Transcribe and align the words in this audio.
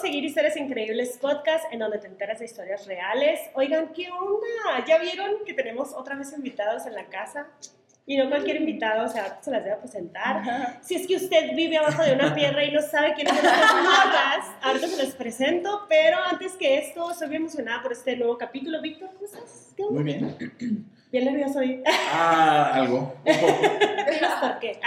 seguir 0.00 0.24
Historias 0.24 0.56
Increíbles 0.56 1.18
Podcast, 1.20 1.70
en 1.72 1.80
donde 1.80 1.98
te 1.98 2.06
enteras 2.06 2.38
de 2.38 2.46
historias 2.46 2.86
reales. 2.86 3.38
Oigan, 3.54 3.92
¿qué 3.92 4.08
onda? 4.10 4.84
¿Ya 4.86 4.98
vieron 4.98 5.44
que 5.44 5.52
tenemos 5.52 5.92
otra 5.92 6.16
vez 6.16 6.32
invitados 6.32 6.86
en 6.86 6.94
la 6.94 7.04
casa? 7.06 7.48
Y 8.06 8.16
no 8.16 8.30
cualquier 8.30 8.56
invitado, 8.56 9.04
o 9.04 9.08
sea, 9.08 9.38
se 9.42 9.50
las 9.50 9.62
voy 9.62 9.72
a 9.72 9.78
presentar. 9.78 10.78
Si 10.80 10.94
es 10.94 11.06
que 11.06 11.16
usted 11.16 11.54
vive 11.54 11.76
abajo 11.76 12.02
de 12.02 12.14
una 12.14 12.34
piedra 12.34 12.64
y 12.64 12.72
no 12.72 12.80
sabe 12.80 13.12
quiénes 13.12 13.36
son 13.36 13.44
estas 13.44 13.74
morras, 13.74 14.46
ahorita 14.62 14.88
se 14.88 15.04
los 15.04 15.14
presento, 15.14 15.86
pero 15.86 16.16
antes 16.30 16.52
que 16.54 16.78
esto, 16.78 17.10
estoy 17.10 17.28
bien 17.28 17.42
emocionada 17.42 17.82
por 17.82 17.92
este 17.92 18.16
nuevo 18.16 18.38
capítulo. 18.38 18.80
Víctor, 18.80 19.10
¿cómo 19.12 19.26
estás? 19.26 19.74
¿Qué 19.76 19.82
onda? 19.82 19.94
Muy 20.00 20.04
bien. 20.04 20.86
Bien 21.10 21.24
nervioso 21.24 21.58
hoy. 21.58 21.82
Ah, 22.12 22.70
algo. 22.72 23.16
Un 23.24 23.34
poco. 23.34 23.58
Por 24.40 24.58
qué. 24.60 24.78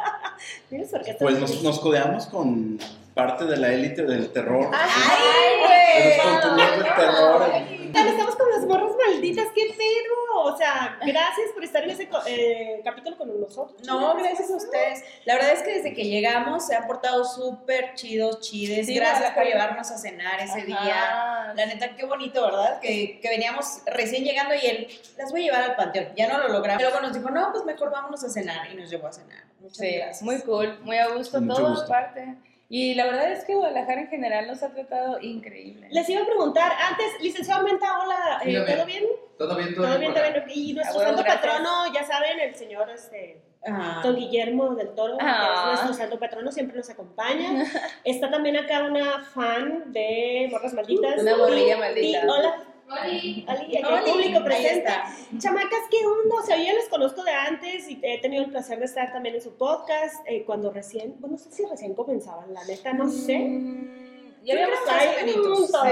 Dinos 0.70 0.88
por 0.88 1.02
qué. 1.02 1.14
Pues 1.20 1.38
nos, 1.38 1.62
nos 1.62 1.78
codeamos 1.80 2.26
con 2.28 2.78
parte 3.20 3.44
de 3.44 3.56
la 3.58 3.68
élite 3.68 4.02
del 4.02 4.32
terror. 4.32 4.70
¡Ay, 4.72 6.02
de 6.02 6.16
los 6.16 6.26
contenidos 6.26 6.76
del 6.76 6.94
terror. 6.94 7.52
Tal, 7.92 8.06
Estamos 8.08 8.36
con 8.36 8.48
las 8.50 8.60
morras 8.66 8.92
malditas, 9.06 9.48
qué 9.54 9.74
pedo. 9.76 10.42
O 10.42 10.56
sea, 10.56 10.96
gracias 11.04 11.50
por 11.52 11.64
estar 11.64 11.82
en 11.84 11.90
ese 11.90 12.08
co- 12.08 12.22
eh, 12.26 12.80
capítulo 12.84 13.18
con 13.18 13.38
nosotros. 13.40 13.82
No, 13.86 14.16
gracias 14.16 14.50
a 14.50 14.56
ustedes. 14.56 15.02
La 15.26 15.34
verdad 15.34 15.52
es 15.52 15.62
que 15.62 15.72
desde 15.74 15.92
que 15.92 16.04
llegamos 16.04 16.66
se 16.66 16.74
han 16.76 16.86
portado 16.86 17.24
súper 17.24 17.94
chidos, 17.94 18.40
chides. 18.40 18.86
Sí, 18.86 18.94
gracias 18.94 19.32
por 19.32 19.44
llevarnos 19.44 19.90
a 19.90 19.98
cenar 19.98 20.40
ese 20.40 20.60
Ajá. 20.60 20.64
día. 20.84 21.52
La 21.56 21.66
neta, 21.66 21.94
qué 21.96 22.06
bonito, 22.06 22.42
¿verdad? 22.42 22.80
Que, 22.80 23.18
que 23.20 23.28
veníamos 23.28 23.80
recién 23.86 24.24
llegando 24.24 24.54
y 24.54 24.64
él, 24.66 24.88
las 25.18 25.30
voy 25.32 25.42
a 25.42 25.44
llevar 25.44 25.62
al 25.70 25.76
panteón. 25.76 26.08
Ya 26.16 26.28
no 26.28 26.38
lo 26.38 26.48
logramos. 26.48 26.82
Luego 26.82 27.00
nos 27.00 27.12
dijo, 27.12 27.28
no, 27.30 27.50
pues 27.52 27.64
mejor 27.64 27.90
vámonos 27.90 28.22
a 28.24 28.28
cenar. 28.30 28.70
Y 28.72 28.76
nos 28.76 28.88
llevó 28.88 29.08
a 29.08 29.12
cenar. 29.12 29.44
Muchas 29.60 29.76
Sí, 29.78 29.92
gracias. 29.96 30.22
muy 30.22 30.40
cool, 30.42 30.78
muy 30.84 30.96
a 30.96 31.08
gusto, 31.08 31.38
Mucho 31.40 31.56
todo 31.60 31.70
gusto. 31.70 31.84
aparte. 31.86 32.36
Y 32.72 32.94
la 32.94 33.04
verdad 33.04 33.32
es 33.32 33.44
que 33.44 33.56
Guadalajara 33.56 34.02
en 34.02 34.06
general 34.08 34.46
nos 34.46 34.62
ha 34.62 34.70
tratado 34.70 35.20
increíble. 35.20 35.88
Les 35.90 36.08
iba 36.08 36.22
a 36.22 36.24
preguntar, 36.24 36.70
antes, 36.88 37.20
licenciado 37.20 37.64
Menta, 37.64 37.98
hola, 37.98 38.40
eh. 38.44 38.64
¿todo 38.64 38.86
bien? 38.86 39.04
Todo 39.36 39.56
bien, 39.56 39.74
todo, 39.74 39.86
¿Todo 39.88 39.98
bien, 39.98 40.14
todo 40.14 40.22
bien? 40.22 40.44
Y 40.54 40.72
nuestro 40.74 40.94
A 40.94 40.98
huevo, 40.98 41.08
santo 41.16 41.22
gracias. 41.24 41.50
patrono, 41.50 41.92
ya 41.92 42.04
saben, 42.04 42.38
el 42.38 42.54
señor 42.54 42.88
este, 42.90 43.42
Ah. 43.66 44.00
Don 44.04 44.14
Guillermo 44.16 44.74
del 44.76 44.94
Toro, 44.94 45.18
que 45.18 45.24
Ah. 45.26 45.56
es 45.74 45.80
nuestro 45.82 45.92
santo 45.94 46.18
patrono, 46.20 46.50
siempre 46.52 46.76
nos 46.76 46.88
acompaña. 46.88 47.64
Está 48.04 48.30
también 48.30 48.56
acá 48.56 48.84
una 48.84 49.18
fan 49.34 49.92
de 49.92 50.48
Morras 50.50 50.72
Malditas. 50.72 51.20
Una 51.20 51.36
morrilla 51.36 51.74
Y- 51.74 51.78
maldita. 51.80 52.18
y- 52.24 52.28
hola, 52.28 52.54
Oli. 52.90 53.44
Ali, 53.48 53.76
el 53.76 53.84
Oli, 53.86 54.10
público 54.10 54.44
presente. 54.44 54.90
Chamacas, 55.38 55.80
¿qué 55.90 56.04
onda? 56.06 56.34
O 56.36 56.42
sea, 56.44 56.56
yo 56.56 56.64
ya 56.64 56.72
les 56.74 56.88
conozco 56.88 57.22
de 57.22 57.32
antes 57.32 57.88
y 57.88 58.00
he 58.02 58.20
tenido 58.20 58.44
el 58.44 58.50
placer 58.50 58.78
de 58.78 58.86
estar 58.86 59.12
también 59.12 59.34
en 59.36 59.40
su 59.40 59.56
podcast 59.56 60.16
eh, 60.26 60.44
cuando 60.44 60.72
recién, 60.72 61.14
bueno, 61.20 61.36
no 61.36 61.38
sé 61.38 61.50
si 61.52 61.64
recién 61.66 61.94
comenzaban, 61.94 62.52
la 62.52 62.64
neta, 62.64 62.92
no 62.92 63.08
sé. 63.08 63.38
Mm, 63.38 64.44
Ya 64.44 64.54
Creo 64.54 64.68
habíamos 64.88 65.46
juntos. 65.46 65.82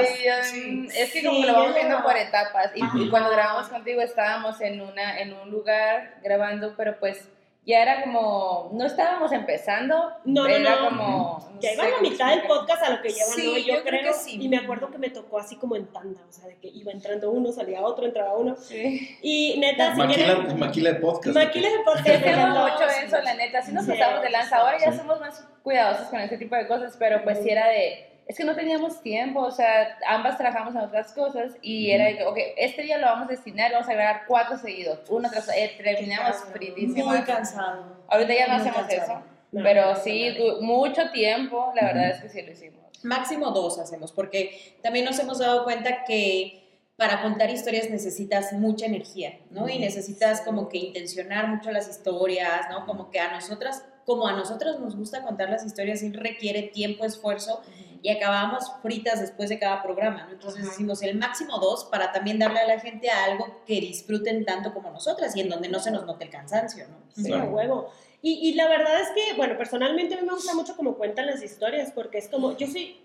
Sí, 0.45 0.65
um, 0.71 0.87
es 0.87 1.13
que 1.13 1.21
Sí, 1.21 1.27
como 1.27 1.41
que 1.41 1.47
lo 1.47 1.53
vamos 1.53 1.75
viendo 1.75 2.03
por 2.03 2.17
etapas. 2.17 2.73
Y, 2.75 3.03
y 3.03 3.11
cuando 3.11 3.31
grabamos 3.31 3.69
contigo 3.69 4.01
estábamos 4.01 4.61
en, 4.61 4.81
una, 4.81 5.21
en 5.21 5.35
un 5.35 5.51
lugar 5.51 6.19
grabando, 6.23 6.75
pero 6.77 6.99
pues 6.99 7.29
ya 7.69 7.83
era 7.83 8.03
como, 8.03 8.71
no 8.73 8.87
estábamos 8.87 9.31
empezando, 9.31 9.95
No, 10.25 10.43
no, 10.45 10.47
era 10.49 10.77
no. 10.77 10.89
como... 10.89 11.49
no 11.55 11.61
Ya 11.61 11.69
sé 11.69 11.75
iban 11.75 11.87
a 11.87 11.91
la 11.91 12.01
mitad 12.01 12.31
del 12.31 12.43
podcast 12.47 12.83
a 12.83 12.91
lo 12.91 13.03
que 13.03 13.11
llevan, 13.11 13.29
Sí, 13.35 13.47
¿no? 13.47 13.59
yo, 13.59 13.77
yo 13.77 13.83
creo 13.85 14.01
creo. 14.01 14.13
que 14.15 14.19
sí. 14.19 14.39
Y 14.41 14.49
me 14.49 14.57
acuerdo 14.57 14.91
que 14.91 14.97
me 14.97 15.11
tocó 15.11 15.39
así 15.39 15.57
como 15.57 15.77
en 15.77 15.87
tanda, 15.93 16.21
o 16.27 16.33
sea, 16.33 16.47
de 16.49 16.57
que 16.57 16.69
iba 16.69 16.91
entrando 16.93 17.31
uno, 17.31 17.53
salía 17.53 17.83
otro, 17.83 18.07
entraba 18.07 18.37
uno. 18.39 18.57
Sí. 18.57 19.19
Y 19.23 19.59
neta, 19.61 19.93
si 19.93 19.99
Maquila, 19.99 20.35
quieren... 20.37 20.59
maquila 20.59 20.93
de 20.95 20.97
podcast. 21.01 21.37
Maquila 21.37 21.69
de 21.69 21.79
podcast. 21.85 22.27
¿no? 22.27 22.69
mucho 22.69 22.85
eso, 23.05 23.21
la 23.23 23.35
neta. 23.35 23.61
Sí 23.63 23.73
nos 23.73 23.85
Sí. 23.85 23.91
pasamos 23.93 24.23
de 24.23 24.31
lanza. 24.31 24.57
Ahora 24.57 24.79
ya 24.79 24.93
somos 24.93 25.21
más 25.21 25.47
cuidadosos 25.63 26.07
con 26.09 26.21
este 26.21 26.39
tipo 26.39 26.57
de 26.57 26.67
cosas, 26.67 26.97
pero 26.99 27.23
pues 27.23 27.39
sí 27.43 27.51
era 27.51 27.69
de... 27.69 28.08
Es 28.29 28.37
que 28.37 28.45
no 28.45 28.55
teníamos 28.55 29.01
tiempo, 29.03 29.41
o 29.41 29.51
sea, 29.51 29.97
ambas 30.07 30.37
trabajamos 30.37 30.75
en 30.75 30.83
otras 30.83 31.13
cosas 31.13 31.53
y 31.63 31.91
era 31.91 32.05
de 32.05 32.19
que, 32.19 32.25
ok, 32.27 32.37
este 32.59 32.83
día 32.83 32.99
lo 32.99 33.07
vamos 33.07 33.27
a 33.29 33.31
destinar, 33.31 33.73
vamos 33.73 33.89
a 33.89 33.95
grabar 33.95 34.23
cuatro 34.29 34.59
seguidos, 34.59 35.01
uno 35.09 35.31
tras 35.31 35.49
eh, 35.49 35.73
terminamos 35.83 36.37
fritísimas. 36.53 37.07
Muy 37.07 37.23
cansado. 37.25 37.97
Ahorita 38.07 38.35
ya 38.35 38.47
no 38.49 38.59
Muy 38.59 38.69
hacemos 38.69 38.87
cansado. 38.87 39.13
eso, 39.21 39.23
No, 39.51 39.63
pero 39.65 39.87
no, 39.87 39.97
sí, 39.97 40.29
no, 40.39 40.45
du- 40.57 40.63
mucho 40.63 41.11
tiempo, 41.11 41.73
la 41.75 41.87
verdad 41.87 42.11
es 42.11 42.21
que 42.21 42.29
sí 42.29 42.43
lo 42.43 42.53
hicimos. 42.53 42.79
Máximo 43.03 43.51
dos 43.51 43.79
hacemos, 43.79 44.13
porque 44.13 44.77
también 44.83 45.07
nos 45.07 45.19
hemos 45.19 45.39
dado 45.39 45.65
cuenta 45.65 46.05
que 46.05 46.65
para 46.97 47.23
contar 47.23 47.49
historias 47.49 47.89
necesitas 47.89 48.53
mucha 48.53 48.85
energía, 48.85 49.39
¿no? 49.51 49.69
Y 49.71 49.79
necesitas 49.79 50.41
como 50.43 50.69
que 50.69 50.79
intencionar 50.79 51.47
mucho 51.47 51.71
las 51.71 51.89
historias, 51.89 52.69
¿no? 52.71 52.85
Como 52.85 53.11
que 53.11 53.21
a 53.21 53.31
nosotras, 53.31 53.85
como 54.09 54.27
a 54.27 54.33
nosotros 54.33 54.81
nos 54.81 54.97
gusta 54.97 55.23
contar 55.23 55.51
las 55.51 55.65
historias, 55.65 56.01
sí 56.01 56.11
requiere 56.13 56.63
tiempo, 56.63 57.05
esfuerzo, 57.05 57.61
y 58.03 58.09
acabamos 58.11 58.65
fritas 58.83 59.21
después 59.21 59.49
de 59.51 59.59
cada 59.59 59.83
programa, 59.83 60.25
¿no? 60.25 60.33
Entonces 60.33 60.61
Ajá. 60.63 60.71
decimos 60.71 61.03
el 61.03 61.19
máximo 61.19 61.59
dos 61.59 61.85
para 61.85 62.11
también 62.11 62.39
darle 62.39 62.61
a 62.61 62.67
la 62.67 62.81
gente 62.81 63.11
algo 63.11 63.45
que 63.67 63.75
disfruten 63.81 64.45
tanto 64.45 64.73
como 64.73 64.91
nosotras 64.91 65.37
y 65.37 65.41
en 65.43 65.49
donde 65.51 65.69
no 65.69 65.79
se 65.79 65.91
nos 65.91 66.07
note 66.07 66.25
el 66.25 66.31
cansancio, 66.31 66.87
¿no? 66.89 66.97
Sí, 67.15 67.25
Claro. 67.29 67.51
huevo. 67.51 67.91
Y, 68.23 68.49
y 68.49 68.55
la 68.55 68.67
verdad 68.69 69.01
es 69.01 69.09
que, 69.11 69.37
bueno, 69.37 69.59
personalmente 69.59 70.15
a 70.15 70.21
mí 70.21 70.27
me 70.27 70.33
gusta 70.33 70.55
mucho 70.55 70.75
cómo 70.77 70.97
cuentan 70.97 71.27
las 71.27 71.43
historias, 71.43 71.93
porque 71.93 72.19
es 72.19 72.29
como, 72.29 72.57
yo 72.57 72.67
soy... 72.67 73.01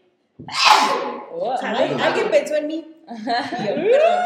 Oh, 1.33 1.53
alguien 1.61 2.31
pensó 2.31 2.55
en 2.55 2.67
mí. 2.67 3.03
Yo, 3.07 3.75
perdón. 3.75 4.25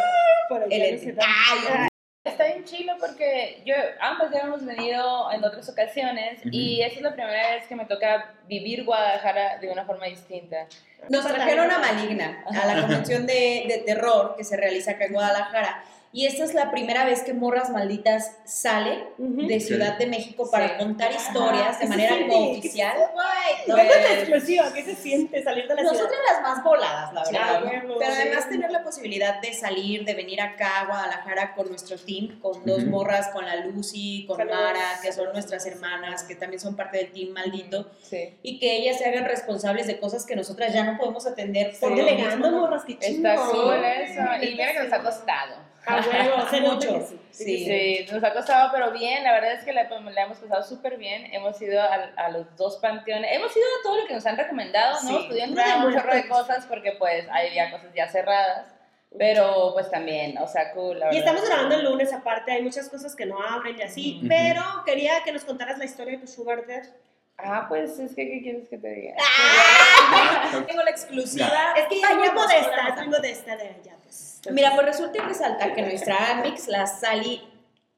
Por 0.50 0.64
ahí, 0.64 0.82
El 0.82 1.97
Está 2.28 2.46
bien 2.46 2.66
chilo 2.66 2.94
porque 3.00 3.62
yo, 3.66 3.74
ambas 4.00 4.32
ya 4.32 4.42
hemos 4.42 4.66
venido 4.66 5.32
en 5.32 5.44
otras 5.44 5.68
ocasiones 5.70 6.40
y 6.44 6.82
esta 6.82 6.98
es 6.98 7.02
la 7.02 7.14
primera 7.14 7.56
vez 7.56 7.66
que 7.68 7.76
me 7.76 7.86
toca 7.86 8.34
vivir 8.48 8.84
Guadalajara 8.84 9.58
de 9.58 9.70
una 9.70 9.86
forma 9.86 10.06
distinta. 10.08 10.68
Nos 11.10 11.26
trajeron 11.26 11.72
a 11.72 11.80
Maligna, 11.80 12.44
a 12.46 12.66
la 12.66 12.82
convención 12.82 13.26
de, 13.26 13.66
de 13.68 13.84
terror 13.86 14.36
que 14.38 14.44
se 14.44 14.58
realiza 14.58 14.92
acá 14.92 15.06
en 15.06 15.14
Guadalajara. 15.14 15.84
Y 16.18 16.26
esta 16.26 16.46
es 16.46 16.56
la 16.56 16.72
primera 16.72 17.06
vez 17.06 17.22
que 17.22 17.32
Morras 17.36 17.70
Malditas 17.70 18.32
sale 18.44 19.04
de 19.20 19.60
Ciudad 19.60 20.00
de 20.00 20.08
México 20.08 20.50
para 20.50 20.70
Sí. 20.70 20.74
contar 20.80 21.12
historias 21.12 21.78
¿Qué 21.78 21.84
de 21.84 21.90
manera 21.90 22.16
no 22.16 22.26
¿Qué 22.26 22.32
se 22.32 22.58
oficial. 22.58 22.94
siente? 22.96 23.14
¿no? 23.68 23.74
Cuéntame 23.76 24.02
Pues- 24.02 24.18
exclusiva, 24.18 24.74
¿qué 24.74 24.84
se 24.84 24.96
siente 24.96 25.44
salir 25.44 25.68
de 25.68 25.76
la 25.76 25.84
Nosotras 25.84 26.10
ciudad? 26.10 26.24
las 26.34 26.42
más 26.42 26.64
voladas, 26.64 27.14
la 27.14 27.24
verdad. 27.24 27.72
Pero 27.72 28.00
sí. 28.00 28.06
además 28.20 28.50
tener 28.50 28.72
la 28.72 28.82
posibilidad 28.84 29.40
de 29.42 29.54
salir, 29.54 30.06
de 30.06 30.14
venir 30.16 30.42
acá 30.42 30.80
a 30.80 30.86
Guadalajara 30.88 31.54
con 31.54 31.70
nuestro 31.70 31.96
team, 32.00 32.40
con 32.40 32.66
dos 32.66 32.84
morras, 32.86 33.28
con 33.28 33.46
la 33.46 33.58
Lucy, 33.58 34.26
con 34.28 34.38
Saludos. 34.38 34.58
Mara, 34.60 35.00
que 35.04 35.12
son 35.14 35.32
nuestras 35.34 35.68
hermanas, 35.68 36.24
que 36.24 36.34
también 36.34 36.60
son 36.60 36.76
parte 36.76 36.98
del 36.98 37.12
team 37.12 37.30
maldito, 37.30 37.92
Sí. 38.02 38.40
y 38.42 38.58
que 38.58 38.76
ellas 38.78 38.98
se 38.98 39.06
hagan 39.06 39.26
responsables 39.26 39.86
de 39.86 40.00
cosas 40.00 40.26
que 40.26 40.36
nosotras 40.36 40.74
ya 40.74 40.84
no 40.84 40.98
podemos 40.98 41.28
atender. 41.28 41.68
Están 41.68 41.94
delegando, 41.96 42.50
morras, 42.54 42.86
qué 42.86 42.98
Está 43.00 43.36
cool 43.36 43.84
eso. 43.86 44.22
Y 44.42 44.56
mira 44.56 44.74
que 44.74 44.80
nos 44.80 44.94
ha 44.94 45.04
costado. 45.04 45.67
A 45.88 46.02
huevo, 46.02 46.48
se 46.50 46.62
Mucho. 46.62 47.08
sí. 47.08 47.20
Sí. 47.32 47.66
Sí, 47.66 48.08
nos 48.12 48.24
ha 48.24 48.34
costado, 48.34 48.70
pero 48.74 48.92
bien, 48.92 49.24
la 49.24 49.32
verdad 49.32 49.54
es 49.54 49.64
que 49.64 49.72
la, 49.74 49.84
la 49.84 50.22
hemos 50.24 50.38
pasado 50.40 50.64
súper 50.64 50.98
bien. 50.98 51.34
Hemos 51.34 51.62
ido 51.62 51.82
a, 51.82 51.94
a 52.16 52.30
los 52.32 52.56
dos 52.58 52.78
panteones, 52.78 53.30
hemos 53.34 53.56
ido 53.56 53.66
a 53.66 53.84
todo 53.84 54.02
lo 54.02 54.08
que 54.08 54.14
nos 54.16 54.26
han 54.26 54.38
recomendado, 54.38 54.96
¿no? 55.04 55.10
Sí, 55.10 55.16
Estudiando 55.24 55.62
un 55.88 55.94
chorro 55.94 56.14
de 56.16 56.28
cosas 56.28 56.66
porque 56.66 56.94
pues 56.94 57.26
hay 57.32 57.54
ya 57.54 57.70
cosas 57.72 57.94
ya 57.96 58.08
cerradas, 58.08 58.68
pero 59.18 59.72
pues 59.74 59.90
también, 59.92 60.38
o 60.40 60.48
sea, 60.48 60.72
cool, 60.74 61.00
la 61.00 61.06
Y 61.14 61.16
verdad. 61.20 61.20
estamos 61.36 61.48
grabando 61.48 61.76
el 61.76 61.84
lunes, 61.86 62.12
aparte, 62.12 62.52
hay 62.52 62.62
muchas 62.64 62.90
cosas 62.90 63.16
que 63.16 63.26
no 63.26 63.42
abren 63.42 63.78
y 63.78 63.84
así, 63.84 64.18
Ujú. 64.20 64.28
pero 64.28 64.62
quería 64.86 65.24
que 65.24 65.32
nos 65.32 65.44
contaras 65.46 65.78
la 65.78 65.86
historia 65.86 66.14
de 66.14 66.20
tu 66.20 66.28
sugar 66.28 66.66
daddy. 66.68 66.90
Ah, 67.38 67.66
pues 67.70 68.00
es 68.00 68.16
que, 68.16 68.28
¿qué 68.28 68.42
quieres 68.42 68.68
que 68.68 68.80
te 68.80 68.88
diga? 68.90 69.16
Tengo 70.68 70.82
la 70.82 70.90
exclusiva. 70.90 71.74
Es 71.78 71.86
que 71.88 72.00
ya 72.02 72.10
muy 72.16 72.28
Vayamos 72.28 72.44
modesta, 72.46 72.88
es 72.90 72.96
muy 72.96 73.08
modesta 73.10 73.56
de 73.56 73.64
allá. 73.68 73.97
Mira, 74.52 74.74
pues 74.76 74.86
resulta 74.88 75.18
y 75.18 75.22
resalta 75.22 75.74
que 75.74 75.82
nuestra 75.82 76.32
Amix, 76.32 76.68
la 76.68 76.88
Sally 76.88 77.42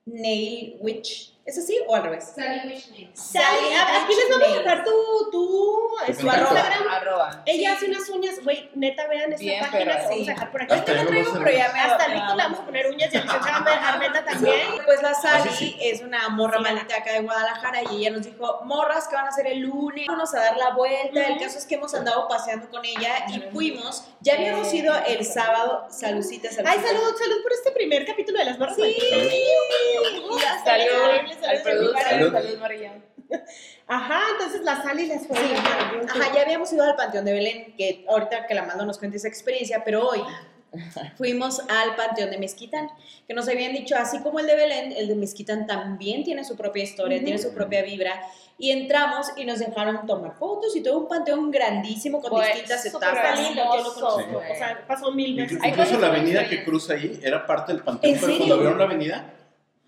Nail 0.06 0.78
Witch, 0.80 1.29
¿es 1.45 1.57
así 1.57 1.80
o 1.88 1.95
al 1.95 2.03
revés? 2.03 2.31
Sally 2.36 2.62
Wishman. 2.68 3.15
Sally, 3.15 3.74
a- 3.74 4.03
aquí 4.03 4.13
les 4.15 4.30
vamos 4.30 4.47
a 4.56 4.59
dejar 4.62 4.83
tu, 4.83 4.91
tu, 5.31 5.89
Tu 6.06 6.13
su 6.13 6.30
arroba. 6.30 6.51
Instagram. 6.51 6.88
Arroba. 6.89 7.44
Ella 7.45 7.74
hace 7.74 7.86
unas 7.88 8.07
uñas, 8.09 8.44
güey, 8.44 8.69
neta, 8.75 9.07
vean 9.07 9.31
esta 9.33 9.44
Bien, 9.44 9.59
página 9.62 9.80
pero 9.80 9.91
que 9.91 9.97
vamos 10.03 10.15
sí. 10.18 10.30
a 10.30 10.33
dejar 10.33 10.51
por 10.51 10.62
aquí. 10.63 10.74
Hasta 10.74 10.94
yo 10.94 11.03
lo 11.03 11.09
traigo, 11.09 11.33
sé. 11.33 11.39
pero 11.44 11.57
ya 11.57 11.71
me- 11.74 11.80
Hasta 11.80 12.07
le 12.07 12.15
vamos 12.15 12.59
a 12.59 12.65
poner 12.65 12.88
uñas 12.88 13.13
y 13.13 13.18
Armenta 13.18 14.25
también. 14.25 14.68
Pues 14.86 15.01
la 15.01 15.13
Sally 15.15 15.50
Ah, 15.50 15.51
sí, 15.51 15.65
sí. 15.71 15.77
es 15.81 16.01
una 16.01 16.30
morra 16.30 16.57
Sí. 16.57 16.63
malita 16.63 16.95
acá 16.97 17.13
de 17.13 17.21
Guadalajara 17.21 17.81
y 17.92 17.97
ella 17.97 18.12
nos 18.12 18.25
dijo, 18.25 18.62
morras, 18.65 19.07
que 19.07 19.15
van 19.15 19.25
a 19.25 19.30
hacer 19.30 19.47
el 19.47 19.59
lunes? 19.59 20.06
Vamos 20.07 20.33
a 20.35 20.39
dar 20.39 20.57
la 20.57 20.71
vuelta. 20.71 21.27
El 21.27 21.39
caso 21.39 21.57
es 21.57 21.65
que 21.65 21.75
hemos 21.75 21.94
andado 21.95 22.27
paseando 22.27 22.69
con 22.69 22.85
ella 22.85 23.25
y 23.33 23.39
fuimos. 23.51 24.06
Ya 24.21 24.33
habíamos 24.35 24.71
ido 24.74 24.94
el 25.07 25.25
sábado. 25.25 25.88
Salucita, 25.89 26.51
salucita. 26.51 26.69
Ay, 26.69 26.80
salud, 26.85 27.15
salud 27.18 27.42
por 27.42 27.53
este 27.53 27.71
primer 27.71 28.06
capítulo 28.06 28.38
de 28.39 28.45
las 28.45 28.57
barras. 28.59 28.75
Sí. 28.75 28.95
Salud 30.65 31.38
al 31.44 31.62
productor, 31.62 32.01
Salud. 32.01 32.31
salud, 32.31 32.57
María. 32.59 32.94
Ajá, 33.88 34.21
entonces 34.33 34.62
la 34.63 34.81
Sally 34.81 35.06
les 35.07 35.27
fue. 35.27 35.38
Sí. 35.38 35.44
Ajá, 36.07 36.33
ya 36.36 36.41
habíamos 36.41 36.71
ido 36.74 36.83
al 36.83 36.95
Panteón 36.95 37.25
de 37.25 37.33
Belén, 37.33 37.74
que 37.77 38.06
ahorita 38.07 38.45
que 38.47 38.53
la 38.56 38.63
mando 38.63 38.86
nos 38.86 38.97
cuente 38.97 39.18
esa 39.18 39.27
experiencia, 39.27 39.83
pero 39.83 40.07
hoy 40.07 40.21
fuimos 41.18 41.59
al 41.62 41.95
Panteón 41.95 42.30
de 42.31 42.38
Mezquitán, 42.38 42.89
que 43.27 43.33
nos 43.33 43.47
habían 43.47 43.74
dicho, 43.74 43.95
así 43.95 44.19
como 44.19 44.39
el 44.39 44.47
de 44.47 44.56
Belén, 44.56 44.94
el 44.95 45.07
de 45.07 45.15
Mezquitán 45.15 45.65
también 45.68 46.24
tiene 46.24 46.44
su 46.44 46.56
propia 46.56 46.83
historia, 46.83 47.18
Ujú. 47.18 47.25
tiene 47.25 47.39
su 47.39 47.53
propia 47.53 47.81
vibra. 47.83 48.21
Y 48.62 48.71
entramos 48.71 49.27
y 49.38 49.45
nos 49.45 49.59
dejaron 49.59 50.06
tomar 50.06 50.35
fotos 50.38 50.75
y 50.75 50.83
todo 50.83 50.97
un 51.00 51.07
panteón 51.07 51.50
grandísimo 51.50 52.21
con 52.21 52.31
Pues, 52.31 52.47
distintas 52.47 52.85
etapas. 52.85 53.39
lindo, 53.39 53.63
yo 53.63 53.83
lo 53.83 53.94
conozco. 53.94 54.33
güey. 54.33 54.51
O 54.51 54.56
sea, 54.56 54.83
pasó 54.85 55.12
mil 55.13 55.33
veces. 55.35 55.57
Incluso 55.63 55.92
la 55.94 56.09
muy 56.09 56.18
avenida 56.18 56.47
que 56.50 56.63
cruza 56.65 56.94
ahí 56.94 57.19
era 57.24 57.45
parte 57.47 57.71
del 57.71 57.81
panteón, 57.83 58.13
¿En 58.15 58.19
pero 58.19 58.31
serio? 58.33 58.38
cuando 58.47 58.57
vieron 58.59 58.77
la 58.77 58.83
avenida, 58.83 59.33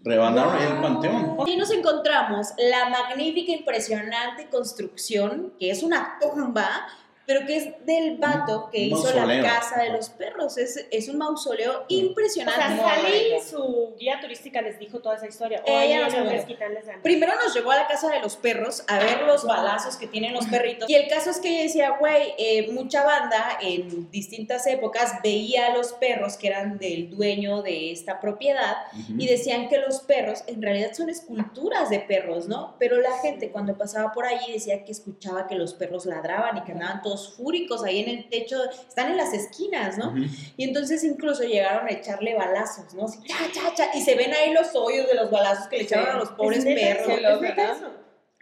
rebanaron 0.03 0.55
ahí 0.55 0.67
el 0.67 0.81
panteón. 0.81 1.37
Y 1.47 1.57
nos 1.57 1.71
encontramos 1.71 2.47
la 2.57 2.89
magnífica, 2.89 3.51
impresionante 3.51 4.49
construcción, 4.49 5.53
que 5.59 5.69
es 5.69 5.83
una 5.83 6.17
tumba, 6.19 6.87
pero 7.25 7.45
que 7.45 7.57
es 7.57 7.85
del 7.85 8.17
vato 8.17 8.69
que 8.71 8.79
Un 8.79 8.85
hizo 8.87 8.95
mausoleo. 9.03 9.41
la 9.41 9.43
casa 9.43 9.81
de 9.81 9.89
los 9.89 10.09
perros. 10.09 10.57
Es, 10.57 10.85
es 10.91 11.07
un 11.09 11.17
mausoleo 11.17 11.71
O 11.71 11.75
sea, 11.87 11.97
impresionante. 11.97 12.81
Sally, 12.81 13.39
su 13.49 13.95
guía 13.99 14.19
turística, 14.19 14.61
les 14.61 14.79
dijo 14.79 14.99
toda 14.99 15.15
esa 15.15 15.27
historia. 15.27 15.61
O 15.65 15.69
Ella 15.69 15.79
ahí 15.79 15.89
no 15.95 15.99
en 15.99 16.05
el 16.05 16.11
sabía. 16.11 16.31
Mezquitán 16.31 16.73
les. 16.73 16.85
Primero 17.03 17.33
nos 17.35 17.53
llevó 17.53 17.71
a 17.71 17.77
la 17.77 17.87
casa 17.87 18.09
de 18.09 18.19
los 18.19 18.35
perros 18.37 18.83
a 18.87 18.99
ver 18.99 19.21
los 19.23 19.45
balazos 19.45 19.97
que 19.97 20.07
tienen 20.07 20.33
los 20.33 20.45
perritos. 20.47 20.89
Y 20.89 20.95
el 20.95 21.07
caso 21.09 21.29
es 21.29 21.39
que 21.39 21.49
ella 21.49 21.63
decía, 21.63 21.89
güey, 21.99 22.33
eh, 22.37 22.71
mucha 22.71 23.03
banda 23.03 23.57
en 23.61 24.09
distintas 24.11 24.65
épocas 24.67 25.13
veía 25.23 25.67
a 25.67 25.77
los 25.77 25.93
perros 25.93 26.37
que 26.37 26.47
eran 26.47 26.77
del 26.77 27.09
dueño 27.09 27.61
de 27.61 27.91
esta 27.91 28.19
propiedad 28.19 28.75
Ujú. 28.93 29.13
y 29.19 29.27
decían 29.27 29.69
que 29.69 29.77
los 29.77 29.99
perros 30.01 30.43
en 30.47 30.61
realidad 30.61 30.91
son 30.93 31.09
esculturas 31.09 31.89
de 31.89 31.99
perros, 31.99 32.47
¿no? 32.47 32.75
Pero 32.79 32.97
la 32.99 33.17
gente 33.19 33.51
cuando 33.51 33.77
pasaba 33.77 34.11
por 34.11 34.25
allí 34.25 34.53
decía 34.53 34.83
que 34.83 34.91
escuchaba 34.91 35.47
que 35.47 35.55
los 35.55 35.73
perros 35.73 36.05
ladraban 36.05 36.57
y 36.57 36.61
que 36.63 36.71
andaban 36.71 37.01
todos 37.01 37.10
fúricos 37.17 37.83
ahí 37.83 37.99
en 37.99 38.09
el 38.09 38.29
techo, 38.29 38.57
están 38.87 39.11
en 39.11 39.17
las 39.17 39.33
esquinas, 39.33 39.97
¿no? 39.97 40.13
Y 40.57 40.63
entonces 40.63 41.03
incluso 41.03 41.43
llegaron 41.43 41.87
a 41.87 41.91
echarle 41.91 42.35
balazos, 42.35 42.93
¿no? 42.93 43.05
Así, 43.05 43.19
cha, 43.25 43.35
cha, 43.53 43.73
cha, 43.73 43.97
y 43.97 44.01
se 44.01 44.15
ven 44.15 44.33
ahí 44.33 44.53
los 44.53 44.73
hoyos 44.75 45.07
de 45.07 45.15
los 45.15 45.29
balazos 45.31 45.67
que 45.67 45.77
le 45.77 45.83
Sí. 45.83 45.87
echaron 45.93 46.15
a 46.15 46.19
los 46.19 46.29
pobres 46.31 46.59
¿Es 46.59 46.65
neta 46.65 46.81
perros. 47.03 47.19
¿Es. 47.19 47.81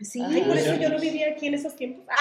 Sí, 0.01 0.21
Ay, 0.25 0.41
por 0.43 0.57
eso 0.57 0.75
yo 0.75 0.89
no 0.89 0.97
vivía 0.97 1.27
aquí 1.31 1.47
en 1.47 1.55
esos 1.55 1.75
tiempos. 1.75 2.05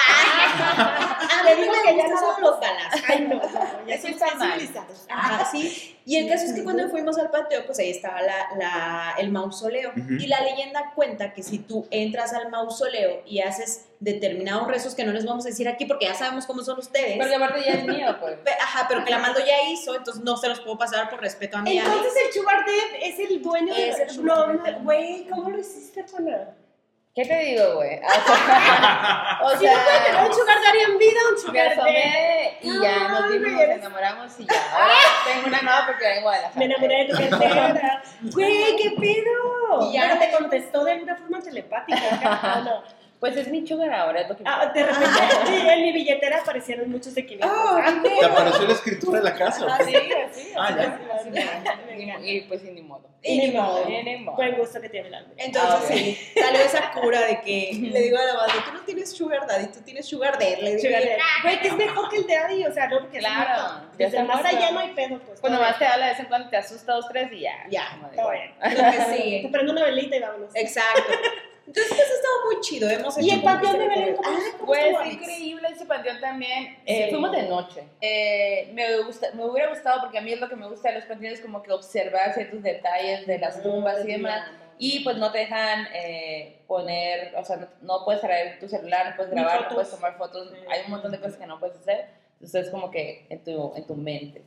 Ah, 0.80 1.42
le 1.44 1.56
digo 1.62 1.72
que 1.84 1.96
ya 1.96 2.08
no 2.08 2.18
son 2.18 2.40
los 2.42 2.60
balazos. 2.60 3.00
Ay, 3.08 3.20
no, 3.28 3.36
no, 3.36 3.86
ya 3.86 3.94
Eso 3.94 4.02
son 4.02 4.10
está 4.12 4.34
mal. 4.34 4.52
civilizados. 4.58 5.06
Ajá, 5.08 5.44
sí. 5.50 5.96
Y 6.04 6.16
el 6.16 6.28
caso 6.28 6.46
es 6.46 6.52
que 6.52 6.64
cuando 6.64 6.88
fuimos 6.88 7.18
al 7.18 7.30
panteón, 7.30 7.64
pues 7.66 7.78
ahí 7.78 7.90
estaba 7.90 8.20
la, 8.22 8.48
la- 8.56 9.14
el 9.18 9.30
mausoleo. 9.30 9.90
Ujú. 9.90 10.14
Y 10.14 10.26
la 10.26 10.40
leyenda 10.40 10.92
cuenta 10.94 11.32
que 11.32 11.42
si 11.42 11.58
tú 11.58 11.86
entras 11.90 12.32
al 12.32 12.50
mausoleo 12.50 13.22
y 13.26 13.40
haces 13.40 13.86
determinados 14.00 14.66
rezos 14.68 14.94
que 14.94 15.04
no 15.04 15.12
les 15.12 15.24
vamos 15.26 15.44
a 15.46 15.48
decir 15.50 15.68
aquí 15.68 15.84
porque 15.86 16.06
ya 16.06 16.14
sabemos 16.14 16.46
cómo 16.46 16.62
son 16.62 16.78
ustedes. 16.78 17.16
Porque 17.18 17.34
aparte 17.34 17.60
ya 17.64 17.74
es 17.74 17.84
mío, 17.86 18.16
pues. 18.20 18.38
Ajá, 18.60 18.86
pero 18.88 19.04
que 19.04 19.10
la 19.10 19.18
mando 19.18 19.38
ya 19.40 19.70
hizo, 19.70 19.94
entonces 19.94 20.22
no 20.24 20.36
se 20.36 20.48
los 20.48 20.60
puedo 20.60 20.78
pasar 20.78 21.08
por 21.10 21.20
respeto 21.20 21.58
a 21.58 21.62
mi 21.62 21.78
Entonces 21.78 22.12
el 22.34 22.44
Dad 22.44 22.64
es 23.02 23.18
el 23.30 23.42
dueño 23.42 23.74
de 23.74 23.88
Es 23.90 23.98
el 24.00 24.24
No, 24.24 24.46
güey, 24.82 25.26
¿cómo 25.28 25.50
lo 25.50 25.58
hiciste, 25.58 26.04
pana? 26.04 26.54
¿Qué 27.18 27.24
te 27.24 27.36
digo, 27.46 27.74
güey? 27.74 27.96
O 27.98 28.00
sea, 28.00 29.38
o 29.42 29.50
Si 29.58 29.64
no 29.66 29.72
puede 29.72 30.00
tener 30.06 30.12
sea 30.14 30.24
un 30.26 30.32
Sugar 30.34 30.56
Daddy 30.64 30.78
en 30.92 30.98
vida, 30.98 31.20
un 31.32 31.36
Sugar 31.38 31.68
Dad. 31.70 31.72
asomé 31.80 32.58
y 32.62 32.80
ya 32.80 33.08
nos 33.08 33.28
güey, 33.28 33.40
nos 33.40 33.60
enamoramos 33.78 34.38
y 34.38 34.46
ya. 34.46 34.72
Ahora 34.72 34.94
tengo 35.26 35.46
una 35.48 35.62
nueva 35.62 35.86
propiedad 35.86 36.16
en 36.18 36.22
Guadalajara. 36.22 36.58
Me 36.58 36.64
enamoré 36.66 36.96
de 36.96 37.04
tu 37.06 37.16
cartera. 37.18 38.02
Güey, 38.22 38.76
¿qué 38.76 38.90
pedo? 39.00 39.90
Y 39.90 39.94
ya- 39.94 40.02
Pero 40.02 40.20
te 40.20 40.30
contestó 40.30 40.84
de 40.84 40.92
alguna 40.92 41.16
forma 41.16 41.40
telepática. 41.40 41.98
acá, 42.14 42.54
¿o 42.58 42.60
no? 42.64 42.82
Pues 43.20 43.36
es 43.36 43.48
mi 43.48 43.66
sugar 43.66 43.92
ahora, 43.92 44.20
es 44.20 44.28
lo 44.28 44.36
que 44.36 44.44
Ah, 44.46 44.70
de 44.72 44.84
repente 44.84 45.06
sí, 45.46 45.66
en 45.68 45.82
mi 45.82 45.92
billetera 45.92 46.38
aparecieron 46.38 46.88
muchos 46.90 47.14
de 47.16 47.26
500. 47.26 47.50
Ah, 47.52 48.00
¿Te 48.02 48.24
apareció 48.24 48.66
la 48.66 48.72
escritura 48.74 49.18
en 49.18 49.24
la 49.24 49.34
casa? 49.34 49.66
Así, 49.74 49.94
así. 49.96 50.52
Ah, 50.56 50.76
ya. 51.32 52.20
Y, 52.22 52.36
y 52.36 52.40
pues 52.42 52.62
ni 52.62 52.80
modo. 52.82 53.08
Y 53.20 53.36
ni 53.38 53.50
modo. 53.50 53.84
Y 53.90 54.02
ni 54.04 54.16
modo. 54.18 54.36
Buen 54.36 54.56
gusto 54.56 54.80
que 54.80 54.88
tiene 54.88 55.08
el 55.08 55.14
alma. 55.14 55.32
Entonces 55.36 55.70
Ah, 55.72 55.82
ok. 55.82 55.92
sí, 55.92 56.18
salió 56.40 56.60
esa 56.60 56.92
cura 56.92 57.20
de 57.22 57.40
que 57.40 57.70
le 57.92 58.00
digo 58.02 58.16
a 58.18 58.24
la 58.24 58.34
madre, 58.34 58.52
tú 58.64 58.72
no 58.72 58.80
tienes 58.82 59.10
sugar 59.10 59.44
daddy, 59.48 59.66
tú 59.72 59.80
tienes 59.80 60.06
sugar 60.06 60.38
dad. 60.38 60.56
Le 60.60 60.76
digo, 60.76 60.82
Sugar 60.88 61.02
Daddy. 61.02 61.20
Güey, 61.42 61.60
que 61.60 61.68
es 61.68 61.76
mejor 61.76 62.08
que 62.10 62.16
el 62.18 62.26
daddy, 62.28 62.64
o 62.66 62.72
sea, 62.72 62.86
no 62.88 63.00
porque 63.00 63.18
es 63.18 63.24
Claro, 63.24 63.82
ya 63.98 64.06
Desde 64.06 64.18
está 64.18 64.22
más 64.32 64.44
allá 64.44 64.70
no 64.70 64.78
hay 64.78 64.90
pedo, 64.94 65.18
pues. 65.18 65.40
Cuando 65.40 65.58
más 65.60 65.76
te 65.78 65.86
habla 65.86 66.04
de 66.06 66.10
vez 66.12 66.20
en 66.20 66.26
cuando 66.26 66.48
te 66.48 66.56
asusta 66.56 66.92
dos, 66.92 67.08
tres 67.08 67.32
y 67.32 67.40
ya. 67.40 67.54
Ya, 67.68 67.98
de, 68.10 68.16
Todo 68.16 68.26
bueno. 68.26 68.52
bien. 68.62 68.84
lo 68.84 68.90
que 68.92 68.98
Te 69.16 69.16
sigue. 69.22 69.48
prendo 69.50 69.72
una 69.72 69.82
velita 69.82 70.16
y 70.16 70.20
vámonos. 70.20 70.50
Exacto. 70.54 71.02
Entonces 71.68 71.92
ha 71.92 72.02
estado 72.02 72.44
muy 72.46 72.60
chido, 72.62 72.88
hemos 72.88 73.18
Y 73.18 73.26
hecho 73.26 73.36
el 73.36 73.42
panteón 73.42 73.78
de 73.78 73.88
Belén, 73.88 74.16
¿cómo 74.16 74.28
Ah, 74.28 74.38
Pues 74.64 75.12
increíble 75.12 75.68
ese 75.68 75.84
panteón 75.84 76.18
también. 76.18 76.78
Eh, 76.86 77.04
Sí. 77.04 77.10
Fuimos 77.10 77.32
de 77.32 77.42
noche. 77.42 77.84
Eh, 78.00 78.70
me, 78.72 79.02
gusta, 79.02 79.28
me 79.34 79.44
hubiera 79.44 79.68
gustado 79.68 80.00
porque 80.00 80.16
a 80.16 80.22
mí 80.22 80.32
es 80.32 80.40
lo 80.40 80.48
que 80.48 80.56
me 80.56 80.66
gusta 80.66 80.88
de 80.88 80.94
los 80.96 81.04
panteones, 81.04 81.42
como 81.42 81.62
que 81.62 81.70
observar 81.70 82.32
ciertos 82.32 82.62
detalles 82.62 83.26
de 83.26 83.38
las 83.38 83.62
tumbas 83.62 84.02
y 84.02 84.12
demás. 84.12 84.50
Y 84.78 85.00
pues 85.00 85.18
no 85.18 85.30
te 85.30 85.38
dejan 85.38 85.88
eh, 85.92 86.62
poner, 86.66 87.34
o 87.36 87.44
sea, 87.44 87.56
no, 87.56 87.68
no 87.82 88.04
puedes 88.04 88.22
traer 88.22 88.58
tu 88.58 88.66
celular, 88.68 89.10
no 89.10 89.16
puedes 89.16 89.32
grabar, 89.32 89.62
no 89.68 89.74
puedes 89.74 89.90
tomar 89.90 90.16
fotos. 90.16 90.50
Hay 90.70 90.82
un 90.86 90.90
montón 90.92 91.12
de 91.12 91.18
cosas 91.20 91.36
que 91.36 91.46
no 91.46 91.60
puedes 91.60 91.76
hacer. 91.76 92.06
Entonces 92.34 92.66
es 92.66 92.70
como 92.70 92.90
que 92.90 93.26
en 93.28 93.44
tu, 93.44 93.74
en 93.76 93.86
tu 93.86 93.94
mente. 93.94 94.42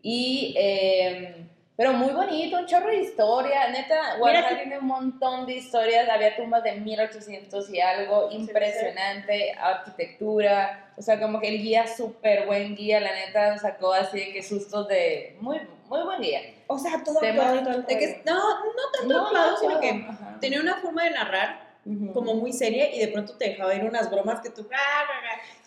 Y, 0.00 0.54
eh, 0.56 1.48
pero 1.76 1.92
muy 1.94 2.10
bonito, 2.12 2.58
un 2.58 2.66
chorro 2.66 2.88
de 2.88 2.96
historia. 3.02 3.68
Neta, 3.68 4.16
Guadalajara 4.18 4.58
tiene 4.58 4.78
un 4.78 4.86
montón 4.86 5.46
de 5.46 5.54
historias. 5.54 6.08
Había 6.08 6.36
tumbas 6.36 6.62
de 6.62 6.72
1800 6.72 7.70
y 7.70 7.80
algo, 7.80 8.28
impresionante, 8.30 9.52
arquitectura. 9.58 10.92
O 10.96 11.02
sea, 11.02 11.18
como 11.20 11.40
que 11.40 11.48
el 11.48 11.62
guía, 11.62 11.86
súper 11.86 12.46
buen 12.46 12.76
guía, 12.76 13.00
la 13.00 13.12
neta, 13.12 13.52
nos 13.52 13.62
sacó 13.62 13.92
así 13.94 14.18
de 14.18 14.32
que 14.32 14.42
sustos 14.42 14.88
de. 14.88 15.36
Muy, 15.40 15.60
muy 15.88 16.02
buen 16.02 16.20
guía. 16.20 16.40
O 16.66 16.78
sea, 16.78 17.02
todo 17.04 17.18
Tema- 17.20 17.62
todo 17.64 17.82
De 17.82 17.98
que, 17.98 18.22
no, 18.24 18.34
no 18.34 18.82
tanto 18.98 19.08
No, 19.14 19.32
no, 19.32 19.56
sino 19.58 19.74
no. 19.74 19.80
que 19.80 19.90
Ajá. 19.90 20.36
tenía 20.40 20.60
una 20.60 20.76
forma 20.76 21.04
de 21.04 21.10
narrar 21.10 21.61
Como 22.12 22.34
muy 22.34 22.52
seria 22.52 22.94
y 22.94 23.00
de 23.00 23.08
pronto 23.08 23.34
te 23.36 23.48
dejaba 23.50 23.74
ir 23.74 23.82
unas 23.84 24.08
bromas 24.10 24.40
que 24.40 24.50
tú... 24.50 24.68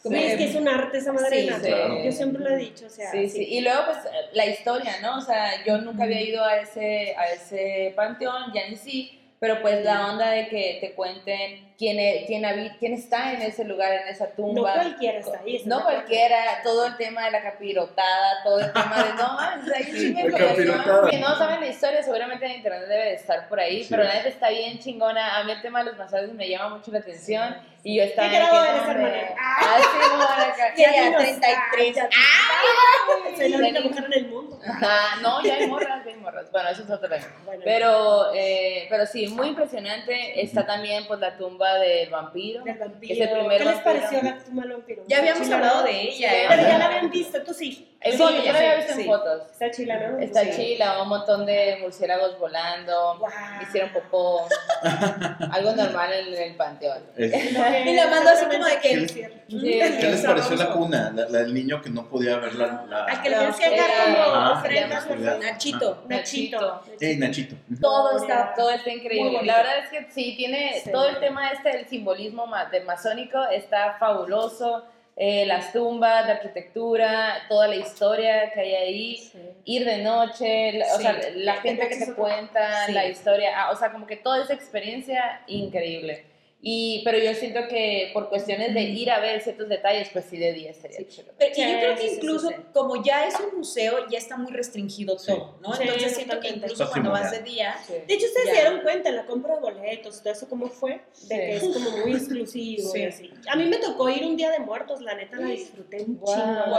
Como 0.02 0.16
Güey, 0.16 0.28
que- 0.28 0.32
es 0.34 0.38
que 0.38 0.44
es 0.46 0.56
un 0.56 0.68
arte 0.68 1.00
esa 1.00 1.12
madre 1.12 1.42
Sí, 1.42 1.50
sí. 1.64 1.72
Yo 2.06 2.12
siempre 2.12 2.44
lo 2.44 2.50
he 2.52 2.58
dicho, 2.58 2.86
o 2.86 2.90
sea. 2.90 3.12
Sí, 3.12 3.28
sí. 3.30 3.44
Y 3.44 3.62
luego, 3.62 3.82
pues, 3.86 3.98
la 4.34 4.46
historia, 4.46 4.94
¿no? 5.02 5.18
O 5.18 5.22
sea, 5.22 5.64
yo 5.66 5.78
nunca 5.80 6.04
había 6.04 6.22
ido 6.22 6.44
a 6.44 6.58
ese, 6.58 7.16
a 7.18 7.32
ese 7.32 7.92
panteón, 7.96 8.54
ya 8.54 8.70
ni 8.70 8.76
sí, 8.78 9.20
pero 9.45 9.62
pues 9.62 9.83
la 9.86 10.07
onda 10.07 10.31
de 10.31 10.47
que 10.47 10.80
te 10.81 10.94
cuenten 10.95 11.71
quién, 11.77 12.00
e- 12.00 12.24
quién, 12.25 12.44
quién 12.80 12.94
está 12.94 13.31
en 13.33 13.44
ese 13.44 13.63
lugar, 13.63 13.94
en 13.94 14.07
esa 14.07 14.25
No 14.25 14.31
tumba. 14.36 14.74
cualquiera 14.74 15.19
está 15.19 15.39
ahí. 15.45 15.62
No 15.65 15.77
es 15.77 15.83
cualquiera, 15.83 16.38
todo 16.63 16.88
el 16.88 16.97
tema 16.97 17.25
de 17.25 17.31
la 17.31 17.44
capirotada, 17.44 18.44
todo 18.44 18.59
el 18.59 18.74
tema 18.74 19.03
de 19.03 19.13
no, 19.13 19.38
La 19.68 19.77
capirotada. 19.77 20.62
información. 20.63 21.09
Que 21.12 21.18
no 21.19 21.36
saben 21.38 21.59
la 21.59 21.68
historia, 21.68 22.01
seguramente 22.01 22.45
en 22.47 22.53
internet 22.53 22.88
debe 22.88 23.03
de 23.06 23.13
estar 23.13 23.47
por 23.47 23.59
ahí, 23.59 23.83
Sí. 23.83 23.88
pero 23.92 24.03
la 24.03 24.15
neta 24.15 24.30
está 24.30 24.50
bien 24.50 24.80
chingona. 24.80 25.37
A 25.37 25.44
mí 25.44 25.52
el 25.52 25.61
tema 25.61 25.80
de 25.83 25.92
los 25.92 25.97
masajes 25.97 26.33
me 26.33 26.49
llama 26.49 26.78
mucho 26.78 26.92
la 26.92 26.99
atención 26.99 27.56
y 27.85 27.97
yo 27.97 28.04
estaba 28.04 28.30
¿Qué 28.30 28.35
grado 28.37 28.63
eres, 28.63 28.81
hermana? 28.81 29.13
Ah. 29.39 29.77
Sí. 29.80 30.81
Ya, 30.81 30.92
ya, 30.94 31.04
dinos, 31.06 31.21
33. 31.21 31.97
ah, 31.97 33.37
Soy 33.37 33.49
la 33.49 33.57
única 33.57 33.80
mujer 33.81 34.06
en 34.06 34.13
el 34.13 34.27
mundo. 34.27 34.59
Ajá, 34.68 35.21
no, 35.21 35.42
ya 35.44 35.56
hay 35.56 35.68
morras, 35.68 36.04
ya 36.04 36.11
hay 36.11 36.18
morras. 36.18 36.51
Bueno, 36.51 36.69
eso 36.69 36.83
es 36.83 36.89
otro 36.89 37.07
tema. 37.07 37.25
Pero, 37.63 38.33
eh, 38.33 38.87
pero 38.89 39.06
sí, 39.06 39.27
muy 39.27 39.49
impresionante. 39.49 40.42
Está 40.42 40.65
también 40.65 41.06
pues, 41.07 41.19
la 41.19 41.37
tumba 41.37 41.75
del 41.75 42.09
vampiro. 42.09 42.63
del 42.63 42.77
vampiro. 42.77 43.13
Es 43.13 43.19
el 43.21 43.30
primer 43.30 43.57
¿Qué 43.59 43.65
les 43.65 43.75
vampiro. 43.75 43.83
pareció 43.83 44.21
la 44.23 44.44
tumba 44.44 44.63
del 44.63 44.71
vampiro? 44.73 45.04
Ya 45.07 45.18
habíamos 45.19 45.49
hablado 45.51 45.83
de 45.83 46.01
ella. 46.01 46.30
Sí. 46.30 46.35
Pero 46.49 46.61
ya 46.63 46.77
la 46.77 46.85
habían 46.87 47.09
visto, 47.09 47.42
tú 47.44 47.54
sí. 47.54 47.94
En 48.06 48.12
Sí, 48.12 48.18
yo 48.19 48.30
la 48.54 48.57
había 48.59 48.76
visto 48.76 48.94
sí. 48.94 49.02
en 49.02 49.07
fotos. 49.07 49.42
Está 49.52 49.71
chila, 49.71 50.00
¿no? 50.00 50.19
Está 50.19 50.42
Sí. 50.44 50.52
chila, 50.56 51.02
un 51.02 51.09
montón 51.09 51.44
de 51.47 51.80
murciélagos 51.81 52.38
volando, 52.38 53.18
Guau. 53.18 53.31
hicieron 53.64 53.90
popó, 53.92 54.47
algo 55.52 55.71
normal 55.71 56.14
en 56.14 56.33
el 56.35 56.56
panteón. 56.56 57.00
Es- 57.18 57.33
Y 57.85 57.95
la 57.95 58.07
mando 58.07 58.30
así 58.30 58.45
como 58.45 58.64
de 58.66 58.80
que- 58.80 59.35
¿Qué 59.50 60.07
les 60.12 60.21
pareció 60.24 60.56
la 60.56 60.69
cuna? 60.71 61.12
La, 61.16 61.28
la 61.30 61.40
del 61.40 61.54
niño 61.54 61.81
que 61.81 61.90
no 61.90 62.07
podía 62.07 62.38
ver 62.38 62.54
la... 62.56 62.85
la... 62.88 63.06
Al 63.06 63.21
que 63.24 63.30
le 63.31 63.38
oscuridad. 63.47 63.85
como 64.06 64.52
ofrendas. 64.52 65.07
Nachito. 65.40 66.04
Nachito. 66.07 66.83
Ey, 67.00 67.18
Nachito. 67.18 67.56
Todo 67.81 68.18
está, 68.18 68.54
todo 68.56 68.69
está 68.69 68.92
increíble. 68.92 69.40
La 69.44 69.57
verdad 69.57 69.80
es 69.80 69.90
que 69.90 70.12
sí, 70.12 70.35
tiene 70.38 70.81
Sí. 70.83 70.92
todo 70.92 71.09
el 71.09 71.19
tema 71.19 71.50
este 71.50 71.69
del 71.69 71.88
simbolismo 71.88 72.45
ma- 72.45 72.66
del 72.66 72.85
masónico 72.85 73.44
está 73.47 73.95
fabuloso. 74.00 74.85
Eh, 75.18 75.45
las 75.45 75.72
tumbas, 75.72 76.26
la 76.28 76.34
arquitectura, 76.34 77.36
toda 77.48 77.68
la 77.69 77.76
historia 77.78 78.52
que 78.52 78.60
hay 78.60 78.74
ahí. 78.76 79.31
ir 79.64 79.86
de 79.86 79.98
noche, 80.00 80.74
la- 80.74 80.94
o 80.94 81.00
sea, 81.00 81.18
la 81.36 81.56
gente 81.56 81.88
que 81.88 81.95
te 82.06 82.14
cuenta 82.14 82.86
sí. 82.86 82.92
la 82.92 83.07
historia, 83.07 83.52
ah, 83.56 83.72
o 83.72 83.76
sea, 83.78 83.92
como 83.92 84.06
que 84.06 84.18
toda 84.18 84.44
esa 84.44 84.54
experiencia 84.54 85.42
increíble. 85.48 86.26
Y, 86.68 87.04
pero 87.06 87.19
yo 87.19 87.31
siento 87.36 87.68
que 87.69 88.10
por 88.12 88.28
cuestiones 88.28 88.74
de 88.74 88.81
ir 88.81 89.12
a 89.12 89.19
ver 89.19 89.40
ciertos 89.40 89.69
detalles, 89.69 90.10
pues 90.12 90.26
sí 90.28 90.36
de 90.38 90.52
10 90.52 90.76
sería 90.76 90.98
Sí. 90.98 91.06
chulo. 91.07 91.31
Pero- 91.38 91.52
y 91.56 91.62
yo 91.72 91.78
creo 91.80 91.95
que 91.95 92.07
incluso 92.16 92.50
sí, 92.50 92.56
sí. 92.57 92.64
como 92.74 93.04
ya 93.04 93.28
es 93.28 93.36
un 93.40 93.60
museo, 93.60 94.07
ya 94.10 94.18
está 94.18 94.36
muy 94.36 94.52
restringido 94.52 95.19
Sí. 95.19 95.28
todo, 95.28 95.60
¿no? 95.62 95.74
Sí, 95.74 95.84
Entonces 95.84 96.16
siento 96.16 96.40
que 96.40 96.48
incluso 96.50 96.90
cuando 96.90 97.12
vas 97.12 97.30
de 97.30 97.44
día, 97.44 97.76
De 98.07 98.14
hecho, 98.16 98.26
ustedes 98.26 98.48
Ya. 98.48 98.56
se 98.56 98.62
dieron 98.62 98.81
cuenta 98.81 99.10
en 99.10 99.16
la 99.16 99.26
compra 99.28 99.56
de 99.56 99.62
boletos, 99.62 100.24
todo 100.24 100.34
eso 100.34 100.50
cómo 100.50 100.68
fue, 100.68 101.02
de 101.28 101.36
que 101.36 101.56
es 101.57 101.62
como 101.64 101.92
muy 102.00 102.14
exclusivo 102.14 102.92
Sí. 102.92 103.00
y 103.00 103.06
así. 103.06 103.31
A 103.48 103.56
mí 103.56 103.66
me 103.66 103.78
tocó 103.78 104.10
ir 104.10 104.26
un 104.26 104.36
día 104.36 104.50
de 104.50 104.57
muertos, 104.57 105.02
la 105.02 105.14
neta 105.14 105.38
la 105.38 105.50
disfruté 105.50 105.98
un 105.98 106.19
chingo. 106.24 106.78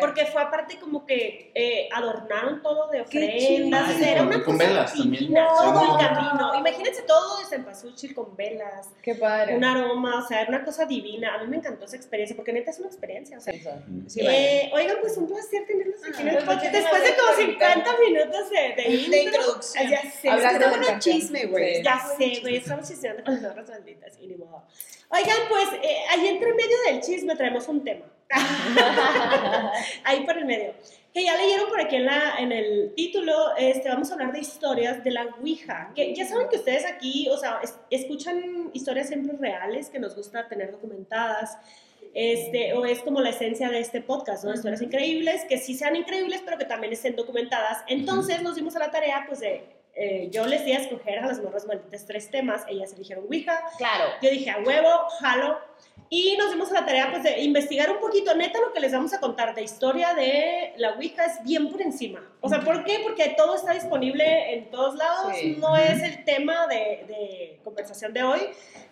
Porque 0.00 0.24
fue 0.26 0.40
aparte 0.40 0.78
como 0.78 1.04
que 1.04 1.50
eh, 1.54 1.88
adornaron 1.92 2.62
todo 2.62 2.88
de 2.88 3.04
Qué 3.04 3.24
ofrendas, 3.24 4.00
era 4.00 4.22
una 4.22 4.42
con 4.42 4.56
cosa 4.56 4.68
velas 4.68 4.94
también. 4.94 5.34
todo 5.34 5.72
no. 5.74 5.98
el 5.98 6.06
camino. 6.06 6.54
Imagínense 6.58 7.02
todo 7.02 7.38
de 7.38 7.44
cempasúchil 7.44 8.14
con 8.14 8.34
velas, 8.34 8.88
Qué 9.02 9.09
padre. 9.14 9.56
un 9.56 9.64
aroma, 9.64 10.22
o 10.22 10.26
sea, 10.26 10.42
era 10.42 10.48
una 10.48 10.64
cosa 10.64 10.84
divina. 10.86 11.34
A 11.34 11.38
mí 11.38 11.48
me 11.48 11.56
encantó 11.56 11.84
esa 11.84 11.96
experiencia, 11.96 12.36
porque 12.36 12.52
neta 12.52 12.70
es 12.70 12.78
una 12.78 12.88
experiencia, 12.88 13.38
o 13.38 13.40
sea, 13.40 13.52
sí, 14.06 14.20
eh, 14.20 14.70
oigan, 14.72 14.96
pues 15.00 15.16
un 15.16 15.26
placer 15.26 15.66
tenerlos 15.66 16.00
aquí 16.04 16.22
en 16.22 16.28
el 16.28 16.34
pues, 16.36 16.44
podcast. 16.44 16.72
Después 16.72 17.02
de 17.02 17.16
como 17.16 17.30
gracias 17.30 17.46
por 17.46 17.46
50 17.46 17.98
minutos 17.98 18.50
de, 18.50 18.82
de, 18.82 18.88
de 18.88 18.96
intro. 18.96 19.20
introducción. 19.22 19.88
Ya 19.88 20.10
sé, 20.10 20.28
Hablando 20.28 20.78
de 20.78 20.98
chisme, 20.98 21.46
güey. 21.46 21.82
Ya 21.82 22.00
sé, 22.16 22.40
güey, 22.40 22.56
estamos 22.56 22.88
chismeando 22.88 23.24
con 23.24 23.40
nosotros 23.40 23.68
malditas 23.68 24.18
y 24.20 24.26
ni 24.26 24.36
modo. 24.36 24.64
Oigan, 25.08 25.38
pues 25.48 25.68
eh, 25.82 25.96
ahí 26.10 26.28
entre 26.28 26.54
medio 26.54 26.76
del 26.86 27.00
chisme 27.00 27.34
traemos 27.34 27.66
un 27.68 27.82
tema. 27.82 28.04
ahí 30.04 30.24
por 30.24 30.38
el 30.38 30.44
medio. 30.44 30.74
Que 31.12 31.24
ya 31.24 31.36
leyeron 31.36 31.68
por 31.68 31.80
aquí 31.80 31.96
en, 31.96 32.06
la, 32.06 32.36
en 32.38 32.52
el 32.52 32.92
título, 32.94 33.56
este, 33.56 33.88
vamos 33.88 34.10
a 34.10 34.14
hablar 34.14 34.32
de 34.32 34.38
historias 34.40 35.02
de 35.02 35.10
la 35.10 35.26
Ouija. 35.40 35.90
Que 35.94 36.14
ya 36.14 36.24
saben 36.26 36.48
que 36.48 36.56
ustedes 36.56 36.86
aquí, 36.86 37.28
o 37.30 37.36
sea, 37.36 37.58
es- 37.62 37.74
escuchan 37.90 38.70
historias 38.74 39.08
siempre 39.08 39.36
reales 39.36 39.88
que 39.90 39.98
nos 39.98 40.14
gusta 40.14 40.46
tener 40.48 40.70
documentadas. 40.70 41.58
Este, 42.14 42.72
o 42.74 42.84
es 42.86 43.00
como 43.00 43.20
la 43.20 43.30
esencia 43.30 43.68
de 43.70 43.78
este 43.80 44.00
podcast, 44.00 44.44
¿no? 44.44 44.52
Historias 44.54 44.82
increíbles, 44.82 45.44
que 45.48 45.58
sí 45.58 45.74
sean 45.74 45.94
increíbles, 45.96 46.42
pero 46.44 46.58
que 46.58 46.64
también 46.64 46.92
estén 46.92 47.14
documentadas. 47.16 47.82
Entonces 47.88 48.42
nos 48.42 48.56
dimos 48.56 48.74
a 48.76 48.80
la 48.80 48.90
tarea, 48.90 49.24
pues, 49.28 49.40
de, 49.40 49.64
eh, 49.94 50.28
yo 50.30 50.46
les 50.46 50.64
di 50.64 50.72
a 50.72 50.78
escoger 50.78 51.18
a 51.20 51.26
las 51.26 51.40
morras 51.40 51.66
malditas 51.66 52.06
tres 52.06 52.30
temas, 52.30 52.64
ellas 52.68 52.92
eligieron 52.94 53.24
Ouija, 53.28 53.60
Claro. 53.78 54.04
yo 54.22 54.30
dije, 54.30 54.50
a 54.50 54.58
huevo, 54.58 54.88
jalo. 55.20 55.58
Y 56.12 56.36
nos 56.36 56.50
dimos 56.50 56.68
a 56.72 56.74
la 56.74 56.84
tarea 56.84 57.08
pues, 57.12 57.22
de 57.22 57.40
investigar 57.40 57.88
un 57.88 58.00
poquito. 58.00 58.34
Neta, 58.34 58.58
lo 58.58 58.72
que 58.72 58.80
les 58.80 58.90
vamos 58.90 59.12
a 59.14 59.20
contar 59.20 59.54
de 59.54 59.62
historia 59.62 60.12
de 60.12 60.72
la 60.76 60.94
Ouija 60.94 61.24
es 61.24 61.40
bien 61.44 61.70
por 61.70 61.80
encima. 61.80 62.20
O 62.40 62.48
sea, 62.48 62.60
¿por 62.62 62.82
qué? 62.82 62.98
Porque 63.04 63.32
todo 63.36 63.54
está 63.54 63.74
disponible 63.74 64.54
en 64.54 64.72
todos 64.72 64.96
lados. 64.96 65.36
Sí. 65.36 65.56
No 65.60 65.76
es 65.76 66.02
el 66.02 66.24
tema 66.24 66.66
de, 66.66 67.04
de 67.06 67.60
conversación 67.62 68.12
de 68.12 68.24
hoy. 68.24 68.40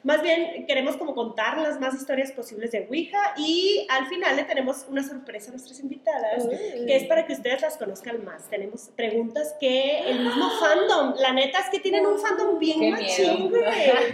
Más 0.04 0.22
bien, 0.22 0.64
queremos 0.68 0.96
como 0.96 1.12
contar 1.12 1.58
las 1.58 1.80
más 1.80 1.92
historias 1.92 2.30
posibles 2.30 2.70
de 2.70 2.86
Ouija. 2.88 3.34
Y 3.36 3.84
al 3.90 4.06
final 4.06 4.36
le 4.36 4.44
tenemos 4.44 4.86
una 4.88 5.02
sorpresa 5.02 5.48
a 5.48 5.54
nuestras 5.54 5.80
invitadas 5.80 6.46
que 6.48 6.96
es 6.96 7.02
para 7.04 7.26
que 7.26 7.32
ustedes 7.32 7.62
las 7.62 7.76
conozcan 7.76 8.24
más. 8.24 8.48
Tenemos 8.48 8.90
preguntas 8.94 9.56
que 9.58 10.08
el 10.08 10.20
mismo 10.20 10.50
fandom, 10.60 11.14
la 11.18 11.32
neta 11.32 11.58
es 11.58 11.68
que 11.70 11.80
tienen 11.80 12.06
un 12.06 12.16
fandom 12.20 12.60
bien 12.60 12.92
machín, 12.92 13.50
güey. 13.50 13.64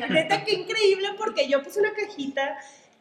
Neta, 0.08 0.42
qué 0.42 0.54
increíble, 0.54 1.08
porque 1.18 1.46
yo 1.46 1.62
puse 1.62 1.80
una 1.80 1.92
cajita 1.92 2.56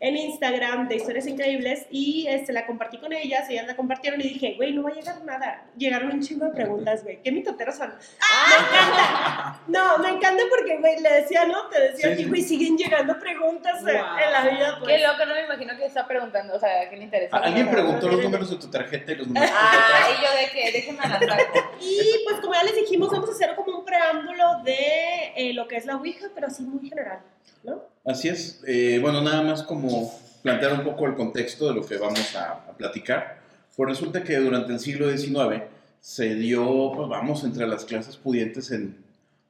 en 0.06 0.18
Instagram 0.18 0.90
de 0.90 0.98
historias 0.98 1.26
increíbles 1.28 1.86
y 1.90 2.28
este, 2.28 2.52
la 2.52 2.66
compartí 2.66 2.98
con 2.98 3.14
ellas, 3.14 3.50
ellas 3.50 3.66
la 3.66 3.76
compartieron 3.78 4.20
y 4.20 4.26
dije, 4.26 4.56
güey, 4.58 4.74
no 4.74 4.84
va 4.84 4.90
a 4.90 4.94
llegar 4.94 5.24
nada. 5.24 5.64
Llegaron 5.78 6.12
un 6.12 6.22
chingo 6.22 6.44
de 6.46 6.52
preguntas, 6.52 7.04
güey. 7.06 7.22
¿Qué 7.24 7.32
mitoteros 7.32 7.76
son? 7.78 7.88
Me 7.90 8.56
encanta. 8.56 9.62
No, 9.68 9.98
me 10.00 10.10
encanta 10.10 10.44
porque, 10.50 10.78
güey, 10.78 11.00
le 11.00 11.10
decía, 11.22 11.46
¿no? 11.46 11.70
Te 11.70 11.80
decía, 11.80 12.16
Sí, 12.18 12.26
güey, 12.26 12.42
siguen 12.42 12.78
llegando 12.78 13.18
preguntas 13.18 13.80
en- 13.80 13.86
Wow. 13.86 14.18
en 14.26 14.32
la 14.34 14.42
vida, 14.50 14.78
pues. 14.80 14.92
Qué 14.98 15.08
loco, 15.08 15.26
no 15.26 15.36
me 15.36 15.46
imagino 15.46 15.78
que 15.78 15.86
está 15.86 16.06
preguntando, 16.06 16.54
o 16.56 16.60
sea, 16.60 16.90
¿qué 16.90 16.98
le 16.98 17.04
interesa? 17.06 17.38
Alguien 17.38 17.72
preguntó 17.72 18.10
los 18.10 18.22
números 18.24 18.50
de 18.50 18.58
tu 18.58 18.70
tarjeta 18.70 19.14
y 19.14 19.16
los 19.16 19.28
números 19.28 19.50
de 19.50 19.56
tu 19.56 19.62
Ah, 19.64 20.08
y 20.10 20.22
yo 20.22 20.32
de 20.38 20.52
que 20.52 20.72
déjenme 20.74 21.00
la 21.08 21.20
saco. 21.20 21.72
Y 21.80 22.24
pues 22.26 22.42
como 22.42 22.54
ya 22.54 22.64
les 22.64 22.76
dijimos, 22.76 23.10
vamos 23.10 23.30
a 23.30 23.32
hacer 23.32 23.56
como 23.56 23.80
un 23.80 23.86
preámbulo 23.86 24.62
de 24.66 25.32
eh, 25.38 25.54
lo 25.54 25.66
que 25.68 25.78
es 25.78 25.86
la 25.86 25.96
Ouija, 25.96 26.28
pero 26.36 26.48
así 26.48 26.64
muy 26.64 26.90
general, 26.90 27.20
¿no? 27.64 27.93
Así 28.06 28.28
es. 28.28 28.62
Eh, 28.68 29.00
bueno, 29.02 29.22
nada 29.22 29.42
más 29.44 29.64
como 29.64 30.14
plantear 30.42 30.74
un 30.74 30.84
poco 30.84 31.06
el 31.08 31.16
contexto 31.16 31.68
de 31.68 31.74
lo 31.74 31.86
que 31.86 31.98
vamos 31.98 32.36
a, 32.36 32.66
platicar. 32.78 33.38
Pues 33.76 33.90
resulta 33.90 34.24
que 34.24 34.38
durante 34.38 34.74
el 34.74 34.80
siglo 34.80 35.10
XIX 35.10 35.64
se 36.02 36.36
dio, 36.36 36.92
pues 36.94 37.08
vamos, 37.08 37.44
entre 37.44 37.66
las 37.66 37.86
clases 37.86 38.18
pudientes 38.18 38.72
en, 38.72 38.98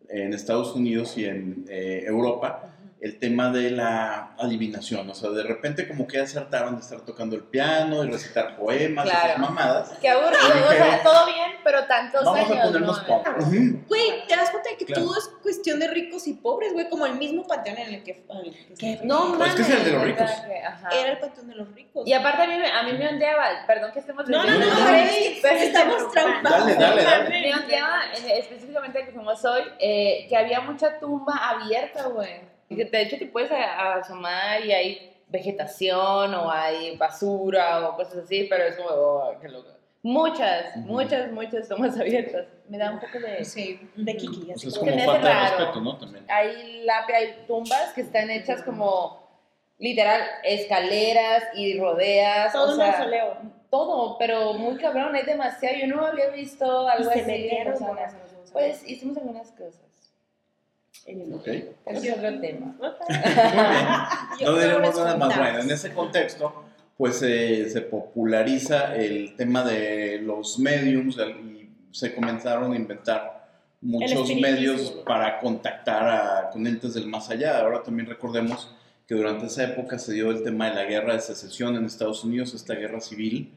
en 0.09 0.33
Estados 0.33 0.75
Unidos 0.75 1.17
y 1.17 1.25
en 1.25 1.65
eh, 1.67 2.03
Europa, 2.05 2.69
el 3.03 3.19
tema 3.19 3.49
de 3.51 3.69
la 3.69 4.33
adivinación. 4.39 5.09
O 5.09 5.13
sea, 5.13 5.29
de 5.31 5.43
repente 5.43 5.87
como 5.89 6.07
que 6.07 6.21
acertaron 6.21 6.75
de 6.75 6.81
estar 6.81 7.01
tocando 7.01 7.35
el 7.35 7.43
piano 7.43 8.01
y 8.05 8.09
recitar 8.09 8.55
poemas 8.55 9.03
Claro. 9.03 9.27
esas 9.27 9.39
mamadas. 9.39 9.91
Qué 9.99 10.07
aburrido, 10.07 10.39
o 10.69 10.71
sea, 10.71 11.03
todo 11.03 11.25
bien, 11.25 11.51
pero 11.65 11.85
tantos 11.85 12.23
Vamos 12.23 12.49
años. 12.49 12.59
a 12.59 12.63
ponernos 12.67 13.01
¿no? 13.01 13.07
pop. 13.07 13.27
Ujú. 13.41 13.83
Güey, 13.89 14.25
te 14.25 14.35
das 14.37 14.49
cuenta 14.51 14.69
de 14.69 14.77
que 14.77 14.85
Claro. 14.85 15.01
todo 15.03 15.17
es 15.17 15.27
cuestión 15.41 15.79
de 15.79 15.89
ricos 15.89 16.27
y 16.27 16.33
pobres, 16.35 16.71
güey, 16.71 16.87
como 16.87 17.05
el 17.05 17.15
mismo 17.15 17.45
panteón 17.45 17.77
en 17.77 17.93
el 17.95 18.03
que, 18.03 18.23
¿Qué? 18.79 18.99
No, 19.03 19.35
Pues 19.37 19.49
es 19.49 19.55
que 19.55 19.61
es 19.63 19.69
el 19.69 19.83
de 19.83 19.91
los 19.91 19.99
mames, 20.01 20.15
ricos. 20.19 20.31
era 20.97 21.11
el 21.11 21.17
panteón 21.19 21.47
de 21.49 21.55
los 21.55 21.73
ricos. 21.73 22.07
Y 22.07 22.13
aparte 22.13 22.41
a 22.43 22.47
mí, 22.47 22.57
me- 22.57 22.71
a 22.71 22.83
mí 22.83 22.93
me 22.93 23.09
ondeaba, 23.09 23.43
perdón 23.67 23.91
que 23.91 23.99
estemos 23.99 24.29
No, 24.29 24.45
no, 24.45 24.49
no, 24.49 24.59
No, 24.59 24.75
pero 25.41 25.57
estamos 25.59 26.09
traumados. 26.11 26.49
Dale, 26.67 26.75
dale, 26.75 27.03
dale. 27.03 27.29
Me 27.41 27.53
ondeaba 27.53 27.99
específicamente 28.13 29.05
que 29.05 29.11
fuimos 29.11 29.43
hoy, 29.43 29.63
eh, 29.79 30.25
que 30.29 30.37
había 30.37 30.61
mucha 30.61 30.99
tumba 30.99 31.35
abierta, 31.35 32.03
güey. 32.07 32.52
De 32.69 33.01
hecho 33.01 33.17
te 33.17 33.27
puedes 33.27 33.51
asomar 33.51 34.63
y 34.65 34.71
hay 34.71 35.13
vegetación 35.27 36.33
o 36.33 36.51
hay 36.51 36.95
basura 36.97 37.87
o 37.89 37.95
cosas 37.95 38.17
así, 38.17 38.45
pero 38.49 38.63
es 38.65 38.75
como, 38.75 38.89
oh, 38.89 39.35
qué 39.41 39.49
loco. 39.49 39.69
Muchas, 40.05 40.75
muchas, 40.77 41.31
muchas 41.31 41.67
tomas 41.69 41.97
abiertas. 41.99 42.45
Me 42.67 42.77
da 42.77 42.91
un 42.91 42.99
poco 42.99 43.19
de... 43.19 43.43
Sí. 43.45 43.79
De 43.95 44.17
Kiki, 44.17 44.45
Pues 44.47 44.57
así 44.57 44.67
es 44.67 44.77
como 44.77 44.91
falta 44.91 45.27
de 45.27 45.33
raro. 45.33 45.57
respeto, 45.57 45.81
¿no? 45.81 45.97
También. 45.97 46.25
Hay 46.29 46.83
lápida, 46.83 47.17
hay 47.17 47.43
tumbas 47.47 47.93
que 47.93 48.01
están 48.01 48.29
hechas 48.29 48.61
como 48.63 49.23
literal 49.79 50.21
escaleras 50.43 51.43
y 51.55 51.79
rodeas. 51.79 52.51
todo 52.51 52.69
o 52.69 52.71
un 52.73 52.77
mausoleo. 52.79 53.37
todo, 53.69 54.17
pero 54.17 54.53
muy 54.53 54.75
cabrón, 54.77 55.15
hay 55.15 55.23
demasiado. 55.23 55.75
Yo 55.77 55.87
no 55.87 56.05
había 56.05 56.27
visto 56.29 56.87
algo 56.87 57.09
Y 57.09 57.13
se 57.13 57.21
así. 57.21 57.31
de 57.31 57.37
metieron 57.37 57.73
personas. 57.73 58.15
Pues 58.51 58.87
hicimos 58.87 59.17
algunas 59.17 59.51
cosas. 59.51 59.81
Ok. 61.33 61.47
Ese 61.85 62.09
es 62.09 62.17
otro 62.17 62.39
tema. 62.39 62.75
No 64.41 64.57
diremos 64.57 64.95
nada 64.95 65.17
más. 65.17 65.37
Bueno, 65.37 65.59
en 65.59 65.71
ese 65.71 65.93
contexto, 65.93 66.63
pues 66.97 67.21
eh, 67.23 67.69
se 67.69 67.81
populariza 67.81 68.95
el 68.95 69.35
tema 69.35 69.63
de 69.63 70.19
los 70.19 70.59
mediums 70.59 71.17
y 71.17 71.69
se 71.91 72.15
comenzaron 72.15 72.73
a 72.73 72.75
inventar 72.75 73.43
muchos 73.81 74.33
medios 74.35 74.91
para 75.05 75.39
contactar 75.39 76.07
a, 76.07 76.49
con 76.51 76.65
entes 76.65 76.93
del 76.93 77.07
más 77.07 77.29
allá. 77.29 77.59
Ahora 77.59 77.83
también 77.83 78.07
recordemos 78.07 78.73
que 79.07 79.15
durante 79.15 79.47
esa 79.47 79.65
época 79.65 79.99
se 79.99 80.13
dio 80.13 80.31
el 80.31 80.43
tema 80.43 80.69
de 80.69 80.75
la 80.75 80.85
guerra 80.85 81.13
de 81.13 81.19
secesión 81.19 81.75
en 81.75 81.85
Estados 81.85 82.23
Unidos, 82.23 82.53
esta 82.53 82.75
guerra 82.75 83.01
civil 83.01 83.51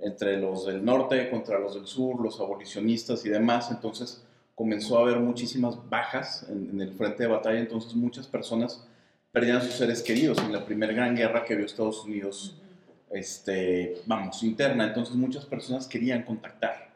entre 0.00 0.38
los 0.38 0.66
del 0.66 0.84
norte 0.84 1.28
contra 1.28 1.58
los 1.58 1.74
del 1.74 1.86
sur, 1.86 2.20
los 2.22 2.40
abolicionistas 2.40 3.26
y 3.26 3.30
demás. 3.30 3.70
Entonces 3.72 4.24
comenzó 4.54 4.98
a 4.98 5.02
haber 5.02 5.18
muchísimas 5.18 5.76
bajas 5.88 6.46
en, 6.48 6.70
en 6.70 6.80
el 6.80 6.92
frente 6.94 7.22
de 7.24 7.28
batalla, 7.28 7.58
entonces 7.58 7.94
muchas 7.94 8.26
personas 8.26 8.86
perdían 9.32 9.56
a 9.58 9.60
sus 9.62 9.74
seres 9.74 10.02
queridos 10.02 10.38
en 10.38 10.52
la 10.52 10.64
primera 10.64 10.92
gran 10.92 11.16
guerra 11.16 11.44
que 11.44 11.54
vio 11.56 11.64
Estados 11.66 12.04
Unidos, 12.04 12.60
este, 13.10 14.02
vamos, 14.06 14.42
interna. 14.42 14.86
Entonces 14.88 15.14
muchas 15.14 15.44
personas 15.46 15.86
querían 15.86 16.22
contactar 16.22 16.92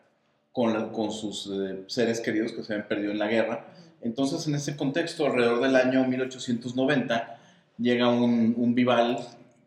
con, 0.53 0.73
la- 0.73 0.91
con 0.93 1.11
sus 1.13 1.47
eh, 1.53 1.85
seres 1.87 2.21
queridos 2.21 2.53
que 2.53 2.63
se 2.63 2.73
habían 2.75 2.89
perdido 2.89 3.13
en 3.13 3.19
la 3.19 3.27
guerra. 3.29 3.67
Entonces 4.03 4.47
en 4.47 4.55
ese 4.55 4.77
contexto, 4.77 5.27
alrededor 5.27 5.61
del 5.63 5.77
año 5.77 6.05
1890, 6.07 7.39
llega 7.79 8.09
un, 8.09 8.55
un 8.57 8.75
vival 8.75 9.19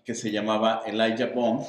que 0.05 0.15
se 0.15 0.31
llamaba 0.31 0.81
Elijah 0.85 1.27
Bond, 1.33 1.65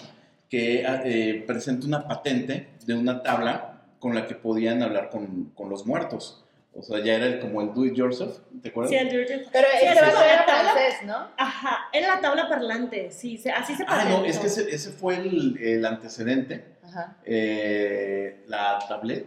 que 0.49 0.85
eh, 0.87 1.45
presenta 1.47 1.87
una 1.87 2.07
patente 2.09 2.69
de 2.87 2.95
una 2.95 3.23
tabla 3.23 3.70
con 4.01 4.15
la 4.17 4.27
que 4.27 4.35
podían 4.35 4.83
hablar 4.83 5.11
con, 5.11 5.51
con 5.55 5.69
los 5.71 5.87
muertos. 5.87 6.45
O 6.75 6.83
sea, 6.83 6.99
ya 7.05 7.15
era 7.17 7.27
el- 7.27 7.41
como 7.41 7.61
el 7.63 7.73
do 7.75 7.85
it 7.85 7.95
yourself, 7.95 8.39
¿te 8.63 8.69
acuerdas? 8.71 8.91
Sí, 8.91 8.97
el 8.97 9.09
Dirty- 9.09 9.49
Pero 9.53 9.67
Sí, 9.73 9.77
ese 9.87 9.87
era 9.87 10.07
la 10.07 10.47
tabla. 10.47 10.73
francés, 10.73 10.95
¿no? 11.05 11.29
Ajá, 11.37 11.79
era 11.93 12.15
la 12.15 12.21
tabla 12.21 12.49
parlante, 12.49 13.11
sí, 13.11 13.37
se- 13.39 13.51
así 13.51 13.75
se 13.75 13.85
Ah, 13.89 14.05
no, 14.09 14.25
es 14.25 14.39
que 14.39 14.47
ese, 14.47 14.73
ese 14.75 14.91
fue 14.91 15.17
el, 15.17 15.59
el 15.61 15.85
antecedente, 15.85 16.65
Ajá. 16.85 17.17
eh, 17.25 18.43
la 18.47 18.79
tablet. 18.89 19.27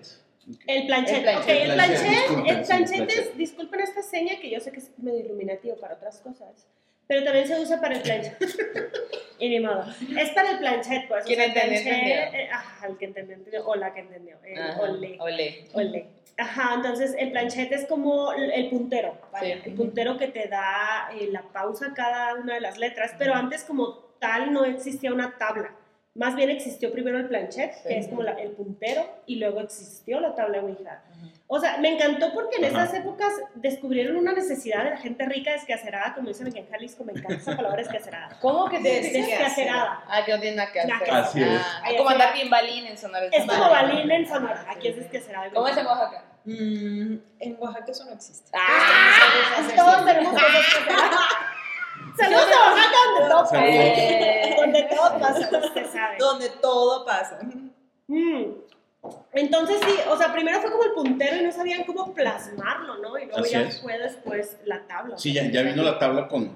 El 0.68 0.88
planchet, 0.88 1.18
El 1.18 1.24
planchet, 1.24 1.44
ok, 1.44 1.50
el 1.50 1.74
planchet, 1.74 1.74
planchet, 1.74 2.10
disculpen, 2.10 2.48
el 2.58 2.66
planchet 2.66 2.96
planchet. 2.98 3.20
es, 3.32 3.38
disculpen 3.38 3.80
esta 3.82 4.02
seña 4.02 4.34
que 4.42 4.50
yo 4.50 4.60
sé 4.60 4.72
que 4.72 4.80
es 4.80 4.92
medio 4.98 5.20
iluminativo 5.20 5.76
para 5.78 5.96
otras 5.96 6.20
cosas, 6.20 6.66
pero 7.08 7.24
también 7.24 7.48
se 7.48 7.60
usa 7.60 7.80
para 7.82 7.96
el 7.96 8.02
planchet. 8.02 8.38
y 9.40 9.50
ni 9.50 9.60
modo. 9.60 9.86
Es 10.18 10.30
para 10.32 10.52
el 10.52 10.58
planchet, 10.60 11.08
pues. 11.08 11.24
o 11.24 11.28
¿Quién 11.28 11.38
sea, 11.40 11.46
el 11.46 11.52
entendió, 11.74 11.84
planchet, 11.84 12.34
eh, 12.34 12.50
ajá, 12.52 12.88
el 12.88 12.98
que 12.98 13.06
entendió, 13.06 13.66
o 13.66 13.76
la 13.76 13.94
que 13.94 14.00
entendió. 14.02 14.38
el 14.46 14.60
Ajá, 14.62 14.82
ole. 14.82 15.18
Ole. 15.20 15.68
Ole. 15.74 16.06
Ajá, 16.38 16.74
entonces 16.76 17.16
el 17.20 17.32
planchet 17.32 17.72
es 17.72 17.86
como 17.86 18.34
el 18.34 18.70
puntero, 18.70 19.16
vaya, 19.32 19.58
Sí. 19.64 19.70
el 19.70 19.76
puntero 19.76 20.18
que 20.18 20.28
te 20.30 20.48
da 20.48 21.10
eh, 21.14 21.28
la 21.32 21.44
pausa 21.44 21.88
a 21.88 21.94
cada 21.94 22.34
una 22.36 22.56
de 22.56 22.62
las 22.62 22.78
letras, 22.80 23.14
pero 23.20 23.36
antes 23.36 23.64
como 23.64 24.00
tal 24.20 24.52
no 24.52 24.66
existía 24.66 25.14
una 25.14 25.38
tabla. 25.38 25.76
Más 26.16 26.36
bien 26.36 26.52
existió 26.52 26.92
primero 26.92 27.18
el 27.18 27.28
planchet, 27.28 27.74
Sí. 27.74 27.88
que 27.88 27.98
es 27.98 28.08
como 28.08 28.22
la- 28.22 28.34
el 28.34 28.52
puntero, 28.52 29.04
y 29.26 29.38
luego 29.38 29.62
existió 29.62 30.20
la 30.20 30.36
tabla 30.36 30.60
Ouija. 30.62 31.02
O 31.48 31.60
sea, 31.60 31.78
me 31.78 31.90
encantó 31.90 32.32
porque 32.34 32.58
en 32.58 32.66
Ajá. 32.66 32.84
esas 32.84 33.00
épocas 33.00 33.34
descubrieron 33.56 34.18
una 34.18 34.32
necesidad 34.34 34.84
de 34.84 34.92
la 34.92 34.98
gente 34.98 35.26
rica 35.26 35.52
descacerada, 35.54 36.14
como 36.14 36.28
dicen 36.28 36.48
aquí 36.48 36.60
en 36.60 36.70
Jalisco, 36.70 37.04
me 37.04 37.14
encanta 37.14 37.34
esa 37.34 37.56
palabra 37.56 37.78
descacerada. 37.78 38.30
¿Cómo 38.42 38.70
que 38.70 38.80
te 38.80 39.02
Descacerada. 39.02 40.04
Ah, 40.08 40.22
que 40.24 40.34
no 40.34 40.40
tiene 40.40 40.58
nada 40.58 40.72
que 40.72 40.82
hacer. 40.82 40.94
que 41.04 41.12
Así 41.12 41.42
es. 41.42 41.62
Ah, 41.84 41.90
como 41.98 42.10
andar 42.10 42.32
bien 42.34 42.50
balín 42.52 42.86
en 42.86 42.98
Sonora. 42.98 43.26
Es 43.32 43.46
como 43.48 43.70
balín 43.70 44.12
en 44.12 44.28
Sonora, 44.28 44.66
aquí 44.70 44.90
es 44.90 44.96
descacerada. 44.98 45.50
¿Cómo 45.52 45.68
es 45.68 45.78
en 45.78 45.86
Oaxaca? 45.88 46.26
Mm, 46.46 47.16
en 47.40 47.58
Oaxaca 47.60 47.92
eso 47.92 48.06
no 48.06 48.12
existe. 48.12 48.52
Ah, 48.54 49.68
Todos 49.76 50.06
tenemos 50.06 50.34
cosas 50.34 50.48
que 50.52 50.94
hacer. 50.94 50.94
Saludos 52.18 52.46
a 52.46 52.70
Oaxaca, 52.72 52.98
donde 53.10 53.30
todo 53.30 53.44
pasa. 53.44 53.68
Eh. 53.68 54.56
Donde 54.58 54.84
todo 54.84 55.20
pasa, 55.20 55.66
usted 55.66 55.86
sabe. 55.92 56.18
Donde 56.20 56.50
todo 56.62 57.06
pasa. 57.06 57.40
Mm. 58.08 58.44
Entonces 59.34 59.78
sí, 59.86 59.96
o 60.10 60.18
sea, 60.18 60.32
primero 60.32 60.62
fue 60.62 60.72
como 60.72 60.84
el 60.84 60.92
puntero 60.92 61.36
y 61.38 61.44
no 61.44 61.52
sabían 61.52 61.84
cómo 61.84 62.14
plasmarlo, 62.14 63.00
¿no? 63.00 63.18
Y 63.18 63.26
luego 63.26 63.42
Así 63.42 63.52
ya 63.52 63.62
es. 63.62 63.82
fue 63.82 63.98
después 63.98 64.58
la 64.66 64.86
tabla. 64.88 65.18
Sí, 65.18 65.34
ya, 65.34 65.50
ya 65.52 65.62
vino 65.64 65.84
la 65.84 66.00
tabla 66.00 66.28
con, 66.28 66.52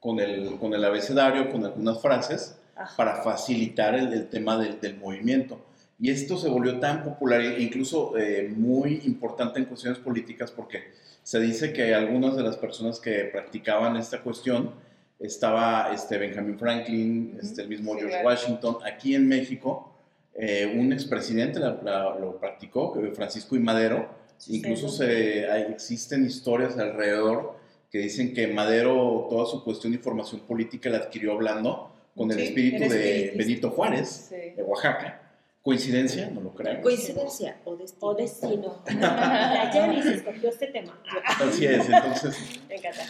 con, 0.00 0.18
el, 0.20 0.58
con 0.58 0.72
el 0.72 0.82
abecedario, 0.84 1.50
con 1.50 1.64
algunas 1.64 2.00
frases, 2.00 2.58
Ajá. 2.74 2.96
para 2.96 3.16
facilitar 3.22 3.94
el, 3.94 4.12
el 4.14 4.28
tema 4.28 4.56
del, 4.56 4.80
del 4.80 4.96
movimiento. 4.96 5.60
Y 6.00 6.10
esto 6.10 6.36
se 6.38 6.48
volvió 6.48 6.80
tan 6.80 7.04
popular 7.04 7.40
e 7.40 7.62
incluso 7.62 8.16
eh, 8.16 8.52
muy 8.54 9.02
importante 9.04 9.58
en 9.58 9.66
cuestiones 9.66 9.98
políticas 9.98 10.50
porque 10.50 10.92
se 11.24 11.40
dice 11.40 11.72
que 11.72 11.92
algunas 11.94 12.36
de 12.36 12.42
las 12.44 12.56
personas 12.56 13.00
que 13.00 13.24
practicaban 13.24 13.96
esta 13.96 14.20
cuestión 14.20 14.70
estaba 15.18 15.90
este 15.92 16.18
Benjamin 16.18 16.58
Franklin, 16.58 17.38
este, 17.42 17.62
el 17.62 17.68
mismo 17.68 17.94
Sí, 17.94 18.00
George 18.00 18.14
claro. 18.20 18.28
Washington. 18.28 18.76
Aquí 18.84 19.14
en 19.14 19.26
México, 19.26 19.90
eh, 20.34 20.72
un 20.78 20.92
expresidente 20.92 21.58
la- 21.60 21.80
la- 21.82 22.18
lo 22.18 22.38
practicó, 22.38 22.94
Francisco 23.14 23.56
I. 23.56 23.60
Madero. 23.60 24.08
Incluso 24.48 24.88
sí. 24.88 24.98
se, 24.98 25.50
hay- 25.50 25.62
existen 25.72 26.26
historias 26.26 26.76
alrededor 26.78 27.54
que 27.90 27.98
dicen 27.98 28.34
que 28.34 28.48
Madero 28.48 29.26
toda 29.30 29.46
su 29.46 29.64
cuestión 29.64 29.92
de 29.92 29.98
formación 30.00 30.40
política 30.42 30.90
la 30.90 30.98
adquirió 30.98 31.32
hablando 31.32 31.90
con 32.16 32.30
el 32.32 32.38
Sí, 32.38 32.44
espíritu 32.44 32.88
de. 32.88 33.32
Benito 33.36 33.70
Juárez, 33.70 34.28
de 34.30 34.62
Oaxaca. 34.62 35.22
¿Coincidencia? 35.64 36.28
No 36.30 36.42
lo 36.42 36.52
creo. 36.54 36.82
Coincidencia 36.82 37.56
o 37.64 37.74
destino. 37.74 38.06
O 38.06 38.14
destino. 38.14 38.82
La 39.00 39.70
Jenny 39.72 40.02
se 40.02 40.14
escogió 40.16 40.50
este 40.50 40.66
tema. 40.66 40.96
Así 41.40 41.64
es, 41.64 41.88
entonces 41.88 42.60
Me 42.68 42.74
encanta. 42.76 43.02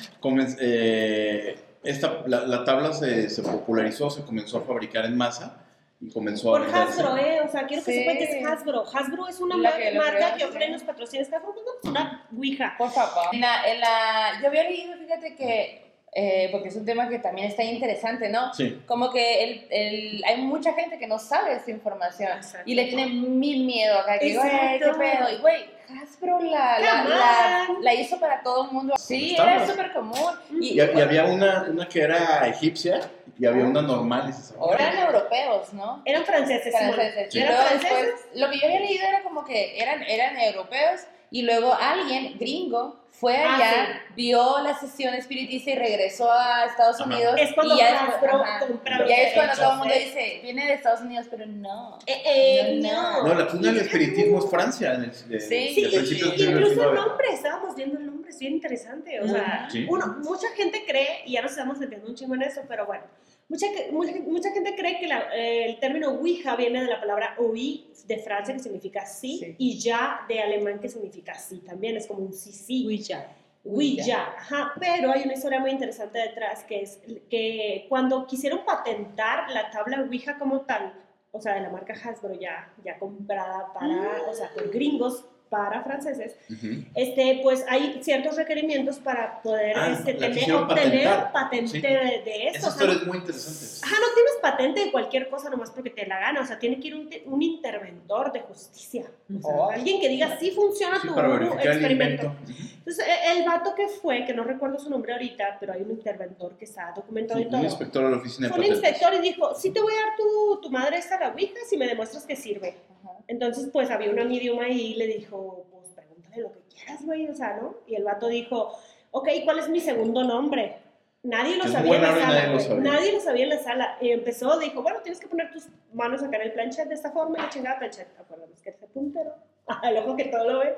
eh, 0.61 1.59
esta, 1.83 2.23
la, 2.29 2.47
la 2.47 2.65
tabla 2.65 2.93
se, 2.93 3.29
se 3.29 3.43
popularizó, 3.43 4.09
se 4.09 4.23
comenzó 4.23 4.59
a 4.59 4.61
fabricar 4.63 5.05
en 5.05 5.17
masa 5.17 5.65
y 6.01 6.11
comenzó 6.13 6.51
Por 6.53 6.63
a 6.63 6.65
venderse. 6.67 7.01
Hasbro, 7.03 7.17
¿eh? 7.17 7.41
O 7.45 7.49
sea, 7.51 7.67
quiero 7.67 7.83
que 7.85 7.93
Sí. 7.93 7.99
sepan 7.99 8.17
que 8.19 8.25
es 8.39 8.47
Hasbro. 8.47 8.85
Hasbro 8.95 9.27
es 9.29 9.41
una 9.41 9.57
La 9.57 9.71
mar- 9.71 9.79
que 9.81 9.93
marca 9.99 10.37
que 10.37 10.45
ofrece 10.45 10.71
los 10.71 10.83
patrocinios. 10.85 11.29
Hasbro 11.33 11.55
es 11.83 11.89
una 11.91 12.29
Ouija. 12.37 12.75
Por 12.79 12.91
favor. 12.93 13.25
En 13.33 13.41
la, 13.41 13.69
en 13.69 13.81
la- 13.81 14.41
yo 14.41 14.47
había 14.47 14.63
leído, 14.63 14.97
fíjate 14.97 15.35
que, 15.35 15.84
eh, 16.15 16.49
porque 16.53 16.69
es 16.69 16.77
un 16.77 16.85
tema 16.85 17.09
que 17.09 17.19
también 17.19 17.49
está 17.49 17.65
interesante, 17.65 18.29
¿no? 18.29 18.55
Sí, 18.55 18.81
Como 18.87 19.11
que 19.11 19.43
el, 19.45 19.67
el- 19.71 20.25
hay 20.27 20.37
mucha 20.43 20.73
gente 20.75 20.97
que 20.99 21.07
no 21.09 21.19
sabe 21.19 21.55
esta 21.55 21.71
información 21.73 22.31
Exacto. 22.37 22.71
y 22.71 22.75
le 22.75 22.85
tiene 22.85 23.07
mil 23.07 23.65
miedo 23.65 23.99
acá, 23.99 24.19
que, 24.19 24.37
güey, 24.37 24.79
qué 24.79 24.93
pedo. 24.99 25.31
Y, 25.33 25.37
güey, 25.39 25.75
Hasbro 26.01 26.41
la, 26.41 26.79
la, 26.79 27.05
la, 27.05 27.69
la 27.81 27.95
hizo 27.95 28.19
para 28.19 28.43
todo 28.43 28.65
el 28.67 28.71
mundo. 28.73 28.95
Sí, 28.97 29.33
Star 29.33 29.49
era 29.49 29.67
súper 29.67 29.93
común. 29.93 30.31
Y, 30.61 30.69
y, 30.71 30.77
y 30.77 30.81
había 30.81 31.25
una, 31.27 31.67
una 31.69 31.87
que 31.89 32.01
era 32.01 32.47
egipcia 32.49 33.01
y 33.39 33.45
había 33.47 33.65
una 33.65 33.83
normal. 33.83 34.27
dices, 34.29 34.55
ahora 34.59 34.89
eran 34.93 35.07
europeos, 35.07 35.73
¿no? 35.75 36.01
Eran 36.07 36.25
franceses, 36.25 36.73
franceses. 36.75 37.33
Sí. 37.33 37.39
¿Eran 37.41 37.57
franceses? 37.57 37.91
después, 37.91 38.27
lo 38.37 38.51
que 38.51 38.59
yo 38.61 38.67
había 38.67 38.81
leído 38.81 39.07
era 39.07 39.23
como 39.23 39.45
que 39.45 39.79
eran, 39.81 40.03
eran 40.05 40.39
europeos 40.39 41.03
y 41.35 41.43
luego 41.43 41.75
alguien 41.75 42.39
gringo 42.39 43.01
fue 43.11 43.37
Ah, 43.37 43.57
allá, 43.57 44.03
vio 44.17 44.61
la 44.63 44.79
sesión 44.79 45.15
espiritista 45.15 45.71
y 45.73 45.75
regresó 45.77 46.31
a 46.31 46.67
Estados. 46.67 47.01
Unidos. 47.01 47.35
Es 47.39 47.53
cuando 47.55 47.75
y 47.75 47.79
ya 47.79 47.95
ajá. 48.05 48.61
compra 48.67 49.07
Ya 49.09 49.17
es 49.17 49.35
cuando 49.35 49.55
todo 49.55 49.73
el 49.73 49.79
mundo 49.79 49.95
dice, 49.95 50.41
viene 50.43 50.67
de 50.67 50.75
Estados 50.75 51.01
Unidos, 51.01 51.27
pero 51.31 51.45
no. 51.47 51.99
Eh, 52.07 52.23
eh, 52.25 52.81
No, 52.83 53.23
no. 53.23 53.29
no. 53.29 53.35
La 53.35 53.47
cuna 53.49 53.73
del 53.73 53.79
espiritismo 53.83 54.39
es 54.39 54.51
Francia. 54.51 54.95
En 54.95 55.05
el, 55.05 55.11
de, 55.29 55.41
Sí, 55.41 55.83
de 55.83 55.91
Sí, 55.91 56.07
siglo 56.07 56.35
incluso 56.35 56.89
el 56.91 56.95
nombre, 56.95 57.27
estábamos 57.33 57.75
viendo 57.75 57.99
el 57.99 58.07
nombre, 58.07 58.31
es 58.31 58.39
bien 58.39 58.53
interesante. 58.55 59.21
O 59.21 59.29
sea, 59.29 59.69
Sí. 59.71 59.87
uno, 59.89 60.17
mucha 60.23 60.49
gente 60.57 60.85
cree, 60.87 61.23
y 61.27 61.33
ya 61.33 61.43
nos 61.43 61.51
estamos 61.53 61.79
metiendo 61.79 62.09
un 62.09 62.15
chingo 62.15 62.35
en 62.37 62.43
eso, 62.43 62.63
pero 62.69 62.87
bueno, 62.87 63.05
mucha, 63.49 63.67
mucha, 63.93 64.13
mucha 64.27 64.51
gente 64.53 64.75
cree 64.77 64.99
que 64.99 65.07
la- 65.07 65.29
eh, 65.37 65.67
el 65.67 65.79
término 65.79 66.11
Ouija 66.11 66.57
viene 66.57 66.83
de 66.83 66.89
la 66.91 67.01
palabra 67.01 67.35
oui 67.39 67.91
de 68.07 68.19
Francia, 68.19 68.55
que 68.55 68.61
significa 68.61 69.07
sí, 69.07 69.39
Sí. 69.39 69.55
y 69.59 69.79
ya 69.79 70.21
de 70.29 70.41
alemán, 70.41 70.79
que 70.81 70.89
significa 70.89 71.35
sí 71.35 71.59
también, 71.61 71.97
es 71.97 72.07
como 72.07 72.21
un 72.21 72.33
sí, 72.33 72.53
sí. 72.53 72.85
Ouija. 72.87 73.27
Ouija, 73.67 74.35
ajá, 74.37 74.73
pero 74.79 75.11
hay 75.11 75.23
una 75.23 75.33
historia 75.33 75.59
muy 75.59 75.71
interesante 75.71 76.19
detrás 76.19 76.65
que 76.65 76.83
es 76.83 76.99
que 77.31 77.87
cuando 77.89 78.27
quisieron 78.27 78.63
patentar 78.65 79.51
la 79.51 79.71
tabla 79.71 80.03
Ouija 80.03 80.39
como 80.39 80.61
tal, 80.63 80.93
o 81.33 81.41
sea, 81.41 81.55
de 81.55 81.63
la 81.63 81.71
marca 81.71 81.95
Hasbro 81.95 82.35
ya, 82.39 82.71
ya 82.85 82.99
comprada 82.99 83.73
para, 83.73 84.23
o 84.31 84.35
sea, 84.35 84.51
por 84.53 84.71
gringos 84.71 85.25
para 85.55 85.83
franceses, 85.85 86.35
Ujú. 86.51 86.83
este, 86.97 87.39
pues 87.45 87.65
hay 87.69 88.01
ciertos 88.03 88.35
requerimientos 88.35 88.97
para 88.99 89.41
poder 89.41 89.77
Ah, 89.79 89.91
este, 89.93 90.15
tener, 90.15 90.53
obtener 90.53 90.67
patentar. 91.07 91.33
patente 91.33 91.69
Sí. 91.71 91.81
de, 91.81 91.89
de 92.25 92.49
Esa 92.49 92.59
eso. 92.59 92.69
o 92.69 92.71
sea, 92.73 92.91
es 92.93 93.07
muy 93.07 93.19
interesante. 93.19 93.87
Ajá, 93.87 93.95
no 94.01 94.15
tienes 94.15 94.33
patente 94.43 94.85
de 94.87 94.91
cualquier 94.91 95.29
cosa 95.31 95.51
nomás 95.51 95.71
porque 95.71 95.91
te 95.91 96.07
la 96.07 96.19
gana, 96.19 96.41
o 96.41 96.45
sea, 96.47 96.59
tiene 96.59 96.81
que 96.81 96.89
ir 96.89 96.97
un, 96.97 97.09
un 97.27 97.41
interventor 97.43 98.33
de 98.33 98.41
justicia. 98.41 99.05
O 99.29 99.41
sea, 99.41 99.55
Oh. 99.55 99.71
alguien 99.71 100.01
que 100.01 100.09
diga, 100.09 100.37
sí 100.41 100.51
funciona 100.51 101.01
Sí, 101.01 101.07
tu 101.07 101.15
para 101.15 101.29
verificar 101.29 101.67
el 101.67 101.73
experimento. 101.73 102.35
Entonces, 102.79 103.07
e- 103.07 103.39
el 103.39 103.45
vato 103.47 103.75
que 103.77 103.87
fue, 103.89 104.25
que 104.27 104.35
no 104.35 104.43
recuerdo 104.43 104.79
su 104.81 104.91
nombre 104.91 105.13
ahorita, 105.13 105.57
pero 105.61 105.73
hay 105.73 105.83
un 105.83 105.93
interventor 105.93 106.57
que 106.59 106.65
está 106.65 106.93
documentado 106.97 107.39
Sí, 107.39 107.47
y 107.47 107.49
todo. 107.49 107.59
un 107.61 107.65
inspector 107.67 108.05
de 108.05 108.11
la 108.11 108.17
oficina 108.17 108.49
de 108.49 108.55
Fue 108.55 108.65
un 108.67 108.71
inspector 108.73 109.15
y 109.15 109.19
dijo, 109.21 109.55
sí 109.55 109.71
te 109.71 109.81
voy 109.81 109.93
a 109.95 109.97
dar 110.07 110.17
tu, 110.17 110.61
tu 110.63 110.71
madre 110.71 110.99
esta 110.99 111.19
la 111.21 111.29
Ouija 111.29 111.55
si 111.69 111.77
me 111.77 111.87
demuestras 111.87 112.25
que 112.25 112.35
sirve. 112.35 112.75
Ajá. 113.05 113.19
Entonces, 113.29 113.69
pues 113.73 113.91
había 113.91 114.11
una 114.11 114.25
medium 114.25 114.59
ahí 114.61 114.93
y 114.93 114.95
le 114.95 115.07
dijo, 115.07 115.67
pues 115.71 115.89
pregúntale 115.95 116.43
lo 116.43 116.53
que 116.53 116.61
quieras, 116.75 117.05
güey, 117.05 117.29
o 117.29 117.35
sea, 117.35 117.59
¿no? 117.61 117.75
Y 117.87 117.95
el 117.97 118.05
vato 118.05 118.29
dijo, 118.29 118.77
ok, 119.11 119.29
¿cuál 119.45 119.59
es 119.59 119.69
mi 119.69 119.81
segundo 119.81 120.25
nombre? 120.25 120.79
Nadie 121.23 121.57
lo 121.57 121.65
sabía 121.69 121.97
en 121.97 122.03
la 122.03 122.09
sala. 122.11 122.27
nadie 122.27 122.53
lo 122.53 122.61
sabía. 122.61 122.81
Nadie 122.93 123.13
lo 123.13 123.21
sabía 123.21 123.45
en 123.45 123.49
la 123.51 123.59
sala. 123.59 123.99
Y 124.01 124.11
empezó, 124.11 124.59
dijo, 124.59 124.83
bueno, 124.83 125.01
tienes 125.03 125.19
que 125.21 125.27
poner 125.27 125.51
tus 125.53 125.69
manos 125.95 126.23
acá 126.23 126.37
en 126.37 126.43
el 126.43 126.53
planchet 126.53 126.87
de 126.89 126.95
esta 126.95 127.13
forma, 127.13 127.39
y 127.39 127.41
la 127.43 127.49
chingada 127.49 127.79
planchet. 127.79 128.09
Acuérdate 128.21 128.53
que 128.63 128.71
es 128.71 128.83
el 128.83 128.89
puntero. 128.89 129.35
El 129.83 129.97
ojo 129.97 130.15
que 130.17 130.25
todo 130.27 130.45
lo 130.51 130.59
ve. 130.59 130.75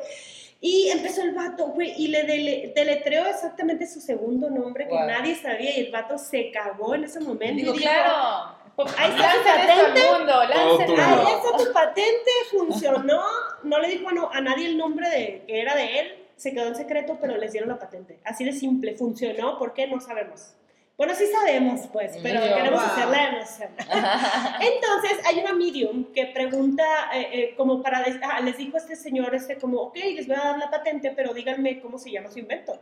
Y 0.61 0.89
empezó 0.91 1.21
el 1.23 1.35
vato, 1.35 1.67
güey, 1.69 1.93
y 2.01 2.07
le 2.07 2.23
dele- 2.25 2.73
deletreó 2.75 3.27
exactamente 3.27 3.85
su 3.89 4.01
segundo 4.01 4.49
nombre 4.49 4.87
que 4.87 4.95
Wow. 4.95 5.07
nadie 5.07 5.35
sabía. 5.35 5.77
Y 5.77 5.81
el 5.87 5.91
vato 5.93 6.17
se 6.17 6.53
cagó 6.53 6.95
en 6.95 7.03
ese 7.05 7.19
momento. 7.19 7.57
Digo, 7.57 7.75
y 7.75 7.79
dijo, 7.79 7.91
claro. 7.91 8.57
Ahí 8.99 9.11
está 9.11 9.33
tu 9.33 9.43
patente. 9.45 10.13
mundo. 10.13 10.41
Ahí 10.41 11.35
está 11.35 11.57
tu 11.65 11.73
patente, 11.73 12.31
funcionó. 12.51 13.23
No 13.63 13.79
le 13.79 13.89
dijo 13.89 14.09
a, 14.09 14.13
no- 14.13 14.31
a 14.33 14.41
nadie 14.41 14.67
el 14.67 14.77
nombre 14.79 15.09
de 15.09 15.45
que 15.47 15.61
era 15.61 15.75
de 15.75 15.99
él, 16.01 16.25
se 16.37 16.53
quedó 16.53 16.67
en 16.69 16.75
secreto, 16.77 17.17
pero 17.21 17.37
les 17.37 17.53
dieron 17.53 17.71
la 17.71 17.79
patente. 17.79 18.19
Así 18.25 18.45
de 18.45 18.53
simple, 18.53 18.95
funcionó, 18.95 19.59
¿por 19.59 19.73
qué? 19.73 19.87
No 19.87 20.01
sabemos. 20.01 20.53
Bueno, 20.99 21.15
sí 21.15 21.27
sabemos, 21.27 21.81
pues, 21.93 22.19
pero 22.23 22.41
Yo, 22.41 22.55
queremos 22.57 22.81
wow. 22.83 22.91
hacer 22.91 23.09
la 23.09 23.29
emoción. 23.29 23.69
Entonces, 24.61 25.27
hay 25.27 25.41
una 25.41 25.53
medium 25.53 26.05
que 26.13 26.27
pregunta, 26.27 26.85
eh, 27.13 27.29
eh, 27.33 27.55
como 27.57 27.83
para, 27.83 28.03
ah, 28.23 28.41
les 28.41 28.57
dijo 28.57 28.77
este 28.79 28.97
señor, 28.97 29.35
este, 29.35 29.57
como, 29.59 29.79
ok, 29.83 29.97
les 30.15 30.27
voy 30.27 30.37
a 30.37 30.45
dar 30.45 30.59
la 30.59 30.71
patente, 30.71 31.13
pero 31.15 31.35
díganme 31.35 31.81
cómo 31.81 31.99
se 31.99 32.11
llama 32.11 32.31
su 32.31 32.39
invento. 32.39 32.79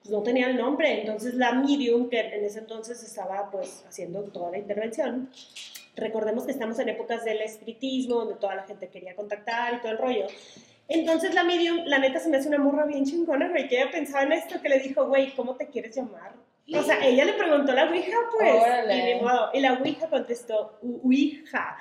Pues 0.00 0.10
no 0.12 0.22
tenía 0.22 0.48
el 0.48 0.56
nombre, 0.56 1.00
entonces 1.00 1.34
la 1.34 1.52
medium, 1.52 2.08
que 2.08 2.20
en 2.20 2.44
ese 2.44 2.60
entonces 2.60 3.02
estaba, 3.02 3.50
pues, 3.50 3.84
haciendo 3.86 4.22
toda 4.24 4.50
la 4.50 4.58
intervención, 4.58 5.30
recordemos 5.94 6.44
que 6.44 6.52
estamos 6.52 6.78
en 6.78 6.88
épocas 6.88 7.24
del 7.24 7.42
espiritismo, 7.42 8.16
donde 8.16 8.34
toda 8.36 8.54
la 8.54 8.62
gente 8.62 8.88
quería 8.88 9.14
contactar 9.14 9.74
y 9.74 9.80
todo 9.80 9.92
el 9.92 9.98
rollo. 9.98 10.26
Entonces 10.88 11.34
la 11.34 11.44
medium, 11.44 11.84
la 11.84 11.98
neta 11.98 12.18
se 12.18 12.28
me 12.30 12.38
hace 12.38 12.48
una 12.48 12.58
morra 12.58 12.86
bien 12.86 13.04
chingona, 13.04 13.48
güey, 13.50 13.68
que 13.68 13.76
ella 13.80 13.90
pensaba 13.90 14.22
en 14.24 14.32
esto, 14.32 14.60
que 14.60 14.68
le 14.70 14.78
dijo, 14.80 15.06
güey, 15.06 15.32
¿cómo 15.34 15.54
te 15.56 15.68
quieres 15.68 15.94
llamar? 15.94 16.32
O 16.72 16.82
sea, 16.82 17.04
ella 17.04 17.24
le 17.24 17.32
preguntó 17.34 17.72
a 17.72 17.74
la 17.74 17.90
Ouija, 17.90 18.16
pues, 18.38 18.54
Órale. 18.62 18.96
y, 18.96 19.14
ni 19.14 19.20
modo. 19.20 19.50
y 19.52 19.60
la 19.60 19.72
Ouija 19.74 20.08
contestó, 20.08 20.78
"U- 20.82 21.00
Ouija. 21.04 21.76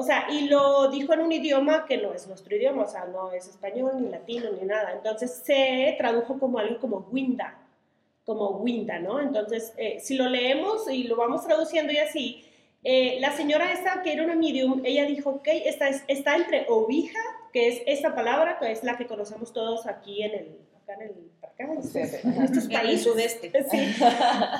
O 0.00 0.04
sea, 0.04 0.28
y 0.30 0.46
lo 0.46 0.88
dijo 0.92 1.12
en 1.12 1.22
un 1.22 1.32
idioma 1.32 1.84
que 1.84 1.96
no 1.96 2.14
es 2.14 2.28
nuestro 2.28 2.54
idioma, 2.54 2.84
o 2.84 2.88
sea, 2.88 3.06
no 3.06 3.32
es 3.32 3.48
español, 3.48 4.00
ni 4.00 4.08
latino, 4.08 4.48
ni 4.52 4.64
nada. 4.64 4.92
Entonces 4.92 5.42
se 5.44 5.96
tradujo 5.98 6.38
como 6.38 6.60
algo 6.60 6.78
como 6.78 7.08
Winda, 7.10 7.58
como 8.24 8.58
Winda, 8.58 9.00
¿no? 9.00 9.18
Entonces, 9.18 9.74
eh, 9.76 9.98
si 9.98 10.14
lo 10.14 10.28
leemos 10.28 10.88
y 10.88 11.02
lo 11.02 11.16
vamos 11.16 11.44
traduciendo 11.44 11.92
y 11.92 11.96
así, 11.96 12.44
eh, 12.84 13.18
la 13.18 13.32
señora 13.32 13.72
esta, 13.72 14.00
que 14.04 14.12
era 14.12 14.22
una 14.22 14.36
medium, 14.36 14.82
ella 14.84 15.04
dijo, 15.04 15.30
ok, 15.30 15.48
está, 15.64 15.88
está 15.88 16.36
entre 16.36 16.66
Ouija, 16.68 17.18
que 17.52 17.66
es 17.66 17.82
esta 17.86 18.14
palabra, 18.14 18.56
que 18.60 18.70
es 18.70 18.84
la 18.84 18.96
que 18.96 19.08
conocemos 19.08 19.52
todos 19.52 19.88
aquí 19.88 20.22
en 20.22 20.32
el, 20.32 20.58
acá 20.88 21.64
en 21.64 21.72
el, 21.72 21.82
estos 22.42 22.64
En 22.64 22.72
el 22.72 22.80
países. 22.80 23.02
sudeste. 23.02 23.52
Sí. 23.70 23.94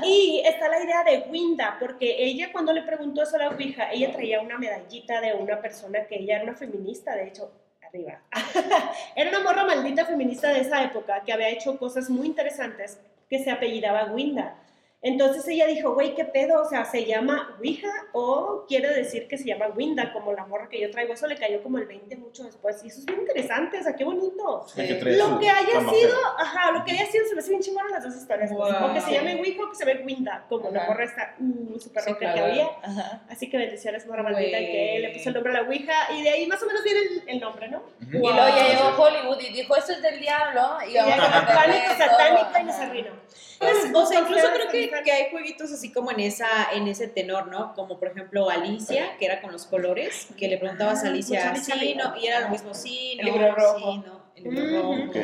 Y 0.04 0.42
está 0.44 0.68
la 0.68 0.82
idea 0.82 1.04
de 1.04 1.28
Winda, 1.30 1.76
porque 1.80 2.16
ella 2.24 2.50
cuando 2.52 2.72
le 2.72 2.82
preguntó 2.82 3.22
eso 3.22 3.36
a 3.36 3.38
la 3.40 3.48
Ouija, 3.50 3.90
ella 3.92 4.12
traía 4.12 4.40
una 4.40 4.58
medallita 4.58 5.20
de 5.20 5.34
una 5.34 5.60
persona 5.60 6.04
que 6.06 6.16
ella 6.16 6.36
era 6.36 6.44
una 6.44 6.54
feminista, 6.54 7.14
de 7.14 7.28
hecho, 7.28 7.50
arriba. 7.86 8.20
era 9.16 9.30
una 9.30 9.40
morra 9.40 9.64
maldita 9.64 10.04
feminista 10.04 10.48
de 10.52 10.60
esa 10.60 10.82
época 10.84 11.22
que 11.24 11.32
había 11.32 11.48
hecho 11.48 11.78
cosas 11.78 12.10
muy 12.10 12.26
interesantes 12.26 12.98
que 13.28 13.38
se 13.42 13.50
apellidaba 13.50 14.12
Winda. 14.12 14.56
Entonces 15.00 15.46
ella 15.46 15.66
dijo, 15.68 15.94
güey, 15.94 16.14
¿qué 16.16 16.24
pedo? 16.24 16.61
O 16.61 16.64
sea, 16.68 16.84
¿se 16.84 17.04
llama 17.04 17.54
Ouija 17.61 17.88
o 18.12 18.64
quiere 18.66 18.88
decir 18.92 19.28
que 19.28 19.38
se 19.38 19.44
llama 19.44 19.68
Winda, 19.68 20.12
como 20.12 20.32
la 20.32 20.44
morra 20.44 20.68
que 20.68 20.80
yo 20.80 20.90
traigo? 20.90 21.14
Eso 21.14 21.28
le 21.28 21.37
cayó 21.37 21.62
como 21.62 21.78
el 21.78 21.87
20 21.87 22.16
mucho 22.16 22.42
después. 22.42 22.82
Y 22.82 22.88
eso 22.88 22.98
es 22.98 23.06
bien 23.06 23.20
interesante, 23.20 23.78
o 23.78 23.82
sea, 23.84 23.94
qué 23.94 24.02
bonito. 24.04 24.66
La 24.74 24.87
que 24.88 24.94
trae 24.94 25.16
Lo 25.16 25.38
que 25.38 25.48
haya 25.48 25.80
sido, 25.88 26.16
ajá, 26.37 26.72
lo 26.72 26.84
que 26.84 26.90
haya 26.92 27.06
sido 27.06 27.24
se 27.26 27.34
me 27.37 27.40
hace 27.40 27.50
bien 27.50 27.62
chingón 27.62 27.88
las 27.92 28.02
dos 28.02 28.16
historias. 28.16 28.50
Wow. 28.50 28.90
O 28.90 28.94
que 28.94 29.00
se 29.00 29.12
llame 29.12 29.37
Ouija 29.37 29.62
o 29.62 29.70
que 29.70 29.76
se 29.76 29.84
ve 29.84 30.02
Winda, 30.04 30.44
como 30.48 30.68
la 30.70 30.80
Ajá. 30.80 30.88
morra 30.90 31.04
está 31.04 31.37
uh, 31.38 31.78
súper 31.78 32.02
Sí, 32.02 32.11
roca 32.11 32.18
claro. 32.18 32.34
que 32.37 32.42
había. 32.50 32.68
Ajá. 32.82 33.22
Así 33.30 33.48
que 33.48 33.56
bendiciones, 33.56 34.04
morra 34.04 34.24
maldita, 34.24 34.58
que 34.58 34.98
le 35.00 35.11
puso 35.11 35.28
el 35.28 35.34
nombre 35.37 35.56
a 35.56 35.62
la 35.62 35.68
Ouija. 35.68 36.12
Y 36.12 36.22
de 36.24 36.30
ahí 36.30 36.46
más 36.48 36.61
o 36.61 36.66
menos 36.66 36.82
viene 36.82 37.00
el, 37.00 37.22
el 37.28 37.40
nombre, 37.40 37.68
¿no? 37.68 37.78
Ujú. 37.78 38.16
Y 38.16 38.18
luego 38.18 38.37
ya 38.48 38.68
llegó 38.68 39.00
Hollywood 39.00 39.40
y 39.42 39.52
dijo, 39.52 39.76
esto 39.76 39.92
es 39.92 40.02
del 40.02 40.18
diablo. 40.18 40.78
Y 40.87 40.90
Y 40.90 40.94
ya, 40.94 41.04
a 41.14 41.46
pánico 41.46 41.92
satánico 41.96 42.50
y 42.61 42.64
nos 42.64 42.74
arruinó. 42.74 43.11
Pues, 43.58 43.90
o 43.92 44.06
sea, 44.06 44.20
incluso 44.20 44.46
creo 44.54 44.68
que, 44.68 44.88
que 45.05 45.12
hay 45.12 45.31
jueguitos 45.31 45.72
así 45.72 45.92
como 45.92 46.11
en 46.11 46.20
esa 46.20 46.46
en 46.72 46.88
ese 46.88 47.09
tenor, 47.09 47.48
¿no? 47.48 47.74
Como 47.74 47.98
por 47.98 48.09
ejemplo 48.09 48.48
Alicia, 48.51 49.16
que 49.18 49.27
era 49.27 49.40
con 49.40 49.53
los 49.53 49.66
colores, 49.66 50.29
que 50.37 50.48
le 50.48 50.59
preguntabas 50.59 51.03
a 51.05 51.07
Ah, 51.07 51.11
Alicia, 51.11 51.55
sí, 51.57 51.94
no, 51.96 52.16
y 52.16 52.27
era 52.27 52.40
lo 52.40 52.48
mismo, 52.51 52.74
sí, 52.74 53.16
El 53.18 53.27
no, 53.27 53.33
libro 53.33 53.55
rojo. 53.55 53.79
sí, 53.79 54.03
no, 54.07 54.22
el 54.35 54.44
libro 54.44 54.83
rojo, 54.83 54.90
Ok. 55.09 55.16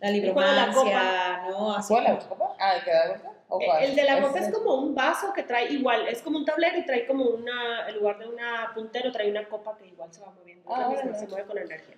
la 0.00 0.08
El 0.08 0.14
libromancia, 0.14 1.42
¿no? 1.48 1.74
Así 1.76 1.92
¿Cuál 1.94 2.04
la 2.04 2.18
copa? 2.18 2.56
Ah, 2.58 2.76
¿el 2.76 2.84
que 2.84 2.90
da 2.92 3.08
vuelta? 3.08 3.28
¿O 3.48 3.58
cuál? 3.58 3.84
El 3.84 3.94
de 3.96 4.04
la 4.04 4.20
copa 4.20 4.38
es 4.38 4.50
como 4.52 4.74
un 4.76 4.94
vaso 4.94 5.32
que 5.32 5.42
trae 5.42 5.70
igual, 5.72 6.08
es 6.08 6.22
como 6.22 6.38
un 6.38 6.44
tablero 6.44 6.78
y 6.78 6.86
trae 6.86 7.06
como 7.06 7.24
una, 7.24 7.86
en 7.88 7.96
lugar 7.96 8.18
de 8.18 8.26
una 8.28 8.70
puntero, 8.74 9.12
trae 9.12 9.30
una 9.30 9.46
copa 9.48 9.76
que 9.76 9.86
igual 9.88 10.12
se 10.12 10.20
va 10.22 10.30
moviendo. 10.30 10.64
Ah, 10.74 10.90
se 11.18 11.26
mueve 11.26 11.46
con 11.46 11.58
energía. 11.58 11.96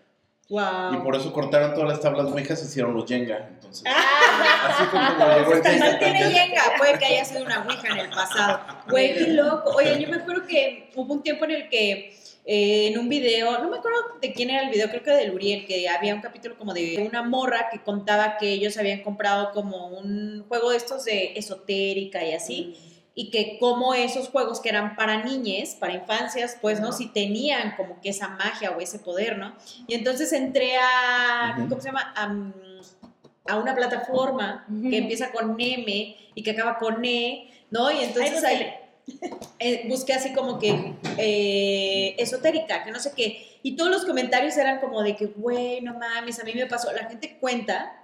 Wow. 0.51 0.95
Y 0.95 0.97
por 0.99 1.17
eso 1.17 1.33
cortaron 1.33 1.73
todas 1.73 1.89
las 1.89 2.01
tablas 2.01 2.27
ouijas 2.27 2.63
y 2.63 2.67
hicieron 2.67 2.95
los 2.95 3.07
Jenga. 3.07 3.49
Entonces, 3.49 3.85
Ah, 3.87 4.69
así 4.69 4.85
como 4.91 5.03
llegó 5.39 5.53
el 5.53 5.81
no 5.81 5.99
tiene. 5.99 6.19
Jenga, 6.31 6.63
puede 6.77 6.99
que 6.99 7.07
haya 7.07 7.25
sido 7.25 7.45
una 7.45 7.65
ouija 7.65 7.89
en 7.89 7.99
el 7.99 8.11
pasado. 8.11 8.61
Güey, 8.91 9.15
qué 9.15 9.29
loco. 9.29 9.71
Oye, 9.71 10.01
yo 10.01 10.09
me 10.09 10.17
acuerdo 10.17 10.47
que 10.47 10.91
hubo 10.95 11.15
un 11.15 11.23
tiempo 11.23 11.45
en 11.47 11.51
el 11.53 11.69
que 11.71 12.15
eh, 12.47 12.89
en 12.89 12.99
un 12.99 13.09
video, 13.09 13.59
no 13.59 13.71
me 13.71 13.79
acuerdo 13.79 13.99
de 14.21 14.33
quién 14.35 14.51
era 14.51 14.65
el 14.65 14.71
video, 14.71 14.91
creo 14.91 15.03
que 15.03 15.13
del 15.13 15.35
Uriel, 15.35 15.65
que 15.65 15.89
había 15.89 16.15
un 16.15 16.21
capítulo 16.21 16.59
como 16.59 16.75
de 16.75 17.03
una 17.09 17.23
morra 17.23 17.71
que 17.73 17.83
contaba 17.83 18.37
que 18.37 18.51
ellos 18.53 18.77
habían 18.77 19.01
comprado 19.03 19.51
como 19.53 19.89
un 19.89 20.45
juego 20.47 20.71
de 20.71 20.77
estos 20.77 21.07
de 21.07 21.33
esotérica 21.37 22.23
y 22.23 22.35
así. 22.35 22.94
Y 23.14 23.31
que 23.31 23.59
como 23.61 23.94
esos 23.94 24.29
juegos 24.29 24.61
que 24.61 24.68
eran 24.68 24.96
para 24.96 25.22
niñes, 25.22 25.77
para 25.77 25.94
infancias, 25.94 26.57
pues, 26.61 26.81
¿no? 26.81 26.92
Si 26.92 27.07
tenían 27.07 27.77
como 27.77 28.00
que 28.00 28.09
esa 28.09 28.29
magia 28.29 28.72
o 28.72 28.81
ese 28.81 28.98
poder, 28.98 29.38
¿no? 29.38 29.55
Y 29.87 29.94
entonces 29.94 30.33
entré 30.33 30.77
a. 30.77 31.55
¿cómo 31.57 31.81
se 31.81 31.88
llama? 31.88 32.12
A, 32.16 33.53
a 33.53 33.59
una 33.59 33.74
plataforma 33.74 34.66
que 34.83 34.98
empieza 34.98 35.31
con 35.31 35.57
M 35.59 36.16
y 36.35 36.42
que 36.42 36.50
acaba 36.50 36.79
con 36.79 37.05
E, 37.05 37.50
¿no? 37.70 37.90
Y 37.92 38.03
entonces 38.03 38.42
ahí 38.42 38.74
eh, 39.59 39.85
busqué 39.88 40.14
así 40.14 40.33
como 40.33 40.59
que 40.59 40.94
eh, 41.18 42.16
esotérica, 42.18 42.83
que 42.83 42.90
no 42.90 42.98
sé 42.98 43.12
qué. 43.14 43.59
Y 43.62 43.77
todos 43.77 43.90
los 43.90 44.05
comentarios 44.05 44.57
eran 44.57 44.81
como 44.81 45.03
de 45.03 45.14
que, 45.14 45.27
güey, 45.27 45.81
no 45.81 45.94
mames, 45.98 46.40
a 46.40 46.44
mí 46.44 46.53
me 46.55 46.66
pasó. 46.66 46.92
La 46.92 47.07
gente 47.07 47.38
cuenta 47.40 48.04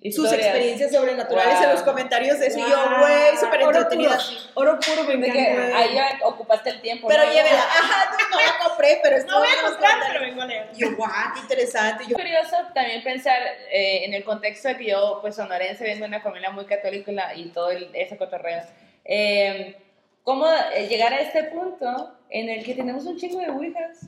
sus 0.00 0.24
Historias. 0.26 0.46
experiencias 0.46 0.92
sobrenaturales 0.92 1.54
Wow. 1.56 1.64
en 1.64 1.70
los 1.70 1.82
comentarios 1.82 2.38
de 2.38 2.46
eso. 2.46 2.58
Y 2.60 2.62
yo, 2.62 2.68
Wow. 2.68 2.98
güey, 3.00 3.36
súper 3.40 3.62
entretenida. 3.62 4.18
Oro 4.54 4.78
puro 4.78 5.02
me 5.18 5.30
que 5.32 5.50
encanta. 5.50 5.76
ahí 5.78 5.94
ya 5.94 6.18
ocupaste 6.24 6.70
el 6.70 6.80
tiempo. 6.80 7.08
Pero 7.08 7.24
¿no? 7.26 7.32
llévela. 7.32 7.58
Ajá, 7.58 8.10
no, 8.12 8.36
no 8.36 8.36
la 8.44 8.58
compré, 8.68 9.00
pero 9.02 9.24
No 9.26 9.38
voy 9.40 9.48
a 9.48 9.66
comprar, 9.68 9.92
pero 10.06 10.20
vengo 10.20 10.42
a 10.42 10.46
leer. 10.46 10.70
Y 10.74 10.78
yo, 10.78 10.94
guau, 10.96 11.10
qué 11.34 11.40
interesante. 11.40 12.04
Yo, 12.06 12.16
Es 12.16 12.22
curioso 12.22 12.56
también 12.74 13.02
pensar 13.02 13.42
eh, 13.72 14.04
en 14.04 14.14
el 14.14 14.22
contexto 14.22 14.68
de 14.68 14.76
que 14.76 14.84
yo, 14.90 15.18
pues, 15.20 15.34
sonorense, 15.34 15.82
vengo 15.82 16.00
de 16.02 16.06
una 16.08 16.20
familia 16.20 16.50
muy 16.50 16.64
católica 16.66 17.10
y, 17.10 17.14
la- 17.14 17.34
y 17.34 17.48
todo 17.50 17.70
el- 17.72 17.90
ese 17.94 18.16
cotorreo. 18.16 18.62
Eh, 19.04 19.76
¿Cómo 20.22 20.46
llegar 20.88 21.12
a 21.14 21.20
este 21.22 21.44
punto 21.44 22.12
en 22.30 22.50
el 22.50 22.62
que 22.64 22.74
tenemos 22.74 23.04
un 23.06 23.16
chingo 23.18 23.40
de 23.40 23.48
ouijas? 23.50 24.00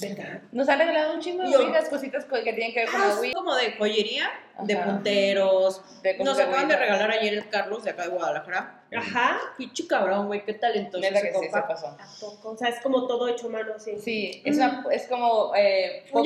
¿Verdad? 0.00 0.42
Nos 0.52 0.68
han 0.68 0.78
regalado 0.78 1.14
un 1.14 1.20
chingo 1.20 1.42
de 1.42 1.52
Yo- 1.52 1.60
ouijas, 1.60 1.88
cositas 1.88 2.24
co- 2.26 2.36
que 2.36 2.52
tienen 2.52 2.74
que 2.74 2.80
ver 2.80 2.90
con 2.90 3.00
ah, 3.00 3.06
la 3.06 3.12
es 3.14 3.18
ouija. 3.18 3.34
como 3.34 3.54
de 3.54 3.72
joyería, 3.78 4.28
de 4.62 4.74
Ajá. 4.74 4.84
punteros. 4.84 5.82
de 6.02 6.18
Nos 6.18 6.38
acaban 6.38 6.68
de 6.68 6.76
regalar 6.76 7.10
ayer 7.10 7.32
el 7.34 7.48
Carlos 7.48 7.82
de 7.84 7.90
acá 7.90 8.02
de 8.02 8.08
Guadalajara. 8.10 8.82
Ajá. 8.94 9.38
Pinche 9.56 9.86
cabrón, 9.86 10.26
güey, 10.26 10.44
qué 10.44 10.52
talentoso 10.54 11.00
Neta 11.00 11.20
que 11.22 11.32
sí, 11.32 11.44
se 11.50 11.60
pasó. 11.62 11.86
¿A 11.88 11.98
poco? 12.20 12.50
O 12.50 12.56
sea, 12.58 12.68
es 12.68 12.80
como 12.80 13.06
todo 13.06 13.26
hecho 13.28 13.48
mano, 13.48 13.72
sí. 13.78 13.92
Sí, 14.02 14.42
es, 14.44 14.56
una- 14.56 14.84
es 14.92 15.06
como 15.06 15.52
eh, 15.56 16.04
Un 16.12 16.22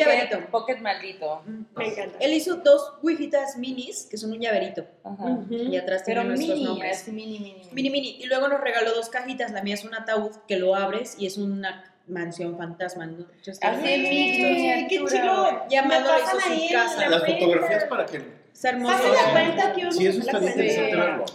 pocket, 0.51 0.79
maldito. 0.81 1.43
Me 1.77 1.87
encanta. 1.89 2.19
Él 2.21 2.33
hizo 2.35 2.57
dos 2.57 2.95
wifitas 3.03 3.57
minis, 3.57 4.07
que 4.11 4.17
son 4.17 4.33
un 4.33 4.41
llaverito. 4.41 4.85
Ajá. 5.05 5.39
Y 5.49 5.77
atrás 5.77 6.03
Pero 6.05 6.23
tienen 6.23 6.29
nuestros 6.29 6.59
mini, 6.59 6.65
nombres. 6.67 7.09
mini, 7.09 7.39
mini, 7.39 7.55
mini. 7.55 7.69
Mini, 7.73 7.91
mini. 7.91 8.09
Y 8.21 8.27
luego 8.27 8.49
nos 8.49 8.61
regaló 8.61 8.93
dos 8.95 9.09
cajitas. 9.11 9.53
La 9.53 9.63
mía 9.63 9.75
es 9.75 9.85
un 9.85 9.95
ataúd 9.95 10.33
que 10.49 10.57
lo 10.57 10.75
abres 10.75 11.15
y 11.19 11.27
es 11.27 11.37
una 11.39 11.85
mansión 12.07 12.57
fantasma. 12.57 13.07
¿no? 13.07 13.19
Yo 13.43 13.53
estoy 13.53 13.69
Así 13.71 13.79
es, 13.89 14.89
qué 14.89 14.99
miniatura, 15.01 15.21
chulo. 15.21 15.41
güey. 15.43 15.55
Ya 15.71 15.83
Me 15.83 15.95
Amado 15.97 16.17
le 16.17 16.23
pasan 16.23 16.53
hizo 16.55 16.67
su 16.69 16.73
casa. 16.75 17.01
la 17.01 17.09
Las 17.09 17.21
cuenta. 17.21 17.39
fotografías 17.41 17.85
para 17.85 18.07
que... 18.07 18.41
Está 18.53 18.69
hermoso. 18.71 18.95
Pasen 18.95 19.13
la 19.15 19.31
cuenta 19.33 19.73
que 19.73 19.93
Sí, 19.93 20.07
eso 20.07 20.21
está 20.21 20.39
interesante 20.39 20.97
verlo. 20.97 21.25
Sí, 21.27 21.35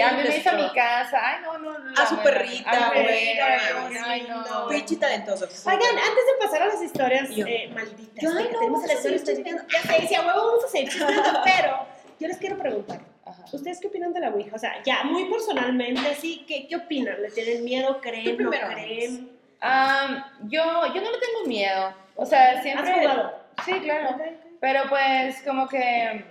a 0.00 0.12
Increíble 0.12 0.42
mi 0.56 0.72
casa. 0.74 1.18
Ay, 1.22 1.42
no, 1.44 1.58
no. 1.58 1.78
no, 1.78 1.92
A 2.00 2.06
su 2.06 2.16
perrita, 2.22 2.70
ay, 2.92 3.02
güey, 3.02 3.38
ay, 3.40 3.92
no, 3.94 4.06
ay, 4.06 4.26
no. 4.28 4.68
Pinche 4.68 4.96
talentoso. 4.96 5.46
Oigan, 5.46 5.80
antes 5.98 6.24
de 6.26 6.32
pasar 6.46 6.62
a 6.62 6.66
las 6.66 6.82
historias 6.82 7.28
eh, 7.36 7.70
malditas, 7.74 8.22
Yo, 8.22 8.30
ay, 8.36 8.48
no, 8.52 8.58
tenemos 8.58 8.82
las 8.86 9.04
a 9.04 9.10
historias. 9.10 9.42
Ya 9.72 9.82
sé, 9.82 10.06
si 10.08 10.14
a 10.14 10.20
huevo 10.26 10.46
vamos 10.46 10.64
a 10.64 11.42
pero 11.44 11.86
yo 12.20 12.28
les 12.28 12.36
quiero 12.38 12.56
preguntar, 12.58 13.00
Ajá. 13.24 13.44
¿ustedes 13.52 13.78
qué 13.80 13.88
opinan 13.88 14.12
de 14.12 14.20
la 14.20 14.30
Ouija? 14.30 14.54
O 14.56 14.58
sea, 14.58 14.82
ya 14.84 15.04
muy 15.04 15.24
personalmente, 15.26 16.14
sí, 16.20 16.44
¿qué, 16.46 16.66
qué 16.68 16.76
opinan? 16.76 17.20
¿Le 17.22 17.30
tienen 17.30 17.64
miedo? 17.64 18.00
¿Creen? 18.00 18.36
¿No 18.42 18.50
creen? 18.50 19.31
Am, 19.62 20.24
yo, 20.48 20.62
yo 20.92 21.00
no 21.00 21.10
le 21.12 21.18
tengo 21.18 21.46
miedo. 21.46 21.94
O 22.16 22.26
sea, 22.26 22.60
siempre. 22.62 22.90
¿Has 22.90 22.98
jugado? 23.00 23.32
Sí, 23.64 23.72
claro. 23.80 24.16
Pero 24.60 24.82
pues, 24.88 25.40
como 25.42 25.68
que. 25.68 26.30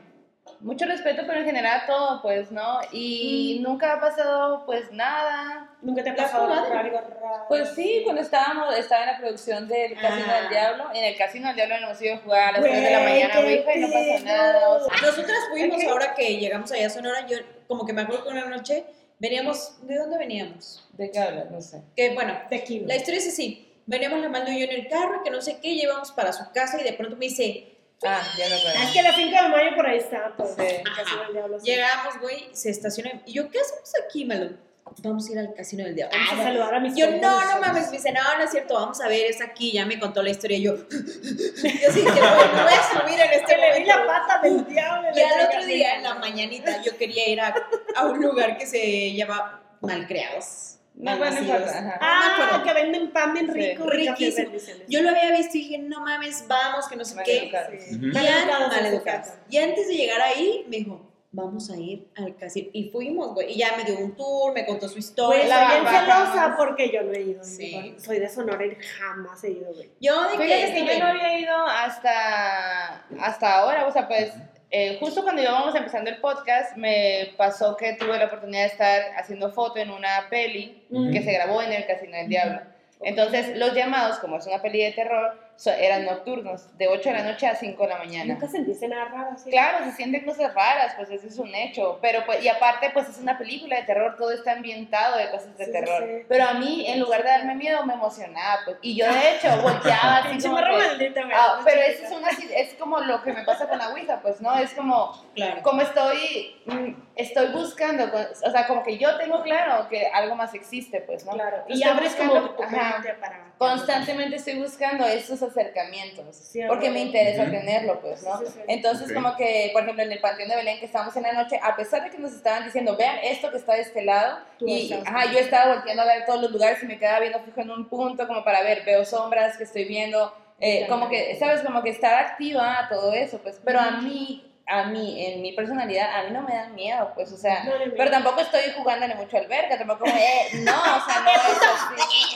Mucho 0.60 0.86
respeto, 0.86 1.24
pero 1.26 1.40
en 1.40 1.46
general 1.46 1.84
todo, 1.88 2.22
pues, 2.22 2.52
¿no? 2.52 2.80
Y 2.92 3.58
Mm. 3.60 3.64
nunca 3.64 3.94
ha 3.94 4.00
pasado, 4.00 4.64
pues, 4.66 4.92
nada. 4.92 5.70
¿Nunca 5.82 6.04
te 6.04 6.10
ha 6.10 6.14
¿La 6.16 6.24
has 6.24 6.32
pasado 6.32 6.52
algo 6.54 6.74
raro? 6.74 7.46
Pues 7.48 7.70
sí, 7.76 8.02
cuando 8.04 8.22
estábamos, 8.22 8.76
estaba 8.76 9.04
en 9.04 9.12
la 9.12 9.18
producción 9.20 9.68
del 9.68 9.94
Casino 10.00 10.26
Ah. 10.30 10.40
del 10.42 10.50
Diablo. 10.50 10.86
En 10.94 11.04
el 11.04 11.18
Casino 11.18 11.48
del 11.48 11.56
Diablo 11.56 11.80
nos 11.82 12.02
iba 12.02 12.16
a 12.16 12.18
jugar 12.20 12.50
a 12.50 12.52
las 12.54 12.60
Güey, 12.62 12.72
3 12.74 12.84
de 12.84 12.92
la 12.92 13.00
mañana, 13.00 13.40
Ouija, 13.40 13.74
y 13.76 13.80
no 13.80 13.88
pasó 13.88 14.26
nada. 14.26 14.70
O 14.70 14.80
sea, 14.84 15.08
Nosotras 15.08 15.38
fuimos 15.52 15.84
ahora 15.86 16.14
que 16.16 16.38
llegamos 16.38 16.72
allá 16.72 16.88
a 16.88 16.90
Sonora. 16.90 17.26
Yo, 17.28 17.38
como 17.68 17.86
que 17.86 17.94
me 17.94 18.02
acuerdo 18.02 18.24
que 18.26 18.30
una 18.30 18.46
noche 18.46 18.86
veníamos. 19.22 19.78
¿De 19.84 19.98
dónde 19.98 20.18
veníamos? 20.18 20.84
¿de 20.94 21.12
qué 21.12 21.20
hablas? 21.20 21.52
No 21.52 21.62
sé. 21.62 21.82
Que 21.96 22.14
bueno, 22.14 22.38
De 22.50 22.84
la 22.86 22.96
historia 22.96 23.20
es 23.20 23.28
así. 23.28 23.68
Veníamos 23.86 24.20
la 24.20 24.30
mando 24.30 24.52
y 24.52 24.60
yo 24.60 24.66
en 24.66 24.72
el 24.72 24.88
carro, 24.88 25.24
que 25.24 25.32
no 25.32 25.42
sé 25.42 25.60
qué, 25.62 25.76
llevamos 25.76 26.12
para 26.12 26.34
su 26.34 26.52
casa 26.52 26.80
y 26.80 26.84
de 26.84 26.94
pronto 26.94 27.16
me 27.16 27.26
dice, 27.26 27.68
Ah, 28.04 28.22
ya 28.38 28.50
no 28.50 28.56
Ah, 28.56 28.84
Es 28.84 28.92
que 28.92 29.02
la 29.02 29.14
finca 29.14 29.44
de 29.44 29.50
mayo 29.50 29.76
por 29.76 29.86
ahí 29.86 30.00
está, 30.00 30.34
pues. 30.36 30.56
Del 30.58 30.78
sí. 30.78 31.66
llegamos, 31.72 32.20
güey, 32.20 32.50
se 32.52 32.72
estaciona. 32.72 33.22
Y 33.26 33.34
yo, 33.34 33.50
¿qué 33.50 33.60
hacemos 33.60 33.92
aquí, 34.06 34.26
Malo? 34.26 34.58
Vamos 35.00 35.28
a 35.28 35.32
ir 35.32 35.40
al 35.40 35.54
casino 35.54 35.84
del 35.86 35.96
diablo. 35.96 36.18
Vamos 36.18 36.40
a 36.40 36.44
saludar 36.44 36.76
a 36.76 36.80
mis 36.80 36.96
Yo, 36.96 37.10
no, 37.12 37.46
no 37.54 37.60
mames, 37.62 37.86
me 37.92 37.98
dice, 37.98 38.12
no, 38.12 38.22
no 38.38 38.44
es 38.44 38.52
cierto, 38.52 38.74
vamos 38.76 39.00
a 39.02 39.08
ver, 39.08 39.26
es 39.32 39.42
aquí, 39.42 39.72
ya 39.72 39.86
me 39.86 40.00
contó 40.00 40.22
la 40.22 40.30
historia, 40.30 40.58
y 40.58 40.62
yo, 40.64 40.76
yo 40.90 41.92
sí, 41.92 42.02
que 42.04 42.10
voy, 42.12 42.48
me 42.56 42.64
voy 42.64 42.74
a 42.74 43.02
subir 43.02 43.20
en 43.20 43.32
este 43.40 43.58
le 43.58 43.68
momento. 43.70 43.96
la 43.96 44.06
pata 44.06 44.42
del 44.44 44.66
diablo. 44.66 45.08
Y 45.16 45.20
al 45.22 45.48
otro 45.48 45.66
día, 45.66 45.96
en 45.96 46.04
la 46.04 46.16
mañanita, 46.16 46.82
yo 46.84 46.96
quería 46.98 47.30
ir 47.30 47.42
a, 47.42 47.56
a 47.96 48.06
un 48.06 48.22
lugar 48.22 48.58
que 48.58 48.66
se 48.66 49.14
llama 49.14 49.62
Malcriados. 49.82 50.68
No, 50.94 51.18
bueno, 51.18 51.42
no 51.42 51.54
Ah, 52.02 52.32
acuerdo. 52.50 52.64
que 52.66 52.74
venden 52.74 53.12
pan 53.12 53.34
bien 53.34 53.48
Sí. 53.52 53.54
rico. 53.60 53.90
Riquísimo. 53.90 54.50
Bendiciones. 54.50 54.84
Yo 54.88 55.02
lo 55.02 55.10
había 55.10 55.32
visto 55.32 55.58
y 55.58 55.62
dije, 55.62 55.78
no 55.80 56.02
mames, 56.02 56.44
vamos, 56.48 56.88
que 56.88 56.96
no 56.98 57.06
sé 57.06 57.16
qué. 57.24 57.50
Maleducados. 57.52 57.84
Sí. 57.90 57.96
Maleducados, 57.98 58.62
an- 58.64 58.70
maleducados. 58.84 59.28
exacto. 59.28 59.46
y 59.50 59.58
antes 59.58 59.88
de 59.88 59.96
llegar 59.96 60.22
ahí, 60.22 60.66
me 60.70 60.78
dijo, 60.78 61.11
vamos 61.32 61.70
a 61.72 61.78
ir 61.78 62.08
al 62.18 62.36
casino. 62.36 62.70
Y 62.74 62.90
fuimos, 62.90 63.34
güey. 63.34 63.54
Y 63.54 63.58
ya 63.60 63.76
me 63.78 63.84
dio 63.84 63.98
un 64.00 64.16
tour, 64.16 64.54
me 64.54 64.66
contó 64.66 64.88
su 64.88 64.96
Pues 64.96 65.06
historia. 65.06 65.48
la 65.48 65.70
soy 65.70 65.80
bien 65.82 65.94
celosa 65.94 66.56
porque 66.58 66.92
yo 66.92 67.04
no 67.04 67.14
he 67.14 67.22
ido. 67.22 67.44
Sí. 67.44 67.96
Soy 67.98 68.20
de 68.20 68.30
Sonora 68.30 68.66
y 68.66 68.76
jamás 68.76 69.44
he 69.44 69.52
ido, 69.52 69.74
güey. 69.74 69.90
Yo 70.00 70.24
de 70.24 70.30
Fíjate 70.38 70.74
que, 70.74 70.86
que 70.86 71.00
yo 71.00 71.00
no 71.00 71.12
había 71.12 71.40
ido 71.40 71.56
hasta, 71.66 73.06
hasta 73.20 73.56
ahora, 73.60 73.86
o 73.88 73.92
sea, 73.92 74.08
pues 74.08 74.34
eh, 74.72 74.98
justo 75.00 75.24
cuando 75.24 75.42
íbamos 75.42 75.76
empezando 75.76 76.10
el 76.10 76.20
podcast, 76.20 76.76
me 76.78 77.34
pasó 77.38 77.76
que 77.76 77.94
tuve 77.94 78.18
la 78.18 78.26
oportunidad 78.26 78.62
de 78.62 78.68
estar 78.68 79.02
haciendo 79.18 79.52
foto 79.52 79.80
en 79.80 79.92
una 79.92 80.28
peli 80.30 80.84
que 81.12 81.22
se 81.24 81.34
grabó 81.34 81.62
en 81.62 81.74
el 81.74 81.86
Casino 81.86 82.16
del 82.18 82.30
Diablo. 82.30 82.62
Entonces, 83.02 83.58
los 83.58 83.74
llamados, 83.74 84.20
como 84.20 84.38
es 84.38 84.46
una 84.48 84.62
peli 84.62 84.84
de 84.84 84.92
terror, 84.92 85.38
so- 85.56 85.72
eran 85.72 86.06
nocturnos, 86.06 86.76
de 86.78 86.88
8 86.88 87.10
de 87.10 87.16
la 87.18 87.24
noche 87.24 87.48
a 87.48 87.56
5 87.56 87.84
de 87.84 87.90
la 87.90 87.98
mañana. 87.98 88.34
Nunca 88.34 88.48
sentiste 88.48 88.88
nada 88.88 89.06
raro 89.06 89.30
así. 89.34 89.50
Claro, 89.50 89.86
se 89.86 89.92
sienten 89.94 90.26
cosas 90.26 90.54
raras, 90.54 90.94
pues 90.96 91.10
ese 91.10 91.28
es 91.28 91.38
un 91.38 91.54
hecho. 91.54 92.00
Pero 92.02 92.26
pues, 92.26 92.44
y 92.44 92.48
aparte, 92.50 92.90
pues 92.94 93.08
es 93.10 93.18
una 93.20 93.38
película 93.38 93.76
de 93.78 93.84
terror, 93.84 94.16
todo 94.18 94.32
está 94.32 94.54
ambientado 94.54 95.18
de 95.18 95.30
cosas 95.30 95.58
de 95.58 95.66
Sí, 95.66 95.72
terror. 95.72 96.04
sí. 96.06 96.26
Pero 96.28 96.46
a 96.46 96.54
mí, 96.56 96.86
en 96.88 97.00
lugar 97.00 97.24
de 97.24 97.30
darme 97.30 97.56
miedo, 97.56 97.86
me 97.86 97.94
emocionaba, 97.94 98.60
pues. 98.66 98.78
Y 98.82 98.96
yo, 98.96 99.06
de 99.06 99.36
hecho, 99.36 99.50
volteaba 99.62 100.18
así 100.18 100.40
como 100.48 100.58
que-. 100.58 101.14
Ah, 101.34 101.60
pero 101.64 101.82
eso 101.82 102.06
es, 102.06 102.12
una, 102.12 102.30
es 102.30 102.74
como 102.76 103.00
lo 103.02 103.22
que 103.22 103.34
me 103.34 103.44
pasa 103.44 103.68
con 103.68 103.78
la 103.78 103.90
Ouija, 103.90 104.20
pues, 104.22 104.42
¿no? 104.42 104.58
Es 104.58 104.72
como, 104.74 105.12
Claro. 105.36 105.62
como 105.62 105.82
estoy, 105.82 106.56
mm, 106.66 106.94
estoy 107.16 107.48
buscando, 107.48 108.06
o 108.06 108.52
sea, 108.52 108.68
como 108.68 108.84
que 108.84 108.98
yo 108.98 109.18
tengo 109.18 109.42
claro 109.44 109.88
que 109.90 110.08
algo 110.08 110.36
más 110.36 110.54
existe, 110.54 111.02
pues, 111.02 111.26
¿no? 111.26 111.34
Claro. 111.34 111.64
Y 111.68 111.84
abres 111.84 112.16
como 112.16 112.34
tu 112.52 112.64
mente 112.64 113.14
para... 113.20 113.52
Constantemente 113.58 114.38
estoy 114.38 114.56
buscando 114.56 115.06
esos 115.06 115.42
acercamientos, 115.44 116.36
Sí, 116.36 116.62
porque 116.68 116.90
me 116.90 117.00
interesa 117.02 117.44
Ujú. 117.44 117.52
tenerlo, 117.52 118.02
pues, 118.02 118.24
¿no? 118.24 118.40
Sí, 118.40 118.46
sí, 118.48 118.52
sí. 118.56 118.60
Entonces, 118.68 119.10
Ok. 119.10 119.14
como 119.14 119.36
que, 119.36 119.70
por 119.72 119.84
ejemplo, 119.84 120.04
en 120.04 120.12
el 120.12 120.20
Panteón 120.20 120.50
de 120.50 120.56
Belén 120.56 120.80
que 120.80 120.86
estábamos 120.86 121.16
en 121.16 121.24
la 121.24 121.34
noche, 121.34 121.60
a 121.62 121.76
pesar 121.76 122.04
de 122.04 122.10
que 122.10 122.18
nos 122.18 122.32
estaban 122.34 122.64
diciendo, 122.64 122.96
vean 122.98 123.18
esto 123.24 123.52
que 123.52 123.58
está 123.58 123.74
de 123.76 123.82
este 123.82 124.04
lado, 124.04 124.40
Tú 124.58 124.66
y 124.68 124.92
ajá, 124.92 125.32
yo 125.32 125.40
estaba 125.40 125.76
volteando 125.76 126.02
a 126.02 126.06
ver 126.06 126.26
todos 126.26 126.42
los 126.42 126.52
lugares 126.52 126.82
y 126.82 126.88
me 126.88 126.98
quedaba 126.98 127.20
viendo 127.20 127.40
fijo 127.44 127.62
en 127.62 127.70
un 127.72 127.88
punto, 127.88 128.28
como 128.28 128.44
para 128.44 128.62
ver, 128.64 128.84
veo 128.84 129.06
sombras 129.06 129.58
que 129.58 129.64
estoy 129.66 129.86
viendo, 129.86 130.34
eh, 130.60 130.86
como 130.90 131.10
que. 131.10 131.36
¿sabes? 131.38 131.62
Como 131.62 131.84
que 131.84 131.90
estar 131.92 132.14
activa 132.16 132.80
a 132.80 132.90
todo 132.90 133.14
eso, 133.14 133.40
pues, 133.44 133.60
pero 133.64 133.80
a 133.80 133.92
mí, 133.92 134.51
a 134.72 134.84
mí, 134.86 135.26
en 135.26 135.42
mi 135.42 135.52
personalidad, 135.52 136.10
a 136.20 136.24
mí 136.24 136.32
no 136.32 136.42
me 136.42 136.56
da 136.56 136.68
miedo, 136.70 137.12
pues, 137.14 137.32
o 137.32 137.38
sea, 137.38 137.64
No, 137.66 137.78
no, 137.78 137.86
no. 137.86 137.94
pero 137.98 138.10
tampoco 138.12 138.42
estoy 138.42 138.62
jugándole 138.78 139.16
mucho 139.16 139.38
al 139.38 139.48
verga, 139.48 139.78
tampoco 139.78 140.06
eh, 140.08 140.50
no, 140.62 140.72
o 140.80 141.06
sea, 141.06 141.20
no 141.22 141.30
es 141.30 141.38
así. 141.62 142.36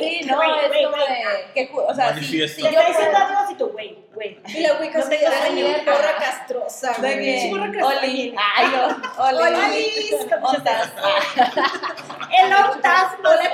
Sí, 0.00 0.20
no, 0.26 0.36
Güey, 0.36 0.50
es 0.62 0.68
güey, 0.68 0.84
como 0.84 0.96
güey. 0.96 1.08
de, 1.08 1.52
que, 1.54 1.70
o 1.74 1.94
sea, 1.94 2.08
si, 2.08 2.14
Manifiesta. 2.14 2.56
si 2.56 2.62
Te 2.68 2.72
yo 2.74 2.80
está 2.80 2.88
diciendo 2.92 3.18
puedo- 3.18 3.26
adiós 3.38 3.50
y 3.50 3.54
tú, 3.54 3.66
güey, 3.72 3.98
güey. 4.14 4.40
Y 4.48 4.60
la 4.60 4.74
No 4.74 5.84
porra 5.84 6.16
castrosa, 6.18 6.94
güey. 6.98 7.52
Oli, 7.82 8.34
ay, 8.36 8.66
Oli, 9.18 9.36
Olis, 9.54 10.14
ondas. 10.42 10.92
El 12.38 12.50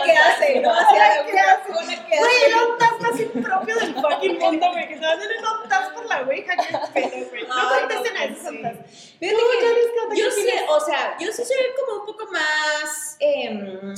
¿qué 0.04 0.12
hace? 0.12 0.60
No, 0.60 0.70
Hola, 0.70 0.80
hacia 0.80 0.98
la 0.98 1.14
¿qué 1.24 1.30
Wicca, 1.32 1.52
hace? 1.52 1.72
hola, 1.72 2.06
¿qué 2.08 2.18
Güey, 2.18 2.30
hace? 2.36 2.46
el 2.46 2.52
fantasma 2.52 3.08
es 3.14 3.20
impropio 3.20 3.74
del 3.76 3.94
fucking 3.94 4.38
mundo, 4.38 4.70
güey. 4.72 4.88
Que 4.88 4.94
se 4.94 5.00
va 5.00 5.10
a 5.10 5.14
hacer 5.14 5.30
el 5.30 5.44
fantasma 5.44 5.94
por 5.94 6.06
la 6.06 6.20
ouija. 6.22 6.54
Qué 6.56 6.78
pedo, 7.00 7.28
güey. 7.30 7.42
No 7.46 7.70
Ay, 8.04 8.08
contesten 8.10 8.14
no, 8.14 8.20
a 8.20 8.24
esos 8.24 8.38
sí. 8.38 8.44
fantasmas. 8.44 8.90
Fíjate 9.20 9.38
Tú, 9.38 9.44
que 9.52 9.66
Janice, 9.66 9.90
¿qué 9.94 10.00
onda? 10.00 10.14
yo 10.16 10.24
¿Qué 10.26 10.30
sí, 10.32 10.40
opinas? 10.42 10.64
o 10.70 10.80
sea, 10.84 11.16
yo 11.20 11.32
sí 11.32 11.44
soy 11.44 11.56
como 11.80 12.00
un 12.00 12.06
poco 12.06 12.26
más, 12.32 13.16
em, 13.20 13.94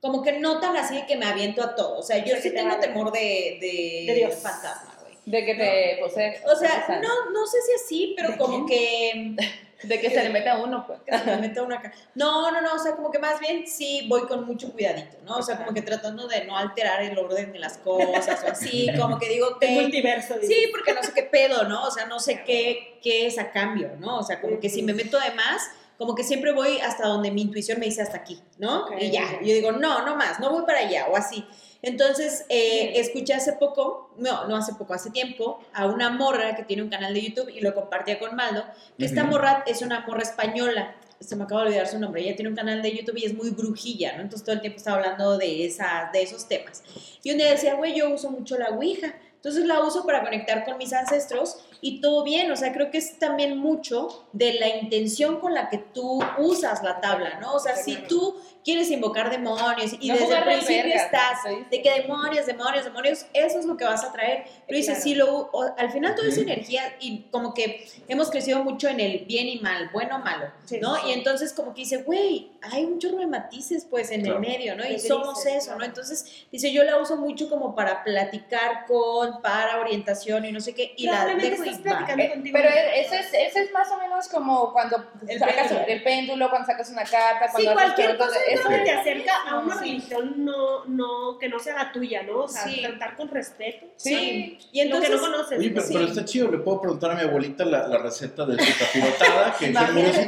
como 0.00 0.22
que 0.22 0.32
no 0.38 0.60
tan 0.60 0.76
así 0.76 1.02
que 1.06 1.16
me 1.16 1.26
aviento 1.26 1.62
a 1.62 1.74
todo. 1.74 1.98
O 1.98 2.02
sea, 2.02 2.24
yo 2.24 2.36
sí 2.36 2.50
tengo 2.52 2.78
temor 2.78 3.12
de, 3.12 3.58
de, 3.60 4.04
De 4.06 4.14
Dios. 4.14 4.34
fantasma, 4.36 4.84
güey. 4.84 4.89
De 5.30 5.44
que 5.44 5.54
te 5.54 5.96
posee. 6.00 6.40
O 6.44 6.56
sea, 6.56 7.00
no, 7.02 7.30
no 7.30 7.46
sé 7.46 7.58
si 7.62 7.72
así, 7.74 8.14
pero 8.16 8.30
¿De 8.32 8.36
como 8.38 8.66
que, 8.66 9.36
De 9.82 9.98
que 9.98 10.10
se 10.10 10.22
le 10.22 10.28
mete 10.28 10.48
a 10.50 10.58
uno, 10.58 10.86
pues. 10.86 11.00
que 11.06 11.16
se 11.16 11.24
me 11.24 11.36
meta 11.38 11.62
una 11.62 11.78
acá. 11.78 11.90
No, 12.14 12.50
no, 12.50 12.60
no, 12.60 12.74
o 12.74 12.78
sea, 12.78 12.92
como 12.96 13.10
que 13.10 13.18
más 13.18 13.40
bien 13.40 13.66
sí 13.66 14.04
voy 14.08 14.22
con 14.26 14.44
mucho 14.44 14.72
cuidadito, 14.72 15.16
¿no? 15.24 15.36
O 15.36 15.42
sea, 15.42 15.56
como 15.56 15.72
que 15.72 15.80
tratando 15.80 16.28
de 16.28 16.44
no 16.44 16.54
alterar 16.56 17.00
el 17.02 17.16
orden 17.18 17.52
de 17.52 17.58
las 17.58 17.78
cosas 17.78 18.44
o 18.44 18.48
así, 18.48 18.90
como 19.00 19.18
que 19.18 19.28
digo 19.30 19.56
El 19.58 19.68
que... 19.68 19.80
multiverso. 19.80 20.34
dices. 20.34 20.48
Sí, 20.54 20.68
porque 20.70 20.92
no 20.92 21.02
sé 21.02 21.12
qué 21.14 21.22
pedo, 21.22 21.64
¿no? 21.64 21.84
O 21.86 21.90
sea, 21.90 22.04
no 22.06 22.20
sé 22.20 22.42
qué, 22.46 22.98
qué 23.02 23.26
es 23.26 23.38
a 23.38 23.52
cambio, 23.52 23.92
¿no? 23.98 24.18
O 24.18 24.22
sea, 24.22 24.40
como 24.42 24.60
que 24.60 24.68
si 24.68 24.82
me 24.82 24.92
meto 24.92 25.18
de 25.18 25.30
más, 25.30 25.70
como 26.00 26.14
que 26.14 26.24
siempre 26.24 26.52
voy 26.52 26.78
hasta 26.78 27.06
donde 27.06 27.30
mi 27.30 27.42
intuición 27.42 27.78
me 27.78 27.84
dice 27.84 28.00
hasta 28.00 28.16
aquí, 28.16 28.40
¿no? 28.56 28.84
Ok. 28.84 28.92
Y 28.98 29.10
ya, 29.10 29.38
yo 29.42 29.52
digo, 29.52 29.70
no, 29.72 30.02
no 30.06 30.16
más, 30.16 30.40
no 30.40 30.50
voy 30.50 30.64
para 30.64 30.78
allá 30.78 31.06
o 31.10 31.14
así. 31.14 31.44
Entonces, 31.82 32.46
eh, 32.48 32.92
escuché 32.94 33.34
hace 33.34 33.52
poco, 33.52 34.14
no, 34.16 34.48
no 34.48 34.56
hace 34.56 34.72
poco, 34.72 34.94
hace 34.94 35.10
tiempo, 35.10 35.60
a 35.74 35.84
una 35.84 36.08
morra 36.08 36.56
que 36.56 36.62
tiene 36.62 36.82
un 36.82 36.88
canal 36.88 37.12
de 37.12 37.20
YouTube 37.20 37.50
y 37.50 37.60
lo 37.60 37.74
compartía 37.74 38.18
con 38.18 38.34
Maldo, 38.34 38.64
que 38.96 39.04
esta 39.04 39.24
morra 39.24 39.62
es 39.66 39.82
una 39.82 40.00
morra 40.06 40.22
española, 40.22 40.96
se 41.20 41.36
me 41.36 41.44
acaba 41.44 41.64
de 41.64 41.66
olvidar 41.66 41.86
su 41.86 41.98
nombre, 41.98 42.22
ella 42.22 42.34
tiene 42.34 42.48
un 42.48 42.56
canal 42.56 42.80
de 42.80 42.96
YouTube 42.96 43.18
y 43.18 43.26
es 43.26 43.34
muy 43.34 43.50
brujilla, 43.50 44.16
¿no? 44.16 44.22
Entonces 44.22 44.42
todo 44.42 44.54
el 44.54 44.62
tiempo 44.62 44.78
está 44.78 44.94
hablando 44.94 45.36
de, 45.36 45.66
esa, 45.66 46.08
de 46.14 46.22
esos 46.22 46.48
temas. 46.48 46.82
Y 47.22 47.30
un 47.30 47.36
día 47.36 47.50
decía, 47.50 47.74
güey, 47.74 47.94
yo 47.94 48.08
uso 48.08 48.30
mucho 48.30 48.56
la 48.56 48.70
Ouija. 48.70 49.14
Entonces 49.34 49.66
la 49.66 49.80
uso 49.80 50.06
para 50.06 50.22
conectar 50.22 50.64
con 50.64 50.78
mis 50.78 50.94
ancestros 50.94 51.58
y 51.80 52.00
todo 52.00 52.24
bien. 52.24 52.50
O 52.50 52.56
sea, 52.56 52.72
creo 52.72 52.90
que 52.90 52.98
es 52.98 53.18
también 53.18 53.58
mucho 53.58 54.26
de 54.32 54.54
la 54.54 54.68
intención 54.76 55.40
con 55.40 55.54
la 55.54 55.68
que 55.68 55.78
tú 55.78 56.20
usas 56.38 56.82
la 56.82 57.00
tabla, 57.00 57.38
¿no? 57.40 57.54
O 57.54 57.60
sea, 57.60 57.76
si 57.76 57.96
tú 57.96 58.36
quieres 58.62 58.90
invocar 58.90 59.30
demonios 59.30 59.94
y 60.00 60.08
No 60.08 60.14
desde 60.16 60.36
el 60.36 60.44
principio 60.44 60.82
verga, 60.84 61.02
estás 61.04 61.38
¿sí? 61.48 61.64
de 61.70 61.80
que 61.82 61.90
demonios, 62.02 62.44
demonios, 62.44 62.84
demonios, 62.84 63.26
eso 63.32 63.58
es 63.58 63.64
lo 63.64 63.76
que 63.78 63.84
vas 63.84 64.04
a 64.04 64.12
traer. 64.12 64.44
Pero 64.66 64.76
dices, 64.76 64.96
Claro. 64.96 65.02
sí, 65.02 65.14
lo, 65.14 65.34
o- 65.52 65.74
al 65.78 65.90
final 65.90 66.14
todo 66.14 66.26
es 66.26 66.34
Ujú. 66.36 66.42
energía 66.42 66.82
y 67.00 67.20
como 67.30 67.54
que 67.54 67.86
hemos 68.06 68.30
crecido 68.30 68.62
mucho 68.62 68.88
en 68.88 69.00
el 69.00 69.20
bien 69.20 69.48
y 69.48 69.60
mal, 69.60 69.88
bueno 69.94 70.16
o 70.16 70.18
malo, 70.18 70.50
Sí, 70.66 70.78
¿no? 70.78 70.94
sí. 70.96 71.02
Y 71.08 71.12
entonces 71.12 71.54
como 71.54 71.72
que 71.72 71.80
dice, 71.80 71.98
güey, 72.02 72.50
hay 72.60 72.84
un 72.84 72.98
chorro 72.98 73.16
de 73.16 73.26
matices 73.26 73.86
pues 73.88 74.10
en 74.10 74.20
Claro. 74.22 74.36
el 74.36 74.40
medio, 74.46 74.76
¿no? 74.76 74.84
Y 74.84 74.92
De 74.92 74.98
somos 74.98 75.42
grises, 75.42 75.62
eso, 75.62 75.70
¿no? 75.72 75.76
claro. 75.78 75.90
Entonces 75.92 76.46
dice, 76.52 76.70
yo 76.70 76.84
la 76.84 76.98
uso 76.98 77.16
mucho 77.16 77.48
como 77.48 77.74
para 77.74 78.04
platicar 78.04 78.84
con, 78.86 79.40
para 79.40 79.80
orientación 79.80 80.44
y 80.44 80.52
no 80.52 80.60
sé 80.60 80.74
qué, 80.74 80.92
y 80.98 81.06
la 81.06 81.24
dejo 81.24 81.62
estás 81.70 81.92
platicando 81.92 82.22
Eh, 82.24 82.28
contigo. 82.30 82.58
pero 82.58 82.68
eso 82.68 83.14
es, 83.14 83.26
eso 83.34 83.58
es 83.60 83.72
más 83.72 83.90
o 83.90 83.98
menos 83.98 84.28
como 84.28 84.72
cuando 84.72 85.04
El 85.26 85.38
sacas 85.38 85.68
péndulo. 85.68 85.86
el 85.86 86.02
péndulo, 86.02 86.50
cuando 86.50 86.66
sacas 86.66 86.90
una 86.90 87.04
carta, 87.04 87.46
Sí, 87.48 87.64
cuando 87.64 87.70
haces 87.80 87.82
cualquier 87.94 88.16
cosa 88.18 88.38
de- 88.38 88.44
creo 88.44 88.68
que 88.68 88.76
Sí. 88.78 88.84
te 88.84 88.90
acerca 88.92 89.32
a 89.48 89.58
una 89.58 89.74
Sí. 89.74 89.80
religión 89.80 90.44
no, 90.44 90.84
no, 90.86 91.38
que 91.38 91.48
no 91.48 91.58
sea 91.58 91.74
la 91.76 91.92
tuya, 91.92 92.22
¿no? 92.22 92.38
O 92.44 92.48
sea, 92.48 92.64
Sí. 92.64 92.82
tratar 92.82 93.16
con 93.16 93.28
respeto. 93.28 93.86
Sí. 93.96 94.58
Y 94.72 94.84
lo 94.84 95.00
que 95.00 95.06
entonces, 95.06 95.10
no 95.10 95.20
conoces. 95.20 95.58
Oye, 95.58 95.70
pero, 95.70 95.86
Sí. 95.86 95.92
pero 95.94 96.06
está 96.06 96.24
chido, 96.24 96.50
le 96.50 96.58
puedo 96.58 96.80
preguntar 96.80 97.10
a 97.12 97.14
mi 97.14 97.22
abuelita 97.22 97.64
la, 97.64 97.86
la 97.88 97.98
receta 97.98 98.44
de 98.46 98.62
su 98.64 98.78
capirotada, 98.78 99.54
que 99.58 99.66
sin 99.66 99.74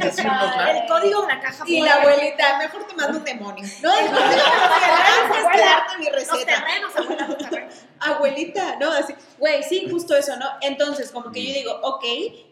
decirnos 0.01 0.25
nada. 0.25 0.71
El 0.81 0.87
código 0.89 1.23
de 1.23 1.29
la 1.35 1.41
caja 1.41 1.65
y 1.67 1.81
la 1.81 1.95
abuelita, 1.97 2.59
mejor 2.59 2.87
te 2.87 2.95
mando 2.95 3.19
un 3.19 3.25
demonio. 3.25 3.65
No, 3.83 3.93
es 3.93 5.47
que 5.53 5.59
darte 5.59 5.99
mi 5.99 6.05
Los 6.07 6.15
receta. 6.15 6.47
terrenos, 6.47 6.97
abuela, 6.97 7.27
los 7.29 7.39
terrenos. 7.39 7.75
abuelita, 8.01 8.77
¿no? 8.81 8.93
Así, 8.93 9.15
güey, 9.39 9.63
sí, 9.63 9.89
justo 9.91 10.17
eso, 10.17 10.37
¿no? 10.37 10.47
Entonces, 10.61 11.11
como 11.11 11.31
que 11.33 11.47
yo 11.47 11.53
digo, 11.53 11.81
ok, 11.83 12.05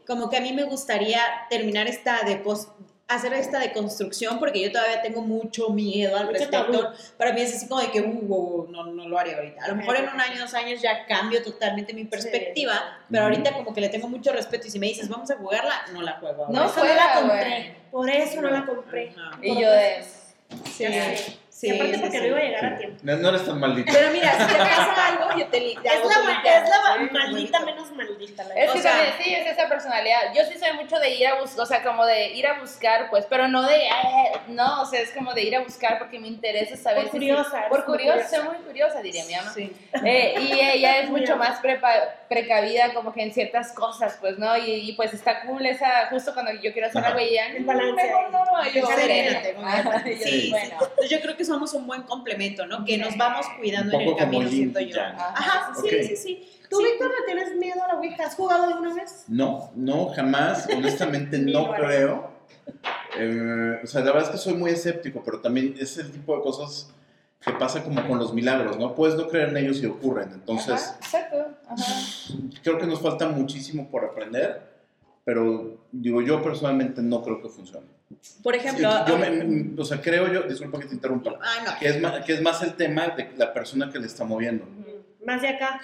como 0.07 0.29
que 0.29 0.37
a 0.38 0.40
mí 0.40 0.53
me 0.53 0.64
gustaría 0.64 1.21
terminar 1.49 1.87
esta 1.87 2.23
de 2.23 2.43
hacer 3.11 3.35
esta 3.35 3.59
deconstrucción 3.59 4.38
porque 4.38 4.61
yo 4.61 4.71
todavía 4.71 5.03
tengo 5.03 5.21
mucho 5.21 5.71
miedo 5.71 6.16
al 6.16 6.29
respecto. 6.29 6.93
Para 7.19 7.33
mí 7.33 7.40
es 7.40 7.57
así 7.57 7.66
como 7.66 7.81
de 7.81 7.90
que, 7.90 8.01
uh, 8.01 8.07
uh, 8.07 8.69
no, 8.71 8.87
no 8.87 9.09
lo 9.09 9.19
haré 9.19 9.35
ahorita. 9.35 9.64
A 9.64 9.69
lo 9.69 9.77
mejor 9.77 9.97
en 9.97 10.09
un 10.09 10.21
año, 10.21 10.40
dos 10.40 10.55
años 10.55 10.81
ya 10.81 11.07
cambio 11.07 11.43
totalmente 11.43 11.93
mi 11.93 12.05
perspectiva, 12.05 12.75
sí. 12.75 13.07
pero 13.11 13.25
ahorita 13.25 13.53
como 13.53 13.75
que 13.75 13.81
le 13.81 13.88
tengo 13.88 14.09
mucho 14.09 14.33
respeto 14.33 14.69
y 14.69 14.71
si 14.71 14.79
me 14.79 14.87
dices, 14.87 15.09
vamos 15.09 15.29
a 15.31 15.37
jugarla, 15.37 15.75
no 15.93 16.03
la 16.03 16.12
juego. 16.21 16.47
No 16.51 16.61
ahora. 16.61 16.71
Eso 16.71 16.85
no 16.85 16.95
la 16.95 17.14
compré. 17.14 17.77
Por 17.90 18.11
eso 18.11 18.40
no 18.40 18.51
la 18.51 18.66
compré. 18.66 19.11
Ajá. 19.11 19.38
Y 19.43 19.61
yo 19.61 19.71
de... 19.71 20.05
Sí, 20.64 20.85
sé. 20.85 21.39
Sí, 21.61 21.66
y 21.68 21.77
aparte 21.77 21.99
porque 21.99 22.16
sí. 22.16 22.20
no 22.23 22.27
iba 22.27 22.38
a 22.38 22.42
llegar 22.42 22.64
a 22.64 22.79
tiempo. 22.79 22.96
No, 23.03 23.16
no 23.16 23.29
eres 23.29 23.44
tan 23.44 23.61
maldita. 23.61 23.92
Pero 23.92 24.11
mira, 24.11 24.33
si 24.33 24.53
te 24.53 24.59
pasa 24.59 25.07
algo, 25.07 25.38
yo 25.38 25.46
te 25.49 25.61
li- 25.61 25.77
te 25.83 25.88
Es 25.88 26.01
la, 26.05 26.23
ma- 26.23 26.42
es 26.44 26.68
la 26.70 27.18
maldita 27.18 27.61
menos 27.61 27.90
maldita. 27.92 28.44
La 28.44 28.55
Es 28.55 28.70
que 28.73 28.79
O 28.79 28.83
sea- 28.83 28.92
también, 28.92 29.14
sí, 29.23 29.35
es 29.35 29.46
esa 29.46 29.68
personalidad. 29.68 30.33
Yo 30.35 30.42
sí 30.44 30.59
soy 30.59 30.73
mucho 30.75 30.99
de 30.99 31.11
ir 31.14 31.27
a 31.27 31.40
buscar, 31.40 31.61
o 31.62 31.66
sea, 31.66 31.83
como 31.83 32.07
de 32.07 32.29
ir 32.31 32.46
a 32.46 32.59
buscar, 32.61 33.11
pues, 33.11 33.27
pero 33.29 33.49
no 33.49 33.62
de, 33.62 33.77
eh, 33.77 34.33
no, 34.49 34.83
o 34.83 34.87
sea, 34.87 35.01
es 35.01 35.11
como 35.11 35.33
de 35.35 35.42
ir 35.42 35.57
a 35.57 35.61
buscar 35.61 35.99
porque 35.99 36.18
me 36.18 36.29
interesa 36.29 36.77
saber. 36.77 37.03
Por 37.03 37.12
si- 37.12 37.18
curiosa, 37.18 37.59
eres 37.59 37.68
Por 37.70 37.85
curiosa, 37.85 38.12
curiosa. 38.25 38.37
soy 38.37 38.44
muy 38.49 38.57
curiosa, 38.66 39.01
diría 39.03 39.25
mi 39.27 39.35
mamá. 39.35 39.53
Sí. 39.55 39.73
Eh, 40.05 40.35
y 40.40 40.53
ella 40.61 40.99
es 41.01 41.11
mucho 41.11 41.37
más 41.37 41.61
prepa- 41.62 42.14
precavida 42.29 42.94
como 42.94 43.12
que 43.12 43.23
en 43.23 43.33
ciertas 43.35 43.73
cosas, 43.73 44.16
pues, 44.20 44.38
¿no? 44.38 44.57
Y, 44.57 44.70
y, 44.88 44.92
pues 44.92 45.12
está 45.12 45.42
cool 45.42 45.66
esa, 45.66 46.07
justo 46.11 46.33
cuando 46.33 46.53
yo 46.53 46.73
quiero 46.73 46.88
hacer 46.88 47.05
algo 47.05 47.20
y 47.20 47.35
ya, 47.35 47.46
El 47.46 47.64
balance 47.64 48.03
mejor 48.03 48.31
no, 48.31 48.44
yo, 48.73 48.87
Sí, 50.25 50.49
bueno. 50.51 50.77
Yo 51.09 51.20
creo 51.20 51.37
que 51.37 51.44
somos 51.51 51.75
un 51.75 51.87
buen 51.87 52.03
complemento, 52.03 52.67
¿no? 52.67 52.85
Que 52.85 52.97
nos 52.97 53.17
vamos 53.17 53.45
cuidando 53.59 53.95
en 53.99 54.09
el 54.09 54.17
camino, 54.17 54.49
siento 54.49 54.81
yo. 54.81 55.01
Ajá, 55.01 55.73
sí, 55.75 55.81
Ok. 55.87 56.03
sí, 56.09 56.17
sí. 56.17 56.51
¿Tú, 56.71 56.77
Sí. 56.79 56.85
Víctor, 56.85 57.11
le 57.11 57.27
tienes 57.27 57.57
miedo 57.57 57.83
a 57.83 57.89
la 57.89 57.95
Ouija? 57.99 58.25
¿Has 58.27 58.37
jugado 58.37 58.65
alguna 58.65 58.95
vez? 58.95 59.25
No, 59.27 59.71
no, 59.75 60.07
jamás. 60.11 60.69
Honestamente 60.77 61.39
no 61.39 61.73
creo. 61.73 62.31
Eh, 63.19 63.81
o 63.83 63.87
sea, 63.89 64.03
la 64.03 64.13
verdad 64.13 64.29
es 64.29 64.29
que 64.31 64.39
soy 64.39 64.55
muy 64.55 64.71
escéptico, 64.71 65.23
pero 65.25 65.41
también 65.41 65.75
es 65.79 65.99
el 65.99 66.13
tipo 66.13 66.37
de 66.37 66.43
cosas 66.43 66.93
que 67.45 67.53
pasa 67.53 67.83
como 67.83 68.07
con 68.07 68.19
los 68.19 68.33
milagros, 68.33 68.79
¿no? 68.79 68.95
Puedes 68.95 69.17
no 69.17 69.27
creer 69.27 69.49
en 69.49 69.57
ellos 69.57 69.83
y 69.83 69.87
ocurren. 69.87 70.31
Entonces, 70.33 70.75
Ajá, 70.91 70.97
exacto. 71.01 71.47
Ajá. 71.69 71.85
creo 72.63 72.79
que 72.79 72.87
nos 72.87 73.01
falta 73.01 73.27
muchísimo 73.29 73.91
por 73.91 74.05
aprender, 74.05 74.63
pero 75.25 75.79
digo, 75.91 76.23
yo 76.23 76.41
personalmente 76.43 77.03
no 77.03 77.23
creo 77.23 77.43
que 77.43 77.49
funcione. 77.49 77.87
Por 78.42 78.55
ejemplo, 78.57 78.90
yo 79.07 79.18
me- 79.18 79.31
me- 79.31 79.81
o 79.81 79.85
sea, 79.85 80.01
creo 80.01 80.33
yo, 80.33 80.42
disculpa 80.42 80.81
que 80.81 80.87
te 80.87 80.94
interrumpa, 80.94 81.38
ah, 81.40 81.64
no. 81.64 81.79
que 81.79 81.88
es, 81.88 82.01
más, 82.01 82.25
que 82.25 82.33
es 82.35 82.42
más 82.42 82.62
el 82.62 82.75
tema 82.75 83.09
de 83.09 83.31
la 83.37 83.53
persona 83.53 83.88
que 83.90 83.99
le 83.99 84.07
está 84.07 84.25
moviendo. 84.25 84.66
Más 85.25 85.40
de 85.42 85.49
acá. 85.49 85.81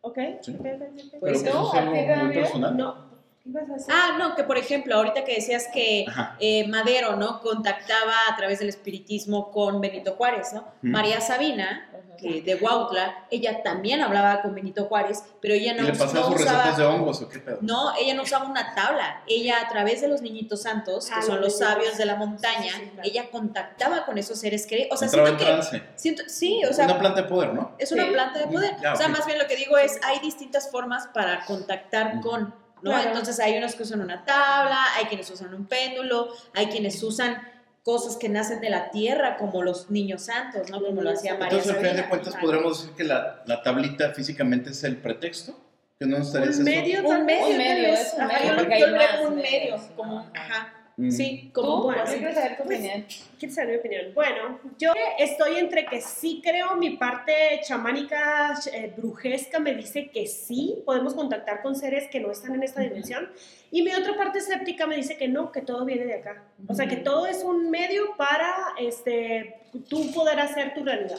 ¿Ok? 0.00 0.18
Sí. 0.42 0.56
Pero 0.62 0.78
Pues 0.78 1.20
pues 1.20 1.44
no, 1.44 1.68
es 1.68 1.74
¿a 1.74 1.78
algo 1.82 1.94
muy 2.24 2.34
personal. 2.34 2.76
No, 2.76 3.05
ibas 3.48 3.70
a 3.70 3.72
decir? 3.74 3.94
Ah, 3.94 4.16
no, 4.18 4.34
que 4.34 4.44
por 4.44 4.58
ejemplo, 4.58 4.96
ahorita 4.96 5.24
que 5.24 5.34
decías 5.36 5.66
que 5.72 6.04
eh, 6.40 6.66
Madero, 6.68 7.16
¿no? 7.16 7.40
Contactaba 7.40 8.14
a 8.30 8.36
través 8.36 8.58
del 8.58 8.68
espiritismo 8.68 9.50
con 9.50 9.80
Benito 9.80 10.14
Juárez, 10.14 10.52
¿no? 10.52 10.62
Mm. 10.82 10.90
María 10.90 11.20
Sabina, 11.20 11.90
que 12.18 12.40
de 12.40 12.54
Huautla, 12.54 13.26
ella 13.30 13.62
también 13.62 14.00
hablaba 14.00 14.40
con 14.40 14.54
Benito 14.54 14.86
Juárez, 14.86 15.22
pero 15.42 15.52
ella 15.52 15.74
¿Y 15.74 15.76
no, 15.76 15.82
le 15.82 15.90
pasaba 15.92 16.20
no 16.20 16.26
sus 16.32 16.40
usaba... 16.40 16.58
recetas 16.58 16.78
de 16.78 16.84
hongos 16.86 17.20
o 17.20 17.28
qué 17.28 17.38
pedo? 17.40 17.58
No, 17.60 17.94
ella 17.94 18.14
no 18.14 18.22
usaba 18.22 18.46
una 18.46 18.74
tabla. 18.74 19.22
Ella 19.28 19.60
a 19.62 19.68
través 19.68 20.00
de 20.00 20.08
los 20.08 20.22
niñitos 20.22 20.62
santos, 20.62 21.06
que 21.08 21.14
Ah, 21.14 21.20
son 21.22 21.42
los 21.42 21.58
sabios 21.58 21.98
de 21.98 22.06
la 22.06 22.16
montaña, 22.16 22.72
Sí, 22.72 22.78
sí, 22.84 22.90
claro. 22.94 23.08
ella 23.08 23.30
contactaba 23.30 24.06
con 24.06 24.16
esos 24.16 24.38
seres 24.40 24.66
que, 24.66 24.88
o 24.90 24.96
sea, 24.96 25.08
en 25.08 25.12
siento 25.12 25.36
que 25.36 25.44
trance. 25.44 25.82
siento, 25.96 26.22
sí, 26.26 26.62
o 26.64 26.72
sea, 26.72 26.86
Una 26.86 26.98
planta 26.98 27.20
de 27.22 27.28
poder, 27.28 27.52
¿no? 27.52 27.72
es 27.78 27.92
una 27.92 28.04
Sí. 28.06 28.10
planta 28.12 28.38
de 28.38 28.46
poder. 28.46 28.76
Ya, 28.80 28.94
o 28.94 28.96
sea, 28.96 29.08
más 29.08 29.26
bien 29.26 29.38
lo 29.38 29.46
que 29.46 29.56
digo 29.56 29.76
es, 29.76 30.00
hay 30.02 30.18
distintas 30.20 30.70
formas 30.70 31.08
para 31.12 31.44
contactar 31.44 32.16
Mm. 32.16 32.20
con, 32.22 32.54
¿no? 32.82 32.90
Claro. 32.90 33.08
Entonces 33.08 33.38
hay 33.40 33.56
unos 33.58 33.74
que 33.74 33.82
usan 33.82 34.00
una 34.00 34.24
tabla, 34.24 34.94
hay 34.96 35.06
quienes 35.06 35.30
usan 35.30 35.54
un 35.54 35.66
péndulo, 35.66 36.28
hay 36.54 36.66
quienes 36.66 37.02
usan 37.02 37.40
cosas 37.82 38.16
que 38.16 38.28
nacen 38.28 38.60
de 38.60 38.68
la 38.70 38.90
tierra, 38.90 39.36
como 39.36 39.62
los 39.62 39.90
niños 39.90 40.22
santos, 40.22 40.70
¿no? 40.70 40.82
Como 40.82 41.02
lo 41.02 41.10
hacía 41.10 41.34
María 41.34 41.58
Entonces, 41.58 41.70
al 41.72 41.78
final 41.78 41.96
de 41.96 42.08
cuentas, 42.08 42.34
Ajá. 42.34 42.42
podremos 42.42 42.80
decir 42.80 42.96
que 42.96 43.04
la, 43.04 43.42
la 43.46 43.62
tablita 43.62 44.12
físicamente 44.12 44.70
es 44.70 44.82
el 44.84 44.96
pretexto. 44.96 45.56
Que 45.98 46.04
no 46.04 46.18
estarías 46.18 46.58
Un 46.58 46.64
medio, 46.64 47.00
Un 47.00 47.06
tal 47.08 47.24
vez. 47.24 47.40
medio, 47.46 47.56
Un 47.56 47.56
medio, 47.56 47.88
es 47.94 48.14
un 49.26 49.36
medio, 49.36 49.76
Ajá. 50.34 50.74
Mm. 50.98 51.10
sí, 51.10 51.50
como 51.52 51.66
¿Tú? 51.76 51.82
bueno, 51.88 52.04
Yo 52.06 52.10
sí. 52.12 52.18
quiero 52.18 52.34
saber 52.34 52.56
tu 52.56 52.64
Pues, 52.64 52.78
opinión. 52.78 53.04
¿Quieres 53.38 53.54
saber 53.54 53.70
mi 53.72 53.76
opinión? 53.80 54.14
Bueno, 54.14 54.58
yo 54.78 54.92
estoy 55.18 55.56
entre 55.58 55.84
que 55.84 56.00
sí 56.00 56.40
creo, 56.42 56.74
mi 56.76 56.96
parte 56.96 57.32
chamánica, 57.62 58.54
eh, 58.72 58.94
brujesca 58.96 59.58
me 59.58 59.74
dice 59.74 60.08
que 60.08 60.26
sí, 60.26 60.82
podemos 60.86 61.12
contactar 61.12 61.60
con 61.60 61.76
seres 61.76 62.08
que 62.10 62.18
no 62.20 62.30
están 62.30 62.54
en 62.54 62.62
esta 62.62 62.80
dimensión, 62.80 63.30
y 63.70 63.82
mi 63.82 63.92
otra 63.92 64.16
parte 64.16 64.38
escéptica 64.38 64.86
me 64.86 64.96
dice 64.96 65.18
que 65.18 65.28
no, 65.28 65.52
que 65.52 65.60
todo 65.60 65.84
viene 65.84 66.06
de 66.06 66.14
acá. 66.14 66.42
O 66.66 66.74
sea, 66.74 66.86
que 66.88 66.96
todo 66.96 67.26
es 67.26 67.44
un 67.44 67.68
medio 67.70 68.16
para 68.16 68.54
este, 68.78 69.56
tú 69.90 70.10
poder 70.14 70.40
hacer 70.40 70.72
tu 70.72 70.82
realidad. 70.82 71.18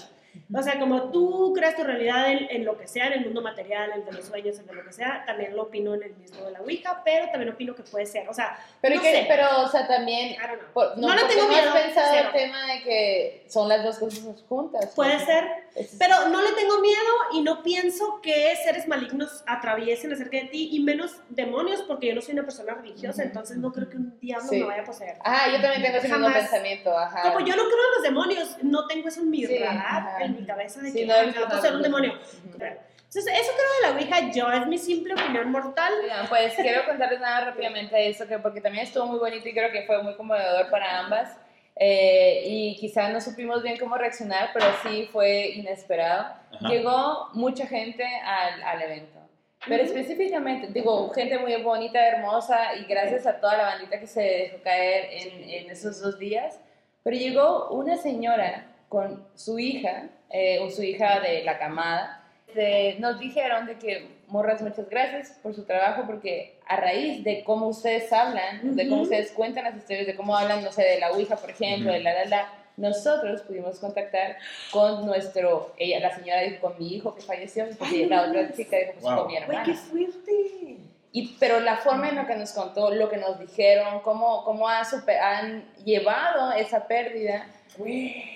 O 0.54 0.62
sea, 0.62 0.80
como 0.80 1.12
tú 1.12 1.54
creas 1.56 1.76
tu 1.76 1.84
realidad 1.84 2.32
en, 2.32 2.48
en 2.50 2.66
lo 2.66 2.78
que 2.78 2.88
sea, 2.88 3.08
en 3.08 3.14
el 3.14 3.26
mundo 3.26 3.42
material, 3.42 3.92
en 3.92 4.00
el 4.00 4.06
de 4.06 4.12
los 4.14 4.26
sueños, 4.26 4.58
en 4.60 4.66
de 4.68 4.74
lo 4.74 4.84
que 4.86 4.94
sea, 4.94 5.24
también 5.26 5.56
lo 5.56 5.64
opino 5.64 5.94
en 5.96 6.04
el 6.04 6.16
mismo 6.16 6.44
de 6.46 6.52
la 6.52 6.62
Ouija, 6.62 7.02
pero 7.04 7.28
también 7.30 7.52
opino 7.54 7.76
que 7.76 7.84
puede 7.84 8.06
ser, 8.06 8.28
o 8.30 8.34
sea, 8.34 8.58
Pero, 8.82 8.96
no 8.96 9.02
que, 9.02 9.12
sé. 9.12 9.26
pero, 9.28 9.64
o 9.64 9.68
sea, 9.68 9.88
también. 9.88 10.36
Por- 10.74 10.98
no, 10.98 11.08
No 11.08 11.28
tengo 11.28 11.44
no 11.48 11.56
has 11.56 11.62
miedo, 11.62 11.74
pensado 11.74 12.08
cero. 12.14 12.30
el 12.34 12.40
tema 12.40 12.66
de 12.74 12.84
que 12.84 13.46
son 13.48 13.68
las 13.70 13.84
dos 13.84 13.98
cosas 14.00 14.44
juntas. 14.48 14.92
Puede 14.96 15.20
ser, 15.20 15.68
Es- 15.76 15.96
Pero 16.00 16.30
no 16.30 16.42
le 16.42 16.54
tengo 16.54 16.80
miedo 16.80 16.98
y 17.34 17.42
no 17.42 17.62
pienso 17.62 18.20
que 18.24 18.56
seres 18.64 18.88
malignos 18.88 19.44
atraviesen 19.46 20.12
acerca 20.12 20.38
de 20.38 20.46
ti 20.46 20.70
y 20.72 20.80
menos 20.80 21.18
demonios 21.30 21.84
porque 21.84 22.08
yo 22.08 22.16
no 22.16 22.22
soy 22.22 22.34
una 22.34 22.44
persona 22.44 22.74
religiosa, 22.74 23.22
entonces 23.22 23.58
no 23.58 23.72
creo 23.72 23.88
que 23.88 23.98
un 23.98 24.18
diablo 24.20 24.48
Sí. 24.50 24.60
me 24.60 24.66
vaya 24.66 24.82
a 24.82 24.86
poseer. 24.86 25.18
Ajá, 25.24 25.52
yo 25.56 25.62
también 25.62 25.84
tengo 25.84 25.98
ese 26.00 26.08
mismo 26.08 26.34
pensamiento, 26.34 26.98
ajá. 26.98 27.22
Como 27.32 27.46
yo 27.46 27.56
no 27.56 27.64
creo 27.66 27.78
en 27.78 27.94
los 27.94 28.02
demonios, 28.04 28.58
no 28.64 28.88
tengo 28.88 29.08
eso 29.08 29.22
en 29.22 29.30
mi 29.30 29.46
Sí, 29.46 29.56
radar, 29.60 29.76
ajá. 29.78 30.18
En 30.28 30.36
mi 30.36 30.46
cabeza 30.46 30.82
de 30.82 30.92
Sí, 30.92 31.00
que 31.00 31.06
no 31.06 31.14
"Ah, 31.14 31.20
eres 31.20 31.36
me 31.36 31.42
va 31.42 31.48
a 31.48 31.50
poseer 31.52 31.76
un 31.76 31.82
demonio. 31.82 32.14
Entonces, 32.54 33.34
eso 33.34 33.52
creo 33.56 33.72
de 33.76 33.88
la 33.88 33.94
Ouija 33.96 34.32
yo, 34.32 34.52
es 34.52 34.68
mi 34.68 34.78
simple 34.78 35.14
opinión 35.14 35.50
mortal. 35.52 35.94
Pues 36.30 36.54
quiero 36.56 36.86
contarles 36.86 37.20
nada 37.22 37.46
rápidamente 37.46 38.08
eso, 38.10 38.28
que 38.28 38.38
porque 38.40 38.62
también 38.62 38.84
estuvo 38.86 39.06
muy 39.08 39.18
bonito 39.20 39.48
y 39.48 39.54
creo 39.54 39.72
que 39.72 39.84
fue 39.84 40.04
muy 40.04 40.16
conmovedor 40.16 40.70
para 40.70 41.00
ambas. 41.00 41.36
Eh, 41.80 42.42
y 42.46 42.76
quizá 42.78 43.10
no 43.10 43.22
supimos 43.22 43.62
bien 43.64 43.78
cómo 43.78 43.96
reaccionar, 43.98 44.50
pero 44.54 44.66
sí 44.84 45.08
fue 45.12 45.50
inesperado. 45.50 46.34
Ajá. 46.52 46.68
Llegó 46.70 47.30
mucha 47.34 47.66
gente 47.68 48.04
al, 48.04 48.64
al 48.64 48.82
evento. 48.82 49.20
Pero 49.68 49.84
específicamente, 49.84 50.68
digo, 50.68 51.10
gente 51.12 51.38
muy 51.40 51.56
bonita, 51.62 52.00
hermosa, 52.08 52.76
y 52.76 52.86
gracias 52.86 53.26
a 53.26 53.40
toda 53.40 53.58
la 53.58 53.64
bandita 53.66 54.00
que 54.00 54.08
se 54.08 54.22
dejó 54.22 54.62
caer 54.64 55.08
en, 55.12 55.50
en 55.50 55.70
esos 55.72 56.02
dos 56.02 56.18
días. 56.20 56.60
Pero 57.04 57.16
llegó 57.16 57.70
una 57.70 57.96
señora 57.98 58.66
con 58.90 59.26
su 59.36 59.60
hija, 59.60 60.04
eh, 60.30 60.60
o 60.60 60.70
su 60.70 60.84
hija 60.84 61.20
de 61.20 61.44
la 61.44 61.58
camada. 61.58 62.24
Este, 62.48 62.96
nos 63.00 63.20
dijeron 63.20 63.66
de 63.66 63.78
que, 63.78 64.08
morras, 64.28 64.62
muchas 64.62 64.90
gracias 64.90 65.38
por 65.44 65.54
su 65.54 65.64
trabajo, 65.66 66.04
porque 66.08 66.58
a 66.68 66.78
raíz 66.78 67.24
de 67.24 67.44
cómo 67.44 67.68
ustedes 67.68 68.12
hablan, 68.14 68.76
de 68.76 68.88
cómo 68.90 69.02
ustedes 69.04 69.32
cuentan 69.32 69.66
las 69.66 69.76
historias, 69.76 70.08
de 70.08 70.16
cómo 70.16 70.36
hablan, 70.36 70.64
no 70.64 70.72
sé, 70.72 70.84
de 70.84 71.00
la 71.00 71.12
Ouija, 71.12 71.36
por 71.36 71.50
ejemplo, 71.50 71.90
Ujú. 71.90 71.98
de 71.98 72.04
la, 72.04 72.14
la, 72.14 72.26
la, 72.26 72.54
nosotros 72.78 73.42
pudimos 73.42 73.80
contactar 73.80 74.38
con 74.72 75.06
nuestro, 75.06 75.74
ella, 75.78 76.00
la 76.00 76.16
señora 76.16 76.42
dijo, 76.42 76.62
con 76.62 76.78
mi 76.80 76.94
hijo 76.96 77.16
que 77.16 77.22
falleció, 77.22 77.70
y 77.70 77.74
pues, 77.74 77.92
la 78.10 78.24
otra 78.24 78.52
chica 78.54 78.78
dijo, 78.78 78.92
pues, 78.94 79.04
Wow. 79.04 79.18
con 79.18 79.28
mi 79.28 79.38
hermana. 79.38 79.64
qué 79.64 79.74
fuerte. 79.74 80.78
Y, 81.12 81.36
pero 81.40 81.60
la 81.60 81.78
forma 81.78 82.10
en 82.10 82.16
la 82.16 82.28
que 82.28 82.36
nos 82.36 82.52
contó, 82.54 82.92
lo 82.94 83.10
que 83.10 83.18
nos 83.18 83.40
dijeron, 83.40 84.02
cómo, 84.02 84.44
cómo 84.44 84.68
han, 84.68 84.86
super- 84.86 85.18
han 85.20 85.64
llevado 85.84 86.52
esa 86.52 86.88
pérdida. 86.88 87.46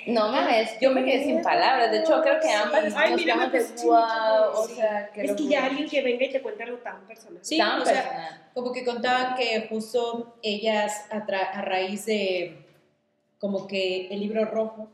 No 0.07 0.29
mames, 0.31 0.77
yo 0.79 0.91
me 0.91 1.03
quedé 1.03 1.23
sin 1.23 1.41
palabras. 1.41 1.91
De 1.91 1.99
hecho, 1.99 2.21
creo 2.21 2.39
que 2.39 2.51
ambas 2.51 2.93
Ay, 2.95 3.11
nos 3.11 3.19
mira, 3.19 3.33
quedamos 3.35 3.51
de 3.53 3.85
wow. 3.85 4.51
O 4.53 4.67
sí. 4.67 4.75
sea, 4.75 5.09
qué 5.13 5.21
Es 5.23 5.31
que 5.33 5.47
ya 5.47 5.65
alguien 5.65 5.89
que 5.89 6.01
venga 6.01 6.25
y 6.25 6.31
te 6.31 6.41
cuente 6.41 6.63
algo 6.63 6.77
tan 6.77 7.05
personal. 7.07 7.39
Sí, 7.41 7.57
Tan 7.57 7.81
o 7.81 7.85
sea, 7.85 8.03
personal. 8.03 8.41
como 8.53 8.71
que 8.71 8.83
contaban 8.85 9.35
que 9.35 9.67
justo 9.69 10.35
ellas 10.41 11.05
a, 11.11 11.25
tra- 11.25 11.49
a 11.53 11.61
raíz 11.61 12.05
de 12.05 12.65
como 13.39 13.67
que 13.67 14.07
el 14.07 14.19
libro 14.19 14.45
rojo. 14.45 14.89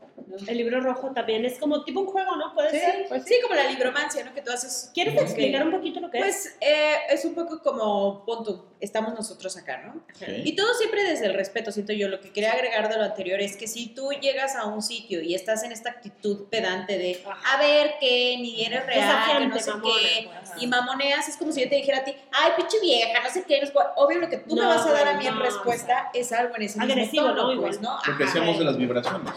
El 0.46 0.56
libro 0.58 0.80
rojo 0.80 1.12
también 1.12 1.44
es 1.44 1.58
como 1.58 1.84
tipo 1.84 2.00
un 2.00 2.06
juego, 2.06 2.36
¿no? 2.36 2.54
Puede 2.54 2.70
Sí, 2.70 2.78
ser. 2.78 3.06
pues 3.08 3.24
sí, 3.24 3.34
como 3.42 3.54
la 3.54 3.68
libromancia, 3.70 4.24
¿no? 4.24 4.34
Que 4.34 4.42
tú 4.42 4.50
haces. 4.52 4.90
¿Quieres 4.94 5.14
explicar 5.20 5.64
un 5.64 5.72
poquito 5.72 6.00
lo 6.00 6.10
que 6.10 6.18
es? 6.18 6.24
Pues 6.24 6.56
eh, 6.60 6.94
es 7.10 7.24
un 7.24 7.34
poco 7.34 7.60
como, 7.62 8.24
pon 8.24 8.44
tú, 8.44 8.64
estamos 8.80 9.14
nosotros 9.14 9.56
acá, 9.56 9.78
¿no? 9.84 10.00
Y 10.44 10.54
todo 10.54 10.72
siempre 10.74 11.02
desde 11.04 11.26
el 11.26 11.34
respeto, 11.34 11.72
siento 11.72 11.92
yo. 11.92 12.08
Lo 12.08 12.20
que 12.20 12.32
quería 12.32 12.52
agregar 12.52 12.88
de 12.88 12.96
lo 12.96 13.04
anterior 13.04 13.40
es 13.40 13.56
que 13.56 13.66
si 13.66 13.88
tú 13.88 14.10
llegas 14.20 14.54
a 14.56 14.66
un 14.66 14.82
sitio 14.82 15.20
y 15.22 15.34
estás 15.34 15.62
en 15.64 15.72
esta 15.72 15.90
actitud 15.90 16.48
pedante 16.50 16.98
de, 16.98 17.22
Ajá. 17.26 17.56
a 17.56 17.60
ver, 17.60 17.94
que 18.00 18.36
ni 18.40 18.64
eres 18.64 18.84
real, 18.86 19.40
que 19.40 19.46
no 19.46 19.58
sé 19.58 19.70
mamona, 19.70 19.92
qué, 19.94 20.28
pues. 20.28 20.62
y 20.62 20.66
mamoneas, 20.66 21.28
es 21.28 21.36
como 21.36 21.52
si 21.52 21.62
yo 21.62 21.68
te 21.68 21.76
dijera 21.76 21.98
a 21.98 22.04
ti, 22.04 22.14
ay, 22.32 22.52
pinche 22.56 22.78
vieja, 22.80 23.22
no 23.22 23.30
sé 23.30 23.44
qué, 23.44 23.60
no 23.60 23.66
sé 23.66 23.72
cuál". 23.72 23.88
obvio 23.96 24.18
lo 24.20 24.28
que 24.28 24.38
tú 24.38 24.54
me 24.54 24.62
No, 24.62 24.68
vas 24.68 24.86
a 24.86 24.92
dar 24.92 25.08
a 25.08 25.14
mí 25.16 25.24
no, 25.24 25.30
en 25.30 25.36
o 25.38 25.42
respuesta 25.42 26.10
es 26.14 26.32
algo 26.32 26.54
en 26.56 26.62
ese 26.62 26.78
mismo 26.78 26.92
Agresivo, 26.92 27.26
tono, 27.34 27.54
¿no? 27.54 27.60
pues. 27.62 27.80
¿no? 27.80 27.96
Lo 27.96 28.02
que 28.16 28.24
Ajá. 28.24 28.24
decíamos 28.24 28.58
de 28.58 28.64
las 28.64 28.76
vibraciones. 28.76 29.32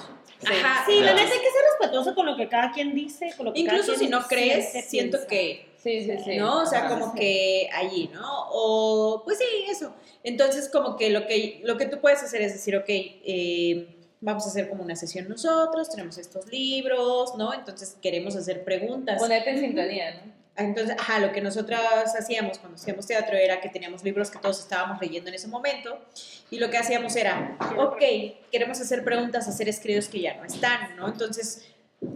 Ajá. 0.49 0.83
Sí, 0.85 0.99
la 0.99 1.13
neta 1.13 1.23
hay 1.33 1.39
que 1.39 1.51
ser 1.51 1.61
respetuoso 1.79 2.15
con 2.15 2.25
lo 2.25 2.35
que 2.35 2.47
cada 2.47 2.71
quien 2.71 2.93
dice, 2.95 3.33
con 3.37 3.47
lo 3.47 3.53
que 3.53 3.63
cada 3.63 3.77
Incluso 3.77 3.93
si 3.93 3.99
quien 3.99 4.11
no 4.11 4.27
crees, 4.27 4.71
siente, 4.71 4.89
siento 4.89 5.17
piensa. 5.17 5.27
que 5.29 5.71
Sí, 5.81 6.03
sí, 6.03 6.11
sí. 6.23 6.37
¿no? 6.37 6.61
O 6.61 6.65
sea, 6.65 6.85
Ajá. 6.85 6.89
como 6.99 7.15
que 7.15 7.67
allí, 7.73 8.09
¿no? 8.13 8.21
O, 8.51 9.23
pues 9.23 9.39
sí, 9.39 9.45
eso. 9.69 9.93
Entonces, 10.23 10.69
como 10.69 10.95
que 10.95 11.09
lo 11.09 11.25
que, 11.25 11.59
lo 11.63 11.75
que 11.77 11.87
tú 11.87 11.99
puedes 11.99 12.21
hacer 12.21 12.41
es 12.43 12.53
decir, 12.53 12.75
ok, 12.77 12.85
eh, 12.87 13.87
vamos 14.19 14.45
a 14.45 14.49
hacer 14.49 14.69
como 14.69 14.83
una 14.83 14.95
sesión 14.95 15.27
nosotros, 15.27 15.89
tenemos 15.89 16.19
estos 16.19 16.45
libros, 16.51 17.35
¿no? 17.35 17.51
Entonces, 17.53 17.97
queremos 17.99 18.35
hacer 18.35 18.63
preguntas. 18.63 19.19
Ponerte 19.19 19.49
en 19.49 19.59
sintonía, 19.59 20.21
¿no? 20.23 20.40
Entonces, 20.61 20.95
ajá, 20.97 21.19
lo 21.19 21.31
que 21.31 21.41
nosotras 21.41 22.15
hacíamos 22.17 22.57
cuando 22.59 22.75
hacíamos 22.75 23.05
teatro 23.05 23.35
era 23.35 23.59
que 23.61 23.69
teníamos 23.69 24.03
libros 24.03 24.31
que 24.31 24.39
todos 24.39 24.59
estábamos 24.59 24.99
leyendo 25.01 25.29
en 25.29 25.35
ese 25.35 25.47
momento 25.47 25.99
y 26.49 26.57
lo 26.59 26.69
que 26.69 26.77
hacíamos 26.77 27.15
era, 27.15 27.57
ok, 27.77 28.01
queremos 28.51 28.79
hacer 28.79 29.03
preguntas 29.03 29.47
a 29.47 29.51
seres 29.51 29.79
queridos 29.79 30.07
que 30.07 30.21
ya 30.21 30.35
no 30.35 30.45
están, 30.45 30.95
¿no? 30.95 31.07
Entonces, 31.07 31.67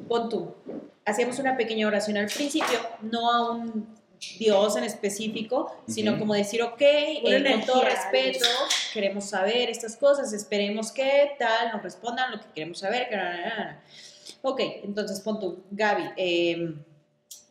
pon 0.08 0.29
tú, 0.29 0.55
hacíamos 1.05 1.39
una 1.39 1.58
pequeña 1.58 1.88
oración 1.88 2.17
al 2.17 2.27
principio, 2.27 2.79
no 3.01 3.31
a 3.31 3.51
un 3.51 3.95
Dios 4.39 4.75
en 4.77 4.84
específico, 4.86 5.75
sino 5.88 6.12
Ujú. 6.12 6.19
como 6.21 6.34
decir, 6.34 6.63
ok, 6.63 6.81
eh, 6.81 7.21
Una 7.23 7.51
con 7.51 7.65
todo 7.65 7.81
energía, 7.84 8.01
respeto, 8.03 8.47
queremos 8.93 9.25
saber 9.25 9.69
estas 9.69 9.97
cosas, 9.97 10.34
esperemos 10.34 10.91
que 10.91 11.31
tal, 11.38 11.71
nos 11.73 11.84
respondan 11.84 12.31
lo 12.31 12.39
que 12.39 12.47
queremos 12.53 12.79
saber. 12.79 13.10
que 13.10 13.15
na, 13.15 13.31
na, 13.31 13.41
na. 13.58 13.84
Ok, 14.41 14.62
entonces 14.84 15.19
pon 15.21 15.39
tú, 15.39 15.63
Gaby, 15.71 16.03
eh, 16.17 16.75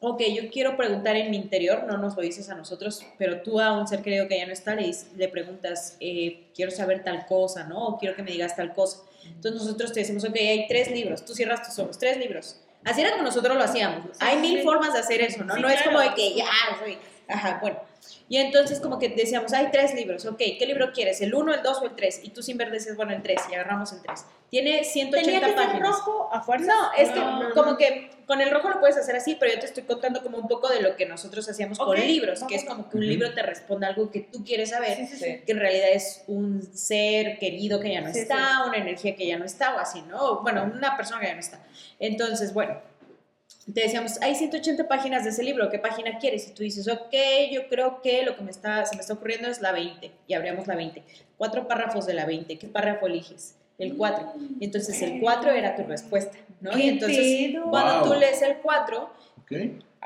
ok, 0.06 0.22
yo 0.34 0.50
quiero 0.50 0.76
preguntar 0.76 1.16
en 1.16 1.30
mi 1.30 1.36
interior, 1.36 1.84
no 1.84 1.96
nos 1.96 2.16
lo 2.16 2.22
dices 2.22 2.48
a 2.50 2.54
nosotros, 2.54 3.04
pero 3.18 3.42
tú 3.42 3.60
a 3.60 3.78
un 3.78 3.86
ser 3.86 4.02
querido 4.02 4.28
que 4.28 4.38
ya 4.38 4.46
no 4.46 4.52
está 4.52 4.74
le, 4.74 4.90
le 5.16 5.28
preguntas, 5.28 5.96
eh, 6.00 6.44
quiero 6.54 6.70
saber 6.70 7.02
tal 7.02 7.26
cosa, 7.26 7.64
¿no? 7.64 7.86
O 7.86 7.98
quiero 7.98 8.14
que 8.14 8.22
me 8.22 8.30
digas 8.30 8.56
tal 8.56 8.72
cosa. 8.72 8.98
Entonces 9.26 9.62
nosotros 9.62 9.92
te 9.92 10.00
decimos, 10.00 10.24
ok, 10.24 10.36
hay 10.36 10.66
tres 10.68 10.90
libros, 10.90 11.24
tú 11.24 11.34
cierras 11.34 11.66
tus 11.66 11.78
ojos, 11.78 11.98
tres 11.98 12.18
libros. 12.18 12.60
Así 12.84 13.00
era 13.00 13.12
como 13.12 13.22
nosotros 13.22 13.56
lo 13.56 13.64
hacíamos. 13.64 14.04
hay 14.20 14.36
sí, 14.36 14.40
mil 14.42 14.58
sí. 14.58 14.62
formas 14.62 14.92
de 14.92 14.98
hacer 14.98 15.22
eso, 15.22 15.42
¿no? 15.42 15.56
No 15.56 15.68
es 15.68 15.82
como 15.82 16.00
de 16.00 16.12
que 16.14 16.34
ya, 16.34 16.44
soy, 16.78 16.98
ajá, 17.28 17.58
bueno. 17.60 17.78
Y 18.28 18.36
entonces 18.36 18.80
como 18.80 18.98
que 18.98 19.08
decíamos, 19.08 19.52
hay 19.54 19.68
tres 19.70 19.94
libros, 19.94 20.26
ok, 20.26 20.36
¿qué 20.58 20.66
libro 20.66 20.92
quieres? 20.92 21.20
¿El 21.22 21.34
uno, 21.34 21.54
el 21.54 21.62
dos 21.62 21.80
o 21.80 21.86
el 21.86 21.94
tres? 21.96 22.20
Y 22.22 22.30
tú 22.30 22.42
sin 22.42 22.58
ver 22.58 22.70
decías, 22.70 22.96
bueno, 22.96 23.12
el 23.12 23.22
tres, 23.22 23.40
y 23.50 23.54
agarramos 23.54 23.92
el 23.92 24.02
tres. 24.02 24.26
Tiene 24.50 24.84
180 24.84 25.24
¿Tenía 25.24 25.40
que 25.40 25.46
ser 25.46 25.54
páginas. 25.56 25.88
rojo 25.88 26.28
a 26.32 26.40
fuerza? 26.42 26.66
No, 26.66 26.92
es 26.96 27.08
que 27.10 27.18
No, 27.18 27.42
no, 27.48 27.54
como 27.54 27.72
no. 27.72 27.76
que 27.78 28.10
con 28.26 28.40
el 28.40 28.50
rojo 28.50 28.68
lo 28.68 28.78
puedes 28.80 28.96
hacer 28.96 29.16
así, 29.16 29.36
pero 29.40 29.52
yo 29.54 29.58
te 29.58 29.66
estoy 29.66 29.82
contando 29.84 30.22
como 30.22 30.38
un 30.38 30.46
poco 30.48 30.68
de 30.68 30.80
lo 30.82 30.96
que 30.96 31.06
nosotros 31.06 31.48
hacíamos 31.48 31.78
con 31.78 31.98
libros, 31.98 32.42
que 32.44 32.54
es 32.56 32.64
como 32.64 32.88
que 32.88 32.96
un 32.98 33.06
libro 33.06 33.32
te 33.34 33.42
responde 33.42 33.86
algo 33.86 34.10
que 34.10 34.20
tú 34.20 34.44
quieres 34.44 34.70
saber, 34.70 34.96
Sí, 34.96 35.06
sí, 35.06 35.16
sí. 35.16 35.24
Sí. 35.24 35.40
que 35.44 35.52
en 35.52 35.58
realidad 35.60 35.88
es 35.92 36.24
un 36.26 36.62
ser 36.74 37.38
querido 37.38 37.80
que 37.80 37.90
ya 37.92 38.00
no 38.02 38.08
está, 38.08 38.64
una 38.66 38.76
energía 38.76 39.16
que 39.16 39.26
ya 39.26 39.38
no 39.38 39.44
está, 39.44 39.74
o 39.74 39.78
así, 39.78 40.02
¿no? 40.02 40.40
Bueno, 40.42 40.64
una 40.64 40.96
persona 40.96 41.20
que 41.20 41.26
ya 41.28 41.34
no 41.34 41.40
está. 41.40 41.60
Entonces, 41.98 42.52
bueno, 42.54 42.80
te 43.72 43.80
decíamos, 43.82 44.20
hay 44.20 44.34
180 44.34 44.86
páginas 44.88 45.24
de 45.24 45.30
ese 45.30 45.42
libro, 45.42 45.70
¿qué 45.70 45.78
página 45.78 46.18
quieres? 46.18 46.48
Y 46.48 46.52
tú 46.52 46.62
dices, 46.62 46.86
ok, 46.88 47.12
yo 47.50 47.68
creo 47.68 48.02
que 48.02 48.22
lo 48.22 48.36
que 48.36 48.42
me 48.42 48.50
está, 48.50 48.84
se 48.84 48.94
me 48.96 49.00
está 49.00 49.14
ocurriendo 49.14 49.48
es 49.48 49.60
la 49.62 49.72
20, 49.72 50.10
y 50.26 50.34
abríamos 50.34 50.66
la 50.66 50.74
20. 50.76 51.02
Cuatro 51.38 51.66
párrafos 51.66 52.06
de 52.06 52.14
la 52.14 52.26
20, 52.26 52.58
¿qué 52.58 52.66
párrafo 52.66 53.06
eliges? 53.06 53.54
El 53.78 53.96
4. 53.96 54.34
Y 54.60 54.64
entonces 54.66 55.00
el 55.02 55.20
4 55.20 55.50
era 55.52 55.74
tu 55.76 55.82
respuesta, 55.84 56.36
¿no? 56.60 56.76
Y 56.78 56.88
entonces, 56.90 57.56
cuando 57.70 58.00
Wow. 58.04 58.12
tú 58.14 58.20
lees 58.20 58.42
el 58.42 58.58
4, 58.58 59.10
Ok. 59.40 59.52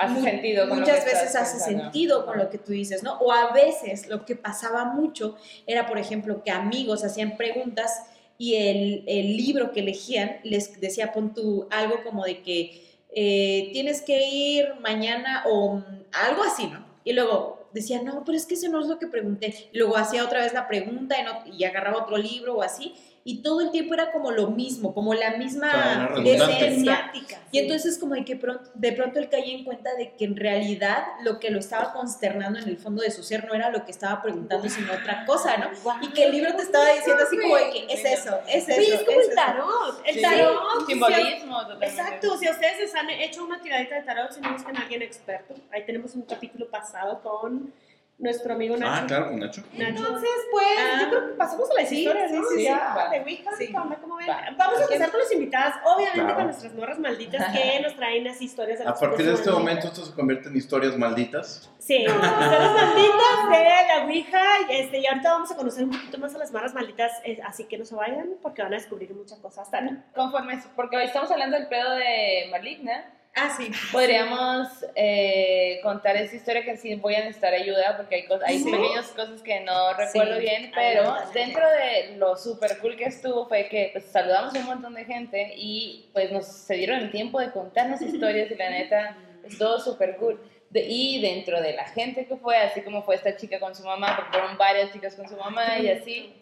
Hace 0.01 0.22
sentido. 0.22 0.68
con 0.68 0.78
lo 0.78 0.82
Muchas 0.87 1.01
que 1.05 1.11
veces 1.11 1.35
hace 1.35 1.57
pensando. 1.57 1.82
sentido 1.85 2.24
con 2.24 2.39
lo 2.39 2.51
que 2.51 2.59
tú 2.59 2.70
dices, 2.72 3.03
¿no? 3.03 3.18
O 3.18 3.32
a 3.32 3.53
veces 3.53 4.07
lo 4.09 4.24
que 4.24 4.37
pasaba 4.37 4.85
mucho 4.85 5.37
era, 5.66 5.87
por 5.87 5.99
ejemplo, 5.99 6.43
que 6.45 6.53
amigos 6.53 7.05
hacían 7.05 7.37
preguntas 7.37 8.05
y 8.39 8.55
el, 8.55 9.05
el 9.09 9.37
libro 9.37 9.72
que 9.72 9.80
elegían 9.80 10.37
les 10.45 10.80
decía, 10.80 11.12
pon 11.12 11.35
tú 11.35 11.66
algo 11.72 12.05
como 12.05 12.24
de 12.24 12.43
que 12.43 12.88
eh, 13.14 13.70
tienes 13.72 14.02
que 14.02 14.28
ir 14.28 14.74
mañana 14.80 15.44
o 15.48 15.82
algo 16.12 16.42
así, 16.44 16.66
¿no? 16.66 16.84
Y 17.04 17.12
luego 17.12 17.68
decía, 17.72 18.02
no, 18.02 18.24
pero 18.24 18.36
es 18.36 18.46
que 18.46 18.54
eso 18.54 18.68
no 18.68 18.80
es 18.80 18.86
lo 18.86 18.98
que 18.98 19.06
pregunté. 19.06 19.70
Luego 19.72 19.96
hacía 19.96 20.24
otra 20.24 20.40
vez 20.40 20.52
la 20.52 20.68
pregunta 20.68 21.16
y, 21.20 21.24
no- 21.24 21.54
y 21.56 21.64
agarraba 21.64 22.02
otro 22.02 22.16
libro 22.16 22.56
o 22.56 22.62
así. 22.62 22.94
Y 23.31 23.43
todo 23.43 23.61
el 23.61 23.70
tiempo 23.70 23.93
era 23.93 24.11
como 24.11 24.31
lo 24.31 24.47
mismo, 24.47 24.95
como 24.95 25.12
la 25.12 25.26
Claro, 25.26 25.39
misma 25.39 26.09
redundante. 26.14 26.66
esencia. 26.66 27.11
Y 27.12 27.18
sí. 27.20 27.59
entonces 27.59 27.99
como 27.99 28.14
de 28.14 28.24
que 28.24 28.37
pronto, 28.37 28.70
de 28.72 28.93
pronto 28.93 29.18
él 29.18 29.29
caía 29.29 29.55
en 29.59 29.64
cuenta 29.64 29.95
de 29.97 30.14
que 30.14 30.24
en 30.24 30.35
realidad 30.35 31.05
lo 31.24 31.39
que 31.39 31.51
lo 31.51 31.59
estaba 31.59 31.93
consternando 31.93 32.59
en 32.59 32.66
el 32.68 32.79
fondo 32.79 33.03
de 33.03 33.11
su 33.11 33.22
ser 33.22 33.47
no 33.47 33.53
era 33.53 33.68
lo 33.68 33.85
que 33.85 33.91
estaba 33.91 34.22
preguntando, 34.22 34.66
sino 34.70 34.95
otra 34.95 35.26
cosa, 35.26 35.59
¿no? 35.59 35.68
Y 36.01 36.09
que 36.12 36.24
el 36.24 36.33
libro 36.33 36.55
te 36.57 36.62
estaba 36.62 36.91
diciendo 36.93 37.22
así 37.22 37.37
como 37.37 37.57
de 37.57 37.70
que 37.70 37.87
es 37.93 38.05
eso, 38.18 38.39
es 38.49 38.66
eso. 38.66 38.81
Oye, 38.81 38.95
es 38.95 39.03
como 39.05 39.20
el 39.20 39.26
eso. 39.26 39.35
tarot. 39.35 40.03
El 40.07 40.14
Sí. 40.14 40.22
tarot. 40.22 40.87
Simbolismo, 40.87 41.61
totalmente. 41.61 41.87
Exacto, 41.87 42.39
si 42.39 42.49
ustedes 42.49 42.79
les 42.81 42.95
han 42.95 43.11
hecho 43.11 43.45
una 43.45 43.61
tiradita 43.61 43.97
de 43.97 44.03
tarot, 44.05 44.33
si 44.33 44.41
no 44.41 44.53
buscan 44.55 44.74
a 44.74 44.81
alguien 44.81 45.03
experto, 45.03 45.55
ahí 45.70 45.85
tenemos 45.85 46.14
un 46.14 46.22
capítulo 46.22 46.70
pasado 46.70 47.20
con 47.22 47.74
nuestro 48.19 48.53
amigo 48.55 48.77
Nacho. 48.77 49.03
Ah, 49.03 49.07
claro, 49.07 49.31
con 49.31 49.39
Nacho. 49.39 49.62
Nacho. 49.75 49.91
Entonces, 49.99 50.31
pues, 50.51 50.66
Ah, 50.79 50.99
yo 51.03 51.09
creo 51.09 51.29
que 51.29 51.35
pasamos 51.35 51.71
a 51.71 51.75
las 51.75 51.89
Sí, 51.89 51.99
historias, 52.01 52.31
sí, 52.31 52.37
¿no? 52.37 52.43
sí, 52.55 52.62
Ya, 52.64 52.95
va. 52.97 53.09
de 53.11 53.21
Ouija, 53.21 53.51
Sí. 53.57 53.69
Vamos 53.73 54.81
a 54.81 54.83
empezar 54.83 55.11
con 55.11 55.21
las 55.21 55.33
invitadas, 55.33 55.75
obviamente 55.85 56.21
Claro. 56.21 56.35
con 56.35 56.45
nuestras 56.47 56.75
morras 56.75 56.99
malditas 56.99 57.53
que 57.55 57.81
nos 57.83 57.95
traen 57.97 58.25
las 58.25 58.41
historias 58.43 58.81
A 58.81 58.95
partir 58.95 59.27
de 59.27 59.33
este 59.35 59.51
malditas. 59.51 59.55
momento 59.55 59.87
esto 59.89 60.05
se 60.05 60.14
convierte 60.14 60.49
en 60.49 60.57
historias 60.57 60.97
malditas. 60.99 61.71
Sí, 61.79 61.97
historias 62.07 62.73
malditas 62.73 63.51
de 63.51 63.64
la 63.64 64.05
Ouija, 64.05 64.43
y, 64.69 64.73
este, 64.75 64.99
y 64.99 65.07
ahorita 65.07 65.31
vamos 65.33 65.51
a 65.53 65.57
conocer 65.57 65.85
un 65.85 65.91
poquito 65.91 66.19
más 66.19 66.35
a 66.35 66.39
las 66.39 66.53
morras 66.53 66.75
malditas, 66.75 67.12
eh, 67.25 67.39
así 67.47 67.64
que 67.64 67.79
no 67.79 67.85
se 67.85 67.95
vayan 67.95 68.31
porque 68.43 68.62
van 68.62 68.73
a 68.73 68.77
descubrir 68.77 69.14
muchas 69.14 69.39
cosas 69.39 69.71
tan... 69.71 70.05
Conforme, 70.14 70.61
porque 70.75 70.97
hoy 70.97 71.05
estamos 71.05 71.31
hablando 71.31 71.57
del 71.57 71.69
pedo 71.69 71.91
de 71.95 72.49
Maligna, 72.51 73.05
ah, 73.37 73.55
sí. 73.57 73.70
podríamos 73.93 74.68
eh, 74.95 75.81
contar 75.83 76.16
esa 76.16 76.35
historia 76.37 76.64
que 76.64 76.76
sí 76.76 76.95
voy 76.97 77.14
a 77.14 77.20
necesitar 77.20 77.55
ayuda 77.55 77.97
porque 77.97 78.16
hay, 78.16 78.26
cosas, 78.26 78.49
hay 78.49 78.59
Sí. 78.59 78.70
pequeñas 78.70 79.07
cosas 79.09 79.43
que 79.43 79.61
no 79.61 79.95
recuerdo 79.95 80.35
Sí. 80.37 80.41
bien, 80.41 80.72
pero 80.74 81.14
dentro 81.33 81.62
de 81.70 82.16
lo 82.16 82.37
super 82.37 82.79
cool 82.79 82.97
que 82.97 83.05
estuvo 83.05 83.47
fue 83.49 83.68
que 83.68 83.91
pues, 83.93 84.05
saludamos 84.07 84.55
a 84.55 84.59
un 84.59 84.66
montón 84.66 84.95
de 84.95 85.05
gente 85.05 85.53
y 85.57 86.09
pues 86.12 86.31
nos 86.33 86.47
se 86.47 86.74
dieron 86.74 86.99
el 87.01 87.11
tiempo 87.11 87.41
de 87.41 87.51
contarnos 87.53 88.01
historias 88.03 88.51
y 88.51 88.55
la 88.57 88.70
neta 88.70 89.16
estuvo 89.45 89.79
súper 89.79 90.16
cool. 90.16 90.41
De- 90.70 90.85
y 90.87 91.22
dentro 91.22 91.62
de 91.62 91.72
la 91.72 91.85
gente 91.87 92.26
que 92.26 92.37
fue, 92.37 92.57
así 92.59 92.83
como 92.83 93.03
fue 93.03 93.14
esta 93.14 93.35
chica 93.37 93.59
con 93.59 93.74
su 93.74 93.85
mamá, 93.85 94.16
porque 94.16 94.33
fueron 94.39 94.59
varias 94.59 94.93
chicas 94.93 95.14
con 95.14 95.26
su 95.26 95.35
mamá 95.37 95.79
y 95.79 95.89
así, 95.89 96.35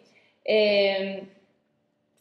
eh, 0.43 1.23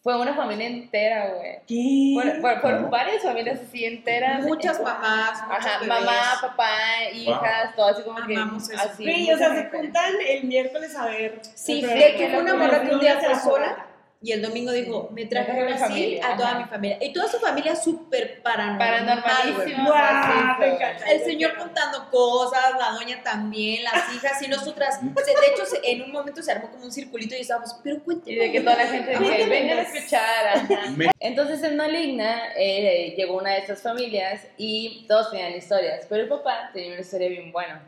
fue 0.07 0.21
una 0.21 0.35
familia 0.35 0.69
entera, 0.69 1.31
güey. 1.35 1.59
¿Qué? 1.67 2.13
Fueron, 2.15 2.41
fueron- 2.41 2.61
fueron 2.61 2.91
varias 2.91 3.25
familias 3.25 3.59
así 3.67 3.85
enteras. 3.87 4.45
Muchas 4.45 4.81
mamás, 4.81 5.43
muchos 5.49 5.67
Ajá, 5.67 5.79
bebés. 5.81 5.89
mamá, 6.01 6.23
papá, 6.43 6.71
hijas, 7.13 7.75
todo 7.75 7.89
así 7.89 8.03
como 8.05 8.19
Amamos 8.19 8.69
que 8.69 8.75
eso. 8.77 8.85
así. 8.89 9.05
Sí, 9.05 9.33
o 9.33 9.37
sea, 9.37 9.53
se 9.53 9.65
juntan 9.69 10.13
el 10.29 10.45
miércoles 10.45 10.95
a 10.95 11.07
ver. 11.07 11.41
Sí, 11.57 11.81
programa. 11.81 12.07
que 12.19 12.29
fue 12.29 12.39
una 12.41 12.55
morra 12.55 12.83
que 12.83 12.95
un 12.95 13.01
día 13.01 13.19
fue 13.19 13.35
sola. 13.35 13.86
Y 14.23 14.33
el 14.33 14.41
domingo 14.41 14.73
dijo, 14.73 15.11
me 15.13 15.27
traje 15.27 15.53
a 15.53 15.77
familia, 15.79 16.27
a 16.33 16.37
toda 16.37 16.49
ajá. 16.51 16.59
mi 16.61 16.65
familia. 16.65 16.99
Y 17.03 17.13
toda 17.13 17.29
su 17.29 17.39
familia 17.39 17.77
súper 17.77 18.43
paranormal. 18.43 19.47
me 19.47 19.53
güey. 19.53 19.73
encanta. 19.73 21.05
El 21.13 21.21
señor 21.21 21.57
contando 21.59 22.11
cosas, 22.11 22.63
la 22.79 22.93
doña 22.93 23.23
también, 23.23 23.85
las 23.85 24.15
hijas 24.15 24.41
y 24.41 24.49
nosotras. 24.49 25.01
de 25.03 25.11
hecho, 25.53 25.65
en 25.85 26.03
un 26.03 26.13
momento 26.13 26.43
se 26.43 26.51
armó 26.51 26.71
como 26.71 26.85
un 26.85 26.93
circulito 26.93 27.37
y 27.37 27.41
estábamos, 27.41 27.77
pero 27.85 28.03
cuéntame. 28.03 28.33
Y 28.33 28.37
de 28.37 28.53
que 28.53 28.61
toda 28.63 28.77
la 28.77 28.87
gente 28.87 29.19
dice, 29.19 29.47
vengan 29.49 29.79
a 29.79 29.83
escuchar. 29.83 30.67
Entonces 31.21 31.63
en 31.63 31.77
Maligna 31.77 32.55
eh, 32.57 33.15
llegó 33.17 33.37
una 33.37 33.51
de 33.53 33.59
estas 33.59 33.83
familias 33.83 34.47
y 34.57 35.05
todos 35.07 35.31
tenían 35.31 35.53
historias, 35.55 36.07
pero 36.09 36.23
el 36.23 36.29
papá 36.29 36.71
tenía 36.73 36.93
una 36.93 37.03
historia 37.03 37.29
bien 37.29 37.53
buena. 37.53 37.83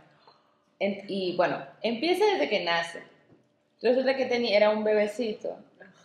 En- 0.78 1.04
y 1.08 1.34
bueno, 1.36 1.64
empieza 1.82 2.24
desde 2.26 2.50
que 2.50 2.60
nace. 2.64 3.02
Resulta 3.80 4.14
que 4.14 4.26
tenía, 4.26 4.56
era 4.56 4.70
un 4.70 4.84
bebecito 4.84 5.56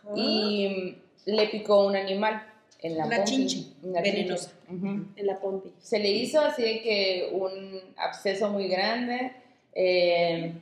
Ajá. 0.03 0.13
y 0.15 0.95
mm, 1.27 1.31
le 1.31 1.47
picó 1.47 1.85
un 1.85 1.95
animal 1.95 2.43
en 2.79 2.97
la 2.97 3.03
pompi. 3.05 3.23
chinche 3.23 3.57
venenosa. 3.81 4.51
chinche. 4.67 4.75
Ujú. 4.87 5.05
En 5.15 5.25
la 5.27 5.39
pompi. 5.39 5.71
Se 5.79 5.99
le 5.99 6.09
hizo 6.09 6.41
así 6.41 6.61
de 6.63 6.81
que 6.81 7.29
un 7.31 7.79
absceso 7.97 8.49
muy 8.49 8.67
grande. 8.67 9.31
eh, 9.73 10.53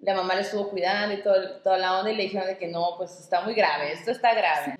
la 0.00 0.14
mamá 0.14 0.34
le 0.34 0.42
estuvo 0.42 0.68
cuidando 0.68 1.14
y 1.14 1.22
todo, 1.22 1.52
toda 1.64 1.78
la 1.78 1.98
onda 1.98 2.12
y 2.12 2.16
le 2.16 2.24
dijeron 2.24 2.46
de 2.46 2.58
que 2.58 2.68
no, 2.68 2.94
pues 2.98 3.18
está 3.18 3.40
muy 3.40 3.54
grave, 3.54 3.92
esto 3.92 4.10
está 4.10 4.34
grave. 4.34 4.76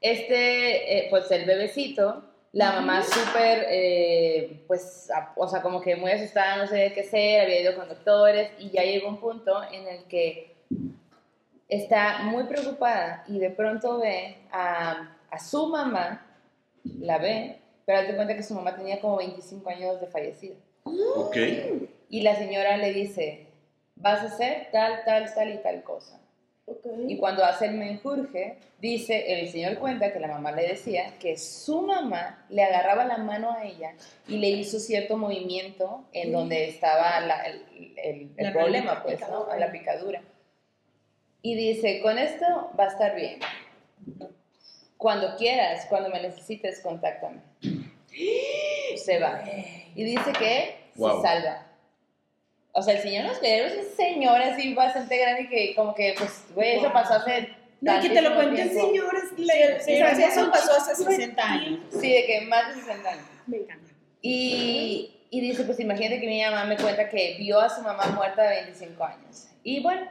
Este, 0.00 0.98
eh, 0.98 1.06
pues 1.10 1.30
el 1.30 1.44
bebecito, 1.44 2.24
la 2.52 2.72
mamá 2.72 3.02
súper, 3.02 3.66
eh, 3.68 4.62
pues, 4.66 5.10
a- 5.10 5.32
o 5.36 5.46
sea, 5.48 5.60
como 5.62 5.80
que 5.80 5.96
muy 5.96 6.10
asustada, 6.10 6.56
no 6.56 6.66
sabía 6.66 6.92
qué 6.94 7.02
hacer, 7.02 7.42
había 7.42 7.60
ido 7.60 7.76
con 7.76 7.88
doctores 7.88 8.50
y 8.58 8.70
ya 8.70 8.82
llegó 8.82 9.08
un 9.08 9.18
punto 9.18 9.62
en 9.70 9.86
el 9.86 10.04
que 10.04 10.54
está 11.76 12.18
muy 12.24 12.44
preocupada 12.44 13.24
y 13.28 13.38
de 13.38 13.50
pronto 13.50 13.98
ve 14.00 14.36
a, 14.52 15.16
a 15.30 15.38
su 15.38 15.66
mamá, 15.68 16.26
la 17.00 17.18
ve, 17.18 17.58
pero 17.86 17.98
hazte 18.00 18.14
cuenta 18.16 18.34
que 18.34 18.42
su 18.42 18.54
mamá 18.54 18.74
tenía 18.76 19.00
como 19.00 19.16
25 19.16 19.68
años 19.70 20.00
de 20.00 20.06
fallecida. 20.06 20.54
Ok. 21.16 21.36
Y 22.10 22.22
la 22.22 22.36
señora 22.36 22.76
le 22.76 22.92
dice, 22.92 23.46
vas 23.96 24.20
a 24.20 24.26
hacer 24.26 24.68
tal, 24.72 25.02
tal, 25.04 25.32
tal 25.34 25.52
y 25.52 25.58
tal 25.58 25.82
cosa. 25.82 26.20
Ok. 26.66 26.86
Y 27.08 27.18
cuando 27.18 27.44
hace 27.44 27.66
el 27.66 27.74
menjurje, 27.74 28.56
dice, 28.80 29.40
el 29.40 29.48
señor 29.50 29.78
cuenta 29.78 30.12
que 30.12 30.20
la 30.20 30.28
mamá 30.28 30.50
le 30.52 30.66
decía 30.68 31.12
que 31.18 31.36
su 31.36 31.82
mamá 31.82 32.44
le 32.48 32.62
agarraba 32.64 33.04
la 33.04 33.18
mano 33.18 33.50
a 33.52 33.64
ella 33.64 33.92
y 34.28 34.38
le 34.38 34.48
hizo 34.48 34.78
cierto 34.78 35.16
movimiento 35.18 36.04
en 36.12 36.32
donde 36.32 36.68
estaba 36.68 37.20
la- 37.20 37.42
el, 37.42 37.62
el- 37.96 38.30
el 38.36 38.46
La 38.46 38.52
problema, 38.52 39.02
pues, 39.02 39.20
¿no? 39.28 39.46
La 39.58 39.70
picadura. 39.70 40.22
Y 41.44 41.54
dice, 41.56 42.00
con 42.00 42.16
esto 42.16 42.70
va 42.80 42.84
a 42.84 42.88
estar 42.88 43.14
bien. 43.14 43.38
Cuando 44.96 45.36
quieras, 45.36 45.84
cuando 45.90 46.08
me 46.08 46.22
necesites, 46.22 46.80
contáctame. 46.80 47.40
Se 48.96 49.18
va. 49.18 49.44
Y 49.94 50.04
dice 50.04 50.32
que 50.38 50.82
Wow. 50.96 51.20
se 51.20 51.28
salva. 51.28 51.66
O 52.72 52.80
sea, 52.80 52.94
el 52.94 53.02
señor 53.02 53.26
nos 53.26 53.42
es 53.42 53.76
un 53.76 53.94
señor 53.94 54.40
así 54.40 54.72
bastante 54.72 55.18
grande 55.18 55.48
que 55.50 55.74
como 55.74 55.94
que, 55.94 56.14
pues, 56.16 56.44
güey, 56.54 56.78
eso 56.78 56.90
pasó 56.94 57.14
hace 57.14 57.50
No, 57.82 58.00
que 58.00 58.08
te 58.08 58.22
lo 58.22 58.30
señores. 58.40 59.24
Sí, 59.36 59.46
sí, 59.84 59.92
eso 60.22 60.50
pasó 60.50 60.72
hace 60.78 60.94
60 60.94 61.44
años. 61.44 61.80
Sí, 62.00 62.10
de 62.10 62.24
que 62.24 62.40
más 62.40 62.68
de 62.74 62.80
60 62.80 63.10
años. 63.10 63.24
Me 63.46 63.58
encanta. 63.58 63.92
Y, 64.22 65.14
y 65.28 65.40
dice, 65.42 65.64
pues 65.64 65.78
imagínate 65.78 66.22
que 66.22 66.26
mi 66.26 66.42
mamá 66.42 66.64
me 66.64 66.78
cuenta 66.78 67.10
que 67.10 67.36
vio 67.38 67.60
a 67.60 67.68
su 67.68 67.82
mamá 67.82 68.06
muerta 68.16 68.44
de 68.44 68.62
25 68.62 69.04
años. 69.04 69.48
Y 69.62 69.82
bueno, 69.82 70.08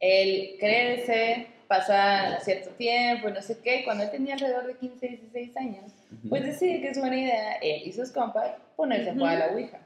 él 0.00 0.56
crece, 0.58 1.48
pasa 1.66 2.40
cierto 2.40 2.70
tiempo 2.70 3.28
no 3.30 3.42
sé 3.42 3.58
qué. 3.62 3.84
Cuando 3.84 4.04
él 4.04 4.10
tenía 4.10 4.34
alrededor 4.34 4.66
de 4.66 4.76
15, 4.76 5.08
16 5.08 5.56
años, 5.56 5.92
pues 6.28 6.44
decide 6.44 6.80
que 6.80 6.88
es 6.90 6.98
buena 6.98 7.16
idea, 7.16 7.52
él 7.56 7.82
y 7.84 7.92
sus 7.92 8.10
compas, 8.10 8.52
ponerse 8.76 9.10
a 9.10 9.14
jugar 9.14 9.36
a 9.36 9.46
la 9.46 9.52
Ouija. 9.52 9.78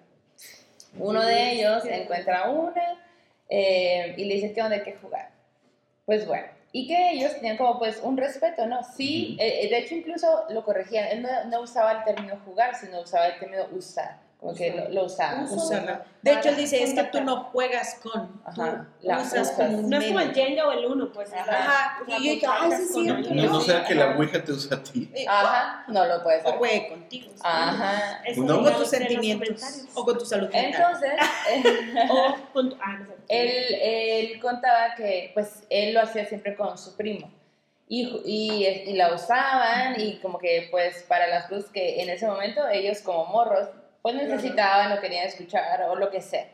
Uno 0.98 1.24
de 1.24 1.52
ellos 1.52 1.84
encuentra 1.86 2.50
una 2.50 2.98
eh, 3.48 4.14
y 4.16 4.24
le 4.24 4.34
dice, 4.34 4.52
¿qué 4.52 4.62
onda 4.62 4.76
hay 4.76 4.82
que 4.82 4.94
jugar? 4.94 5.30
Pues 6.04 6.26
bueno, 6.26 6.46
y 6.72 6.86
que 6.86 7.12
ellos 7.12 7.34
tenían 7.34 7.56
como 7.56 7.78
pues 7.78 8.00
un 8.02 8.16
respeto, 8.16 8.66
¿no? 8.66 8.82
Sí, 8.82 9.36
eh, 9.40 9.68
de 9.68 9.78
hecho 9.78 9.94
incluso 9.94 10.44
lo 10.50 10.64
corregían, 10.64 11.08
él 11.08 11.22
no, 11.22 11.44
no 11.46 11.60
usaba 11.60 11.92
el 11.92 12.04
término 12.04 12.38
jugar, 12.44 12.74
sino 12.74 13.00
usaba 13.00 13.26
el 13.28 13.38
término 13.38 13.66
usar, 13.72 14.18
como 14.42 14.54
que 14.54 14.72
lo, 14.72 14.88
lo. 14.88 15.04
Usarla. 15.04 16.04
De 16.20 16.32
hecho, 16.32 16.48
él 16.48 16.56
dice, 16.56 16.82
es 16.82 16.94
que 16.94 17.04
tú 17.04 17.20
no 17.22 17.44
juegas 17.44 18.00
con, 18.02 18.42
Ajá, 18.44 18.88
tú 19.00 19.06
la 19.06 19.18
usas 19.20 19.32
usas. 19.42 19.50
como 19.52 19.78
un 19.78 19.88
No 19.88 19.98
es 19.98 20.06
como 20.08 20.18
el. 20.18 20.34
Jenga 20.34 20.66
o 20.66 20.72
el 20.72 20.84
uno, 20.84 21.12
pues. 21.12 21.32
Ajá. 21.32 21.44
Ajá, 21.48 21.98
O 22.02 22.10
y 22.20 22.40
yo 22.40 22.48
contactas 22.48 22.72
ay, 22.72 22.76
sí, 22.78 22.82
es 22.82 22.92
cierto. 23.04 23.34
No, 23.34 23.42
no 23.44 23.60
Sí. 23.60 23.66
sea 23.66 23.84
que 23.84 23.94
la 23.94 24.16
Ouija 24.16 24.42
te 24.42 24.50
usa 24.52 24.76
a 24.76 24.82
ti. 24.82 25.12
Ajá, 25.28 25.84
no 25.86 26.04
lo 26.06 26.22
puedes 26.24 26.44
O 26.44 26.48
hacer. 26.48 26.58
juegue 26.58 26.88
contigo. 26.88 27.30
Ajá. 27.40 28.20
Eso 28.24 28.42
No. 28.42 28.58
O 28.58 28.62
con 28.64 28.74
tus 28.78 28.88
sentimientos. 28.88 29.62
O 29.94 30.04
con 30.04 30.18
tu 30.18 30.26
salud 30.26 30.50
mental. 30.50 30.82
Entonces, 30.92 32.10
O 32.10 32.36
con 32.52 32.70
tu. 32.70 32.76
Ah, 32.82 32.96
no 32.98 33.06
sé. 33.06 33.12
él, 33.28 33.74
él 34.32 34.40
contaba 34.40 34.96
que 34.96 35.30
pues 35.34 35.62
él 35.70 35.94
lo 35.94 36.00
hacía 36.00 36.26
siempre 36.26 36.56
con 36.56 36.76
su 36.76 36.96
primo 36.96 37.30
y, 37.88 38.08
y, 38.24 38.66
y 38.90 38.94
la 38.94 39.14
usaban 39.14 40.00
y 40.00 40.18
como 40.18 40.38
que 40.38 40.66
pues 40.72 41.04
para 41.04 41.28
las 41.28 41.46
cosas 41.46 41.70
que 41.70 42.02
en 42.02 42.10
ese 42.10 42.26
momento 42.26 42.66
ellos 42.68 43.00
como 43.02 43.26
morros 43.26 43.68
pues 44.02 44.14
necesitaban 44.16 44.92
o 44.92 45.00
querían 45.00 45.26
escuchar 45.26 45.82
o 45.88 45.94
lo 45.96 46.10
que 46.10 46.20
sea. 46.20 46.46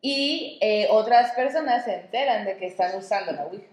Y 0.00 0.58
eh, 0.62 0.86
otras 0.90 1.32
personas 1.32 1.84
se 1.84 1.94
enteran 1.96 2.44
de 2.44 2.56
que 2.56 2.66
están 2.66 2.96
usando 2.96 3.32
la 3.32 3.44
Ouija. 3.44 3.66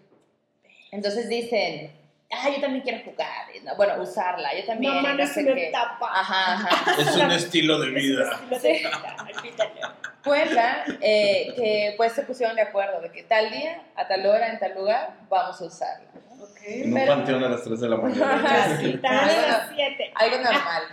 Entonces 0.91 1.29
dicen, 1.29 1.91
ah, 2.31 2.49
yo 2.49 2.59
también 2.59 2.81
quiero 2.83 3.03
jugar, 3.05 3.45
bueno, 3.77 4.01
usarla, 4.01 4.53
yo 4.57 4.65
también, 4.65 5.01
no 5.01 5.13
no 5.13 5.23
es 5.23 5.31
sé 5.31 5.45
qué. 5.45 5.67
etapa. 5.69 6.09
Ajá, 6.11 6.53
ajá. 6.53 7.01
Es 7.01 7.15
un 7.15 7.31
estilo 7.31 7.79
de 7.79 7.91
vida. 7.91 8.39
Lo 8.49 8.59
de 8.59 8.73
vida. 8.73 9.95
Cuenta 10.23 10.83
eh, 10.99 11.53
que 11.55 11.93
pues 11.95 12.11
se 12.13 12.23
pusieron 12.23 12.55
de 12.57 12.63
acuerdo 12.63 12.99
de 12.99 13.11
que 13.11 13.23
tal 13.23 13.49
día, 13.51 13.81
a 13.95 14.07
tal 14.07 14.25
hora, 14.25 14.49
en 14.51 14.59
tal 14.59 14.75
lugar, 14.75 15.13
vamos 15.29 15.61
a 15.61 15.65
usarla. 15.65 16.07
¿no? 16.13 16.45
En 16.65 16.89
un 16.89 16.93
Pero- 16.93 17.13
panteón 17.15 17.43
a 17.45 17.49
las 17.49 17.63
3 17.63 17.79
de 17.79 17.87
la 17.89 17.95
mañana. 17.95 18.41
Casi. 18.43 18.99
A 19.05 19.47
las 19.47 19.69
7. 19.73 20.11
algo 20.15 20.37
normal. 20.37 20.83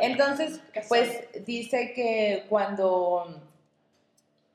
Entonces, 0.00 0.60
pues 0.88 1.24
dice 1.46 1.92
que 1.94 2.44
cuando 2.48 3.40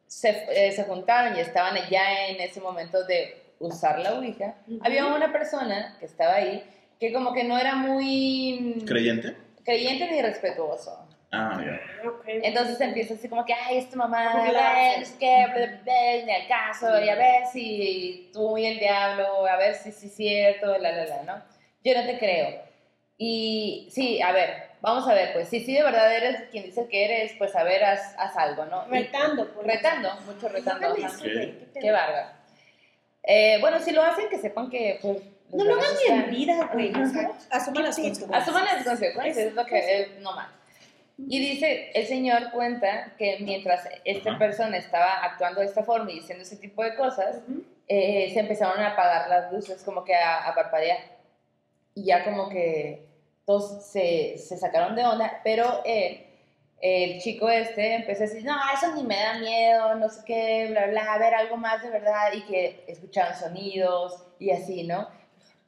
se, 0.07 0.45
eh, 0.49 0.71
se 0.71 0.83
juntaron 0.83 1.35
y 1.37 1.39
estaban 1.41 1.75
ya 1.89 2.27
en 2.27 2.39
ese 2.41 2.59
momento 2.61 3.03
de 3.05 3.41
usar 3.59 3.99
la 3.99 4.13
Ouija, 4.15 4.55
Ujú. 4.67 4.79
había 4.83 5.05
una 5.07 5.31
persona 5.31 5.95
que 5.99 6.05
estaba 6.05 6.35
ahí 6.35 6.63
que 6.99 7.11
como 7.11 7.33
que 7.33 7.43
no 7.43 7.57
era 7.57 7.75
muy 7.75 8.83
¿Creyente? 8.85 9.35
creyente 9.63 10.09
ni 10.11 10.21
respetuoso. 10.21 11.07
Ah, 11.31 11.59
ya. 11.65 12.07
Ok. 12.07 12.25
Entonces 12.27 12.79
empieza 12.79 13.15
así 13.15 13.27
como 13.27 13.43
que, 13.43 13.53
ay, 13.53 13.79
es 13.79 13.89
tu 13.89 13.97
mamá, 13.97 14.33
bla, 14.33 14.51
bla, 14.51 15.03
ni 16.25 16.31
al 16.31 16.47
caso, 16.47 17.03
y 17.03 17.09
a 17.09 17.15
ver 17.15 17.45
si 17.51 18.29
tú 18.31 18.55
y 18.57 18.67
el 18.67 18.77
diablo, 18.77 19.45
a 19.47 19.57
ver 19.57 19.73
si 19.73 19.91
sí 19.91 20.07
es 20.07 20.15
cierto, 20.15 20.77
la, 20.77 20.91
la, 20.91 21.05
la, 21.05 21.23
¿no? 21.23 21.43
Yo 21.83 21.95
no 21.99 22.05
te 22.05 22.19
creo. 22.19 22.61
Y 23.17 23.89
sí, 23.91 24.21
a 24.21 24.31
ver, 24.31 24.69
vamos 24.81 25.07
a 25.07 25.13
ver, 25.13 25.33
pues 25.33 25.47
si 25.49 25.59
sí 25.61 25.73
de 25.73 25.83
verdad 25.83 26.13
eres 26.15 26.49
quien 26.51 26.63
dice 26.65 26.87
que 26.87 27.05
eres, 27.05 27.33
pues 27.37 27.55
a 27.55 27.63
ver, 27.63 27.83
haz, 27.83 28.15
haz 28.17 28.35
algo, 28.37 28.65
¿no? 28.65 28.85
Retando. 28.87 29.47
pues. 29.53 29.67
retando, 29.67 30.09
mucho 30.25 30.49
retando. 30.49 30.95
Qué 30.95 31.01
pedo. 31.29 31.81
Qué 31.81 31.91
bárbaro. 31.91 32.27
Eh, 33.23 33.57
bueno, 33.61 33.79
si 33.79 33.91
lo 33.91 34.01
hacen, 34.03 34.29
que 34.29 34.37
sepan 34.37 34.69
que, 34.69 34.99
pues... 35.01 35.17
No 35.53 35.63
lo 35.63 35.75
hagan 35.75 35.91
ni 36.07 36.13
en 36.15 36.29
vida, 36.31 36.69
güey. 36.73 36.91
o 36.91 37.05
sea, 37.05 37.31
Asuman 37.51 37.83
las 37.83 37.95
¿qué 37.95 38.01
consecuencias. 38.03 38.41
Asuman 38.41 38.65
las 38.65 38.83
consecuencias, 38.83 39.37
es 39.45 39.53
lo 39.53 39.65
que 39.65 40.01
es 40.01 40.19
no 40.19 40.35
más. 40.35 40.49
Y 41.19 41.39
dice, 41.39 41.91
el 41.93 42.07
señor 42.07 42.49
cuenta 42.51 43.13
que 43.19 43.37
mientras 43.41 43.87
esta 44.03 44.31
Ajá. 44.31 44.39
persona 44.39 44.77
estaba 44.77 45.23
actuando 45.23 45.59
de 45.61 45.67
esta 45.67 45.83
forma 45.83 46.11
y 46.11 46.15
diciendo 46.15 46.41
ese 46.43 46.57
tipo 46.57 46.83
de 46.83 46.95
cosas, 46.95 47.37
Ujú. 47.47 47.63
eh, 47.87 48.31
se 48.33 48.39
empezaron 48.39 48.79
a 48.81 48.93
apagar 48.93 49.29
las 49.29 49.53
luces, 49.53 49.83
como 49.83 50.03
que 50.03 50.15
a, 50.15 50.47
a 50.49 50.55
parpadear. 50.55 50.97
Y 51.95 52.05
ya 52.05 52.23
como 52.23 52.49
que 52.49 53.07
todos 53.45 53.85
se, 53.85 54.37
se 54.37 54.57
sacaron 54.57 54.95
de 54.95 55.05
onda, 55.05 55.41
pero 55.43 55.81
él, 55.85 56.25
el 56.81 57.21
chico 57.21 57.49
este, 57.49 57.95
empezó 57.95 58.23
a 58.23 58.27
decir, 58.27 58.43
no, 58.43 58.55
eso 58.73 58.93
ni 58.95 59.03
me 59.03 59.17
da 59.17 59.37
miedo, 59.39 59.95
no 59.95 60.09
sé 60.09 60.21
qué, 60.25 60.67
bla, 60.69 60.87
bla, 60.87 61.13
a 61.13 61.17
ver 61.17 61.33
algo 61.33 61.57
más 61.57 61.81
de 61.81 61.89
verdad, 61.89 62.33
y 62.33 62.41
que 62.43 62.83
escuchaban 62.87 63.37
sonidos 63.37 64.23
y 64.39 64.51
así, 64.51 64.83
¿no? 64.83 65.07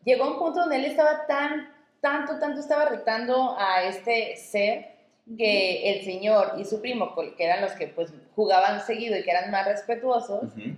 Llegó 0.04 0.28
un 0.28 0.40
punto 0.40 0.62
donde 0.62 0.78
él 0.78 0.86
estaba 0.86 1.26
tan, 1.26 1.74
tanto, 2.02 2.40
tanto 2.40 2.60
estaba 2.60 2.86
retando 2.86 3.56
a 3.58 3.84
este 3.84 4.36
ser 4.38 4.94
que 5.38 5.92
el 5.92 6.06
señor 6.06 6.54
y 6.58 6.66
su 6.66 6.80
primo, 6.82 7.16
que 7.36 7.44
eran 7.44 7.62
los 7.62 7.72
que 7.72 7.88
pues 7.88 8.14
jugaban 8.36 8.86
seguido 8.86 9.18
y 9.18 9.24
que 9.24 9.32
eran 9.32 9.50
más 9.50 9.66
respetuosos, 9.66 10.44
Ujú. 10.44 10.76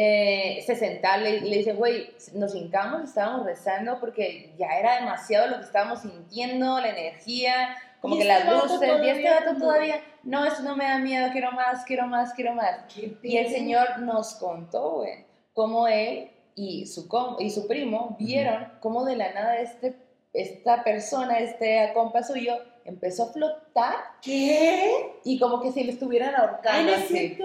Eh, 0.00 0.62
se 0.64 0.76
senta, 0.76 1.16
le, 1.16 1.40
le 1.40 1.56
dice, 1.58 1.72
güey, 1.72 2.10
nos 2.34 2.54
hincamos, 2.54 3.02
estábamos 3.08 3.44
rezando 3.44 3.98
porque 3.98 4.54
ya 4.56 4.68
era 4.78 5.00
demasiado 5.00 5.48
lo 5.48 5.56
que 5.58 5.64
estábamos 5.64 6.02
sintiendo, 6.02 6.78
la 6.78 6.90
energía, 6.90 7.76
como 8.00 8.14
que 8.14 8.22
este 8.22 8.32
las 8.44 8.62
luces, 8.62 8.88
y 9.02 9.08
este 9.08 9.44
como- 9.46 9.58
todavía, 9.58 9.96
no, 10.22 10.44
eso 10.44 10.62
no 10.62 10.76
me 10.76 10.84
da 10.84 10.98
miedo, 10.98 11.30
quiero 11.32 11.50
más, 11.50 11.84
quiero 11.84 12.06
más, 12.06 12.32
quiero 12.34 12.54
más. 12.54 12.76
Y 13.24 13.36
el 13.38 13.48
señor 13.48 13.98
nos 13.98 14.34
contó, 14.36 14.98
güey, 14.98 15.24
cómo 15.52 15.88
él 15.88 16.30
y 16.54 16.86
su, 16.86 17.08
y 17.40 17.50
su 17.50 17.66
primo 17.66 18.14
vieron 18.20 18.72
cómo 18.80 19.04
de 19.04 19.16
la 19.16 19.32
nada 19.32 19.56
este, 19.58 19.96
esta 20.32 20.84
persona, 20.84 21.40
este 21.40 21.90
compa 21.92 22.22
suyo, 22.22 22.56
empezó 22.84 23.24
a 23.24 23.32
flotar 23.32 23.94
¿Qué? 24.22 25.20
y 25.24 25.38
como 25.40 25.60
que 25.60 25.72
si 25.72 25.82
le 25.82 25.92
estuvieran 25.92 26.34
Ay, 26.36 26.40
ahorcando 26.40 26.90
no 26.92 26.96
es 26.96 27.04
así. 27.04 27.36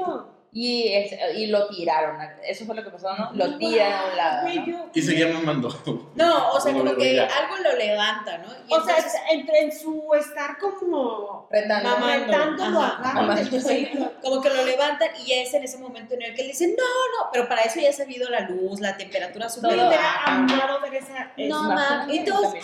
Y, 0.56 0.94
es- 0.94 1.16
y 1.36 1.48
lo 1.48 1.68
tiraron. 1.68 2.16
Eso 2.48 2.66
fue 2.66 2.76
lo 2.76 2.84
que 2.84 2.92
pasó, 2.92 3.12
¿no? 3.18 3.32
Lo 3.34 3.58
tiran 3.58 3.92
a 3.92 4.06
un 4.12 4.16
lado. 4.18 4.48
¿no? 4.48 4.66
yo- 4.68 4.86
Y 4.94 5.02
seguía 5.02 5.28
mamando. 5.30 5.68
No, 6.14 6.50
o 6.52 6.60
sea, 6.62 6.72
como 6.74 6.96
que 6.96 7.20
algo 7.20 7.58
lo 7.64 7.76
levanta, 7.76 8.38
¿no? 8.38 8.50
Y 8.68 8.72
O 8.74 8.84
sea, 8.86 8.98
entonces- 8.98 9.22
entre 9.32 9.62
en 9.62 9.72
su 9.72 10.14
estar 10.14 10.60
como 10.60 11.48
Retando. 11.50 11.90
Mamá. 11.90 12.14
aumentando 12.14 12.70
lo 12.70 12.80
Ajá. 12.82 12.98
agarran 13.00 13.28
Mamando. 13.28 13.50
del 13.60 13.90
pelo. 13.90 14.12
como 14.22 14.42
que 14.42 14.50
lo 14.52 14.64
levantan 14.64 15.10
y 15.26 15.34
es 15.34 15.52
en 15.56 15.64
ese 15.64 15.80
momento 15.80 16.14
en 16.14 16.22
el 16.22 16.36
que 16.36 16.42
él 16.44 16.48
dice, 16.50 16.68
no, 16.68 16.74
no, 16.76 17.30
pero 17.34 17.50
para 17.50 17.64
eso 17.64 17.80
ya 17.80 17.92
se 17.92 18.04
ha 18.04 18.06
habido 18.06 18.30
la 18.30 18.42
luz, 18.42 18.80
la 18.80 18.96
temperatura 18.96 19.50
súper 19.50 19.76
Todo. 19.76 19.92
amado 20.26 20.82
ver 20.82 20.94
esa. 20.96 21.32
No, 21.36 21.74
esa- 21.74 22.06
ma, 22.06 22.08
y 22.08 22.24
todos, 22.24 22.42
También. 22.44 22.64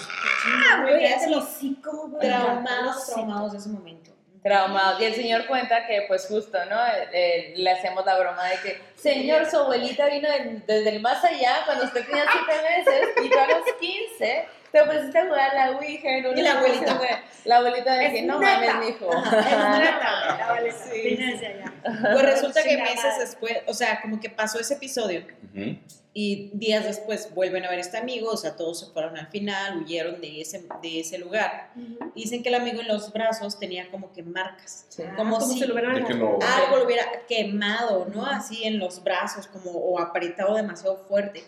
Ah, 0.72 0.82
güey, 0.84 2.20
traumados, 2.20 3.08
traumados 3.08 3.52
de 3.54 3.58
ese 3.58 3.70
momento. 3.70 3.99
Traumados. 4.44 5.02
Y 5.02 5.06
el 5.06 5.16
señor 5.16 5.46
cuenta 5.48 5.86
que, 5.86 6.04
pues 6.08 6.28
justo, 6.28 6.58
¿no? 6.66 6.86
Eh, 6.88 7.08
eh, 7.14 7.54
le 7.58 7.72
hacemos 7.72 8.06
la 8.06 8.18
broma 8.18 8.46
de 8.48 8.56
que, 8.62 8.82
señor, 8.96 9.46
su 9.50 9.58
abuelita 9.58 10.06
vino 10.08 10.30
de- 10.30 10.62
desde 10.66 10.90
el 10.90 11.02
más 11.02 11.24
allá 11.26 11.58
cuando 11.66 11.86
usted 11.86 12.06
tenía 12.06 12.24
7 12.32 12.62
meses 12.62 13.10
y 13.26 13.30
tú 13.30 13.38
a 13.38 13.48
los 13.48 13.64
15 13.80 14.46
te 14.72 14.84
pusiste 14.86 15.18
a 15.18 15.24
jugar 15.26 15.52
a 15.52 15.56
la 15.56 15.72
Ouija 15.78 16.10
en 16.10 16.26
una 16.28 16.40
Y 16.40 16.44
la 16.44 16.52
abuelita. 16.54 16.94
de- 16.94 17.18
La 17.46 17.58
abuelita 17.58 17.94
de 17.96 18.06
Es 18.06 18.14
que, 18.14 18.22
no 18.22 18.40
neta. 18.40 18.74
mames, 18.74 18.86
mijo. 18.88 19.10
Es 19.12 19.52
la 19.52 20.46
vale, 20.50 20.72
Sí, 20.72 21.16
desde 21.16 21.48
allá. 21.48 21.74
Pues 22.14 22.22
resulta 22.24 22.64
que 22.64 22.78
meses 22.78 23.18
después, 23.20 23.58
o 23.66 23.74
sea, 23.74 24.00
como 24.02 24.20
que 24.20 24.30
pasó 24.30 24.60
ese 24.60 24.76
episodio 24.76 25.22
Ujú. 25.54 25.76
Y 26.22 26.50
días 26.54 26.84
después 26.84 27.34
vuelven 27.34 27.64
a 27.64 27.70
ver 27.70 27.78
a 27.78 27.82
este 27.82 27.98
amigo, 27.98 28.32
o 28.32 28.36
sea, 28.38 28.58
todos 28.58 28.80
se 28.82 28.88
fueron 28.88 29.18
al 29.18 29.28
final, 29.28 29.78
huyeron 29.78 30.20
de 30.20 30.42
ese, 30.42 30.66
de 30.82 31.00
ese 31.00 31.18
lugar. 31.18 31.72
Dicen 32.14 32.44
que 32.44 32.50
el 32.50 32.56
amigo 32.56 32.82
en 32.82 32.90
los 32.90 33.14
brazos 33.14 33.58
tenía 33.58 33.90
como 33.90 34.12
que 34.12 34.22
marcas, 34.24 34.86
Sí. 34.90 35.04
Ah, 35.06 35.14
como 35.16 35.40
si 35.40 35.60
se 35.60 35.66
lo 35.68 35.74
hubieran 35.76 35.96
De 35.96 36.04
que 36.04 36.14
lo- 36.16 36.38
algo 36.42 36.76
lo 36.78 36.86
hubiera 36.86 37.06
quemado, 37.28 38.08
¿no? 38.14 38.26
Así 38.26 38.66
en 38.66 38.80
los 38.80 39.02
brazos, 39.02 39.48
como 39.48 39.72
o 39.72 39.98
apretado 40.00 40.56
demasiado 40.56 40.98
fuerte. 41.08 41.44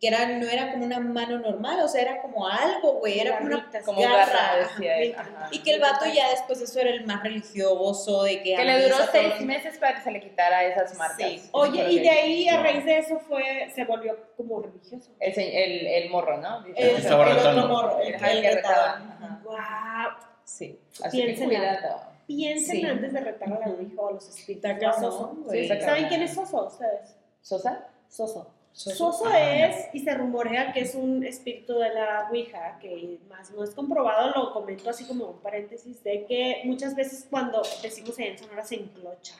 Que 0.00 0.08
era, 0.08 0.26
no 0.38 0.46
era 0.46 0.70
como 0.70 0.84
una 0.84 1.00
mano 1.00 1.38
normal, 1.38 1.80
o 1.80 1.88
sea, 1.88 2.02
era 2.02 2.22
como 2.22 2.46
algo, 2.46 2.94
güey, 3.00 3.18
era 3.18 3.38
como 3.38 3.48
una 3.48 3.66
garra, 3.66 4.26
garra, 4.26 4.38
ajá. 4.38 4.56
decía 4.58 4.98
él. 4.98 5.14
Ajá. 5.18 5.48
Y 5.50 5.58
que 5.62 5.72
el 5.72 5.80
vato 5.80 6.04
ya 6.06 6.30
después 6.30 6.58
de 6.60 6.66
eso 6.66 6.78
era 6.80 6.90
el 6.90 7.04
más 7.04 7.22
religioso, 7.22 8.22
de 8.22 8.42
que... 8.42 8.54
Que 8.54 8.64
le 8.64 8.82
duró 8.82 8.96
seis 9.10 9.34
todo. 9.34 9.46
meses 9.46 9.78
para 9.78 9.96
que 9.96 10.02
se 10.02 10.10
le 10.12 10.20
quitara 10.20 10.64
esas 10.64 10.96
marcas. 10.96 11.16
Sí. 11.28 11.48
Oye, 11.52 11.90
y 11.90 11.96
que 11.96 12.02
de 12.02 12.10
ahí, 12.10 12.48
a 12.48 12.62
raíz 12.62 12.84
de 12.84 12.98
eso, 12.98 13.18
fue, 13.18 13.70
se 13.74 13.84
volvió 13.86 14.16
como 14.36 14.60
religioso. 14.60 15.10
El, 15.18 15.38
el, 15.38 15.86
el 15.86 16.10
morro, 16.10 16.36
¿no? 16.36 16.64
El, 16.76 16.96
otro 17.06 17.66
morro, 17.66 18.00
el, 18.00 18.14
Ajá, 18.14 18.30
el 18.30 18.36
el 18.38 18.42
que 18.42 18.50
retaba. 18.56 18.84
Ajá. 19.20 19.40
Wow. 19.42 20.28
Sí. 20.44 20.78
Así 21.02 21.18
que 21.18 21.24
Piensen 21.24 21.48
cuidado. 21.48 22.00
Piensen 22.26 22.76
Sí. 22.76 22.84
antes 22.86 23.12
de 23.12 23.20
retar 23.20 23.52
a 23.52 23.58
la 23.58 23.66
Ouija 23.68 24.00
o 24.00 24.08
a 24.08 24.12
los 24.12 24.28
espíritus. 24.28 24.94
Soso. 25.00 25.36
Sí, 25.50 25.66
¿Saben 25.66 26.08
quién 26.08 26.22
es 26.22 26.34
Soso 26.34 26.66
ustedes? 26.66 27.16
¿Sosa? 27.40 27.86
Soso. 28.08 28.54
Soso. 28.72 29.12
Soso 29.12 29.32
es, 29.34 29.88
y 29.92 30.00
se 30.00 30.14
rumorea 30.14 30.72
que 30.72 30.80
es 30.80 30.94
un 30.94 31.24
espíritu 31.24 31.74
de 31.78 31.92
la 31.92 32.28
Ouija, 32.30 32.78
que 32.80 33.18
más 33.28 33.50
no 33.50 33.64
es 33.64 33.70
comprobado, 33.70 34.30
lo 34.30 34.52
comento 34.52 34.88
así 34.88 35.04
como 35.04 35.26
un 35.26 35.38
paréntesis, 35.40 36.02
de 36.04 36.24
que 36.26 36.60
muchas 36.64 36.94
veces 36.94 37.26
cuando 37.28 37.60
decimos 37.82 38.16
en 38.20 38.38
Sonora 38.38 38.62
se 38.64 38.76
enclocha. 38.76 39.34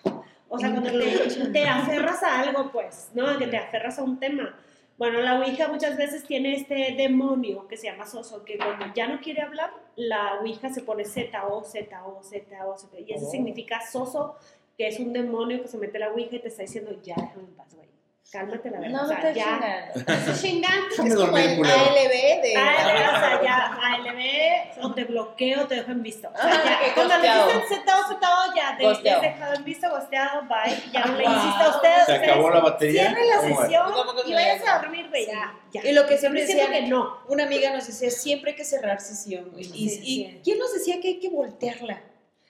O 0.48 0.58
sea, 0.58 0.70
cuando 0.72 0.90
te, 0.90 1.50
te 1.52 1.64
aferras 1.68 2.22
a 2.22 2.40
algo, 2.40 2.72
pues, 2.72 3.10
¿no? 3.14 3.38
Que 3.38 3.46
te 3.46 3.58
aferras 3.58 3.98
a 3.98 4.02
un 4.02 4.18
tema. 4.18 4.58
Bueno, 4.96 5.20
la 5.20 5.38
Ouija 5.38 5.68
muchas 5.68 5.96
veces 5.96 6.24
tiene 6.24 6.56
este 6.56 6.94
demonio 6.96 7.68
que 7.68 7.76
se 7.76 7.86
llama 7.86 8.06
Soso, 8.06 8.44
que 8.44 8.56
cuando 8.58 8.86
ya 8.94 9.06
no 9.06 9.20
quiere 9.20 9.42
hablar, 9.42 9.70
la 9.94 10.40
Ouija 10.40 10.70
se 10.70 10.82
pone 10.82 11.04
Z-O, 11.04 11.62
Z-O, 11.62 12.22
Z-O, 12.24 12.76
Z, 12.76 12.98
y 13.06 13.12
eso 13.12 13.26
Oh. 13.26 13.30
significa 13.30 13.80
Soso, 13.86 14.34
que 14.76 14.88
es 14.88 14.98
un 14.98 15.12
demonio 15.12 15.62
que 15.62 15.68
se 15.68 15.78
mete 15.78 15.98
a 15.98 16.08
la 16.08 16.12
Ouija 16.12 16.36
y 16.36 16.38
te 16.40 16.48
está 16.48 16.62
diciendo, 16.62 16.90
ya 17.02 17.14
déjame 17.16 17.42
en 17.44 17.54
paz, 17.54 17.72
güey. 17.76 17.86
Cálmate 18.30 18.70
la 18.70 18.80
verdad. 18.80 18.92
No 18.92 19.04
o 19.04 19.08
me 19.08 19.20
sea, 19.22 19.32
ya. 19.32 19.44
chingando. 19.44 19.94
Estás 20.12 20.42
chingando. 20.42 20.86
Es 20.90 21.14
como 21.16 21.36
el. 21.38 21.64
ALB 21.64 22.42
de... 22.42 22.54
ALB, 22.56 22.94
o 22.94 23.20
sea, 23.20 23.40
ya, 23.42 23.78
ALB, 23.82 24.84
o 24.84 24.94
te 24.94 25.04
bloqueo, 25.04 25.66
te 25.66 25.76
dejo 25.76 25.90
en 25.92 26.02
visto. 26.02 26.28
O 26.28 26.36
sea, 26.36 26.44
Ah, 26.50 26.62
ya, 26.64 26.86
que 26.88 26.94
cuando 26.94 27.16
le 27.16 27.22
dicen 27.28 27.62
sentado, 27.68 28.06
sentado, 28.08 28.54
ya 28.54 28.76
te, 28.76 28.86
has 28.86 29.22
dejado 29.22 29.54
en 29.54 29.64
visto, 29.64 29.88
gosteado, 29.90 30.42
bye, 30.42 30.76
ya 30.92 31.06
no 31.06 31.16
le 31.16 31.24
Wow. 31.24 31.32
insista 31.34 31.64
a 31.64 31.68
usted. 31.76 32.04
Se 32.06 32.14
acabó 32.16 32.50
la 32.50 32.60
batería. 32.60 33.06
Cierre 33.06 33.26
la 33.28 33.36
¿Cómo 33.38 33.48
es? 33.54 33.58
sesión 33.60 33.92
¿Cómo 33.92 34.12
que 34.14 34.20
y 34.20 34.28
se 34.28 34.34
váyase 34.34 34.58
llama? 34.64 34.76
a 34.76 34.80
dormir, 34.82 35.08
güey, 35.08 35.26
ya, 35.26 35.54
ya. 35.72 35.88
Y 35.88 35.92
lo 35.92 36.06
que 36.06 36.18
siempre 36.18 36.40
decían 36.46 36.70
que 36.70 36.82
no. 36.82 37.18
Una 37.28 37.44
amiga 37.44 37.72
nos 37.72 37.86
decía, 37.86 38.10
siempre 38.10 38.50
hay 38.50 38.56
que 38.56 38.64
cerrar 38.64 39.00
sesión. 39.00 39.52
Y, 39.56 39.64
Sí, 39.64 39.72
y 39.84 39.88
sí. 39.88 40.40
¿quién 40.44 40.58
nos 40.58 40.72
decía 40.74 41.00
que 41.00 41.08
hay 41.08 41.18
que 41.20 41.30
voltearla? 41.30 42.02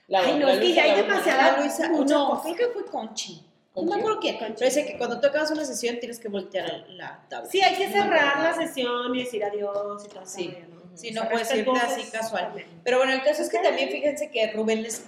La- 0.08 0.20
Ay, 0.20 0.38
no, 0.38 0.46
la 0.46 0.54
es 0.54 0.58
que 0.60 0.72
ya 0.72 0.82
hay 0.84 0.94
demasiada- 0.96 1.58
Luisa, 1.58 1.88
no, 1.88 2.40
creo 2.42 2.56
que 2.56 2.66
fue 2.68 2.84
Conchi. 2.86 3.44
No 3.84 3.94
me 3.94 4.00
acuerdo 4.00 4.20
quién. 4.20 4.36
Pero 4.38 4.54
dice 4.58 4.86
que 4.86 4.96
cuando 4.98 5.20
tú 5.20 5.26
acabas 5.28 5.50
una 5.50 5.64
sesión 5.64 5.98
tienes 5.98 6.18
que 6.18 6.28
voltear 6.28 6.84
la 6.88 7.24
tabla. 7.28 7.50
Sí, 7.50 7.60
hay 7.60 7.76
que 7.76 7.88
cerrar 7.90 8.40
la 8.42 8.54
sesión 8.54 9.14
y 9.14 9.20
decir 9.24 9.44
adiós 9.44 10.04
y 10.04 10.08
todo 10.08 10.22
eso, 10.22 10.32
Sí. 10.36 10.54
¿no? 10.70 10.78
Sí, 10.94 11.12
no 11.12 11.28
puedes 11.28 11.54
irte 11.54 11.70
así 11.78 12.10
casual. 12.10 12.52
Pero 12.82 12.98
bueno, 12.98 13.12
el 13.12 13.22
caso 13.22 13.42
es 13.42 13.48
que 13.48 13.58
también 13.60 13.88
fíjense 13.90 14.30
que 14.32 14.50
Rubén, 14.50 14.82
Les- 14.82 15.04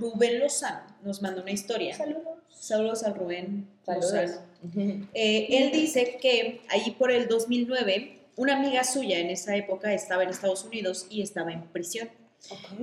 Rubén 0.00 0.40
Lozano 0.40 0.80
nos 1.02 1.22
mandó 1.22 1.42
una 1.42 1.52
historia. 1.52 1.94
Saludos. 1.94 2.38
Saludos 2.50 3.04
a 3.04 3.12
Rubén 3.12 3.68
Saludos. 3.86 4.12
Lozano. 4.12 5.08
Eh, 5.14 5.46
él 5.50 5.70
dice 5.70 6.18
que 6.20 6.60
ahí 6.70 6.90
por 6.98 7.12
el 7.12 7.28
2009, 7.28 8.18
una 8.34 8.56
amiga 8.56 8.82
suya 8.82 9.20
en 9.20 9.30
esa 9.30 9.54
época 9.54 9.92
estaba 9.94 10.24
en 10.24 10.30
Estados 10.30 10.64
Unidos 10.64 11.06
y 11.08 11.22
estaba 11.22 11.52
en 11.52 11.62
prisión. 11.68 12.08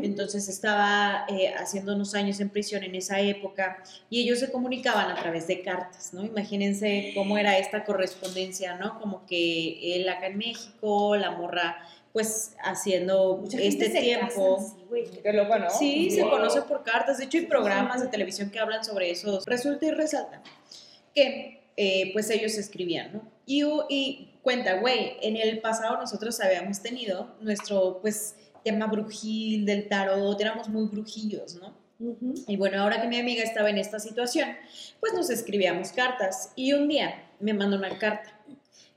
Entonces 0.01 0.47
estaba 0.47 1.25
eh, 1.29 1.53
haciendo 1.57 1.95
unos 1.95 2.13
años 2.15 2.39
en 2.39 2.49
prisión 2.49 2.83
en 2.83 2.95
esa 2.95 3.19
época 3.19 3.81
y 4.09 4.21
ellos 4.21 4.39
se 4.39 4.51
comunicaban 4.51 5.09
a 5.09 5.15
través 5.15 5.47
de 5.47 5.61
cartas, 5.61 6.13
¿no? 6.13 6.23
Imagínense 6.23 7.11
cómo 7.15 7.37
era 7.37 7.57
esta 7.57 7.83
correspondencia, 7.83 8.75
¿no? 8.75 8.99
Como 8.99 9.25
que 9.25 9.95
él 9.95 10.07
acá 10.09 10.27
en 10.27 10.37
México, 10.37 11.15
la 11.15 11.31
morra 11.31 11.77
pues 12.15 12.55
haciendo 12.63 13.39
Mucha 13.41 13.57
este 13.57 13.87
gente 13.87 13.91
se 13.91 14.01
tiempo. 14.01 14.55
casa 14.55 14.71
así, 14.73 14.85
güey. 14.87 15.03
Qué 15.21 15.33
loco, 15.33 15.59
¿no? 15.59 15.69
Sí, 15.69 16.09
se 16.11 16.21
conoce 16.21 16.61
por 16.61 16.81
cartas. 16.85 17.17
De 17.17 17.25
hecho, 17.25 17.37
hay 17.39 17.45
programas 17.45 18.01
de 18.01 18.07
televisión 18.07 18.49
que 18.51 18.57
hablan 18.57 18.85
sobre 18.85 19.11
eso. 19.11 19.41
Resulta 19.45 19.85
y 19.85 19.91
resalta 19.91 20.41
que, 21.13 21.61
eh, 21.75 22.11
pues, 22.13 22.29
ellos 22.29 22.57
escribían, 22.57 23.11
¿no? 23.11 23.31
Y, 23.45 23.65
y 23.89 24.39
cuenta, 24.43 24.79
güey, 24.79 25.17
en 25.23 25.35
el 25.35 25.59
pasado 25.59 25.97
nosotros 25.97 26.39
habíamos 26.39 26.81
tenido 26.81 27.35
nuestro, 27.41 27.99
pues, 28.01 28.35
tema 28.65 28.87
brujil 28.87 29.65
del 29.65 29.87
tarot, 29.87 30.41
éramos 30.41 30.67
muy 30.67 30.87
brujillos, 30.87 31.55
¿no? 31.55 31.73
Ujú. 31.99 32.33
Y 32.47 32.57
bueno, 32.57 32.81
ahora 32.81 33.01
que 33.01 33.07
mi 33.07 33.17
amiga 33.17 33.41
estaba 33.43 33.69
en 33.69 33.77
esta 33.77 33.99
situación, 33.99 34.49
pues 34.99 35.13
nos 35.13 35.29
escribíamos 35.29 35.93
cartas. 35.93 36.51
Y 36.57 36.73
un 36.73 36.89
día 36.89 37.23
me 37.39 37.53
mandó 37.53 37.77
una 37.77 37.97
carta. 37.97 38.37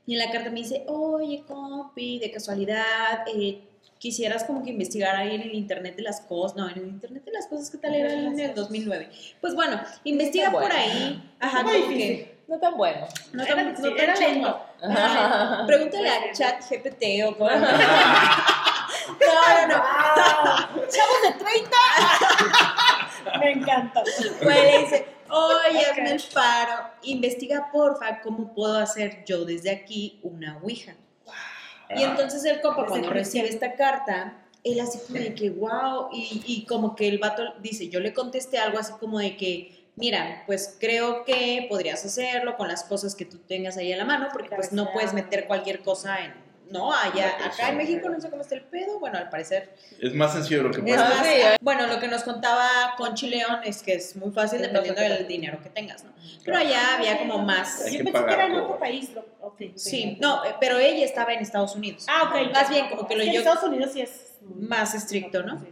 Y 0.05 0.13
en 0.13 0.19
la 0.19 0.31
carta 0.31 0.49
me 0.49 0.59
dice, 0.59 0.83
oye, 0.87 1.43
compi, 1.47 2.19
de 2.19 2.31
casualidad, 2.31 3.25
eh, 3.33 3.61
quisieras 3.99 4.43
como 4.43 4.63
que 4.63 4.71
investigar 4.71 5.15
ahí 5.15 5.35
en 5.35 5.41
el 5.41 5.53
Internet 5.53 5.95
de 5.95 6.01
las 6.01 6.21
cosas. 6.21 6.57
No, 6.57 6.67
en 6.67 6.77
el 6.79 6.87
Internet 6.87 7.23
de 7.23 7.31
las 7.31 7.45
cosas, 7.47 7.69
¿qué 7.69 7.77
tal 7.77 7.93
era 7.93 8.11
en 8.11 8.39
el 8.39 8.55
2009? 8.55 9.09
Pues 9.39 9.53
bueno, 9.55 9.79
investiga 10.03 10.51
por 10.51 10.69
ahí. 10.71 11.23
Ajá, 11.39 11.63
difícil. 11.63 11.97
que... 11.97 12.39
No 12.49 12.57
tan 12.57 12.75
bueno. 12.77 13.05
No 13.31 13.43
Era 13.43 13.55
tan, 13.55 13.65
no 13.65 13.69
difícil, 13.71 13.95
tan 13.95 14.03
era 14.09 14.19
lento. 14.19 14.59
Ajá. 14.81 15.63
Pregúntale 15.67 16.09
a 16.09 16.21
Pues, 16.23 16.37
chat 16.39 16.63
GPT 16.67 17.03
o 17.27 17.35
por 17.37 17.51
No, 19.33 19.67
no, 19.67 19.77
no. 19.77 19.83
¡Chavos 20.87 21.21
de 21.23 21.31
30! 21.39 21.77
Me 23.39 23.51
encanta. 23.51 24.03
Güey, 24.41 24.61
le 24.61 24.77
dice, 24.79 25.07
oye, 25.29 25.79
Ok. 25.79 25.87
hazme 25.91 26.11
el 26.11 26.23
paro, 26.33 26.73
investiga 27.03 27.69
porfa 27.71 28.21
cómo 28.21 28.53
puedo 28.53 28.77
hacer 28.77 29.23
yo 29.25 29.45
desde 29.45 29.71
aquí 29.71 30.19
una 30.23 30.57
ouija. 30.63 30.95
Y 31.95 32.03
entonces 32.03 32.43
el 32.45 32.61
compa 32.61 32.85
cuando 32.85 33.09
recibe 33.09 33.49
esta 33.49 33.73
carta, 33.73 34.35
él 34.63 34.79
así 34.79 34.99
como 35.07 35.19
de 35.19 35.33
que, 35.33 35.49
wow, 35.49 36.09
y, 36.11 36.43
y 36.45 36.65
como 36.65 36.95
que 36.95 37.07
el 37.07 37.17
vato 37.17 37.53
dice, 37.61 37.89
yo 37.89 37.99
le 37.99 38.13
contesté 38.13 38.59
algo 38.59 38.77
así 38.77 38.93
como 38.99 39.17
de 39.19 39.35
que, 39.37 39.87
mira, 39.95 40.43
pues 40.45 40.77
creo 40.79 41.25
que 41.25 41.65
podrías 41.67 42.05
hacerlo 42.05 42.57
con 42.57 42.67
las 42.67 42.83
cosas 42.83 43.15
que 43.15 43.25
tú 43.25 43.39
tengas 43.39 43.75
ahí 43.77 43.91
a 43.91 43.97
la 43.97 44.05
mano, 44.05 44.27
porque 44.31 44.55
pues 44.55 44.71
no 44.71 44.91
puedes 44.93 45.13
meter 45.13 45.47
cualquier 45.47 45.81
cosa 45.81 46.19
en, 46.23 46.33
no, 46.69 46.93
allá, 46.93 47.35
acá 47.45 47.69
en 47.69 47.77
México 47.77 48.09
no 48.09 48.19
sé 48.21 48.29
cómo 48.29 48.41
está 48.41 48.55
el 48.55 48.61
pedo, 48.63 48.99
bueno, 48.99 49.17
al 49.17 49.29
parecer 49.29 49.73
Es 49.99 50.13
más 50.13 50.33
sencillo 50.33 50.57
de 50.57 50.63
lo 50.65 50.71
que 50.71 50.79
parece. 50.81 50.97
más, 50.97 51.25
sí, 51.25 51.33
¿eh? 51.33 51.55
bueno, 51.61 51.87
lo 51.87 51.99
que 51.99 52.07
nos 52.07 52.23
contaba 52.23 52.93
Conchi 52.97 53.27
León 53.29 53.59
es 53.63 53.81
que 53.83 53.93
es 53.95 54.15
muy 54.15 54.31
fácil 54.31 54.59
Sí, 54.59 54.65
dependiendo 54.65 55.01
del 55.01 55.27
dinero 55.27 55.59
que 55.61 55.69
tengas, 55.69 56.03
¿no? 56.03 56.11
Pero 56.45 56.57
allá 56.57 56.95
había 56.97 57.17
como 57.17 57.39
más... 57.39 57.85
Yo 57.91 57.97
que 57.99 58.03
pensé 58.11 58.25
que 58.25 58.33
era 58.33 58.45
en 58.47 58.55
otro 58.55 58.79
país. 58.79 59.09
lo- 59.13 59.25
ok. 59.41 59.61
Sí, 59.75 60.17
no, 60.21 60.43
eh, 60.45 60.55
pero 60.59 60.77
ella 60.77 61.05
estaba 61.05 61.33
en 61.33 61.39
Estados 61.41 61.75
Unidos. 61.75 62.05
Ah, 62.07 62.29
ok. 62.33 62.51
Más 62.53 62.69
bien 62.69 62.87
como 62.89 63.07
que 63.07 63.15
lo 63.15 63.21
Es 63.21 63.27
en 63.27 63.33
yo... 63.33 63.39
Estados 63.39 63.63
Unidos 63.63 63.91
sí 63.93 64.01
es 64.01 64.33
Más 64.41 64.93
estricto, 64.93 65.43
¿no? 65.43 65.59
Sí. 65.59 65.67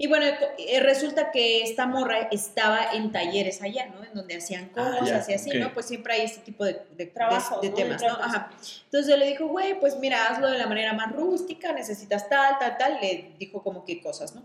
Y 0.00 0.06
bueno, 0.06 0.26
eh, 0.58 0.78
resulta 0.80 1.32
que 1.32 1.60
esta 1.62 1.84
morra 1.84 2.28
estaba 2.30 2.92
en 2.92 3.10
talleres 3.10 3.60
allá, 3.62 3.86
¿no? 3.86 4.04
En 4.04 4.14
donde 4.14 4.36
hacían 4.36 4.70
Ah, 4.76 4.98
cosas 5.00 5.26
ya, 5.26 5.32
y 5.32 5.34
así, 5.34 5.50
ok. 5.50 5.56
¿no? 5.56 5.74
Pues 5.74 5.86
siempre 5.86 6.14
hay 6.14 6.20
este 6.22 6.40
tipo 6.42 6.64
de, 6.64 6.80
de, 6.96 7.06
Trabajo, 7.06 7.60
de- 7.60 7.66
de 7.68 7.70
¿no? 7.70 7.76
temas, 7.76 8.02
¿no? 8.02 8.08
Ajá. 8.10 8.50
Entonces 8.84 9.12
él 9.12 9.18
le 9.18 9.26
dijo, 9.26 9.48
güey, 9.48 9.78
pues 9.80 9.98
mira, 9.98 10.26
hazlo 10.26 10.48
de 10.50 10.56
la 10.56 10.68
manera 10.68 10.92
más 10.92 11.12
rústica, 11.12 11.72
necesitas 11.72 12.28
tal, 12.28 12.58
tal, 12.60 12.78
tal. 12.78 12.98
Le 13.00 13.32
dijo 13.40 13.60
como 13.60 13.84
que 13.84 14.00
cosas, 14.00 14.36
¿no? 14.36 14.44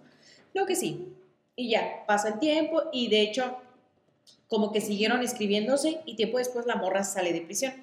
No 0.55 0.65
que 0.65 0.75
sí. 0.75 1.13
Y 1.55 1.69
ya, 1.69 2.03
pasa 2.07 2.29
el 2.29 2.39
tiempo 2.39 2.85
y 2.91 3.09
de 3.09 3.21
hecho, 3.21 3.55
como 4.47 4.71
que 4.71 4.81
siguieron 4.81 5.21
escribiéndose 5.21 6.01
y 6.05 6.15
tiempo 6.15 6.39
después 6.39 6.65
la 6.65 6.77
morra 6.77 7.03
sale 7.03 7.31
de 7.31 7.41
prisión. 7.41 7.73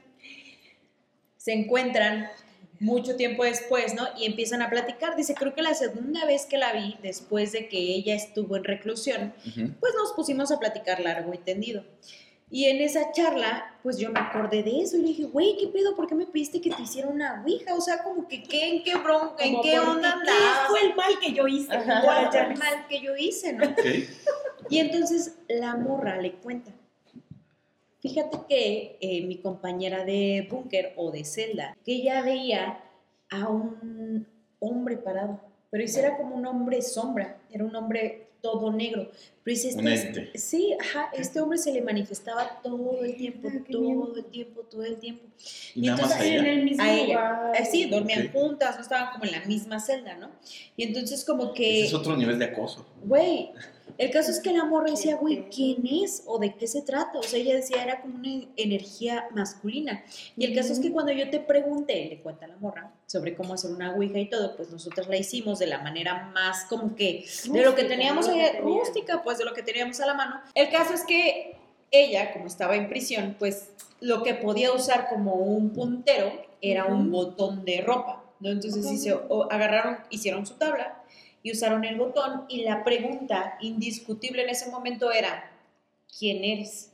Se 1.37 1.53
encuentran 1.53 2.29
mucho 2.81 3.15
tiempo 3.15 3.45
después, 3.45 3.95
¿no? 3.95 4.09
Y 4.19 4.25
empiezan 4.25 4.63
a 4.63 4.71
platicar. 4.71 5.15
Dice, 5.15 5.35
creo 5.35 5.55
que 5.55 5.63
la 5.63 5.75
segunda 5.75 6.25
vez 6.25 6.47
que 6.47 6.57
la 6.59 6.73
vi, 6.73 6.97
después 7.03 7.53
de 7.53 7.69
que 7.69 7.79
ella 7.79 8.15
estuvo 8.15 8.57
en 8.57 8.65
reclusión, 8.65 9.35
Ujú. 9.47 9.75
pues 9.79 9.95
nos 9.95 10.13
pusimos 10.15 10.51
a 10.51 10.59
platicar 10.59 10.99
largo 11.01 11.33
y 11.35 11.39
tendido. 11.39 11.85
Y 12.53 12.65
en 12.65 12.81
esa 12.81 13.13
charla, 13.13 13.79
pues 13.85 13.99
yo 13.99 14.11
me 14.11 14.19
acordé 14.19 14.65
de 14.65 14.81
eso 14.81 14.97
y 14.97 15.03
le 15.03 15.09
dije, 15.09 15.25
güey, 15.25 15.57
¿qué 15.57 15.69
pedo? 15.69 15.95
¿Por 15.95 16.09
qué 16.09 16.17
me 16.17 16.27
pediste 16.27 16.61
que 16.61 16.71
te 16.71 16.83
hiciera 16.83 17.09
una 17.09 17.43
ouija? 17.45 17.75
O 17.77 17.81
sea, 17.81 18.03
como 18.03 18.27
que, 18.27 18.43
¿qué, 18.43 18.69
¿en 18.71 18.83
qué 18.83 18.97
bronca? 18.97 19.45
¿En 19.45 19.61
qué 19.61 19.77
¿por 19.77 19.91
onda 19.91 20.19
¿Qué 20.25 20.33
fue 20.69 20.81
el 20.89 20.97
mal 20.97 21.13
que 21.21 21.33
yo 21.33 21.47
hice? 21.47 21.69
¿Cuál 21.69 22.29
fue 22.31 22.41
el 22.41 22.57
mal 22.59 22.87
que 22.89 23.01
yo 23.01 23.15
hice, 23.17 23.53
no? 23.53 23.67
Ok. 23.69 23.79
Y 24.69 24.79
entonces 24.79 25.37
la 25.49 25.77
morra 25.77 26.21
le 26.21 26.33
cuenta. 26.33 26.73
Fíjate 28.01 28.39
que 28.49 28.99
eh, 29.01 29.27
mi 29.27 29.37
compañera 29.37 30.05
de 30.05 30.47
búnker 30.51 30.95
o 30.97 31.11
de 31.11 31.25
celda, 31.25 31.77
que 31.85 31.93
ella 31.93 32.23
veía 32.23 32.83
a 33.31 33.49
un 33.49 34.27
hombre 34.59 34.97
parado, 34.97 35.41
pero 35.71 35.85
ese 35.85 36.01
era 36.01 36.17
como 36.17 36.35
un 36.35 36.47
hombre 36.47 36.81
sombra, 36.83 37.41
era 37.51 37.65
un 37.65 37.77
hombre 37.77 38.31
todo 38.41 38.73
negro. 38.73 39.11
Pero 39.43 39.55
dice, 39.57 39.69
este, 39.71 40.39
sí, 40.39 40.77
ajá, 40.79 41.09
este 41.15 41.41
hombre 41.41 41.57
se 41.59 41.73
le 41.73 41.81
manifestaba 41.81 42.61
todo 42.63 43.03
el 43.03 43.17
tiempo, 43.17 43.49
Ah, 43.51 43.59
todo 43.71 44.15
el 44.17 44.25
tiempo, 44.27 44.61
todo 44.63 44.85
el 44.85 44.99
tiempo. 44.99 45.25
Y 45.75 45.85
Y 45.85 45.87
nada 45.87 46.03
más 46.03 46.11
entonces 46.13 46.33
En 46.35 46.41
allá. 46.41 46.53
el 46.53 46.65
mismo 46.65 46.83
A 46.85 46.93
ella. 46.93 47.07
lugar. 47.07 47.53
Eh, 47.57 47.65
sí, 47.71 47.85
dormían 47.87 48.27
Ok. 48.27 48.33
juntas, 48.35 48.77
no 48.77 48.83
estaban 48.83 49.13
como 49.13 49.25
en 49.25 49.33
la 49.33 49.41
misma 49.47 49.81
celda, 49.81 50.17
¿no? 50.17 50.31
Y 50.77 50.83
entonces 50.85 51.25
como 51.25 51.55
que... 51.55 51.79
Ese 51.79 51.87
es 51.89 51.95
otro 51.95 52.17
nivel 52.19 52.39
de 52.39 52.45
acoso. 52.47 52.85
Güey, 53.03 53.51
el 53.97 54.11
caso 54.11 54.31
es 54.31 54.41
que 54.41 54.53
la 54.53 54.65
morra 54.65 54.91
decía, 54.91 55.17
güey, 55.17 55.49
¿quién 55.49 55.87
es? 55.87 56.23
¿O 56.27 56.39
de 56.39 56.55
qué 56.55 56.67
se 56.67 56.83
trata? 56.83 57.19
O 57.19 57.23
sea, 57.23 57.39
ella 57.39 57.55
decía, 57.55 57.83
era 57.83 58.01
como 58.03 58.17
una 58.17 58.45
energía 58.57 59.27
masculina. 59.35 60.05
Y 60.37 60.45
el 60.45 60.55
caso 60.55 60.73
es 60.75 60.79
que 60.81 60.93
cuando 60.93 61.13
yo 61.13 61.29
te 61.31 61.41
pregunté, 61.41 62.07
le 62.11 62.21
cuenta 62.21 62.47
la 62.47 62.57
morra, 62.59 62.93
sobre 63.07 63.35
cómo 63.35 63.55
hacer 63.55 63.73
una 63.73 63.95
ouija 63.95 64.19
y 64.21 64.31
todo, 64.31 64.55
pues 64.57 64.71
nosotros 64.71 65.09
la 65.09 65.17
hicimos 65.17 65.59
de 65.59 65.67
la 65.67 65.79
manera 65.83 66.31
más 66.33 66.65
como 66.67 66.95
que, 66.95 67.27
de 67.51 67.65
lo 67.65 67.75
que 67.75 67.83
teníamos 67.85 68.27
tenían. 68.27 68.63
rústica, 68.63 69.23
pues 69.25 69.40
de 69.41 69.47
lo 69.47 69.55
que 69.55 69.63
teníamos 69.63 69.99
a 70.01 70.07
la 70.07 70.15
mano. 70.15 70.41
El 70.55 70.71
caso 70.71 70.95
es 70.95 71.05
que 71.05 71.57
ella, 71.91 72.33
como 72.33 72.47
estaba 72.47 72.77
en 72.77 72.89
prisión, 72.89 73.35
pues 73.39 73.71
lo 74.01 74.23
que 74.23 74.35
podía 74.35 74.73
usar 74.73 75.09
como 75.09 75.35
un 75.35 75.71
puntero 75.71 76.31
era 76.63 76.85
un 76.85 77.11
botón 77.11 77.65
de 77.65 77.81
ropa, 77.81 78.23
¿no? 78.39 78.51
Entonces 78.51 78.87
Ok. 78.87 78.93
hice- 78.93 79.13
o- 79.29 79.51
agarraron, 79.51 79.99
hicieron 80.11 80.47
su 80.47 80.55
tabla 80.55 81.03
y 81.43 81.53
usaron 81.53 81.85
el 81.85 81.97
botón 81.97 82.45
y 82.49 82.63
la 82.63 82.85
pregunta 82.85 83.57
indiscutible 83.61 84.43
en 84.43 84.51
ese 84.51 84.71
momento 84.71 85.11
era, 85.11 85.51
¿quién 86.19 86.45
eres? 86.45 86.93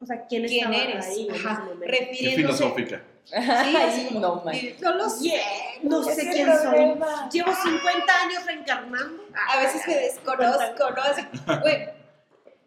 O 0.00 0.06
sea, 0.06 0.26
¿quién, 0.26 0.46
¿Quién 0.46 0.72
eres? 0.72 1.06
ahí 1.06 1.28
Ajá, 1.30 1.60
momento? 1.60 1.80
Qué 1.84 1.86
refiriéndose... 1.90 2.36
filosófica. 2.58 3.02
Sí, 3.24 3.76
así 3.76 4.06
como, 4.06 4.20
no, 4.20 4.42
man. 4.42 4.56
no 4.80 4.94
lo 4.94 5.10
sé, 5.10 5.34
No 5.82 6.02
sé 6.02 6.28
quién 6.30 6.48
el 6.48 6.56
soy. 6.58 6.68
problema. 6.68 7.28
Llevo 7.30 7.52
50 7.54 8.22
años 8.22 8.46
reencarnando. 8.46 9.22
a 9.52 9.60
veces 9.60 9.86
me 9.86 9.94
desconozco, 9.96 10.90
¿no? 10.90 11.02
Así, 11.02 11.22
güey. 11.62 11.88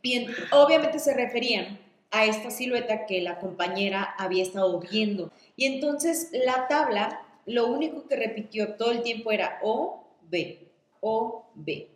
Y 0.03 0.15
en- 0.17 0.35
obviamente 0.51 0.99
se 0.99 1.13
referían 1.13 1.79
a 2.09 2.25
esta 2.25 2.49
silueta 2.51 3.05
que 3.05 3.21
la 3.21 3.39
compañera 3.39 4.15
había 4.17 4.43
estado 4.43 4.79
viendo. 4.79 5.31
Y 5.55 5.65
entonces 5.65 6.29
la 6.31 6.67
tabla, 6.67 7.21
lo 7.45 7.67
único 7.67 8.07
que 8.07 8.15
repitió 8.15 8.75
todo 8.75 8.91
el 8.91 9.01
tiempo 9.03 9.31
era 9.31 9.59
O, 9.63 10.07
B, 10.23 10.67
O, 11.01 11.45
B. 11.55 11.87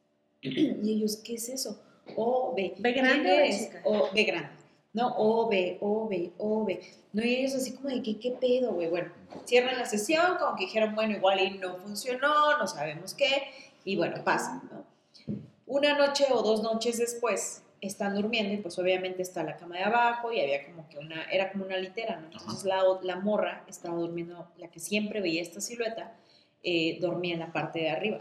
Y 0.42 0.92
ellos, 0.96 1.16
¿qué 1.24 1.34
es 1.34 1.48
eso? 1.50 1.82
O, 2.16 2.54
B. 2.56 2.74
¿B 2.78 2.92
grande. 2.92 3.70
O, 3.84 4.08
B 4.12 4.24
grande. 4.24 4.50
No, 4.92 5.14
O, 5.16 5.48
B, 5.48 5.78
O, 5.80 6.08
B, 6.08 6.32
O, 6.38 6.64
B. 6.64 6.80
No, 7.12 7.22
y 7.22 7.36
ellos 7.36 7.54
así 7.54 7.74
como 7.74 7.88
de, 7.88 8.02
¿qué, 8.02 8.18
qué 8.18 8.32
pedo, 8.32 8.72
güey? 8.72 8.88
Bueno, 8.88 9.12
cierran 9.44 9.78
la 9.78 9.86
sesión, 9.86 10.36
como 10.38 10.56
que 10.56 10.64
dijeron, 10.64 10.94
bueno, 10.94 11.16
igual 11.16 11.40
y 11.40 11.58
no 11.58 11.76
funcionó, 11.76 12.58
no 12.58 12.66
sabemos 12.66 13.14
qué, 13.14 13.42
y 13.84 13.96
bueno, 13.96 14.22
pasa, 14.24 14.62
¿no? 14.70 14.84
Una 15.66 15.96
noche 15.96 16.26
o 16.30 16.42
dos 16.42 16.62
noches 16.64 16.98
después 16.98 17.62
están 17.80 18.14
durmiendo 18.14 18.52
y 18.52 18.58
pues 18.58 18.78
obviamente 18.78 19.22
está 19.22 19.42
la 19.44 19.56
cama 19.56 19.76
de 19.76 19.84
abajo 19.84 20.32
y 20.32 20.40
había 20.40 20.66
como 20.66 20.88
que 20.88 20.98
una, 20.98 21.24
era 21.30 21.52
como 21.52 21.64
una 21.64 21.76
litera, 21.76 22.16
¿no? 22.16 22.26
Entonces 22.26 22.64
la, 22.64 22.82
la 23.02 23.16
morra 23.16 23.64
estaba 23.68 23.96
durmiendo, 23.96 24.48
la 24.58 24.68
que 24.68 24.80
siempre 24.80 25.20
veía 25.20 25.40
esta 25.40 25.60
silueta, 25.60 26.16
eh, 26.62 26.98
dormía 27.00 27.34
en 27.34 27.40
la 27.40 27.52
parte 27.52 27.80
de 27.80 27.90
arriba. 27.90 28.20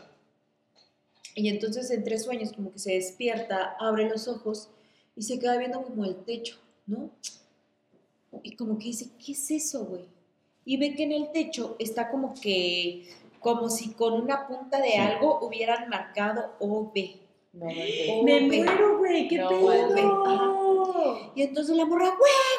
Y 1.36 1.49
entonces 1.49 1.89
entre 1.91 2.20
sueños 2.20 2.53
como 2.53 2.72
que 2.72 2.80
se 2.80 2.93
despierta, 2.93 3.76
abre 3.80 4.07
los 4.07 4.28
ojos 4.28 4.70
y 5.20 5.24
se 5.24 5.38
queda 5.38 5.57
viendo 5.57 5.84
como 5.84 6.05
el 6.05 6.15
techo, 6.24 6.55
¿no? 6.88 7.09
Y 8.41 8.55
como 8.55 8.78
que 8.78 8.86
dice, 8.86 9.09
¿qué 9.24 9.34
es 9.34 9.51
eso, 9.51 9.84
güey? 9.84 10.05
Y 10.63 10.78
ve 10.78 10.95
que 10.95 11.03
en 11.03 11.11
el 11.11 11.30
techo 11.34 11.76
está 11.78 12.09
como 12.09 12.34
que 12.41 13.05
como 13.41 13.70
si 13.70 13.89
con 13.91 14.13
una 14.13 14.47
punta 14.47 14.82
de 14.82 14.91
Sí. 14.91 14.95
algo 14.97 15.39
hubieran 15.45 15.89
marcado 15.89 16.53
OB. 16.59 16.93
No, 17.51 17.65
no 17.65 17.72
entiendo. 17.72 18.24
Me 18.24 18.41
muero, 18.63 18.97
güey, 18.99 19.28
qué 19.28 19.39
No, 19.39 19.49
pedo. 19.49 21.32
Y 21.36 21.41
entonces 21.41 21.76
la 21.76 21.86
morra, 21.86 22.05
güey, 22.05 22.17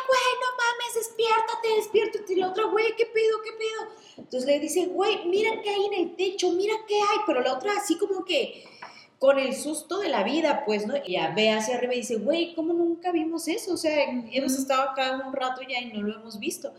güey, 0.09 0.31
no 0.43 0.49
mames, 0.61 0.95
despiértate, 0.97 1.69
despiértate. 1.77 2.33
Y 2.35 2.37
la 2.37 2.49
otra, 2.51 2.65
güey, 2.65 2.95
¿qué 2.99 3.07
pedo, 3.07 3.39
qué 3.43 3.53
pedo? 3.53 3.89
Entonces 4.19 4.47
le 4.47 4.61
dice, 4.61 4.85
güey, 4.87 5.25
mira 5.27 5.63
qué 5.63 5.71
hay 5.71 5.87
en 5.87 5.95
el 5.95 6.15
techo, 6.17 6.51
mira 6.53 6.75
qué 6.87 6.97
hay. 6.97 7.19
Pero 7.27 7.41
la 7.41 7.55
otra 7.55 7.73
así 7.79 7.97
como 7.97 8.23
que 8.23 8.65
con 9.21 9.39
el 9.39 9.55
susto 9.55 9.99
de 9.99 10.09
la 10.09 10.25
vida, 10.25 10.65
pues, 10.65 10.87
¿no? 10.87 10.95
Y 10.97 11.13
ya 11.13 11.35
ve 11.37 11.51
hacia 11.51 11.77
arriba 11.77 11.93
y 11.93 11.99
dice, 11.99 12.17
güey, 12.17 12.55
¿cómo 12.55 12.73
nunca 12.73 13.13
vimos 13.13 13.49
eso? 13.49 13.75
O 13.75 13.77
sea, 13.77 14.05
hemos 14.33 14.59
estado 14.59 14.81
acá 14.81 15.23
un 15.27 15.35
rato 15.35 15.61
ya 15.61 15.79
y 15.79 15.93
no 15.93 16.01
lo 16.01 16.19
hemos 16.19 16.39
visto. 16.39 16.73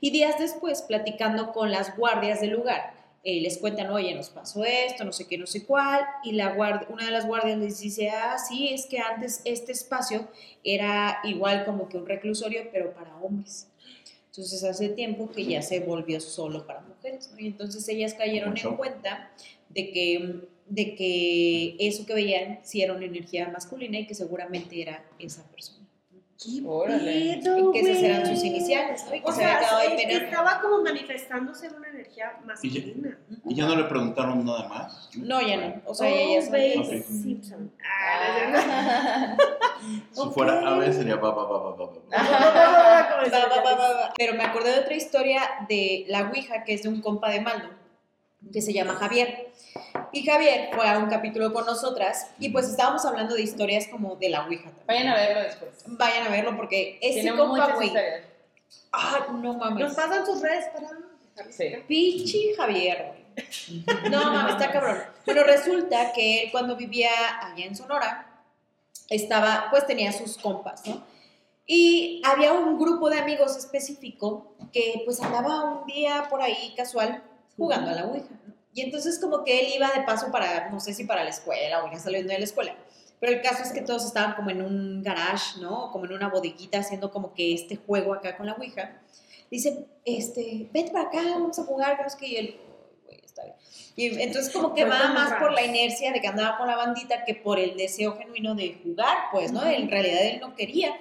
Y 0.00 0.12
días 0.12 0.38
después, 0.38 0.82
platicando 0.82 1.52
con 1.52 1.72
las 1.72 1.96
guardias 1.96 2.40
del 2.40 2.50
lugar, 2.50 2.94
eh, 3.24 3.40
les 3.40 3.58
cuentan, 3.58 3.90
oye, 3.90 4.14
nos 4.14 4.30
pasó 4.30 4.64
esto, 4.64 5.04
no 5.04 5.12
sé 5.12 5.26
qué, 5.26 5.38
no 5.38 5.48
sé 5.48 5.66
cuál, 5.66 6.06
y 6.22 6.32
la 6.32 6.54
guardia, 6.54 6.86
una 6.88 7.04
de 7.04 7.10
las 7.10 7.26
guardias 7.26 7.58
les 7.58 7.80
dice, 7.80 8.10
ah, 8.10 8.38
sí, 8.38 8.68
es 8.72 8.86
que 8.86 9.00
antes 9.00 9.42
este 9.44 9.72
espacio 9.72 10.28
era 10.62 11.18
igual 11.24 11.64
como 11.64 11.88
que 11.88 11.96
un 11.96 12.06
reclusorio, 12.06 12.68
pero 12.70 12.94
para 12.94 13.16
hombres. 13.16 13.66
Entonces 14.26 14.62
hace 14.62 14.90
tiempo 14.90 15.32
que 15.32 15.44
ya 15.44 15.62
se 15.62 15.80
volvió 15.80 16.20
solo 16.20 16.64
para 16.64 16.80
mujeres, 16.82 17.28
¿no? 17.32 17.40
Y 17.40 17.48
entonces 17.48 17.88
ellas 17.88 18.14
cayeron 18.14 18.50
Mucho. 18.50 18.68
en 18.68 18.76
cuenta 18.76 19.32
de 19.68 19.90
que, 19.90 20.48
de 20.68 20.94
que 20.94 21.76
eso 21.78 22.04
que 22.06 22.14
veían 22.14 22.60
sí 22.62 22.82
era 22.82 22.92
una 22.94 23.04
energía 23.06 23.48
masculina 23.48 23.98
y 23.98 24.06
que 24.06 24.14
seguramente 24.14 24.80
era 24.82 25.04
esa 25.18 25.42
persona. 25.50 25.78
¿Qué 26.40 26.62
Órale. 26.64 27.40
pedo, 27.42 27.70
Y 27.70 27.72
que 27.72 27.80
esas 27.90 28.00
eran 28.02 28.24
sus 28.26 28.44
iniciales, 28.44 29.04
¿no? 29.08 29.14
Y 29.16 29.20
que 29.20 29.26
O 29.26 29.32
se 29.32 29.44
había 29.44 29.58
sea, 29.68 29.78
ahí 29.78 29.92
es 29.94 30.00
que 30.02 30.06
pena. 30.06 30.24
estaba 30.24 30.60
como 30.60 30.82
manifestándose 30.84 31.66
en 31.66 31.74
una 31.74 31.88
energía 31.88 32.38
masculina. 32.46 33.18
¿Y 33.44 33.54
ya 33.56 33.66
no 33.66 33.74
le 33.74 33.82
preguntaron 33.84 34.44
nada 34.46 34.68
más? 34.68 35.10
No, 35.16 35.40
ya 35.40 35.56
no. 35.56 35.82
O 35.84 35.94
sea, 35.94 36.06
oh, 36.06 36.14
ella 36.14 36.40
ya 36.40 36.50
Babe 36.50 36.78
Ok. 36.78 37.04
Simpson. 37.06 37.72
Ah, 37.84 39.34
es. 39.34 40.06
Si 40.12 40.20
Ok. 40.20 40.32
fuera 40.34 40.60
ave 40.74 40.92
sería 40.92 41.16
ba, 41.16 41.32
ba, 41.34 41.48
ba. 41.48 41.90
Pero 44.16 44.34
me 44.34 44.44
acordé 44.44 44.72
de 44.74 44.80
otra 44.80 44.94
historia 44.94 45.42
de 45.68 46.04
la 46.08 46.28
Ouija, 46.30 46.62
que 46.64 46.74
es 46.74 46.82
de 46.84 46.88
un 46.88 47.00
compa 47.00 47.30
de 47.30 47.40
Maldo, 47.40 47.68
que 48.52 48.62
se 48.62 48.72
llama 48.72 48.94
Javier. 48.94 49.52
Y 50.12 50.24
Javier 50.24 50.70
fue 50.74 50.88
a 50.88 50.98
un 50.98 51.08
capítulo 51.10 51.52
con 51.52 51.66
nosotras 51.66 52.30
y 52.38 52.48
pues 52.50 52.68
estábamos 52.68 53.04
hablando 53.04 53.34
de 53.34 53.42
historias 53.42 53.86
como 53.88 54.16
de 54.16 54.28
la 54.30 54.46
Ouija. 54.46 54.70
también. 54.70 54.86
Vayan 54.86 55.08
a 55.08 55.14
verlo 55.16 55.42
después. 55.42 55.70
Vayan 55.86 56.26
a 56.26 56.30
verlo 56.30 56.56
porque 56.56 56.98
ese 57.02 57.20
Tiene 57.22 57.36
compa, 57.36 57.46
muchas 57.48 57.74
güey. 57.74 57.86
historias. 57.88 58.24
Ah, 58.92 59.26
no 59.32 59.54
mames. 59.54 59.84
Nos 59.86 59.94
pasan 59.94 60.24
sus 60.24 60.40
redes 60.40 60.66
para. 60.72 60.88
Sí. 61.50 61.72
Pichi 61.86 62.54
Javier, 62.56 63.06
güey. 63.08 63.18
No, 64.10 64.32
mames, 64.32 64.52
está 64.54 64.72
cabrón. 64.72 64.98
Pero 65.24 65.44
resulta 65.44 66.12
que 66.12 66.44
él 66.44 66.50
cuando 66.50 66.74
vivía 66.76 67.10
allá 67.42 67.64
en 67.64 67.76
Sonora, 67.76 68.42
estaba, 69.08 69.68
pues 69.70 69.86
tenía 69.86 70.12
sus 70.12 70.36
compas, 70.38 70.86
¿no? 70.86 71.02
Y 71.66 72.22
había 72.24 72.52
un 72.52 72.78
grupo 72.78 73.10
de 73.10 73.18
amigos 73.18 73.56
específico 73.56 74.54
que 74.72 75.02
pues 75.04 75.20
andaba 75.20 75.64
un 75.64 75.86
día 75.86 76.26
por 76.30 76.40
ahí 76.42 76.72
casual 76.76 77.22
jugando 77.58 77.90
a 77.90 77.94
la 77.94 78.06
Ouija, 78.06 78.28
¿no? 78.46 78.54
Y 78.72 78.80
entonces 78.82 79.18
como 79.18 79.44
que 79.44 79.60
él 79.60 79.72
iba 79.76 79.90
de 79.90 80.02
paso 80.02 80.30
para, 80.30 80.70
no 80.70 80.80
sé 80.80 80.94
si 80.94 81.04
para 81.04 81.24
la 81.24 81.30
escuela 81.30 81.84
o 81.84 81.90
ya 81.90 81.98
saliendo 81.98 82.32
de 82.32 82.38
la 82.38 82.44
escuela. 82.44 82.74
Pero 83.20 83.32
el 83.32 83.42
caso 83.42 83.62
es 83.64 83.72
que 83.72 83.80
todos 83.80 84.06
estaban 84.06 84.36
como 84.36 84.50
en 84.50 84.62
un 84.62 85.02
garage, 85.02 85.60
¿no? 85.60 85.90
Como 85.90 86.04
en 86.04 86.12
una 86.12 86.28
bodeguita 86.28 86.78
haciendo 86.78 87.10
como 87.10 87.34
que 87.34 87.52
este 87.52 87.76
juego 87.76 88.14
acá 88.14 88.36
con 88.36 88.46
la 88.46 88.52
Ouija. 88.54 89.02
Dice, 89.50 89.86
este, 90.04 90.68
vete 90.72 90.92
para 90.92 91.08
acá, 91.08 91.22
vamos 91.22 91.58
a 91.58 91.64
jugar, 91.64 91.98
que 91.98 92.04
qué. 92.20 92.26
Y 92.28 92.36
él, 92.36 92.60
"Uy, 92.60 92.98
güey, 93.04 93.20
está 93.24 93.42
bien. 93.42 93.56
Y 93.96 94.22
entonces 94.22 94.52
como 94.52 94.74
que 94.74 94.84
va 94.84 95.08
más 95.08 95.34
por 95.40 95.52
la 95.52 95.64
inercia 95.64 96.12
de 96.12 96.20
que 96.20 96.28
andaba 96.28 96.58
con 96.58 96.68
la 96.68 96.76
bandita 96.76 97.24
que 97.24 97.34
por 97.34 97.58
el 97.58 97.76
deseo 97.76 98.16
genuino 98.16 98.54
de 98.54 98.78
jugar, 98.84 99.16
pues, 99.32 99.50
¿no? 99.50 99.66
En 99.66 99.90
realidad 99.90 100.22
él 100.22 100.38
no 100.40 100.54
quería. 100.54 100.94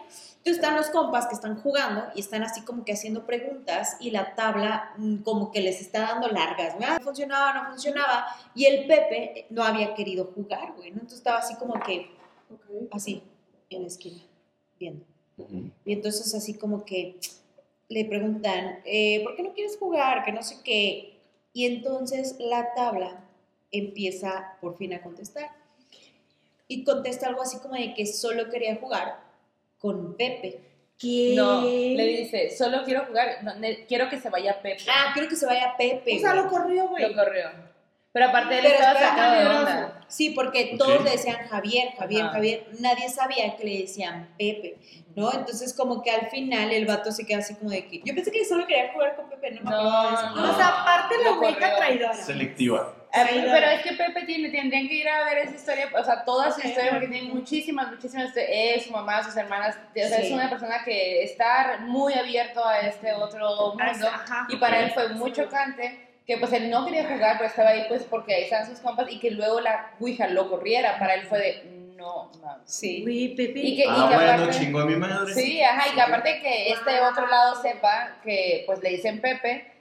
Entonces 0.48 0.64
están 0.64 0.78
los 0.78 0.90
compas 0.92 1.28
que 1.28 1.36
están 1.36 1.62
jugando 1.62 2.06
y 2.16 2.22
están 2.22 2.42
así 2.42 2.62
como 2.62 2.86
que 2.86 2.94
haciendo 2.94 3.26
preguntas 3.26 3.98
y 4.00 4.12
la 4.12 4.34
tabla 4.34 4.94
mm, 4.96 5.18
como 5.18 5.52
que 5.52 5.60
les 5.60 5.82
está 5.82 6.04
dando 6.04 6.30
largas, 6.30 6.80
¿no? 6.80 6.86
Ah, 6.88 7.02
funcionaba, 7.04 7.54
no 7.54 7.70
funcionaba. 7.72 8.28
Y 8.56 8.64
el 8.64 8.88
Pepe 8.88 9.48
no 9.50 9.62
había 9.62 9.94
querido 9.94 10.32
jugar, 10.34 10.74
güey, 10.78 10.92
¿no? 10.92 11.02
Entonces 11.02 11.18
estaba 11.18 11.40
así 11.40 11.56
como 11.56 11.74
que, 11.82 12.12
así, 12.92 13.22
en 13.70 13.82
la 13.82 13.88
esquina, 13.90 14.22
viendo. 14.80 15.06
Y 15.84 15.92
entonces 15.92 16.34
así 16.34 16.54
como 16.54 16.86
que 16.86 17.20
le 17.90 18.06
preguntan, 18.06 18.80
eh, 18.86 19.22
¿por 19.26 19.36
qué 19.36 19.44
no 19.44 19.52
quieres 19.52 19.78
jugar? 19.78 20.24
Que 20.24 20.32
no 20.32 20.44
sé 20.44 20.60
qué. 20.64 21.20
Y 21.52 21.66
entonces 21.66 22.38
la 22.40 22.74
tabla 22.74 23.22
empieza 23.70 24.56
por 24.62 24.78
fin 24.78 24.94
a 24.94 25.02
contestar. 25.02 25.50
Y 26.70 26.86
contesta 26.86 27.28
algo 27.28 27.42
así 27.42 27.58
como 27.60 27.74
de 27.74 27.94
que 27.94 28.06
solo 28.06 28.50
quería 28.50 28.78
jugar 28.78 29.27
con 29.78 30.16
Pepe. 30.18 30.62
¿Qué? 31.00 31.34
No, 31.36 31.62
le 31.62 32.06
dice, 32.08 32.50
solo 32.58 32.84
quiero 32.84 33.06
jugar, 33.06 33.44
no, 33.44 33.54
ne- 33.56 33.86
quiero 33.86 34.10
que 34.10 34.20
se 34.20 34.30
vaya 34.32 34.60
Pepe. 34.62 34.84
Ah, 34.90 35.12
quiero 35.14 35.30
que 35.30 35.36
se 35.36 35.46
vaya 35.46 35.76
Pepe. 35.78 36.18
O 36.18 36.20
sea, 36.20 36.32
güey. 36.34 36.44
lo 36.44 36.50
corrió, 36.50 36.88
güey. 36.88 37.08
Lo 37.08 37.16
corrió. 37.24 37.44
Pero 38.14 38.30
aparte 38.30 38.56
él 38.56 38.62
Pero 38.64 38.74
estaba 38.74 38.94
espera, 38.94 39.10
sacado 39.12 39.34
de 39.40 39.46
onda. 39.60 40.06
Sí, 40.08 40.32
porque 40.32 40.72
Ok. 40.74 40.80
todos 40.80 41.04
le 41.04 41.12
decían 41.12 41.38
Javier, 41.48 41.90
Javier, 42.00 42.24
Ajá. 42.24 42.34
Javier. 42.34 42.66
Nadie 42.80 43.10
sabía 43.10 43.56
que 43.56 43.64
le 43.64 43.78
decían 43.82 44.34
Pepe, 44.40 44.78
¿no? 45.16 45.32
Entonces 45.32 45.72
como 45.76 46.02
que 46.02 46.10
al 46.10 46.28
final 46.32 46.72
el 46.72 46.88
vato 46.88 47.12
se 47.12 47.28
queda 47.28 47.40
así 47.40 47.54
como 47.54 47.70
de 47.70 47.86
que... 47.88 48.02
Yo 48.04 48.16
pensé 48.16 48.32
que 48.32 48.44
solo 48.44 48.66
quería 48.66 48.92
jugar 48.92 49.16
con 49.18 49.30
Pepe, 49.30 49.52
no 49.52 49.62
me 49.62 49.70
No, 49.70 49.78
acordaba 49.78 50.10
de 50.10 50.16
eso. 50.16 50.36
no. 50.36 50.52
O 50.52 50.56
sea, 50.56 50.68
aparte 50.82 51.16
la 51.24 51.30
Lo 51.30 51.38
corrió. 51.38 51.58
traidora. 51.78 52.14
Selectiva. 52.16 52.96
Traidora. 53.12 53.54
Pero 53.54 53.72
es 53.72 53.82
que 53.82 53.94
Pepe 53.94 54.26
tiene, 54.26 54.50
tendrían 54.50 54.88
que 54.88 54.94
ir 54.96 55.08
a 55.10 55.24
ver 55.26 55.38
esa 55.40 55.56
historia, 55.56 55.90
o 55.98 56.04
sea, 56.04 56.24
toda 56.26 56.52
su 56.52 56.60
Ok, 56.60 56.66
historia, 56.66 56.92
porque 56.92 57.08
tiene 57.08 57.30
muchísimas, 57.34 57.90
muchísimas, 57.90 58.32
él, 58.36 58.82
su 58.82 58.92
mamá, 58.92 59.24
sus 59.24 59.36
hermanas, 59.38 59.78
o 59.78 59.94
sea, 59.94 60.18
Sí. 60.20 60.28
es 60.28 60.32
una 60.32 60.50
persona 60.50 60.84
que 60.84 61.24
está 61.24 61.78
muy 61.82 62.14
abierto 62.14 62.64
a 62.66 62.80
este 62.82 63.14
otro 63.14 63.74
mundo, 63.76 64.08
Ajá. 64.08 64.46
y 64.50 64.58
para 64.58 64.80
él 64.82 64.92
fue 64.92 65.10
muy 65.10 65.32
chocante 65.32 66.08
que 66.28 66.38
pues 66.38 66.52
él 66.52 66.70
no 66.70 66.84
quería 66.86 67.06
jugar, 67.08 67.38
pero 67.38 67.50
estaba 67.50 67.70
ahí 67.70 67.86
pues 67.88 68.04
porque 68.04 68.34
ahí 68.36 68.44
están 68.44 68.66
sus 68.68 68.80
compas, 68.80 69.08
y 69.10 69.20
que 69.20 69.32
luego 69.32 69.62
la 69.62 69.92
Ouija 70.00 70.28
lo 70.28 70.50
corriera, 70.50 71.00
para 71.00 71.14
él 71.16 71.22
fue 71.28 71.40
de, 71.40 71.64
no, 71.96 72.30
mames. 72.44 72.70
Sí. 72.70 73.34
Pepe. 73.38 73.60
Y 73.62 73.78
que, 73.78 73.84
y 73.84 73.88
Ah, 73.90 74.08
que 74.10 74.16
bueno, 74.18 74.32
aparte- 74.34 74.60
chingo 74.60 74.80
a 74.82 74.86
mi 74.86 74.96
madre. 74.98 75.34
Sí, 75.34 75.64
ajá, 75.64 75.88
y 75.90 75.96
que 75.96 76.02
aparte 76.02 76.40
que 76.42 76.70
este 76.74 77.00
otro 77.00 77.26
lado 77.28 77.62
sepa 77.62 78.18
que 78.24 78.64
pues 78.68 78.80
le 78.84 78.90
dicen 78.90 79.22
Pepe, 79.22 79.72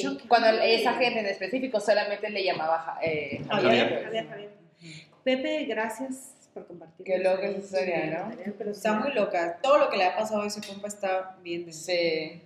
Choque. 0.00 0.28
cuando 0.28 0.48
esa 0.48 0.94
gente 0.94 1.20
en 1.20 1.26
específico 1.26 1.80
solamente 1.80 2.28
le 2.30 2.44
llamaba 2.44 2.98
eh, 3.02 3.40
Javier, 3.48 3.88
Javier. 3.88 4.04
Javier, 4.04 4.28
Javier. 4.28 4.50
Pepe, 5.22 5.64
gracias 5.64 6.34
por 6.52 6.66
compartir. 6.66 7.06
Qué 7.06 7.18
loca 7.18 7.46
esa 7.46 7.58
esa 7.58 7.58
historia, 7.58 8.26
¿no? 8.28 8.52
Pero 8.58 8.70
Está 8.70 8.92
muy 8.94 9.12
loca. 9.12 9.58
Todo 9.62 9.78
lo 9.78 9.90
que 9.90 9.96
le 9.96 10.04
ha 10.04 10.16
pasado 10.16 10.42
a 10.42 10.46
ese 10.46 10.60
compa 10.60 10.88
está 10.88 11.36
bien. 11.42 11.72
Sí. 11.72 12.42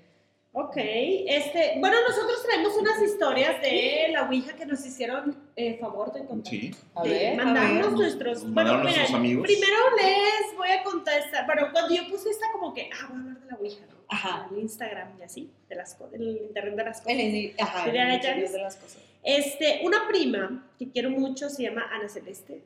Ok, 0.53 0.77
este, 0.77 1.75
bueno, 1.79 1.97
nosotros 2.09 2.43
traemos 2.43 2.75
unas 2.77 3.01
historias 3.03 3.61
de 3.61 4.09
la 4.13 4.23
Ouija 4.23 4.55
que 4.55 4.67
nos 4.67 4.85
hicieron 4.85 5.37
eh, 5.59 5.77
favor 5.81 6.13
de 6.13 6.25
contar. 6.25 6.51
Sí. 6.51 6.71
A 6.95 7.03
ver. 7.03 7.37
mandarnos 7.37 7.87
a 7.87 7.91
ver. 7.91 7.93
nuestros. 7.93 8.45
Nos 8.45 8.53
mandaron 8.53 8.83
bueno, 8.83 8.97
nuestros 8.97 9.15
amigos. 9.19 9.43
Primero 9.47 9.77
les 9.97 10.57
voy 10.57 10.69
a 10.71 10.83
contestar. 10.85 11.47
Bueno, 11.47 11.69
cuando 11.73 11.95
yo 11.95 12.09
puse 12.09 12.31
esta, 12.31 12.51
como 12.53 12.73
que, 12.73 12.89
ah, 12.93 13.07
voy 13.11 13.17
a 13.19 13.21
hablar 13.21 13.41
de 13.41 13.47
la 13.51 13.57
Ouija, 13.57 13.87
¿no? 13.91 13.99
Ajá. 14.09 14.49
En 14.51 14.61
Instagram 14.61 15.09
y 15.21 15.23
así, 15.25 15.51
de 15.69 15.75
las 15.75 15.97
internet 16.13 16.77
de 16.77 16.85
las 16.85 17.01
cosas. 17.01 17.19
El- 17.19 17.55
Ajá, 17.59 17.91
el 17.91 18.15
interior 18.15 18.49
de 18.51 18.59
las 18.59 18.77
cosas. 18.77 19.03
Este, 19.23 19.81
una 19.85 20.07
prima 20.09 20.71
que 20.79 20.91
quiero 20.91 21.11
mucho 21.11 21.51
se 21.51 21.65
llama 21.65 21.87
Ana 21.93 22.09
Celeste. 22.09 22.63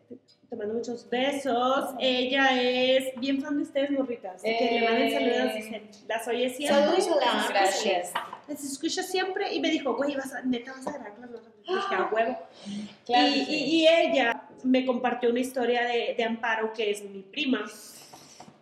Te, 0.49 0.57
mando 0.57 0.75
muchos 0.75 1.09
besos. 1.09 1.95
Ella 1.99 2.63
es 2.63 3.19
bien 3.19 3.41
fan 3.41 3.57
de 3.57 3.63
ustedes, 3.63 3.91
morritas. 3.91 4.43
Que 4.43 4.51
le 4.71 4.83
manden 4.83 5.09
Eh. 5.09 5.63
saludos. 5.63 6.05
Las 6.07 6.29
oye 6.29 6.51
siempre. 6.51 6.79
Saludos 6.79 7.49
Gracias. 7.49 8.13
Las 8.49 8.65
escucha 8.65 9.03
siempre. 9.03 9.53
Y 9.55 9.61
me 9.61 9.71
dijo, 9.71 9.95
güey, 9.97 10.15
vas 10.17 10.33
a, 10.33 10.43
neta 10.43 10.73
vas 10.73 10.87
a 10.87 10.93
grabar 10.99 11.19
las 11.31 11.31
Dije, 11.67 11.95
a 11.95 12.05
huevo. 12.13 12.39
Claro 13.07 13.29
y, 13.29 13.45
sí. 13.45 13.55
y- 13.55 13.65
y 13.83 13.89
ella 13.89 14.43
me 14.65 14.85
compartió 14.87 15.31
una 15.31 15.41
historia 15.41 15.83
de, 15.85 16.15
de 16.17 16.25
Amparo, 16.25 16.73
que 16.73 16.91
es 16.91 17.03
mi 17.05 17.23
prima, 17.23 17.65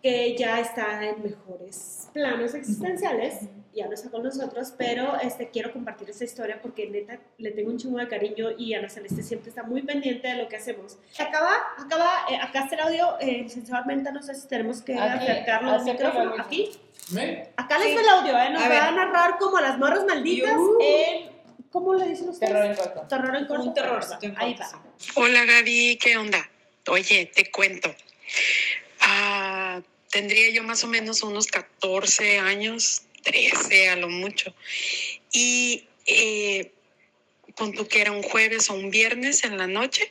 que 0.02 0.36
ya 0.36 0.60
está 0.60 1.04
en 1.06 1.22
mejores 1.22 2.08
planos 2.12 2.54
existenciales, 2.54 3.40
ya 3.74 3.86
no 3.86 3.94
está 3.94 4.10
con 4.10 4.22
nosotros, 4.22 4.72
pero 4.76 5.18
este, 5.20 5.50
quiero 5.50 5.72
compartir 5.72 6.10
esa 6.10 6.24
historia 6.24 6.60
porque 6.60 6.88
neta 6.88 7.18
le 7.38 7.50
tengo 7.52 7.70
un 7.70 7.78
chingo 7.78 7.98
de 7.98 8.08
cariño 8.08 8.50
y 8.58 8.74
Ana 8.74 8.88
Celeste 8.88 9.22
siempre 9.22 9.50
está 9.50 9.62
muy 9.62 9.82
pendiente 9.82 10.26
de 10.28 10.34
lo 10.34 10.48
que 10.48 10.56
hacemos. 10.56 10.98
Acaba, 11.18 11.52
acaba, 11.78 12.10
eh, 12.30 12.36
acá 12.36 12.64
está 12.64 12.74
el 12.74 12.80
audio, 12.82 13.16
eh, 13.20 13.48
sensualmente 13.48 14.10
no 14.12 14.22
sé 14.22 14.34
si 14.34 14.48
tenemos 14.48 14.82
que 14.82 14.94
Aquí, 14.98 15.24
acercarlo 15.24 15.70
al 15.72 15.84
micrófono, 15.84 16.34
aquí. 16.38 16.70
¿Me? 17.12 17.48
Acá 17.56 17.78
les 17.78 17.88
Sí. 17.88 17.96
el 17.96 18.08
audio, 18.08 18.36
¿eh? 18.38 18.50
nos 18.50 18.62
A 18.62 18.68
va 18.68 18.74
ver. 18.74 18.78
a 18.82 18.90
narrar 18.92 19.38
como 19.38 19.56
a 19.56 19.62
las 19.62 19.78
morras 19.78 20.04
malditas 20.04 20.56
Uh. 20.56 20.78
en, 20.80 21.30
¿cómo 21.70 21.94
le 21.94 22.08
dicen 22.08 22.28
ustedes? 22.28 22.52
Terror 22.52 22.66
en 22.66 22.76
corto. 22.76 23.00
Terror 23.08 23.36
en 23.36 23.46
corto. 23.46 23.62
Un 23.64 23.74
terrorcito 23.74 24.18
en 24.22 24.34
Ahí 24.38 24.54
va. 24.54 24.82
Hola 25.16 25.44
Gaby, 25.44 25.98
¿qué 26.00 26.16
onda? 26.16 26.48
Oye, 26.88 27.30
te 27.34 27.50
cuento. 27.50 27.94
Ah, 29.00 29.80
tendría 30.10 30.50
yo 30.50 30.62
más 30.62 30.82
o 30.84 30.88
menos 30.88 31.22
unos 31.22 31.46
14 31.46 32.38
años, 32.38 33.02
13 33.22 33.88
a 33.88 33.96
lo 33.96 34.08
mucho. 34.08 34.54
Y 35.32 35.86
eh, 36.06 36.72
pon 37.56 37.72
tú 37.72 37.86
que 37.86 38.00
era 38.00 38.12
un 38.12 38.22
jueves 38.22 38.70
o 38.70 38.74
un 38.74 38.90
viernes 38.90 39.44
en 39.44 39.58
la 39.58 39.66
noche 39.66 40.10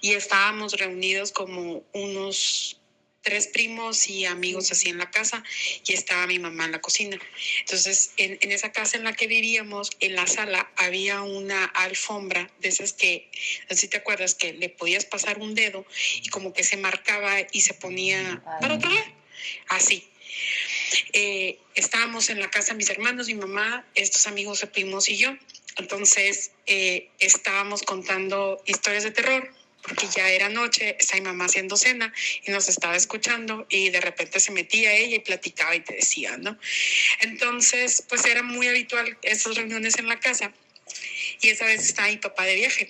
y 0.00 0.12
estábamos 0.12 0.74
reunidos 0.74 1.32
como 1.32 1.84
unos 1.92 2.78
tres 3.24 3.48
primos 3.48 4.06
y 4.08 4.26
amigos 4.26 4.70
así 4.70 4.90
en 4.90 4.98
la 4.98 5.10
casa 5.10 5.42
y 5.86 5.94
estaba 5.94 6.26
mi 6.26 6.38
mamá 6.38 6.66
en 6.66 6.72
la 6.72 6.80
cocina. 6.80 7.18
Entonces, 7.60 8.12
en, 8.18 8.38
en, 8.40 8.52
esa 8.52 8.70
casa 8.70 8.98
en 8.98 9.04
la 9.04 9.14
que 9.14 9.26
vivíamos, 9.26 9.90
en 10.00 10.14
la 10.14 10.26
sala, 10.26 10.70
había 10.76 11.22
una 11.22 11.64
alfombra 11.64 12.50
de 12.60 12.68
esas 12.68 12.92
que, 12.92 13.30
no 13.68 13.74
sé 13.74 13.82
si 13.82 13.88
te 13.88 13.96
acuerdas, 13.96 14.34
que 14.34 14.52
le 14.52 14.68
podías 14.68 15.06
pasar 15.06 15.38
un 15.38 15.54
dedo 15.54 15.86
y 16.22 16.28
como 16.28 16.52
que 16.52 16.62
se 16.62 16.76
marcaba 16.76 17.34
y 17.50 17.62
se 17.62 17.72
ponía 17.74 18.42
para 18.60 18.74
otro 18.74 18.90
lado. 18.90 19.12
Así. 19.68 20.06
Eh, 21.12 21.58
estábamos 21.74 22.30
en 22.30 22.40
la 22.40 22.50
casa 22.50 22.74
mis 22.74 22.90
hermanos, 22.90 23.26
mi 23.28 23.34
mamá, 23.34 23.86
estos 23.94 24.26
amigos, 24.26 24.66
primos 24.72 25.08
y 25.08 25.16
yo. 25.16 25.36
Entonces, 25.76 26.52
eh, 26.66 27.10
estábamos 27.18 27.82
contando 27.82 28.62
historias 28.66 29.04
de 29.04 29.10
terror 29.10 29.52
porque 29.86 30.06
ya 30.14 30.30
era 30.30 30.48
noche, 30.48 30.96
está 30.98 31.16
mi 31.16 31.22
mamá 31.22 31.44
haciendo 31.44 31.76
cena 31.76 32.12
y 32.46 32.50
nos 32.50 32.68
estaba 32.68 32.96
escuchando 32.96 33.66
y 33.68 33.90
de 33.90 34.00
repente 34.00 34.40
se 34.40 34.50
metía 34.50 34.94
ella 34.94 35.16
y 35.16 35.18
platicaba 35.18 35.76
y 35.76 35.80
te 35.80 35.94
decía, 35.94 36.38
¿no? 36.38 36.58
Entonces, 37.20 38.02
pues 38.08 38.24
era 38.24 38.42
muy 38.42 38.66
habitual 38.66 39.18
esas 39.22 39.56
reuniones 39.56 39.98
en 39.98 40.08
la 40.08 40.18
casa 40.18 40.52
y 41.42 41.50
esa 41.50 41.66
vez 41.66 41.84
estaba 41.84 42.08
mi 42.08 42.16
papá 42.16 42.44
de 42.44 42.54
viaje. 42.54 42.88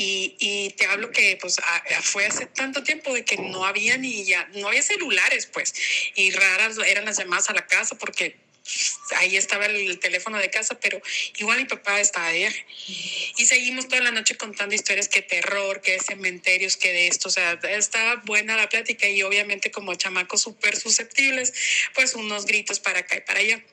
Y, 0.00 0.74
te 0.76 0.86
hablo 0.86 1.10
que 1.10 1.36
pues 1.40 1.56
fue 2.02 2.26
hace 2.26 2.46
tanto 2.46 2.84
tiempo 2.84 3.12
de 3.12 3.24
que 3.24 3.36
no 3.36 3.64
había 3.64 3.96
ni 3.96 4.24
ya, 4.24 4.48
no 4.54 4.68
había 4.68 4.82
celulares 4.82 5.46
pues, 5.46 5.74
y 6.14 6.30
raras 6.30 6.78
eran 6.86 7.04
las 7.04 7.18
llamadas 7.18 7.50
a 7.50 7.54
la 7.54 7.66
casa 7.66 7.98
porque 7.98 8.36
ahí 9.16 9.36
estaba 9.36 9.66
el 9.66 9.98
teléfono 9.98 10.38
de 10.38 10.50
casa, 10.50 10.78
pero 10.78 11.00
igual 11.38 11.58
mi 11.58 11.64
papá 11.64 12.00
estaba 12.00 12.28
de 12.28 12.38
viaje. 12.38 12.66
Y 13.36 13.46
seguimos 13.46 13.88
toda 13.88 14.02
la 14.02 14.10
noche 14.10 14.36
contando 14.36 14.74
historias 14.74 15.08
que 15.08 15.22
terror, 15.22 15.80
que 15.80 15.92
de 15.92 16.00
cementerios, 16.00 16.76
que 16.76 16.92
de 16.92 17.08
esto, 17.08 17.28
o 17.28 17.30
sea, 17.30 17.58
estaba 17.70 18.16
buena 18.24 18.56
la 18.56 18.68
plática 18.68 19.08
y 19.08 19.22
obviamente 19.22 19.70
como 19.70 19.94
chamacos 19.94 20.42
súper 20.42 20.76
susceptibles, 20.76 21.52
pues 21.94 22.14
unos 22.14 22.44
gritos 22.46 22.80
para 22.80 23.00
acá 23.00 23.16
y 23.16 23.20
para 23.22 23.40
allá. 23.40 23.64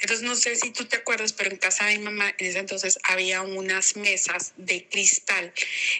Entonces, 0.00 0.22
no 0.22 0.36
sé 0.36 0.56
si 0.56 0.70
tú 0.70 0.84
te 0.84 0.96
acuerdas, 0.96 1.32
pero 1.32 1.50
en 1.50 1.56
casa 1.56 1.86
de 1.86 1.98
mi 1.98 2.04
mamá 2.04 2.34
en 2.38 2.46
ese 2.46 2.58
entonces 2.58 2.98
había 3.02 3.42
unas 3.42 3.96
mesas 3.96 4.52
de 4.56 4.84
cristal 4.84 5.52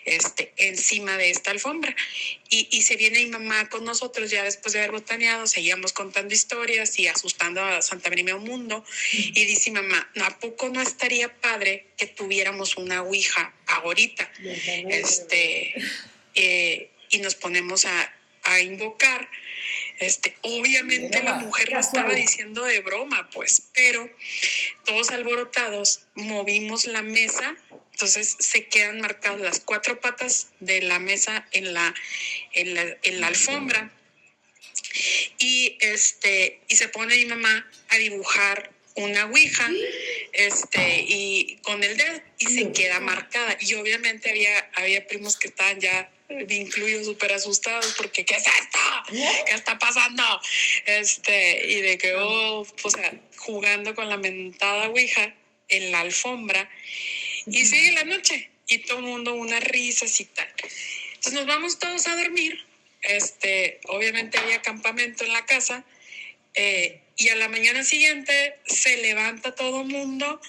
este, 0.05 0.53
encima 0.57 1.17
de 1.17 1.31
esta 1.31 1.51
alfombra. 1.51 1.95
Y, 2.51 2.69
y 2.71 2.83
se 2.83 2.97
viene 2.97 3.25
mi 3.25 3.31
mamá 3.31 3.69
con 3.69 3.85
nosotros 3.85 4.31
ya 4.31 4.43
después 4.45 4.73
de 4.73 4.81
haber 4.81 4.93
botaneado, 4.93 5.47
seguíamos 5.47 5.93
contando 5.93 6.35
historias 6.35 6.99
y 6.99 7.07
asustando 7.09 7.63
a 7.63 7.83
Santa 7.83 8.09
María 8.09 8.37
Mundo. 8.37 8.85
Y 9.13 9.45
dice 9.45 9.71
mamá, 9.71 10.11
¿a 10.21 10.39
poco 10.39 10.69
no 10.69 10.81
estaría 10.83 11.33
padre 11.41 11.87
que 11.97 12.07
tuviéramos 12.07 12.77
una 12.77 13.03
ouija 13.03 13.55
ahorita? 13.67 14.31
Este, 14.89 15.75
eh, 16.35 16.91
y 17.11 17.19
nos 17.19 17.35
ponemos 17.35 17.85
a, 17.85 18.15
a 18.43 18.61
invocar 18.61 19.29
este, 19.99 20.37
obviamente 20.43 21.23
la 21.23 21.35
mujer 21.35 21.71
lo 21.73 21.81
estaba 21.81 22.15
diciendo 22.15 22.65
de 22.65 22.81
broma, 22.81 23.29
pues, 23.31 23.63
pero 23.75 24.09
todos 24.85 25.11
alborotados 25.11 26.03
movimos 26.15 26.87
la 26.87 27.03
mesa, 27.03 27.57
entonces 27.93 28.37
se 28.39 28.67
quedan 28.67 29.01
marcadas 29.01 29.41
las 29.41 29.61
cuatro 29.61 30.01
patas 30.01 30.49
de 30.61 30.83
la 30.83 30.99
mesa 30.99 31.47
en 31.53 31.75
la, 31.75 31.95
en 32.53 32.75
la, 32.75 32.97
en 33.03 33.21
la 33.21 33.27
alfombra. 33.27 33.93
Y, 35.39 35.77
este, 35.81 36.61
y 36.69 36.77
se 36.77 36.89
pone 36.89 37.17
mi 37.17 37.27
mamá 37.27 37.69
a 37.89 37.97
dibujar 37.97 38.73
una 38.95 39.27
ouija 39.27 39.69
este, 40.33 41.05
y 41.07 41.59
con 41.63 41.83
el 41.83 41.97
dedo 41.97 42.21
y 42.39 42.47
se 42.47 42.73
queda 42.73 43.01
marcada. 43.01 43.57
Y 43.61 43.75
obviamente 43.75 44.31
había, 44.31 44.71
había 44.75 45.07
primos 45.07 45.37
que 45.37 45.49
estaban 45.49 45.81
ya 45.81 46.11
incluidos 46.29 47.07
súper 47.07 47.33
asustados 47.33 47.95
porque 47.97 48.25
¿qué 48.25 48.35
es 48.35 48.45
esto? 48.47 48.79
¿Qué 49.47 49.55
está 49.55 49.79
pasando? 49.79 50.23
Este, 50.87 51.67
y 51.67 51.81
de 51.81 51.99
que, 51.99 52.15
oh, 52.15 52.67
o 52.83 52.91
sea, 52.91 53.15
jugando 53.37 53.95
con 53.95 54.09
la 54.09 54.17
mentada 54.17 54.89
ouija 54.89 55.35
en 55.69 55.91
la 55.91 56.01
alfombra 56.01 56.69
y 57.47 57.65
sigue 57.65 57.93
la 57.93 58.05
noche 58.05 58.51
y 58.67 58.79
todo 58.79 58.99
el 58.99 59.05
mundo 59.05 59.35
unas 59.35 59.63
risas 59.65 60.21
y 60.21 60.27
tal. 60.27 60.49
Entonces 61.15 61.33
nos 61.33 61.47
vamos 61.47 61.79
todos 61.79 62.07
a 62.07 62.17
dormir. 62.17 62.65
Este, 63.03 63.81
obviamente 63.87 64.39
había 64.39 64.61
campamento 64.61 65.25
en 65.25 65.33
la 65.33 65.47
casa 65.47 65.85
eh, 66.55 67.01
y 67.17 67.29
a 67.29 67.37
la 67.37 67.49
mañana 67.49 67.85
siguiente 67.85 68.57
se 68.67 68.97
levanta 68.99 69.55
todo 69.55 69.83
el 69.83 69.89
mundo 69.89 70.41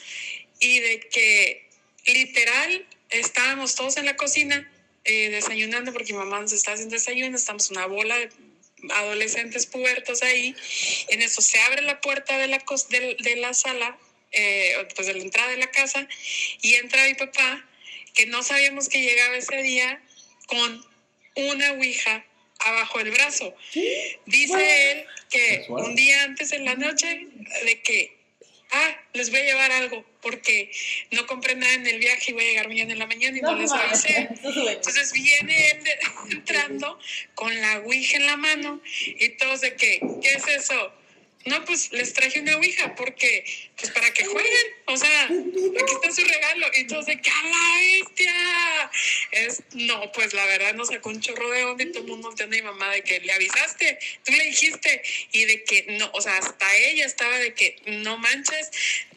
y 0.60 0.80
de 0.80 1.00
que 1.00 1.70
literal 2.06 2.86
estábamos 3.10 3.76
todos 3.76 3.98
en 3.98 4.06
la 4.06 4.16
cocina 4.16 4.70
eh, 5.06 5.30
desayunando 5.30 5.94
porque 5.94 6.14
mi 6.14 6.20
mamá 6.20 6.42
nos 6.42 6.54
está 6.54 6.74
haciendo 6.74 6.96
desayuno, 6.96 7.36
estamos 7.36 7.70
una 7.72 7.86
bola 7.86 8.18
de 8.18 8.30
adolescentes 8.92 9.66
pubertos 9.66 10.24
ahí. 10.24 10.56
En 11.10 11.22
eso 11.22 11.42
se 11.42 11.60
abre 11.62 11.82
la 11.82 12.02
puerta 12.02 12.38
de 12.38 12.48
la, 12.48 12.64
de, 12.90 13.18
de 13.20 13.36
la 13.36 13.54
sala, 13.54 13.98
eh, 14.32 14.88
pues 14.96 15.08
de 15.08 15.14
la 15.14 15.22
entrada 15.22 15.50
de 15.50 15.58
la 15.58 15.72
casa, 15.72 16.08
y 16.62 16.76
entra 16.76 17.06
mi 17.06 17.16
papá, 17.16 17.66
que 18.14 18.26
no 18.26 18.44
sabíamos 18.44 18.90
que 18.90 19.02
llegaba 19.02 19.36
ese 19.38 19.62
día, 19.62 20.02
con 20.48 20.86
una 21.36 21.72
ouija 21.74 22.26
abajo 22.60 23.00
del 23.00 23.12
brazo. 23.12 23.56
Dice 24.26 24.92
él 24.92 25.06
que 25.30 25.66
un 25.70 25.96
día 25.96 26.24
antes 26.24 26.52
en 26.52 26.66
la 26.66 26.76
noche, 26.76 27.28
de 27.66 27.82
que, 27.82 28.19
ah, 28.72 28.96
les 29.14 29.30
voy 29.30 29.40
a 29.40 29.44
llevar 29.44 29.72
algo 29.72 30.06
porque 30.22 30.72
no 31.12 31.26
compré 31.26 31.56
nada 31.56 31.74
en 31.74 31.88
el 31.88 32.00
viaje 32.00 32.32
y 32.32 32.34
voy 32.34 32.44
a 32.44 32.48
llegar 32.48 32.68
mañana 32.68 32.94
en 32.94 33.00
la 33.00 33.08
mañana 33.08 33.38
y 33.38 33.42
no, 33.42 33.56
les 33.56 33.72
avisé. 33.72 34.30
Entonces 34.44 35.14
viene 35.14 35.72
él 35.72 35.84
entrando 36.32 37.00
con 37.36 37.54
la 37.62 37.80
ouija 37.80 38.18
en 38.18 38.26
la 38.26 38.38
mano 38.38 38.82
y 39.06 39.30
todos 39.30 39.62
de 39.62 39.76
que, 39.76 40.00
¿qué 40.22 40.30
es 40.30 40.48
eso? 40.48 40.94
No, 41.46 41.64
pues 41.64 41.92
les 41.94 42.14
traje 42.14 42.42
una 42.42 42.58
ouija 42.58 42.96
porque, 42.96 43.46
pues 43.78 43.92
para 43.92 44.12
que 44.12 44.26
jueguen, 44.26 44.68
o 44.88 44.98
sea, 44.98 45.24
aquí 45.24 45.94
está 45.94 46.12
su 46.12 46.28
regalo. 46.28 46.68
Y 46.76 46.82
entonces, 46.82 47.18
¡qué 47.24 47.30
la 47.30 47.80
bestia! 47.80 48.92
Es, 49.32 49.64
no, 49.74 50.12
pues 50.12 50.34
la 50.34 50.46
verdad 50.46 50.74
nos 50.74 50.90
sacó 50.90 51.10
un 51.10 51.22
chorro 51.22 51.50
de 51.50 51.64
onda 51.64 51.84
y 51.84 51.92
todo 51.92 52.04
el 52.04 52.10
mundo 52.10 52.30
a 52.44 52.48
mi 52.48 52.62
mamá 52.62 52.90
de 52.92 53.04
que 53.04 53.22
le 53.22 53.32
avisaste, 53.32 54.00
tú 54.26 54.34
le 54.34 54.44
dijiste, 54.46 55.02
y 55.32 55.46
de 55.46 55.64
que 55.64 55.86
no, 55.98 56.12
o 56.14 56.22
sea, 56.22 56.38
hasta 56.38 56.76
ella 56.76 57.06
estaba 57.06 57.38
de 57.38 57.54
que 57.54 57.78
no 57.86 58.18
manches, 58.18 58.70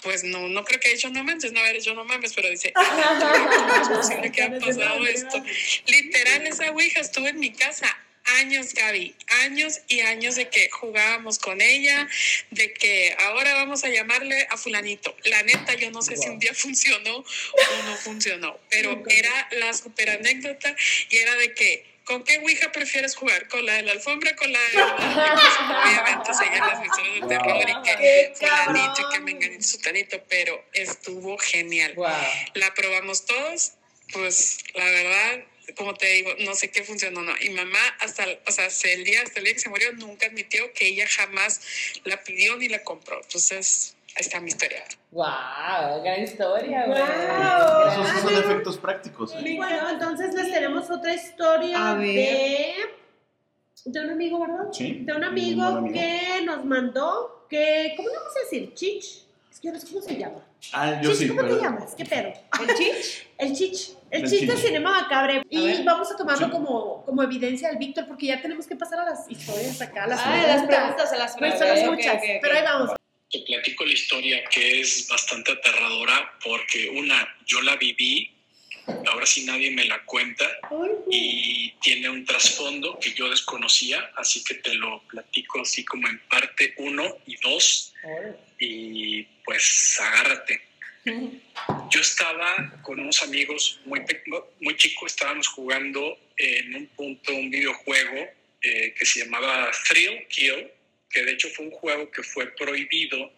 pues 0.02 0.22
no, 0.22 0.48
no 0.48 0.64
creo 0.64 0.78
que 0.78 0.88
haya 0.88 0.96
hecho 0.96 1.10
no 1.10 1.24
manches, 1.24 1.52
no 1.52 1.60
haber 1.60 1.76
hecho 1.76 1.94
no 1.94 2.04
mames, 2.04 2.32
pero 2.34 2.48
dice, 2.48 2.72
¿cómo 2.72 3.82
es 3.82 3.88
posible 3.88 4.30
que 4.30 4.42
ha 4.42 4.58
pasado 4.58 5.04
esto? 5.06 5.42
Literal, 5.86 6.46
esa 6.46 6.70
ouija 6.70 7.00
estuvo 7.00 7.26
en 7.26 7.40
mi 7.40 7.52
casa 7.52 7.96
años, 8.38 8.74
Gaby, 8.74 9.14
años 9.44 9.80
y 9.88 10.00
años 10.00 10.36
de 10.36 10.48
que 10.48 10.70
jugábamos 10.70 11.38
con 11.38 11.60
ella, 11.60 12.08
de 12.50 12.72
que 12.72 13.16
ahora 13.20 13.54
vamos 13.54 13.84
a 13.84 13.88
llamarle 13.88 14.46
a 14.50 14.56
fulanito. 14.56 15.14
La 15.24 15.42
neta, 15.42 15.74
yo 15.74 15.90
no 15.90 16.02
sé 16.02 16.16
si 16.16 16.28
un 16.28 16.38
día 16.38 16.54
funcionó 16.54 17.18
o 17.18 17.82
no 17.84 17.96
funcionó, 17.96 18.58
pero 18.70 19.02
era 19.08 19.48
la 19.52 19.72
super 19.72 20.10
anécdota 20.10 20.74
y 21.10 21.16
era 21.16 21.34
de 21.36 21.54
que 21.54 21.92
¿Con 22.04 22.24
qué 22.24 22.38
Ouija 22.38 22.72
prefieres 22.72 23.14
jugar? 23.14 23.46
¿Con 23.46 23.64
la 23.64 23.74
de 23.74 23.82
la 23.82 23.92
alfombra? 23.92 24.34
¿Con 24.34 24.52
la 24.52 24.58
de 24.58 24.74
la.? 24.74 25.84
Obviamente 25.86 26.34
seguían 26.34 26.66
las 26.66 26.84
historias 26.84 27.14
de 27.14 27.28
terror 27.28 27.70
y 27.70 27.82
que 27.82 28.32
fulanito 28.34 29.00
y 29.00 29.14
que 29.14 29.20
me 29.20 29.30
engañé 29.30 29.62
sutanito, 29.62 30.20
pero 30.28 30.64
estuvo 30.72 31.38
genial. 31.38 31.94
La 32.54 32.74
probamos 32.74 33.24
todos, 33.24 33.74
pues 34.12 34.58
la 34.74 34.84
verdad 34.84 35.44
como 35.76 35.94
te 35.94 36.06
digo, 36.06 36.30
no 36.40 36.54
sé 36.54 36.70
qué 36.70 36.82
funcionó, 36.82 37.22
no. 37.22 37.32
Y 37.40 37.50
mamá, 37.50 37.78
hasta, 38.00 38.24
o 38.46 38.50
sea, 38.50 38.68
el 38.92 39.04
día, 39.04 39.22
hasta 39.22 39.38
el 39.38 39.44
día 39.44 39.54
que 39.54 39.60
se 39.60 39.68
murió, 39.68 39.92
nunca 39.92 40.26
admitió 40.26 40.72
que 40.72 40.88
ella 40.88 41.06
jamás 41.08 41.60
la 42.04 42.22
pidió 42.22 42.56
ni 42.56 42.68
la 42.68 42.82
compró. 42.82 43.20
Entonces, 43.22 43.96
ahí 44.16 44.20
está 44.20 44.40
mi 44.40 44.48
historia. 44.48 44.84
¡Wow! 45.12 46.02
Gran 46.02 46.22
historia, 46.22 46.86
güey. 46.86 47.00
Wow. 47.00 47.92
Esos 47.92 48.08
sí 48.08 48.20
son 48.22 48.44
efectos 48.44 48.78
prácticos. 48.78 49.34
¿eh? 49.34 49.54
Bueno, 49.56 49.90
entonces 49.90 50.34
les 50.34 50.50
tenemos 50.50 50.90
otra 50.90 51.14
historia 51.14 51.94
de, 51.94 52.74
de 53.84 54.00
un 54.00 54.10
amigo, 54.10 54.40
¿verdad? 54.40 54.72
Sí. 54.72 55.00
De 55.02 55.12
un 55.12 55.24
amigo, 55.24 55.62
amigo, 55.62 55.92
que 55.92 56.42
nos 56.44 56.64
mandó, 56.64 57.46
que, 57.48 57.94
¿cómo 57.96 58.08
le 58.08 58.16
vamos 58.16 58.32
a 58.36 58.40
decir? 58.40 58.74
Chich. 58.74 59.24
Es 59.50 59.60
que 59.60 59.68
yo 59.68 59.72
no 59.72 59.80
sé 59.80 59.86
cómo 59.86 60.02
se 60.02 60.16
llama. 60.16 60.46
Ah, 60.72 61.00
yo 61.02 61.10
Chich, 61.10 61.18
sí. 61.18 61.28
¿Cómo 61.28 61.42
pero... 61.42 61.56
te 61.56 61.62
llamas? 61.62 61.94
¿Qué 61.94 62.04
pedo? 62.04 62.32
¿El 62.60 62.74
chich? 62.74 63.28
El 63.38 63.52
Chich. 63.54 64.01
El, 64.12 64.28
Chich 64.30 64.42
de 64.46 64.54
Chich. 64.54 64.66
Cinema 64.66 64.90
Macabre. 65.02 65.42
Y 65.48 65.82
vamos 65.84 66.10
a 66.12 66.16
tomarlo 66.16 66.46
Sí. 66.46 66.52
como, 66.52 67.02
como 67.04 67.22
evidencia 67.22 67.68
del 67.68 67.78
Víctor, 67.78 68.06
porque 68.06 68.26
ya 68.26 68.40
tenemos 68.42 68.66
que 68.66 68.76
pasar 68.76 69.00
a 69.00 69.04
las 69.06 69.28
historias 69.30 69.80
acá, 69.80 70.04
a 70.04 70.06
las 70.06 70.20
Ah, 70.22 70.44
las 70.46 70.62
preguntas, 70.66 71.12
a 71.12 71.16
las 71.16 71.36
Pues 71.38 71.54
preguntas. 71.54 71.80
son 71.80 71.88
ok, 71.88 71.94
muchas, 71.96 72.22
pero 72.42 72.54
ahí 72.54 72.62
vamos. 72.62 72.90
Te 73.30 73.38
platico 73.40 73.84
la 73.86 73.92
historia 73.92 74.44
que 74.50 74.80
es 74.82 75.08
bastante 75.08 75.52
aterradora 75.52 76.32
porque 76.44 76.90
una, 76.90 77.26
yo 77.46 77.62
la 77.62 77.76
viví, 77.76 78.30
ahora 79.06 79.24
sí 79.24 79.46
nadie 79.46 79.70
me 79.70 79.86
la 79.86 80.04
cuenta 80.04 80.44
y 81.10 81.70
tiene 81.80 82.10
un 82.10 82.26
trasfondo 82.26 82.98
que 83.00 83.14
yo 83.14 83.30
desconocía, 83.30 84.10
así 84.16 84.44
que 84.44 84.56
te 84.56 84.74
lo 84.74 85.00
platico 85.04 85.62
así 85.62 85.82
como 85.86 86.06
en 86.08 86.18
parte 86.28 86.74
uno 86.76 87.16
y 87.26 87.36
dos 87.40 87.94
y 88.58 89.22
pues 89.46 89.98
agárrate. 90.02 90.60
Yo 91.04 92.00
estaba 92.00 92.80
con 92.82 93.00
unos 93.00 93.22
amigos 93.22 93.80
muy, 93.84 94.02
muy 94.60 94.76
chicos, 94.76 95.12
estábamos 95.12 95.48
jugando 95.48 96.18
en 96.36 96.74
un 96.74 96.86
punto 96.88 97.34
un 97.34 97.50
videojuego 97.50 98.28
eh, 98.62 98.94
que 98.96 99.04
se 99.04 99.24
llamaba 99.24 99.70
Thrill 99.88 100.26
Kill, 100.28 100.70
que 101.10 101.24
de 101.24 101.32
hecho 101.32 101.48
fue 101.50 101.66
un 101.66 101.72
juego 101.72 102.10
que 102.10 102.22
fue 102.22 102.46
prohibido 102.54 103.32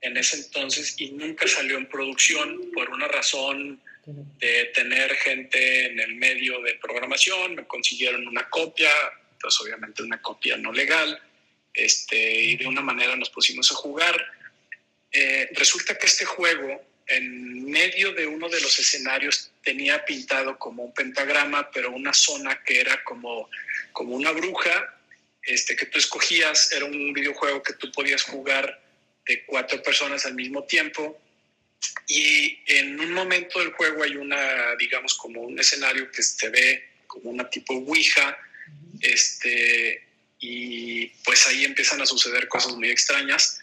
en 0.00 0.16
ese 0.16 0.36
entonces 0.36 0.94
y 0.98 1.10
nunca 1.10 1.46
salió 1.48 1.76
en 1.76 1.88
producción 1.88 2.70
por 2.72 2.88
una 2.90 3.08
razón 3.08 3.80
de 4.38 4.66
tener 4.74 5.14
gente 5.16 5.86
en 5.86 6.00
el 6.00 6.14
medio 6.14 6.62
de 6.62 6.74
programación, 6.74 7.56
me 7.56 7.66
consiguieron 7.66 8.26
una 8.26 8.48
copia, 8.48 8.90
pues 9.40 9.60
obviamente 9.60 10.02
una 10.02 10.22
copia 10.22 10.56
no 10.56 10.72
legal, 10.72 11.20
este, 11.74 12.40
y 12.40 12.56
de 12.56 12.66
una 12.66 12.80
manera 12.80 13.16
nos 13.16 13.28
pusimos 13.30 13.70
a 13.70 13.74
jugar. 13.74 14.16
Eh, 15.12 15.48
resulta 15.52 15.98
que 15.98 16.06
este 16.06 16.24
juego, 16.24 16.82
en 17.08 17.64
medio 17.64 18.12
de 18.12 18.26
uno 18.26 18.48
de 18.48 18.60
los 18.60 18.78
escenarios, 18.78 19.50
tenía 19.62 20.04
pintado 20.04 20.58
como 20.58 20.84
un 20.84 20.94
pentagrama, 20.94 21.70
pero 21.70 21.90
una 21.90 22.12
zona 22.12 22.62
que 22.62 22.80
era 22.80 23.02
como, 23.04 23.48
como 23.92 24.14
una 24.14 24.30
bruja, 24.32 24.94
este, 25.42 25.74
que 25.74 25.86
tú 25.86 25.98
escogías, 25.98 26.72
era 26.72 26.84
un 26.84 27.12
videojuego 27.12 27.62
que 27.62 27.72
tú 27.74 27.90
podías 27.92 28.22
jugar 28.22 28.82
de 29.26 29.44
cuatro 29.44 29.82
personas 29.82 30.26
al 30.26 30.34
mismo 30.34 30.64
tiempo. 30.64 31.18
Y 32.06 32.58
en 32.66 33.00
un 33.00 33.12
momento 33.12 33.60
del 33.60 33.72
juego 33.72 34.02
hay 34.02 34.16
una, 34.16 34.74
digamos, 34.76 35.14
como 35.14 35.42
un 35.42 35.58
escenario 35.58 36.10
que 36.10 36.22
se 36.22 36.48
ve 36.50 36.88
como 37.06 37.30
una 37.30 37.48
tipo 37.48 37.74
Ouija, 37.74 38.36
este, 39.00 40.04
y 40.40 41.06
pues 41.24 41.46
ahí 41.46 41.64
empiezan 41.64 42.00
a 42.02 42.06
suceder 42.06 42.48
cosas 42.48 42.74
muy 42.74 42.90
extrañas. 42.90 43.60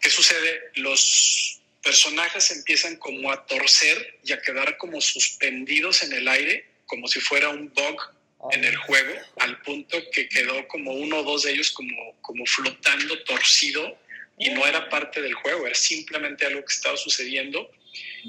¿Qué 0.00 0.10
sucede? 0.10 0.70
Los 0.74 1.60
personajes 1.86 2.50
empiezan 2.50 2.96
como 2.96 3.30
a 3.30 3.46
torcer 3.46 4.18
y 4.24 4.32
a 4.32 4.42
quedar 4.42 4.76
como 4.76 5.00
suspendidos 5.00 6.02
en 6.02 6.12
el 6.14 6.26
aire, 6.26 6.66
como 6.86 7.06
si 7.06 7.20
fuera 7.20 7.48
un 7.48 7.72
bug 7.72 8.02
en 8.50 8.64
el 8.64 8.76
juego, 8.76 9.14
al 9.38 9.62
punto 9.62 9.96
que 10.10 10.28
quedó 10.28 10.66
como 10.66 10.92
uno 10.92 11.18
o 11.18 11.22
dos 11.22 11.44
de 11.44 11.52
ellos 11.52 11.70
como, 11.70 12.20
como 12.22 12.44
flotando, 12.44 13.22
torcido, 13.22 13.96
y 14.36 14.50
no 14.50 14.66
era 14.66 14.88
parte 14.88 15.22
del 15.22 15.34
juego, 15.34 15.64
era 15.66 15.76
simplemente 15.76 16.44
algo 16.44 16.64
que 16.64 16.74
estaba 16.74 16.96
sucediendo 16.96 17.70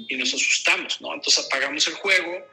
y 0.08 0.16
nos 0.16 0.32
asustamos, 0.32 1.00
¿no? 1.00 1.12
Entonces 1.12 1.44
apagamos 1.44 1.86
el 1.88 1.94
juego 1.94 2.46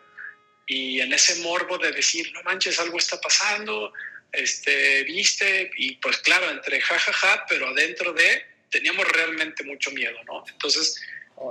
y 0.65 1.01
en 1.01 1.13
ese 1.13 1.35
morbo 1.43 1.77
de 1.77 1.91
decir, 1.91 2.31
no 2.33 2.41
manches, 2.41 2.79
algo 2.79 2.97
está 2.97 3.21
pasando, 3.21 3.93
este, 4.31 5.03
viste, 5.03 5.69
y 5.77 5.97
pues 5.97 6.17
claro, 6.17 6.49
entre 6.49 6.81
jajaja, 6.81 7.13
ja, 7.13 7.27
ja, 7.37 7.45
pero 7.47 7.67
adentro 7.67 8.11
de, 8.11 8.54
teníamos 8.69 9.07
realmente 9.07 9.63
mucho 9.63 9.91
miedo, 9.91 10.17
¿no? 10.25 10.43
Entonces, 10.47 11.01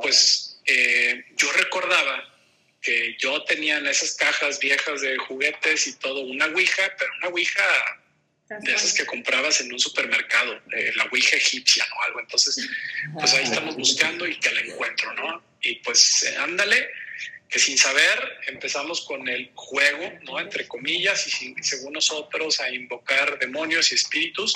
pues 0.03 0.61
eh, 0.67 1.25
yo 1.37 1.51
recordaba 1.53 2.31
que 2.81 3.17
yo 3.19 3.43
tenía 3.45 3.79
en 3.79 3.87
esas 3.87 4.15
cajas 4.15 4.59
viejas 4.59 5.01
de 5.01 5.17
juguetes 5.17 5.87
y 5.87 5.95
todo 5.95 6.21
una 6.21 6.47
Ouija, 6.47 6.83
pero 6.99 7.11
una 7.19 7.29
Ouija 7.29 7.65
de 8.61 8.73
esas 8.75 8.93
que 8.93 9.07
comprabas 9.07 9.61
en 9.63 9.73
un 9.73 9.81
supermercado, 9.81 10.61
eh, 10.77 10.93
la 10.97 11.05
Ouija 11.05 11.37
egipcia, 11.37 11.87
¿no? 11.89 12.03
Algo. 12.03 12.21
Entonces, 12.21 12.69
pues 13.15 13.33
ahí 13.33 13.45
estamos 13.45 13.77
buscando 13.77 14.27
y 14.27 14.39
que 14.39 14.51
la 14.51 14.61
encuentro, 14.61 15.15
¿no? 15.15 15.43
Y 15.63 15.77
pues 15.77 16.31
ándale, 16.39 16.91
que 17.49 17.59
sin 17.59 17.79
saber 17.79 18.41
empezamos 18.49 19.03
con 19.07 19.29
el 19.29 19.51
juego, 19.55 20.13
¿no? 20.23 20.41
Entre 20.41 20.69
comillas, 20.69 21.27
y 21.27 21.31
sin, 21.31 21.65
según 21.65 21.95
nosotros 21.95 22.61
a 22.61 22.69
invocar 22.71 23.39
demonios 23.39 23.93
y 23.93 23.95
espíritus. 23.95 24.55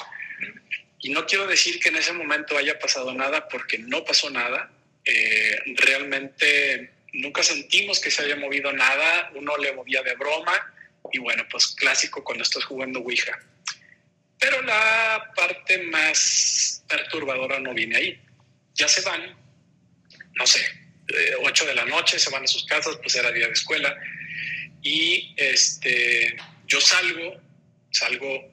Y 1.00 1.10
no 1.10 1.26
quiero 1.26 1.46
decir 1.46 1.78
que 1.80 1.90
en 1.90 1.96
ese 1.96 2.12
momento 2.12 2.56
haya 2.56 2.78
pasado 2.78 3.12
nada, 3.14 3.48
porque 3.48 3.78
no 3.78 4.04
pasó 4.04 4.30
nada. 4.30 4.70
Eh, 5.04 5.56
realmente 5.76 6.92
nunca 7.12 7.42
sentimos 7.42 8.00
que 8.00 8.10
se 8.10 8.22
haya 8.22 8.36
movido 8.36 8.72
nada, 8.72 9.30
uno 9.34 9.56
le 9.56 9.72
movía 9.72 10.02
de 10.02 10.14
broma, 10.14 10.52
y 11.12 11.18
bueno, 11.18 11.44
pues 11.50 11.68
clásico 11.68 12.22
cuando 12.22 12.44
estás 12.44 12.64
jugando 12.64 13.00
Ouija. 13.00 13.38
Pero 14.38 14.62
la 14.62 15.32
parte 15.34 15.78
más 15.84 16.84
perturbadora 16.88 17.58
no 17.58 17.74
viene 17.74 17.96
ahí. 17.96 18.20
Ya 18.74 18.86
se 18.88 19.00
van, 19.00 19.36
no 20.34 20.46
sé, 20.46 20.60
8 21.42 21.66
de 21.66 21.74
la 21.74 21.84
noche, 21.84 22.18
se 22.18 22.30
van 22.30 22.44
a 22.44 22.46
sus 22.46 22.64
casas, 22.66 22.98
pues 23.02 23.14
era 23.14 23.32
día 23.32 23.46
de 23.46 23.52
escuela. 23.52 23.96
Y 24.82 25.34
este, 25.36 26.36
yo 26.66 26.80
salgo, 26.80 27.40
salgo 27.90 28.52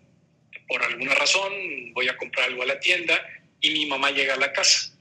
por 0.68 0.84
alguna 0.84 1.16
razón, 1.16 1.94
voy 1.94 2.08
a 2.08 2.18
comprar 2.18 2.50
algo 2.50 2.64
a 2.64 2.66
la 2.66 2.80
tienda 2.80 3.22
y 3.62 3.72
mi 3.72 3.86
mamá 3.86 4.12
llega 4.12 4.34
a 4.34 4.38
la 4.38 4.52
casa, 4.52 4.92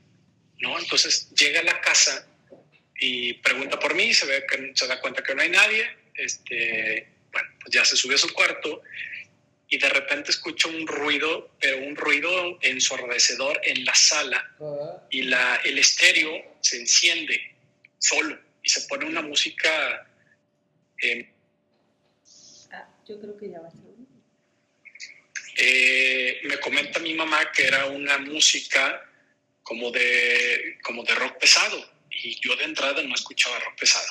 ¿no? 0.59 0.79
Entonces 0.79 1.31
llega 1.35 1.61
a 1.61 1.65
la 1.65 1.81
casa 1.81 2.27
y 2.99 3.35
pregunta 3.35 3.79
por 3.79 3.95
mí, 3.95 4.13
se, 4.15 4.27
ve 4.27 4.45
que, 4.49 4.73
se 4.75 4.87
da 4.87 5.01
cuenta 5.01 5.23
que 5.23 5.35
no 5.35 5.43
hay 5.43 5.51
nadie, 5.51 5.87
este, 6.15 7.09
bueno, 7.33 7.49
pues 7.61 7.75
ya 7.75 7.85
se 7.85 7.97
sube 7.97 8.15
a 8.15 8.19
su 8.19 8.33
cuarto 8.33 8.83
y 9.69 9.79
de 9.79 9.89
repente 9.89 10.31
escucho 10.31 10.69
un 10.69 10.87
ruido, 10.87 11.51
pero 11.61 11.79
un 11.79 11.97
ruido 11.97 12.59
ensordecedor 12.63 13.61
en 13.65 13.85
la 13.85 13.95
sala 13.95 14.55
y 15.11 15.23
la, 15.23 15.57
el 15.65 15.79
estéreo 15.79 16.57
se 16.61 16.77
enciende 16.81 17.57
solo 17.99 18.39
y 18.63 18.69
se 18.69 18.83
pone 18.83 19.07
una 19.07 19.23
música... 19.23 20.07
Eh, 21.03 21.29
ah, 22.73 22.89
yo 23.09 23.21
creo 23.21 23.37
que 23.37 23.51
ya 23.51 23.61
va. 23.61 23.71
Eh, 25.57 26.41
me 26.45 26.59
comenta 26.59 26.99
mi 26.99 27.15
mamá 27.15 27.53
que 27.53 27.67
era 27.67 27.87
una 27.87 28.19
música 28.19 29.09
como 29.63 29.91
de, 29.91 30.79
como 30.83 31.05
de 31.05 31.15
rock 31.15 31.39
pesado 31.39 31.95
y 32.11 32.41
yo 32.41 32.55
de 32.57 32.65
entrada 32.65 33.03
no 33.03 33.15
escuchaba 33.15 33.59
rock 33.61 33.79
pesado, 33.79 34.07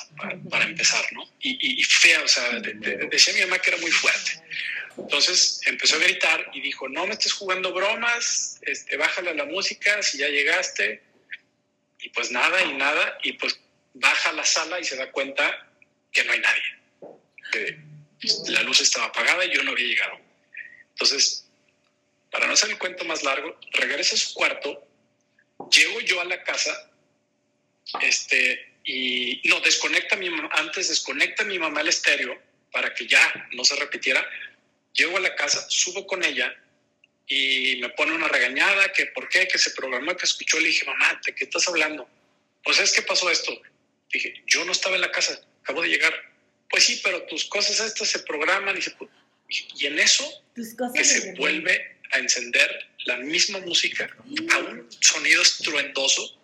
para, 0.50 0.64
empezar, 0.64 1.04
¿no? 1.12 1.28
Y, 1.40 1.80
y, 1.80 1.82
fea, 1.82 2.22
o 2.22 2.28
sea, 2.28 2.60
decía 2.60 3.34
mi 3.34 3.40
mamá 3.40 3.58
que 3.58 3.70
era 3.70 3.80
muy 3.80 3.90
fuerte. 3.90 4.42
Entonces 4.96 5.60
empezó 5.66 5.96
a 5.96 6.00
gritar 6.00 6.50
y 6.52 6.60
dijo, 6.60 6.88
no 6.88 7.06
me 7.06 7.14
estés 7.14 7.32
jugando 7.32 7.72
bromas, 7.72 8.60
este, 8.62 8.96
bájale 8.96 9.34
la 9.34 9.46
música 9.46 10.02
si 10.02 10.18
ya 10.18 10.28
llegaste. 10.28 11.02
Y 12.00 12.10
pues 12.10 12.30
nada 12.30 12.62
y 12.62 12.74
nada, 12.74 13.18
y 13.22 13.32
pues 13.32 13.58
baja 13.94 14.30
a 14.30 14.34
la 14.34 14.44
sala 14.44 14.78
y 14.78 14.84
se 14.84 14.96
da 14.96 15.10
cuenta 15.10 15.66
que 16.12 16.24
no 16.24 16.32
hay 16.32 16.40
nadie. 16.40 16.62
Que 17.50 17.78
la 18.50 18.62
luz 18.62 18.80
estaba 18.80 19.06
apagada 19.06 19.44
y 19.44 19.54
yo 19.54 19.62
no 19.62 19.72
había 19.72 19.86
llegado. 19.86 20.20
Entonces, 20.94 21.46
para 22.30 22.46
no 22.46 22.54
hacer 22.54 22.70
el 22.70 22.78
cuento 22.78 23.04
más 23.04 23.22
largo, 23.22 23.58
regresa 23.72 24.14
a 24.14 24.18
su 24.18 24.34
cuarto, 24.34 24.86
llego 25.70 26.00
yo 26.00 26.20
a 26.20 26.24
la 26.24 26.42
casa, 26.42 26.90
este, 28.00 28.72
y 28.84 29.40
no, 29.44 29.60
desconecta 29.60 30.16
mi 30.16 30.28
antes 30.52 30.88
desconecta 30.88 31.44
mi 31.44 31.58
mamá 31.58 31.80
el 31.82 31.88
estéreo 31.88 32.40
para 32.72 32.92
que 32.94 33.06
ya 33.06 33.48
no 33.52 33.64
se 33.64 33.76
repitiera, 33.76 34.26
Llego 34.94 35.16
a 35.16 35.20
la 35.20 35.34
casa, 35.34 35.66
subo 35.68 36.06
con 36.06 36.24
ella 36.24 36.54
y 37.26 37.78
me 37.80 37.88
pone 37.90 38.12
una 38.12 38.28
regañada, 38.28 38.92
que 38.92 39.06
por 39.06 39.28
qué, 39.28 39.48
que 39.48 39.58
se 39.58 39.72
programó, 39.72 40.16
que 40.16 40.24
escuchó. 40.24 40.58
Le 40.60 40.68
dije, 40.68 40.86
mamá, 40.86 41.20
¿de 41.26 41.34
qué 41.34 41.44
estás 41.44 41.68
hablando? 41.68 42.08
Pues 42.62 42.78
es 42.78 42.92
que 42.92 43.02
pasó 43.02 43.28
esto. 43.28 43.60
Dije, 44.12 44.42
yo 44.46 44.64
no 44.64 44.72
estaba 44.72 44.94
en 44.94 45.00
la 45.00 45.10
casa, 45.10 45.40
acabo 45.62 45.82
de 45.82 45.88
llegar. 45.88 46.14
Pues 46.70 46.84
sí, 46.84 47.00
pero 47.02 47.24
tus 47.24 47.44
cosas 47.46 47.80
estas 47.80 48.08
se 48.08 48.20
programan 48.20 48.76
y, 48.78 48.82
se, 48.82 48.96
y 49.48 49.86
en 49.86 49.98
eso 49.98 50.44
que 50.94 51.04
se 51.04 51.32
vuelve 51.34 51.96
a 52.12 52.18
encender 52.18 52.88
la 53.06 53.16
misma 53.18 53.58
música 53.60 54.08
a 54.52 54.58
un 54.58 54.88
sonido 55.00 55.42
estruendoso. 55.42 56.38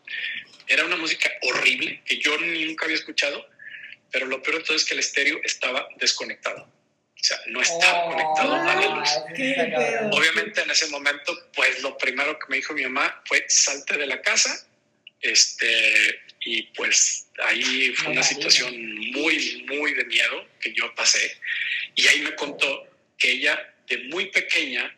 Era 0.66 0.84
una 0.84 0.96
música 0.96 1.30
horrible 1.42 2.02
que 2.04 2.18
yo 2.18 2.36
nunca 2.38 2.84
había 2.84 2.96
escuchado, 2.96 3.44
pero 4.10 4.26
lo 4.26 4.42
peor 4.42 4.58
de 4.58 4.64
todo 4.64 4.76
es 4.76 4.84
que 4.84 4.94
el 4.94 5.00
estéreo 5.00 5.40
estaba 5.44 5.88
desconectado. 5.98 6.62
O 6.62 7.22
sea, 7.22 7.38
no 7.46 7.60
estaba 7.60 8.06
oh, 8.06 8.10
conectado 8.12 8.54
a 8.54 8.74
la 8.74 8.96
luz. 8.96 9.10
Obviamente 10.12 10.62
en 10.62 10.70
ese 10.70 10.86
momento, 10.88 11.50
pues 11.54 11.82
lo 11.82 11.96
primero 11.98 12.38
que 12.38 12.46
me 12.48 12.56
dijo 12.56 12.72
mi 12.72 12.82
mamá 12.82 13.22
fue 13.26 13.44
salte 13.48 13.96
de 13.96 14.06
la 14.06 14.22
casa. 14.22 14.66
Este, 15.20 16.22
y 16.40 16.62
pues 16.74 17.26
ahí 17.44 17.92
fue 17.94 18.12
una 18.12 18.22
situación 18.22 18.72
muy, 19.12 19.66
muy 19.68 19.92
de 19.92 20.04
miedo 20.04 20.46
que 20.60 20.72
yo 20.72 20.94
pasé. 20.94 21.36
Y 21.94 22.06
ahí 22.06 22.20
me 22.22 22.34
contó 22.36 22.89
que 23.20 23.30
ella 23.32 23.72
de 23.86 23.98
muy 24.04 24.26
pequeña 24.26 24.96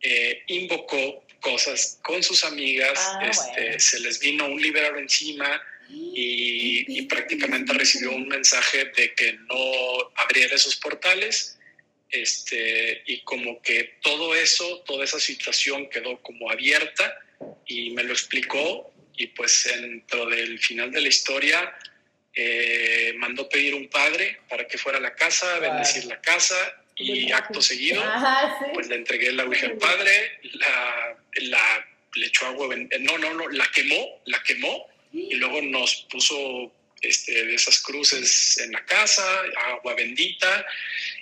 eh, 0.00 0.42
invocó 0.46 1.24
cosas 1.40 1.98
con 2.02 2.22
sus 2.22 2.44
amigas, 2.44 2.98
ah, 2.98 3.26
este, 3.28 3.78
se 3.78 4.00
les 4.00 4.18
vino 4.20 4.46
un 4.46 4.60
liberador 4.60 4.98
encima 4.98 5.60
y, 5.88 6.84
y, 6.88 7.02
prácticamente 7.02 7.72
recibió 7.72 8.10
un 8.10 8.26
mensaje 8.26 8.86
de 8.96 9.14
que 9.14 9.34
no 9.34 10.12
abriera 10.16 10.56
esos 10.56 10.76
portales 10.76 11.56
este, 12.10 13.02
y 13.06 13.20
como 13.22 13.60
que 13.62 13.98
todo 14.02 14.34
eso, 14.34 14.82
toda 14.86 15.04
esa 15.04 15.20
situación 15.20 15.88
quedó 15.88 16.20
como 16.22 16.50
abierta 16.50 17.18
y 17.66 17.90
me 17.90 18.02
lo 18.04 18.12
explicó 18.12 18.92
y 19.16 19.28
pues 19.28 19.64
dentro 19.80 20.26
del 20.26 20.58
final 20.58 20.90
de 20.90 21.00
la 21.00 21.08
historia 21.08 21.76
eh, 22.34 23.14
mandó 23.16 23.48
pedir 23.48 23.74
un 23.74 23.88
padre 23.88 24.40
para 24.48 24.66
que 24.66 24.78
fuera 24.78 24.98
a 24.98 25.00
la 25.00 25.14
casa, 25.14 25.56
a 25.56 25.58
bendecir 25.58 26.04
la 26.04 26.20
casa 26.20 26.56
y 26.96 27.30
acto 27.32 27.60
seguido 27.60 28.02
pues 28.72 28.88
le 28.88 28.96
entregué 28.96 29.32
la 29.32 29.44
Ouija 29.44 29.66
al 29.66 29.76
padre, 29.76 30.38
la, 30.42 31.16
la, 31.42 31.86
le 32.14 32.26
echó 32.26 32.46
agua, 32.46 32.74
no, 32.74 33.18
no, 33.18 33.34
no, 33.34 33.48
la 33.48 33.66
quemó, 33.74 34.22
la 34.24 34.42
quemó 34.42 34.88
y 35.12 35.34
luego 35.34 35.60
nos 35.62 36.06
puso 36.10 36.72
este, 37.02 37.44
de 37.44 37.54
esas 37.54 37.80
cruces 37.82 38.58
en 38.58 38.72
la 38.72 38.84
casa, 38.84 39.22
agua 39.68 39.94
bendita, 39.94 40.66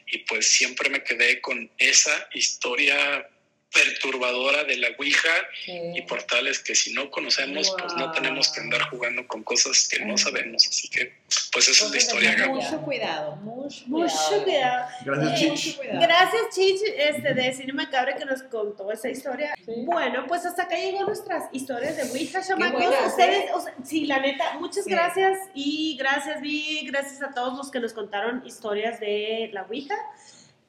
y 0.07 0.18
pues 0.18 0.49
siempre 0.49 0.89
me 0.91 1.03
quedé 1.03 1.41
con 1.41 1.70
esa 1.79 2.29
historia 2.33 3.29
perturbadora 3.75 4.64
de 4.64 4.77
la 4.77 4.89
Ouija 4.99 5.29
y 5.66 6.01
portales 6.03 6.61
que 6.61 6.75
si 6.75 6.93
no 6.95 7.11
conocemos, 7.11 7.75
pues 7.79 7.93
no 7.95 8.11
tenemos 8.12 8.49
que 8.53 8.61
andar 8.61 8.83
jugando 8.89 9.27
con 9.27 9.43
cosas 9.43 9.89
que 9.91 10.05
no 10.05 10.16
sabemos. 10.16 10.66
Así 10.68 10.89
que, 10.89 11.12
pues 11.53 11.68
esa 11.68 11.87
es 11.87 11.91
la 11.91 11.97
historia, 11.99 12.35
Gabo. 12.35 12.55
Mucho 12.55 12.81
cuidado, 12.83 13.37
mucho 13.37 13.85
Mucho 13.87 14.43
cuidado. 14.45 14.89
Gracias, 15.05 15.33
Eh, 15.33 15.35
Chich. 15.37 15.66
Mucho 15.66 15.77
cuidado. 15.79 16.01
Gracias, 16.01 16.43
Chich, 16.55 16.81
este, 16.97 17.35
de 17.35 17.53
Cine 17.53 17.72
Macabre, 17.72 18.14
que 18.16 18.25
nos 18.25 18.43
contó 18.45 18.91
esa 18.93 19.09
historia. 19.09 19.55
Sí. 19.64 19.72
Bueno, 19.85 20.25
pues 20.29 20.47
hasta 20.47 20.62
acá 20.62 20.77
llegó 20.77 21.05
nuestras 21.05 21.45
historias 21.53 21.97
de 21.97 22.05
Ouija, 22.05 22.43
chamacos. 22.47 22.81
buenas, 22.81 23.07
Ustedes, 23.09 23.45
¿eh? 23.45 23.53
o 23.55 23.61
sea, 23.61 23.75
sí, 23.85 24.07
la 24.07 24.20
neta, 24.20 24.55
muchas 24.61 24.85
Sí. 24.85 24.91
gracias. 24.91 25.39
Y 25.55 25.97
gracias, 25.99 26.41
Vi, 26.41 26.87
gracias 26.87 27.22
a 27.22 27.33
todos 27.35 27.57
los 27.57 27.70
que 27.70 27.81
nos 27.81 27.93
contaron 27.93 28.47
historias 28.47 29.01
de 29.01 29.51
la 29.53 29.62
Ouija. 29.62 29.97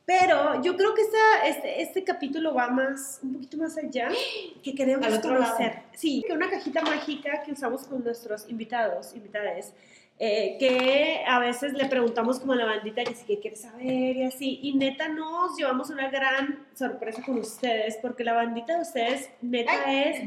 Pero 0.06 0.62
yo 0.62 0.78
creo 0.78 0.94
que 0.94 1.02
esta, 1.02 1.48
este, 1.48 1.82
este 1.82 2.04
capítulo 2.04 2.54
va 2.54 2.70
más, 2.70 3.20
un 3.24 3.34
poquito 3.34 3.58
más 3.58 3.76
allá, 3.78 4.10
que 4.64 4.76
queremos 4.76 5.20
conocer. 5.20 5.82
Sí, 5.94 6.24
que 6.26 6.34
una 6.34 6.50
cajita 6.50 6.82
mágica 6.82 7.42
que 7.44 7.52
usamos 7.52 7.86
con 7.86 8.04
nuestros 8.04 8.48
invitados, 8.48 9.16
invitadas, 9.16 9.74
eh, 10.18 10.56
que 10.60 11.26
a 11.28 11.40
veces 11.40 11.74
le 11.74 11.86
preguntamos 11.88 12.40
como 12.40 12.54
a 12.54 12.56
la 12.56 12.66
bandita 12.66 13.04
que 13.04 13.14
sí 13.14 13.26
que 13.26 13.38
quiere 13.38 13.58
saber 13.58 14.16
y 14.16 14.24
así, 14.24 14.60
y 14.64 14.74
neta 14.76 15.10
nos 15.10 15.58
llevamos 15.58 15.90
una 15.90 16.10
gran 16.10 16.66
sorpresa 16.74 17.22
con 17.22 17.38
ustedes, 17.40 17.98
porque 18.02 18.24
la 18.24 18.32
bandita 18.32 18.76
de 18.76 18.82
ustedes 18.82 19.30
neta 19.42 19.92
es, 19.92 20.26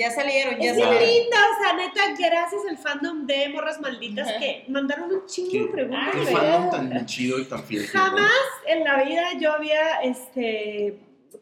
Ya 0.00 0.10
salieron, 0.10 0.58
ya 0.58 0.70
es 0.72 0.78
salieron. 0.78 1.08
linda, 1.08 1.36
o 1.36 1.62
sea, 1.62 1.72
neta, 1.74 2.00
gracias 2.18 2.62
al 2.66 2.78
fandom 2.78 3.26
de 3.26 3.50
Morras 3.50 3.78
Malditas 3.80 4.32
que 4.38 4.64
mandaron 4.68 5.12
un 5.12 5.26
chingo 5.26 5.66
de 5.66 5.72
preguntas. 5.72 6.14
qué 6.14 6.26
fandom 6.26 6.88
tan 6.90 7.04
chido 7.04 7.38
y 7.38 7.44
tan 7.44 7.62
fiel. 7.64 7.86
Jamás 7.86 8.32
en 8.66 8.82
la 8.82 9.04
vida 9.04 9.24
yo 9.38 9.52
había 9.52 10.00
este, 10.02 10.96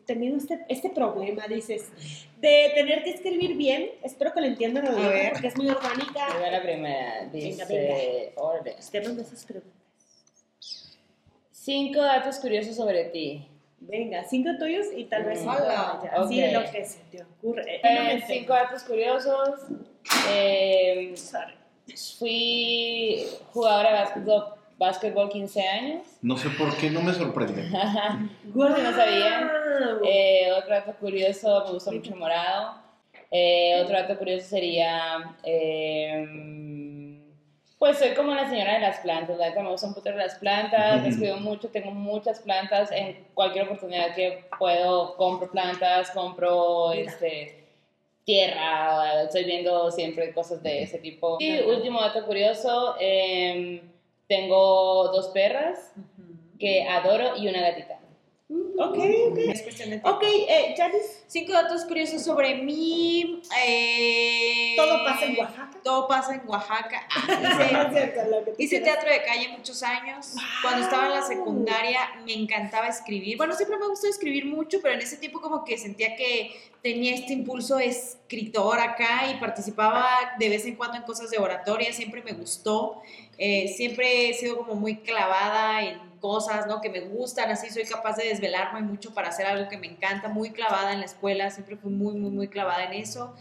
tenido 0.07 0.37
este, 0.37 0.67
este 0.69 0.91
problema, 0.91 1.47
dices, 1.47 1.87
de 2.41 2.73
tener 2.75 3.05
que 3.05 3.11
escribir 3.11 3.57
bien. 3.57 3.91
Espero 4.03 4.33
que 4.35 4.41
lo 4.41 4.47
entiendan 4.49 4.89
a 4.89 4.91
ver. 4.91 5.33
porque 5.35 5.47
es 5.47 5.57
muy 5.57 5.69
orgánica. 5.69 6.27
Va 6.43 6.51
la 6.51 6.61
primera. 6.61 7.29
Venga, 7.33 7.65
Dice, 7.65 8.33
orden. 8.35 8.75
Esteban, 8.77 9.15
de 9.15 9.23
esas 9.23 9.45
preguntas. 9.45 9.79
Cinco 11.53 12.01
datos 12.01 12.39
curiosos 12.39 12.75
sobre 12.75 13.05
ti. 13.05 13.47
Venga, 13.81 14.25
cinco 14.25 14.51
tuyos 14.59 14.87
y 14.97 15.05
tal 15.05 15.25
vez 15.25 15.39
cinco 15.41 15.55
Hola. 15.57 16.01
ya, 16.05 16.11
así 16.23 16.43
Ok. 16.45 16.53
lo 16.53 16.71
que 16.71 16.85
se 16.85 16.99
te 17.11 17.23
ocurre. 17.23 17.81
Eh, 17.83 18.23
cinco 18.27 18.53
datos 18.53 18.83
curiosos. 18.83 19.61
Eh, 20.31 21.13
Sorry. 21.17 21.55
fui 22.19 23.25
jugadora 23.53 23.91
de 23.93 23.99
básquetbol, 24.01 24.45
básquetbol 24.79 25.29
15 25.31 25.63
años. 25.69 26.03
No 26.23 26.37
sé 26.37 26.51
por 26.51 26.77
qué 26.77 26.91
no 26.91 27.01
me 27.03 27.13
sorprende. 27.15 27.63
Si 28.43 28.51
no 28.59 28.93
sabían. 28.93 29.49
Guau. 30.01 30.01
Eh, 30.05 30.51
otro 30.53 30.71
dato 30.75 30.93
curioso, 30.95 31.65
me 31.67 31.73
gusta 31.73 31.91
mucho 31.93 32.13
el 32.13 32.19
morado. 32.19 32.75
Eh, 33.31 33.81
otro 33.83 33.95
dato 33.95 34.17
curioso 34.19 34.47
sería, 34.49 35.37
eh, 35.45 36.27
pues 37.79 37.99
soy 37.99 38.15
como 38.15 38.35
la 38.35 38.49
señora 38.49 38.75
de 38.75 38.81
las 38.81 38.99
plantas, 38.99 39.39
la 39.39 39.51
me 39.51 39.71
gustan 39.71 39.93
mucho 39.93 40.11
las 40.11 40.35
plantas, 40.37 41.03
les 41.05 41.17
cuido 41.17 41.37
mucho, 41.37 41.69
tengo 41.69 41.93
muchas 41.93 42.41
plantas, 42.41 42.91
en 42.91 43.25
cualquier 43.35 43.67
oportunidad 43.67 44.15
que 44.15 44.45
puedo 44.59 45.17
compro 45.17 45.51
plantas, 45.51 46.11
compro 46.11 46.93
este, 46.93 47.69
tierra, 48.25 49.23
estoy 49.23 49.45
viendo 49.45 49.91
siempre 49.93 50.35
cosas 50.35 50.63
de 50.63 50.83
ese 50.83 50.99
tipo. 50.99 51.37
Y 51.39 51.61
último 51.61 52.01
dato 52.01 52.27
curioso, 52.27 52.97
eh, 53.01 53.81
tengo 54.27 55.09
dos 55.09 55.29
perras 55.29 55.93
que 56.59 56.83
adoro 56.83 57.37
y 57.37 57.49
una 57.49 57.61
gatita. 57.61 58.01
Ok, 58.51 58.97
ok. 59.31 59.39
Es 59.39 59.63
cuestión 59.63 59.91
de 59.91 59.99
tiempo. 59.99 60.09
Ok, 60.09 60.23
eh, 60.25 60.75
Janice, 60.77 61.23
Cinco 61.27 61.53
datos 61.53 61.85
curiosos 61.85 62.23
sobre 62.23 62.55
mí. 62.55 63.43
eh, 63.67 64.75
todo 64.77 65.05
pasa 65.05 65.25
en 65.27 65.39
Oaxaca. 65.39 65.79
Todo 65.85 66.09
pasa 66.09 66.35
en 66.35 66.43
Oaxaca. 66.49 67.07
Ah, 67.11 67.91
hice- 68.59 68.81
teatro 68.81 69.11
de 69.11 69.23
calle 69.25 69.49
muchos 69.57 69.83
años. 69.83 70.35
Cuando 70.63 70.85
estaba 70.85 71.07
en 71.09 71.13
la 71.15 71.23
secundaria 71.23 72.01
me 72.25 72.33
encantaba 72.33 72.89
escribir. 72.89 73.37
Bueno, 73.37 73.55
siempre 73.55 73.77
me 73.79 73.87
gustó 73.89 74.07
escribir 74.07 74.47
mucho, 74.47 74.79
pero 74.81 74.95
en 74.95 75.01
ese 75.03 75.19
tiempo 75.19 75.41
como 75.43 75.65
que 75.65 75.77
sentía 75.77 76.17
que 76.17 76.53
tenía 76.83 77.15
este 77.15 77.35
impulso 77.35 77.79
escritor 77.79 78.79
acá 78.81 79.31
y 79.31 79.39
participaba 79.41 80.07
de 80.39 80.49
vez 80.49 80.65
en 80.65 80.77
cuando 80.77 80.97
en 80.97 81.03
cosas 81.03 81.31
de 81.31 81.39
oratoria. 81.39 81.93
Siempre 81.93 82.23
me 82.23 82.33
gustó. 82.33 83.03
Eh, 83.37 83.69
siempre 83.77 84.31
he 84.31 84.35
sido 84.35 84.57
como 84.57 84.75
muy 84.75 84.97
clavada 84.99 85.83
en 85.83 86.08
cosas, 86.19 86.67
¿no? 86.67 86.81
Que 86.81 86.91
me 86.91 87.01
gustan, 87.01 87.51
así 87.51 87.71
soy 87.71 87.85
capaz 87.85 88.17
de 88.17 88.29
desvelarme 88.29 88.81
mucho 88.83 89.15
para 89.15 89.29
hacer 89.29 89.47
algo 89.47 89.69
que 89.69 89.77
me 89.79 89.87
encanta, 89.87 90.29
muy 90.29 90.51
clavada 90.51 90.93
en 90.93 91.01
la 91.01 91.07
escuela, 91.07 91.51
siempre 91.51 91.77
fui 91.77 91.91
muy, 91.91 92.15
muy, 92.15 92.31
muy 92.31 92.49
clavada 92.49 92.85
en 92.85 92.93
eso. 92.93 93.35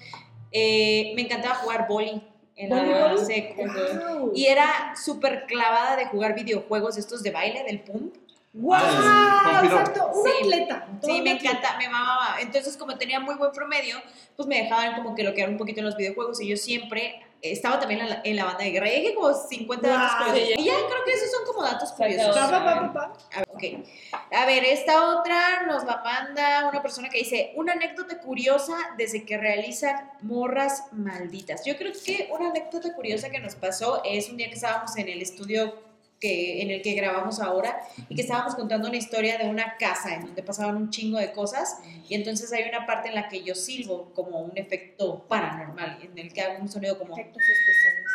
Eh, 0.52 1.12
me 1.16 1.24
encantaba 1.24 1.56
jugar 1.56 1.88
boli 1.88 2.22
en 2.56 2.70
la 2.70 3.18
seco. 3.18 3.64
Wow. 3.64 4.32
Y 4.34 4.48
era 4.48 4.96
súper 5.02 5.46
clavada 5.46 5.96
de 5.96 6.06
jugar 6.08 6.34
videojuegos 6.34 6.98
estos 6.98 7.22
de 7.24 7.32
baile, 7.32 7.64
del 7.64 7.82
pump. 7.82 8.16
¡Wow! 8.54 8.74
Ah, 8.76 9.50
vampiro. 9.54 9.80
Exacto, 9.80 10.12
un 10.16 10.24
Sí. 10.24 10.32
atleta. 10.42 10.88
Sí, 11.04 11.22
me 11.22 11.32
atleta. 11.34 11.58
encanta, 11.58 11.78
me 11.78 11.90
mamaba. 11.90 12.38
Entonces, 12.42 12.76
como 12.76 12.98
tenía 12.98 13.20
muy 13.20 13.36
buen 13.36 13.52
promedio, 13.52 13.98
pues 14.36 14.48
me 14.48 14.64
dejaban 14.64 14.96
como 14.96 15.14
que 15.14 15.24
lo 15.24 15.34
que 15.36 15.42
era 15.42 15.52
un 15.52 15.58
poquito 15.58 15.80
en 15.82 15.86
los 15.86 15.96
videojuegos 15.96 16.42
y 16.42 16.48
yo 16.48 16.58
siempre 16.58 17.22
estaba 17.42 17.80
también 17.80 18.02
en 18.02 18.10
la, 18.10 18.22
en 18.24 18.36
la 18.36 18.46
banda 18.46 18.64
de 18.64 18.72
guerra. 18.72 18.90
Y 18.92 19.02
dije 19.02 19.16
como 19.16 19.34
50 19.34 19.88
datos 19.88 20.12
Wow. 20.18 20.28
curiosos. 20.30 20.54
Sí, 20.56 20.62
Y 20.62 20.66
ya 20.66 20.74
creo 20.76 21.04
que 21.06 21.12
esos 21.14 21.32
son 21.32 21.46
como 21.46 21.64
datos 21.64 21.92
curiosos. 21.94 22.36
Pa, 22.36 22.50
pa, 22.50 22.64
pa, 22.64 22.82
pa, 22.82 22.94
pa. 22.94 23.14
A 23.36 23.40
ver, 23.40 23.48
ok. 23.50 23.88
A 24.32 24.46
ver, 24.46 24.64
esta 24.66 25.18
otra 25.20 25.64
nos 25.68 25.84
la 25.86 26.02
manda 26.04 26.68
una 26.70 26.82
persona 26.82 27.10
que 27.10 27.20
dice, 27.20 27.52
una 27.56 27.74
anécdota 27.74 28.20
curiosa 28.20 28.76
desde 28.98 29.26
que 29.26 29.38
realizan 29.38 30.12
morras 30.22 30.84
malditas. 30.92 31.64
Yo 31.66 31.78
creo 31.78 31.94
que 31.94 32.30
una 32.32 32.50
anécdota 32.50 32.94
curiosa 32.94 33.30
que 33.30 33.40
nos 33.40 33.56
pasó 33.56 34.02
es 34.04 34.30
un 34.30 34.38
día 34.38 34.48
que 34.48 34.56
estábamos 34.56 34.96
en 34.98 35.08
el 35.10 35.22
estudio 35.22 35.87
que, 36.20 36.62
en 36.62 36.72
el 36.72 36.82
que 36.82 36.94
grabamos 36.94 37.40
ahora 37.40 37.80
y 38.10 38.16
que 38.16 38.22
estábamos 38.22 38.56
contando 38.56 38.88
una 38.88 38.98
historia 38.98 39.38
de 39.38 39.50
una 39.50 39.78
casa 39.78 40.16
en 40.16 40.26
donde 40.26 40.44
pasaban 40.44 40.78
un 40.78 40.90
chingo 40.90 41.18
de 41.20 41.32
cosas 41.32 41.80
y 42.10 42.16
entonces 42.16 42.52
hay 42.54 42.64
una 42.68 42.86
parte 42.86 43.10
en 43.10 43.16
la 43.16 43.28
que 43.28 43.44
yo 43.44 43.56
silbo 43.56 44.12
como 44.14 44.42
un 44.42 44.58
efecto 44.58 45.26
paranormal, 45.28 46.00
en 46.02 46.18
el 46.18 46.34
que 46.34 46.42
hago 46.42 46.62
un 46.62 46.70
sonido 46.70 46.98
como... 46.98 47.14
Efectos 47.14 47.42
especiales. 47.42 48.12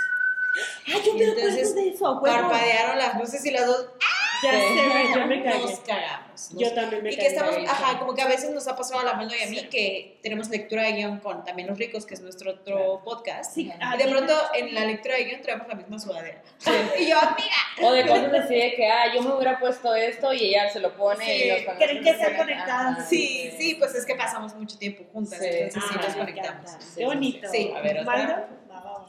Ah, 0.86 1.00
yo 1.04 1.14
me 1.14 1.24
acuerdo 1.24 1.48
Entonces, 1.48 1.74
de 1.74 1.88
eso, 1.88 2.20
huevo. 2.20 2.22
Parpadearon 2.22 2.98
las 2.98 3.18
luces 3.18 3.44
y 3.46 3.50
las 3.50 3.66
dos 3.66 3.86
Ya 4.42 4.50
Sí. 4.52 4.58
sé, 4.58 5.14
yo 5.14 5.26
me 5.26 5.42
cagué. 5.44 5.58
nos 5.60 5.80
cagamos. 5.80 6.50
nos 6.52 6.62
Yo 6.62 6.72
también 6.74 7.02
me 7.02 7.10
y 7.12 7.16
que 7.16 7.22
cagué. 7.22 7.28
estamos, 7.34 7.56
ajá, 7.70 7.98
como 7.98 8.14
que 8.14 8.22
a 8.22 8.26
veces 8.28 8.50
nos 8.50 8.66
ha 8.68 8.76
pasado 8.76 9.00
a 9.00 9.04
la 9.04 9.12
mano 9.14 9.30
y 9.38 9.42
a 9.42 9.46
mí 9.48 9.68
que 9.68 10.18
tenemos 10.22 10.48
lectura 10.48 10.82
de 10.82 10.92
guion 10.92 11.20
con 11.20 11.44
también 11.44 11.68
los 11.68 11.78
ricos, 11.78 12.04
que 12.06 12.14
es 12.14 12.20
nuestro 12.20 12.52
otro 12.52 13.02
podcast. 13.04 13.54
Sí, 13.54 13.70
Y 13.72 13.98
de 14.02 14.08
pronto 14.10 14.34
en 14.54 14.74
la 14.74 14.84
lectura 14.84 15.16
de 15.16 15.24
guion 15.24 15.42
traemos 15.42 15.68
la 15.68 15.74
misma 15.74 15.98
sudadera. 15.98 16.42
Y 16.98 17.06
yo, 17.08 17.18
amiga. 17.18 17.56
O 17.82 17.92
de 17.92 18.06
cosas 18.06 18.32
así 18.44 18.54
de 18.54 18.74
que, 18.74 18.86
ah, 18.86 19.12
yo 19.14 19.22
me 19.22 19.34
hubiera 19.34 19.58
puesto 19.60 19.94
esto 19.94 20.32
y 20.32 20.46
ella 20.46 20.68
se 20.70 20.80
lo 20.80 20.94
pone 20.96 21.24
Sí, 21.24 21.44
y 21.44 21.64
nos 21.66 21.76
creen 21.76 22.02
que 22.02 22.10
están 22.10 22.36
conectadas. 22.36 22.98
Ajá, 22.98 23.06
Sí, 23.06 23.50
sí, 23.58 23.74
pues 23.76 23.94
es 23.94 24.04
que 24.04 24.14
pasamos 24.14 24.54
mucho 24.54 24.76
tiempo 24.78 25.04
juntas, 25.12 25.38
Sí. 25.38 25.46
entonces 25.50 25.82
sí 25.90 25.96
Ah, 25.98 26.02
nos 26.02 26.16
me 26.16 26.20
conectamos. 26.20 26.70
Qué 26.96 27.04
bonito. 27.04 27.48
sí. 27.50 27.72
A 27.76 27.80
ver, 27.80 28.00
otra. 28.00 28.16
¿Maldo? 28.16 28.34
Va, 28.70 28.80
va, 28.80 28.92
va. 28.98 29.06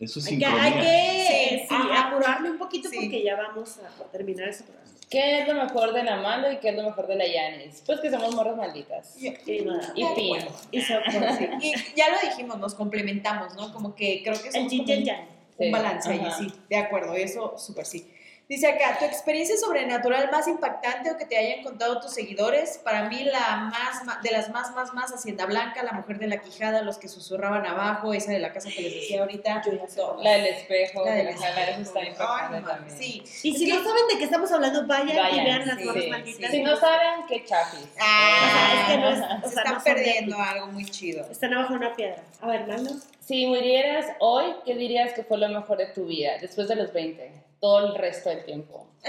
Eso 0.00 0.18
es 0.18 0.26
Hay 0.26 0.38
que, 0.38 0.44
hay 0.44 0.72
que 0.72 1.58
Sí, 1.58 1.66
sí, 1.68 1.74
ajá. 1.74 2.08
apurarle 2.08 2.50
un 2.50 2.58
poquito 2.58 2.88
Sí. 2.88 2.96
porque 3.00 3.22
ya 3.22 3.36
vamos 3.36 3.78
a 3.78 4.04
terminar 4.10 4.48
este 4.48 4.64
programa. 4.64 4.90
¿Qué 5.10 5.40
es 5.42 5.46
lo 5.48 5.54
mejor 5.54 5.92
de 5.92 6.02
la 6.02 6.16
Mando 6.16 6.50
y 6.50 6.56
qué 6.56 6.70
es 6.70 6.74
lo 6.76 6.82
mejor 6.82 7.06
de 7.06 7.14
la 7.14 7.26
Yanis? 7.26 7.82
Pues 7.86 8.00
que 8.00 8.10
somos 8.10 8.34
morras 8.34 8.56
malditas. 8.56 9.14
Y- 9.22 9.28
Y 9.46 9.60
nada. 9.64 9.92
Y 9.94 10.04
fin. 10.16 10.36
Y 10.72 10.80
sí. 10.80 10.94
Y 11.60 11.72
ya 11.96 12.06
lo 12.10 12.28
dijimos, 12.28 12.58
nos 12.58 12.74
complementamos, 12.74 13.54
¿no? 13.54 13.72
Como 13.72 13.94
que 13.94 14.22
creo 14.24 14.40
que 14.40 14.48
El 14.48 14.54
somos 14.54 14.72
yin 14.72 14.80
como 14.84 14.92
el 14.92 14.98
un- 15.04 15.08
un 15.56 15.66
Sí, 15.66 15.70
balance 15.70 16.10
ahí, 16.10 16.26
sí, 16.36 16.52
de 16.68 16.76
acuerdo, 16.76 17.14
eso 17.14 17.54
súper 17.56 17.86
sí. 17.86 18.10
Dice 18.46 18.66
acá, 18.68 18.98
¿tu 18.98 19.06
experiencia 19.06 19.56
sobrenatural 19.56 20.30
más 20.30 20.46
impactante 20.48 21.10
o 21.10 21.16
que 21.16 21.24
te 21.24 21.38
hayan 21.38 21.64
contado 21.64 21.98
tus 22.02 22.12
seguidores? 22.12 22.78
Para 22.84 23.08
mí 23.08 23.24
la 23.24 23.56
más, 23.72 24.22
de 24.22 24.30
las 24.32 24.50
más, 24.50 24.70
más, 24.74 24.92
más, 24.92 25.10
Hacienda 25.14 25.46
Blanca, 25.46 25.82
la 25.82 25.92
mujer 25.92 26.18
de 26.18 26.26
la 26.26 26.36
quijada, 26.36 26.82
los 26.82 26.98
que 26.98 27.08
susurraban 27.08 27.64
abajo, 27.64 28.12
esa 28.12 28.32
de 28.32 28.40
la 28.40 28.52
casa 28.52 28.68
que 28.68 28.82
les 28.82 28.94
decía 28.96 29.20
ahorita. 29.22 29.62
Todas. 29.62 30.22
La 30.22 30.32
del 30.32 30.46
espejo, 30.46 31.06
La 31.06 31.12
de 31.12 31.16
del 31.24 31.26
la 31.34 31.38
sala, 31.38 31.70
eso 31.70 31.80
está 31.80 32.04
impactante 32.04 32.60
no, 32.60 32.68
también. 32.68 32.98
Sí. 32.98 33.22
Y 33.42 33.52
Es 33.52 33.58
si 33.58 33.64
que- 33.64 33.72
no 33.72 33.78
saben 33.82 34.06
de 34.12 34.18
qué 34.18 34.24
estamos 34.24 34.52
hablando, 34.52 34.86
vayan, 34.86 35.08
y 35.08 35.18
Vayan, 35.18 35.44
vean 35.46 35.66
las 35.68 35.78
sí, 35.78 35.88
sí. 36.02 36.10
malditas. 36.10 36.50
Si 36.50 36.62
no 36.62 36.76
saben, 36.76 37.26
qué 37.26 37.44
chafis. 37.46 37.88
Ah, 37.98 38.74
es 38.76 38.92
que 38.92 39.00
no 39.00 39.08
es- 39.08 39.20
o 39.42 39.48
se 39.48 39.54
sea, 39.54 39.62
están 39.62 39.74
no 39.78 39.84
perdiendo 39.84 40.38
algo 40.38 40.66
muy 40.66 40.84
chido. 40.84 41.26
Están 41.30 41.54
abajo 41.54 41.70
de 41.72 41.78
una 41.78 41.96
piedra. 41.96 42.22
A 42.42 42.46
ver, 42.48 42.66
Maldo. 42.66 42.90
Si 43.20 43.46
murieras 43.46 44.04
hoy, 44.20 44.54
¿qué 44.66 44.74
dirías 44.74 45.14
que 45.14 45.22
fue 45.24 45.38
lo 45.38 45.48
mejor 45.48 45.78
de 45.78 45.86
tu 45.86 46.04
vida? 46.04 46.32
Después 46.42 46.68
de 46.68 46.76
los 46.76 46.92
20, 46.92 47.32
todo 47.64 47.86
el 47.86 47.94
resto 47.94 48.28
del 48.28 48.44
tiempo. 48.44 48.86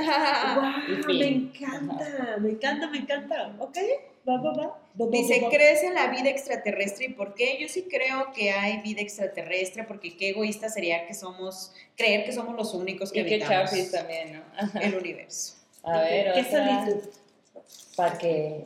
Wow, 0.55 1.07
me 1.07 1.27
encanta, 1.27 2.37
me 2.39 2.49
encanta, 2.51 2.87
me 2.87 2.97
encanta. 2.99 3.53
¿Ok? 3.59 3.77
Va, 4.27 4.37
va, 4.41 4.53
va. 4.53 4.79
Dice, 5.11 5.39
va, 5.41 5.47
va. 5.47 5.53
¿crees 5.53 5.83
en 5.83 5.93
la 5.93 6.07
vida 6.07 6.29
extraterrestre 6.29 7.07
y 7.07 7.09
por 7.13 7.33
qué? 7.33 7.57
Yo 7.59 7.67
sí 7.67 7.85
creo 7.89 8.31
que 8.33 8.51
hay 8.51 8.81
vida 8.81 9.01
extraterrestre 9.01 9.83
porque 9.83 10.15
qué 10.15 10.29
egoísta 10.29 10.69
sería 10.69 11.05
que 11.05 11.13
somos, 11.13 11.73
creer 11.97 12.23
que 12.25 12.31
somos 12.31 12.55
los 12.55 12.73
únicos 12.73 13.11
que 13.11 13.21
Y 13.21 13.25
que 13.25 13.35
habitamos 13.35 13.71
chapis 13.71 13.91
también, 13.91 14.33
¿no? 14.37 14.43
Ajá. 14.57 14.79
el 14.79 14.95
universo. 14.95 15.55
A 15.83 15.99
ver, 15.99 16.33
¿Qué 16.33 16.41
otra. 16.41 16.85
solitud? 16.85 17.09
¿Para 17.97 18.17
qué? 18.17 18.65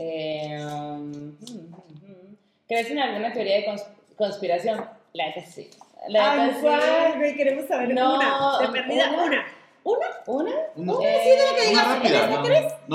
Eh, 0.00 0.58
um, 0.64 1.12
hmm, 1.12 1.36
hmm. 1.42 2.36
¿Crees 2.66 2.90
en 2.90 2.98
alguna 2.98 3.32
teoría 3.32 3.56
de 3.56 3.66
cons- 3.66 3.86
conspiración? 4.16 4.84
La 5.12 5.26
neta 5.28 5.42
sí. 5.44 5.70
La 6.08 6.32
Ay, 6.32 6.50
sí. 6.54 6.60
¿cuál, 6.62 7.14
güey? 7.18 7.34
Queremos 7.36 7.66
saber 7.66 7.92
No, 7.94 8.14
una. 8.14 8.58
De 8.60 8.68
perdida, 8.68 9.10
una. 9.10 9.22
una. 9.24 9.46
¿Una? 9.84 10.06
¿Una? 10.26 10.50
Una, 10.76 10.92
Eh, 11.08 11.70
una 11.72 11.94
rápida, 11.94 12.26
no, 12.26 12.42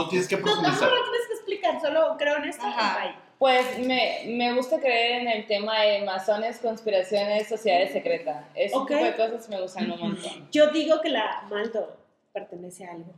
no 0.04 0.08
tienes 0.10 0.28
que 0.28 0.38
No, 0.38 0.42
no, 0.42 0.48
no 0.48 0.62
profundizar. 0.62 0.90
lo 0.90 1.04
tienes 1.04 1.28
que 1.28 1.34
explicar, 1.34 1.82
solo 1.82 2.16
creo 2.18 2.38
en 2.38 2.44
esto. 2.46 2.66
Ajá. 2.66 3.16
Pues 3.40 3.80
me, 3.80 4.24
me 4.28 4.54
gusta 4.54 4.80
creer 4.80 5.22
en 5.22 5.28
el 5.28 5.48
tema 5.48 5.82
de 5.82 6.02
masones, 6.04 6.60
conspiraciones, 6.60 7.50
sociedades 7.50 7.92
secretas. 7.92 8.46
Ese 8.54 8.76
Ok. 8.76 8.90
tipo 8.90 9.04
de 9.04 9.16
cosas 9.16 9.50
me 9.50 9.60
gustan 9.62 9.92
un 9.92 10.00
montón. 10.00 10.48
Yo 10.52 10.68
digo 10.68 11.02
que 11.02 11.10
la 11.10 11.44
Maldo 11.50 11.98
pertenece 12.32 12.86
a 12.86 12.92
algo. 12.92 13.14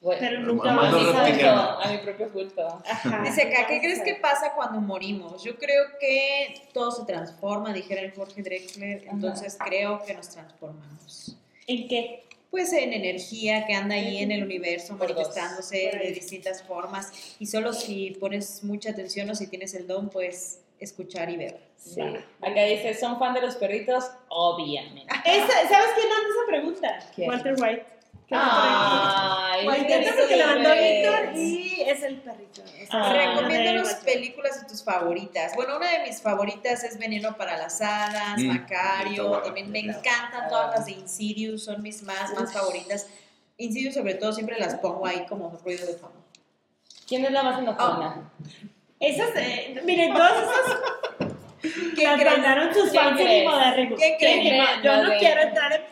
Bueno, 0.00 0.20
Pero 0.20 0.40
nunca 0.40 0.68
a, 0.68 0.72
Amando 0.72 0.98
mi 0.98 1.04
vamos 1.06 1.42
a 1.42 1.82
a 1.82 1.90
mi 1.92 1.98
propio 1.98 2.28
culto. 2.30 2.82
Ajá. 2.88 3.22
Dice 3.24 3.42
acá, 3.42 3.66
¿qué 3.66 3.80
crees 3.80 4.00
que 4.02 4.14
pasa 4.14 4.52
cuando 4.54 4.80
morimos? 4.80 5.42
Yo 5.42 5.56
creo 5.56 5.84
que 6.00 6.68
todo 6.72 6.92
se 6.92 7.04
transforma, 7.04 7.72
dijera 7.72 8.02
el 8.02 8.12
Jorge 8.12 8.42
Drexler, 8.42 9.02
Ajá. 9.02 9.10
entonces 9.12 9.58
creo 9.64 10.04
que 10.04 10.14
nos 10.14 10.28
transformamos. 10.28 11.36
¿En 11.66 11.88
qué? 11.88 12.24
Pues 12.50 12.72
en 12.72 12.92
energía 12.92 13.66
que 13.66 13.74
anda 13.74 13.96
ahí 13.96 14.18
en 14.22 14.30
el 14.32 14.44
universo 14.44 14.96
Por 14.96 15.08
dos. 15.08 15.16
manifestándose 15.16 15.90
ahí. 15.90 15.98
de 16.06 16.12
distintas 16.14 16.62
formas 16.62 17.12
y 17.38 17.46
solo 17.46 17.72
si 17.72 18.12
pones 18.12 18.62
mucha 18.64 18.90
atención 18.90 19.28
o 19.30 19.34
si 19.34 19.48
tienes 19.48 19.74
el 19.74 19.86
don, 19.86 20.08
pues 20.08 20.60
escuchar 20.78 21.28
y 21.28 21.36
ver. 21.36 21.60
Sí. 21.76 22.00
Acá 22.40 22.62
dice, 22.64 22.94
¿son 22.94 23.18
fan 23.18 23.34
de 23.34 23.42
los 23.42 23.56
perritos? 23.56 24.04
Obviamente. 24.28 25.12
Esa, 25.24 25.46
¿Sabes 25.68 25.88
quién 25.96 26.08
mandó 26.08 26.28
esa 26.30 26.46
pregunta? 26.46 26.98
¿Quién? 27.14 27.28
Walter 27.28 27.54
White. 27.60 27.84
Que 28.28 28.34
Ay, 28.38 29.64
porque 29.64 30.44
mandó 30.46 30.68
bebés. 30.70 31.02
Víctor 31.02 31.36
y 31.36 31.80
es 31.86 32.02
el 32.02 32.16
perrito. 32.20 32.62
Es 32.78 32.88
Ah. 32.92 33.10
el 33.10 33.16
Recomiéndanos 33.36 33.88
de 33.88 33.94
Walter. 33.94 34.12
películas 34.14 34.60
de 34.60 34.68
tus 34.68 34.84
favoritas. 34.84 35.54
Bueno, 35.54 35.76
una 35.78 35.90
de 35.90 36.00
mis 36.00 36.20
favoritas 36.20 36.84
es 36.84 36.98
Veneno 36.98 37.36
para 37.38 37.56
las 37.56 37.80
Hadas, 37.80 38.38
Mm, 38.38 38.46
Macario. 38.48 39.30
También 39.42 39.70
me 39.70 39.78
encantan 39.80 40.48
todas 40.50 40.76
las 40.76 40.84
de 40.86 40.92
Insidious, 40.92 41.64
son 41.64 41.82
mis 41.82 42.02
más, 42.02 42.34
más 42.34 42.52
favoritas. 42.52 43.08
Insidious, 43.56 43.94
sobre 43.94 44.14
todo, 44.14 44.32
siempre 44.32 44.58
las 44.58 44.74
pongo 44.74 45.06
ahí 45.06 45.24
como 45.26 45.50
ruido 45.64 45.86
de 45.86 45.94
fondo. 45.94 46.22
¿Quién 47.08 47.24
es 47.24 47.32
la 47.32 47.42
más 47.42 47.58
enojona? 47.58 48.30
Esas, 49.00 49.30
eh, 49.36 49.80
miren, 49.84 50.12
todas 50.12 50.32
esas 50.42 50.78
¿Quién 51.94 52.04
las 52.10 52.20
crees? 52.20 52.32
mandaron 52.38 52.74
sus 52.74 52.90
¿Quién 52.90 53.02
fans? 53.04 53.20
Modérrimos. 53.44 53.98
¿Quién 53.98 54.18
creen? 54.18 54.42
Que 54.42 54.58
no- 54.58 54.82
Yo 54.82 54.96
No, 54.96 55.02
no 55.14 55.18
quiero 55.18 55.40
entrar 55.40 55.72
en 55.72 55.82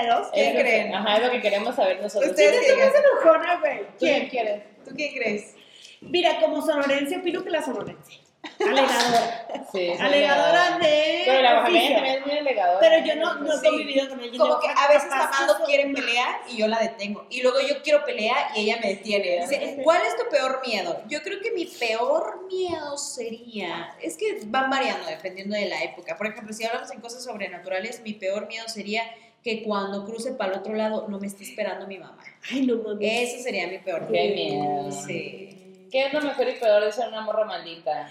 pedos. 0.00 0.28
¿Quién 0.32 0.46
Es 0.48 0.52
lo 0.54 0.58
que- 0.58 0.64
creen? 0.64 0.94
Ajá, 0.94 1.16
es 1.16 1.22
lo 1.22 1.30
que 1.30 1.40
queremos 1.40 1.76
saber 1.76 2.00
nosotros. 2.00 2.30
Ustedes 2.30 2.60
¿Quién 2.60 2.78
enojona, 2.80 3.60
güey? 3.60 3.78
¿Tú 3.80 3.86
¿Quién? 3.98 4.28
quieres? 4.28 4.62
¿Tú 4.84 4.94
quién 4.96 5.14
crees? 5.14 5.54
Mira, 6.00 6.38
como 6.40 6.60
sonorense, 6.64 7.16
opino 7.18 7.44
que 7.44 7.50
la 7.50 7.62
sonorense. 7.62 8.20
Alegadora. 8.60 9.46
Sí, 9.70 9.92
Alegadora 10.00 10.78
de. 10.78 11.22
Pero 11.26 11.42
la 11.42 11.62
también 11.62 12.04
es 12.04 12.26
muy 12.26 12.38
alegadora. 12.38 12.80
Pero 12.80 13.06
yo 13.06 13.14
no, 13.14 13.34
no 13.34 13.52
he 13.52 13.56
Sí. 13.58 13.66
convivido 13.66 14.08
con 14.08 14.20
ella. 14.20 14.36
Como 14.36 14.58
que 14.58 14.66
a 14.68 14.88
veces 14.88 15.12
Amado 15.12 15.64
quiere 15.64 15.92
pelear 15.94 16.40
y 16.48 16.56
yo 16.56 16.66
la 16.66 16.80
detengo. 16.80 17.24
Y 17.30 17.42
luego 17.42 17.58
yo 17.60 17.80
quiero 17.82 18.04
pelear 18.04 18.48
y 18.56 18.62
ella 18.62 18.78
me 18.82 18.88
detiene. 18.88 19.46
Dice, 19.46 19.78
¿cuál 19.84 20.02
es 20.02 20.16
tu 20.16 20.28
peor 20.28 20.60
miedo? 20.66 21.02
Yo 21.06 21.22
creo 21.22 21.40
que 21.40 21.52
mi 21.52 21.66
peor 21.66 22.44
miedo 22.48 22.98
sería... 22.98 23.94
Es 24.02 24.16
que 24.16 24.40
van 24.46 24.68
variando 24.70 25.06
dependiendo 25.06 25.54
de 25.54 25.66
la 25.66 25.80
época. 25.84 26.16
Por 26.16 26.26
ejemplo, 26.26 26.52
si 26.52 26.64
hablamos 26.64 26.90
en 26.90 27.00
cosas 27.00 27.22
sobrenaturales, 27.22 28.00
mi 28.00 28.14
peor 28.14 28.48
miedo 28.48 28.68
sería 28.68 29.04
que 29.42 29.62
cuando 29.62 30.04
cruce 30.04 30.32
para 30.32 30.52
el 30.52 30.58
otro 30.60 30.74
lado 30.74 31.06
no 31.08 31.18
me 31.18 31.26
esté 31.26 31.44
esperando 31.44 31.86
mi 31.86 31.98
mamá. 31.98 32.18
Ay, 32.50 32.66
no 32.66 32.76
mames. 32.76 33.34
Eso 33.34 33.42
sería 33.42 33.66
mi 33.66 33.78
peor 33.78 34.06
Qué 34.10 34.30
miedo. 34.30 34.90
Sí. 34.90 35.88
¿Qué 35.90 36.06
es 36.06 36.12
lo 36.12 36.20
mejor 36.20 36.48
y 36.48 36.54
peor 36.54 36.84
de 36.84 36.92
ser 36.92 37.08
una 37.08 37.20
morra 37.22 37.44
maldita? 37.44 38.08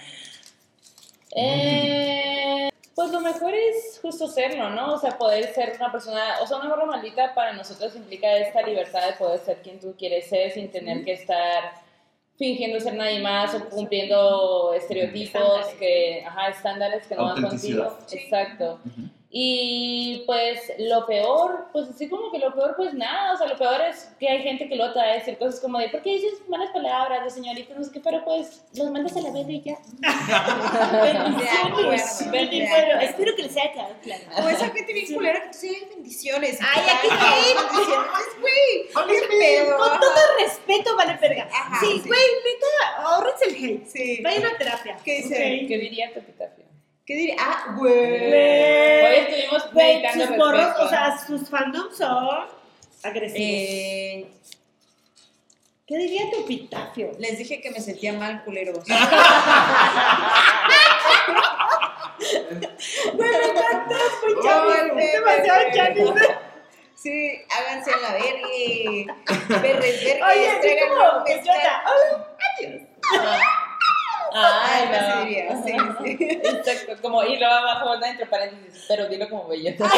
Eh, 1.35 2.69
pues 2.93 3.11
lo 3.11 3.21
mejor 3.21 3.53
es 3.53 3.99
justo 4.01 4.27
serlo, 4.27 4.69
¿no? 4.69 4.93
O 4.93 4.99
sea, 4.99 5.17
poder 5.17 5.53
ser 5.53 5.73
una 5.77 5.91
persona, 5.91 6.35
o 6.41 6.47
sea, 6.47 6.57
una 6.57 6.69
morra 6.69 6.85
maldita 6.85 7.33
para 7.33 7.53
nosotros 7.53 7.95
implica 7.95 8.37
esta 8.37 8.61
libertad 8.61 9.07
de 9.07 9.13
poder 9.13 9.39
ser 9.39 9.61
quien 9.61 9.79
tú 9.79 9.95
quieres 9.97 10.27
ser 10.27 10.51
sin 10.51 10.69
tener 10.69 11.03
que 11.05 11.13
estar 11.13 11.71
fingiendo 12.37 12.79
ser 12.79 12.95
nadie 12.95 13.19
más 13.19 13.53
o 13.55 13.69
cumpliendo 13.69 14.73
estereotipos 14.73 15.41
Estándares. 15.41 15.75
que, 15.79 16.23
ajá, 16.25 16.49
estándares 16.49 17.07
que 17.07 17.15
no 17.15 17.25
van 17.25 17.41
contigo. 17.41 17.97
Exacto. 18.11 18.79
Y 19.33 20.23
pues 20.25 20.73
lo 20.77 21.05
peor, 21.05 21.67
pues 21.71 21.87
así 21.87 22.09
como 22.09 22.29
que 22.33 22.39
lo 22.39 22.53
peor, 22.53 22.75
pues 22.75 22.93
nada, 22.93 23.33
o 23.33 23.37
sea, 23.37 23.47
lo 23.47 23.57
peor 23.57 23.79
es 23.79 24.11
que 24.19 24.27
hay 24.27 24.43
gente 24.43 24.67
que 24.67 24.75
lo 24.75 24.93
va 24.93 25.03
a 25.03 25.13
decir 25.13 25.37
cosas 25.37 25.61
como 25.61 25.79
de, 25.79 25.87
¿por 25.87 26.01
qué 26.01 26.09
dices 26.11 26.33
malas 26.49 26.69
palabras 26.71 27.23
de 27.23 27.29
señorita? 27.29 27.73
No 27.73 27.81
sé 27.81 27.91
qué, 27.93 28.01
pero 28.01 28.25
pues 28.25 28.61
los 28.75 28.91
mandas 28.91 29.15
a 29.15 29.21
la 29.21 29.31
verga 29.31 29.51
y 29.53 29.61
ya. 29.61 29.77
Bendiciones. 31.01 32.21
acuerdo. 32.29 32.99
espero 32.99 33.35
que 33.37 33.43
les 33.43 33.55
haya 33.55 33.71
quedado 33.71 33.95
claro. 34.03 34.23
O 34.43 34.49
esa 34.49 34.69
gente 34.69 34.93
bien 34.93 35.13
culera 35.13 35.41
que 35.43 35.47
tú 35.47 35.57
sí 35.59 35.69
hay 35.69 35.89
bendiciones. 35.95 36.59
Ay, 36.61 36.83
aquí 36.93 37.07
hay 37.09 37.53
bendiciones, 37.55 38.27
güey. 38.41 39.07
¿Qué 39.07 39.27
pedo? 39.29 39.77
Con 39.77 39.99
todo 40.01 40.37
respeto, 40.41 40.97
vale 40.97 41.17
verga. 41.21 41.47
Ajá, 41.53 41.79
Sí, 41.79 42.03
güey, 42.05 42.19
neta, 42.19 43.01
ahorrense 43.01 43.45
el 43.45 43.55
hate. 43.55 43.87
Sí. 43.87 44.21
Vayan 44.21 44.45
a 44.45 44.57
terapia. 44.57 44.97
¿Qué 45.05 45.21
dice? 45.21 45.65
¿Qué 45.69 45.77
diría 45.77 46.11
tu 46.11 46.19
epitafio? 46.19 46.70
¿Qué 47.11 47.17
diría? 47.17 47.35
Ah, 47.39 47.75
güey. 47.75 47.91
Hoy 47.93 49.15
estuvimos 49.17 49.73
Güey, 49.73 50.01
meditando 50.01 50.27
sus 50.27 50.51
respeto. 50.53 50.81
o 50.81 50.87
sea, 50.87 51.17
sus 51.27 51.49
fandoms 51.49 51.97
son 51.97 52.45
agresivos. 53.03 53.41
Eh, 53.41 54.27
¿Qué 55.85 55.97
diría 55.97 56.31
tu 56.31 56.39
epitafio? 56.39 57.11
les 57.19 57.37
dije 57.37 57.59
que 57.59 57.69
me 57.69 57.81
sentía 57.81 58.13
mal, 58.13 58.45
culeros. 58.45 58.85
Güey, 63.13 63.29
me 63.29 63.45
encanta, 63.45 63.95
es 63.95 64.13
muy 64.23 64.33
Ay, 64.37 64.43
chavis, 64.43 65.11
demasiado 65.11 65.61
chavis. 65.73 66.09
Sí, 66.95 67.41
háganse 67.49 67.91
la 67.99 68.13
verga. 68.13 69.15
Berres, 69.59 70.03
vergas, 70.05 70.29
Oye, 70.31 70.57
traigan 70.61 70.89
como 70.89 71.01
hola, 71.01 72.25
adiós. 72.57 72.81
Ay, 74.33 74.87
Algo 74.87 75.15
no. 75.15 75.25
diría, 75.25 75.57
sí, 75.63 75.73
sí. 76.03 76.17
Exacto, 76.43 77.01
como, 77.01 77.23
y 77.23 77.37
luego 77.37 77.53
abajo, 77.53 77.97
¿no? 77.97 78.05
entre 78.05 78.25
paréntesis, 78.25 78.85
pero 78.87 79.07
dilo 79.07 79.29
como 79.29 79.47
belleza. 79.47 79.89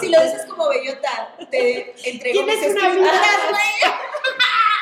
Si 0.00 0.08
lo 0.10 0.22
dices 0.22 0.46
como 0.46 0.68
bellota, 0.68 1.34
te 1.50 1.94
entrego 2.10 2.44
Tienes 2.44 2.60
mis 2.62 2.76
una 2.82 2.94
vida. 2.94 3.12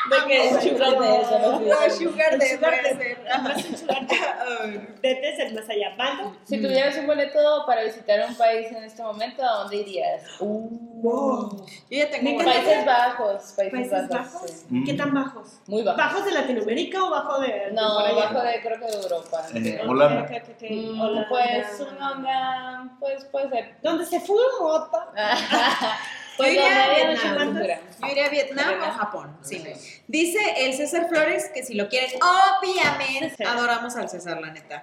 De 0.09 0.27
que 0.27 0.49
sugar 0.69 0.99
de 0.99 1.21
eso, 1.21 1.39
no 1.39 1.59
No, 1.59 1.89
sugar 1.89 2.33
El 2.33 2.39
de 2.39 2.55
sugar 2.55 2.81
de- 2.83 2.89
ser. 2.89 3.17
Un 3.35 4.87
de- 5.01 5.11
el 5.43 5.53
más 5.55 5.69
allá. 5.69 5.95
Mando. 5.97 6.35
Si 6.45 6.61
tuvieras 6.61 6.97
un 6.97 7.07
boleto 7.07 7.63
para 7.65 7.83
visitar 7.83 8.25
un 8.27 8.35
país 8.35 8.67
en 8.71 8.83
este 8.83 9.01
momento, 9.03 9.43
¿a 9.43 9.59
dónde 9.63 9.77
irías? 9.77 10.23
Yo 10.39 11.49
ya 11.89 12.09
tengo. 12.09 12.43
Países 12.43 12.85
Bajos, 12.85 13.53
Países, 13.55 13.71
¿Países 13.89 14.09
Bajos. 14.09 14.33
bajos? 14.33 14.51
sí. 14.69 14.83
¿Qué 14.85 14.93
tan 14.93 15.13
bajos? 15.13 15.59
Muy 15.67 15.83
bajos. 15.83 15.97
¿Bajos 15.97 16.25
de 16.25 16.31
Latinoamérica 16.31 17.03
o 17.03 17.09
bajo 17.09 17.39
de.? 17.39 17.71
No, 17.71 17.93
por 17.95 18.05
allá? 18.05 18.15
bajo 18.15 18.41
de, 18.41 18.61
creo 18.61 18.79
que 18.79 18.85
de 18.85 18.97
Europa. 19.03 19.45
Eh, 19.53 19.81
Holanda. 19.87 20.21
ok, 20.23 20.31
ok, 20.43 20.49
ok. 20.55 20.69
Mm, 20.71 21.01
Holanda. 21.01 21.27
Pues 21.29 21.87
una 21.93 22.11
onda, 22.11 22.97
pues 22.99 23.25
puede 23.25 23.49
ser. 23.49 23.75
Donde 23.81 24.05
se 24.05 24.19
fuma 24.19 24.41
mota. 24.59 25.07
pues 26.39 26.53
Yo 26.55 26.61
iría 26.61 26.89
Vietnam. 26.95 27.59
Yo 28.01 28.07
iría 28.07 28.25
a 28.25 28.29
Vietnam 28.29 28.79
o. 28.81 28.91
Japón. 28.91 29.37
Sí. 29.43 29.63
Dice 30.07 30.39
el 30.57 30.73
César 30.73 31.07
Flores 31.09 31.51
que 31.53 31.63
si 31.63 31.73
lo 31.73 31.89
quieren, 31.89 32.11
obviamente. 32.21 33.43
Adoramos 33.45 33.95
al 33.97 34.09
César, 34.09 34.39
la 34.39 34.51
neta. 34.51 34.81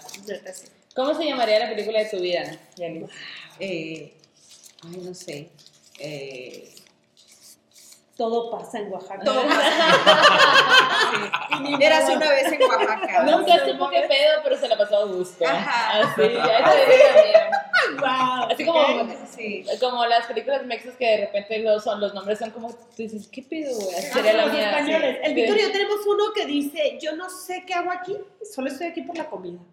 ¿Cómo 0.95 1.15
se 1.15 1.25
llamaría 1.25 1.59
la 1.59 1.69
película 1.69 1.99
de 2.01 2.05
tu 2.07 2.21
vida, 2.21 2.43
Yanis? 2.77 3.11
Eh, 3.59 4.13
ay, 4.85 4.97
no 5.03 5.15
sé. 5.15 5.49
Eh, 5.99 6.73
Todo 8.19 8.51
pasa 8.51 8.79
en 8.79 8.93
Oaxaca. 8.93 9.25
todo 9.25 9.43
Sí. 11.59 11.75
Eras 11.81 12.09
una 12.11 12.31
vez 12.31 12.53
en 12.53 12.63
Oaxaca. 12.63 13.23
Nunca 13.25 13.67
supo 13.67 13.89
qué 13.91 14.01
pedo, 14.09 14.41
pero 14.43 14.59
se 14.59 14.69
la 14.69 14.77
pasó 14.77 14.99
a 14.99 15.05
gusto. 15.07 15.47
Ajá. 15.47 16.01
Así, 16.01 16.23
ya 16.35 16.65
te. 16.65 17.66
Wow. 18.01 18.49
Así 18.53 18.65
como. 18.65 19.09
Sí. 19.35 19.65
como 19.81 20.05
las 20.07 20.27
películas 20.27 20.65
mexas 20.67 20.95
que 20.97 21.07
de 21.07 21.17
repente 21.27 21.59
los, 21.61 21.83
son, 21.85 22.01
los 22.01 22.15
nombres 22.15 22.39
son 22.39 22.51
como, 22.51 22.69
tú 22.75 22.97
dices, 22.99 23.29
¿qué 23.31 23.43
pido, 23.43 23.75
güey? 23.75 23.95
Así 23.97 24.09
sería 24.13 24.33
la 24.35 24.43
Ah, 24.43 24.47
los 24.47 24.55
mía. 24.55 24.71
españoles. 24.71 25.17
sí. 25.17 25.21
El 25.25 25.29
Sí. 25.31 25.35
Víctor 25.35 25.57
y 25.59 25.63
yo 25.63 25.73
tenemos 25.73 26.07
uno 26.07 26.25
que 26.35 26.47
dice, 26.47 26.99
yo 27.01 27.17
no 27.17 27.29
sé 27.31 27.65
qué 27.67 27.75
hago 27.75 27.91
aquí, 27.91 28.17
solo 28.55 28.69
estoy 28.69 28.89
aquí 28.89 29.03
por 29.03 29.17
la 29.17 29.27
comida. 29.27 29.59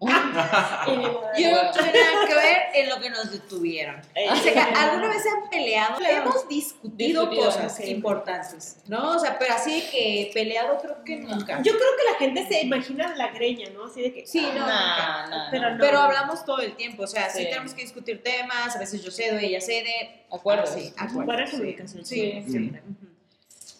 Yo 1.38 1.50
no 1.50 1.70
tuve 1.72 1.92
nada 1.92 2.26
que 2.26 2.34
ver 2.34 2.56
en 2.74 2.88
lo 2.88 3.00
que 3.00 3.10
nos 3.10 3.30
detuvieron. 3.30 4.00
O 4.00 4.36
sea, 4.36 4.52
que 4.52 4.58
alguna 4.58 5.08
vez 5.08 5.22
se 5.22 5.28
han 5.30 5.48
peleado, 5.50 5.96
hemos 6.04 6.48
discutido, 6.48 7.22
Discutido, 7.22 7.44
cosas 7.46 7.76
sí. 7.76 7.90
importantes, 7.90 8.78
¿no? 8.86 9.16
O 9.16 9.18
sea, 9.18 9.38
pero 9.38 9.54
así 9.54 9.82
que 9.90 10.30
peleado 10.34 10.78
creo 10.78 11.02
que 11.04 11.16
nunca. 11.16 11.58
Yo 11.62 11.72
creo 11.72 11.90
que 11.96 12.12
la 12.12 12.18
gente 12.18 12.46
se 12.46 12.62
imagina 12.62 13.14
la 13.16 13.28
greña, 13.28 13.68
¿no? 13.70 13.84
Así 13.86 14.02
de 14.02 14.12
que, 14.12 14.26
Sí, 14.26 14.40
no, 14.42 14.60
nunca. 14.60 15.26
No, 15.30 15.36
no, 15.38 15.44
pero 15.50 15.62
no. 15.70 15.70
no. 15.76 15.80
Pero 15.80 15.98
hablamos 15.98 16.44
todo 16.44 16.58
el 16.60 16.74
tiempo, 16.76 17.04
o 17.04 17.06
sea, 17.06 17.30
sí. 17.30 17.38
Sí. 17.38 17.44
tenemos 17.50 17.74
que 17.74 17.82
discutir 17.82 18.03
temas, 18.04 18.76
a 18.76 18.78
veces 18.78 19.02
yo 19.02 19.10
cedo, 19.10 19.38
ella 19.38 19.60
cede. 19.60 20.24
Acuerdos. 20.30 20.70
Sí, 20.70 20.92
acuerdos. 20.96 21.24
Buena 21.26 21.46
sí. 21.46 21.52
comunicación. 21.56 22.04
Sí, 22.04 22.42
Sí. 22.44 22.50
siempre. 22.50 22.80
Ujú. 22.82 23.06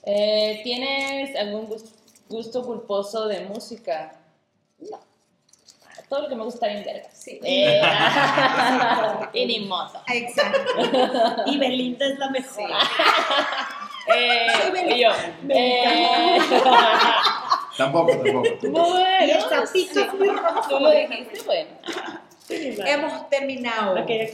Eh, 0.07 0.61
¿Tienes 0.65 1.37
algún 1.37 1.67
gus- 1.69 1.93
gusto 2.29 2.63
culposo 2.65 3.27
de 3.29 3.41
música? 3.41 4.17
No. 4.79 4.99
Todo 6.09 6.23
lo 6.23 6.29
que 6.29 6.35
me 6.37 6.45
gusta 6.45 6.67
bien 6.69 6.85
verga. 6.85 7.09
Sí. 7.13 7.41
Eh, 7.43 7.81
y 9.33 9.47
ni 9.47 9.61
modo. 9.61 10.03
Exacto. 10.13 11.43
Y 11.47 11.59
Belinda 11.59 12.07
es 12.07 12.19
la 12.19 12.31
mejor. 12.31 12.71
Eh, 14.15 14.47
Soy 14.61 14.71
Belinda. 14.71 14.97
y 14.97 15.01
yo. 15.01 15.11
Me 15.45 16.37
Eh, 16.37 16.39
Tampoco, 17.79 18.13
tampoco. 18.13 18.47
Y 18.63 18.67
bueno, 18.69 18.97
el 19.19 19.41
zapito 19.41 20.01
es 20.01 20.15
muy 20.15 20.29
rojo. 20.29 20.69
tú 20.69 20.79
lo 20.79 20.91
dijiste, 20.91 21.41
bueno. 21.47 21.71
Sí. 22.47 22.77
Hemos 22.85 23.31
terminado. 23.31 23.97
Hemos 23.97 24.07
Muchas 24.07 24.31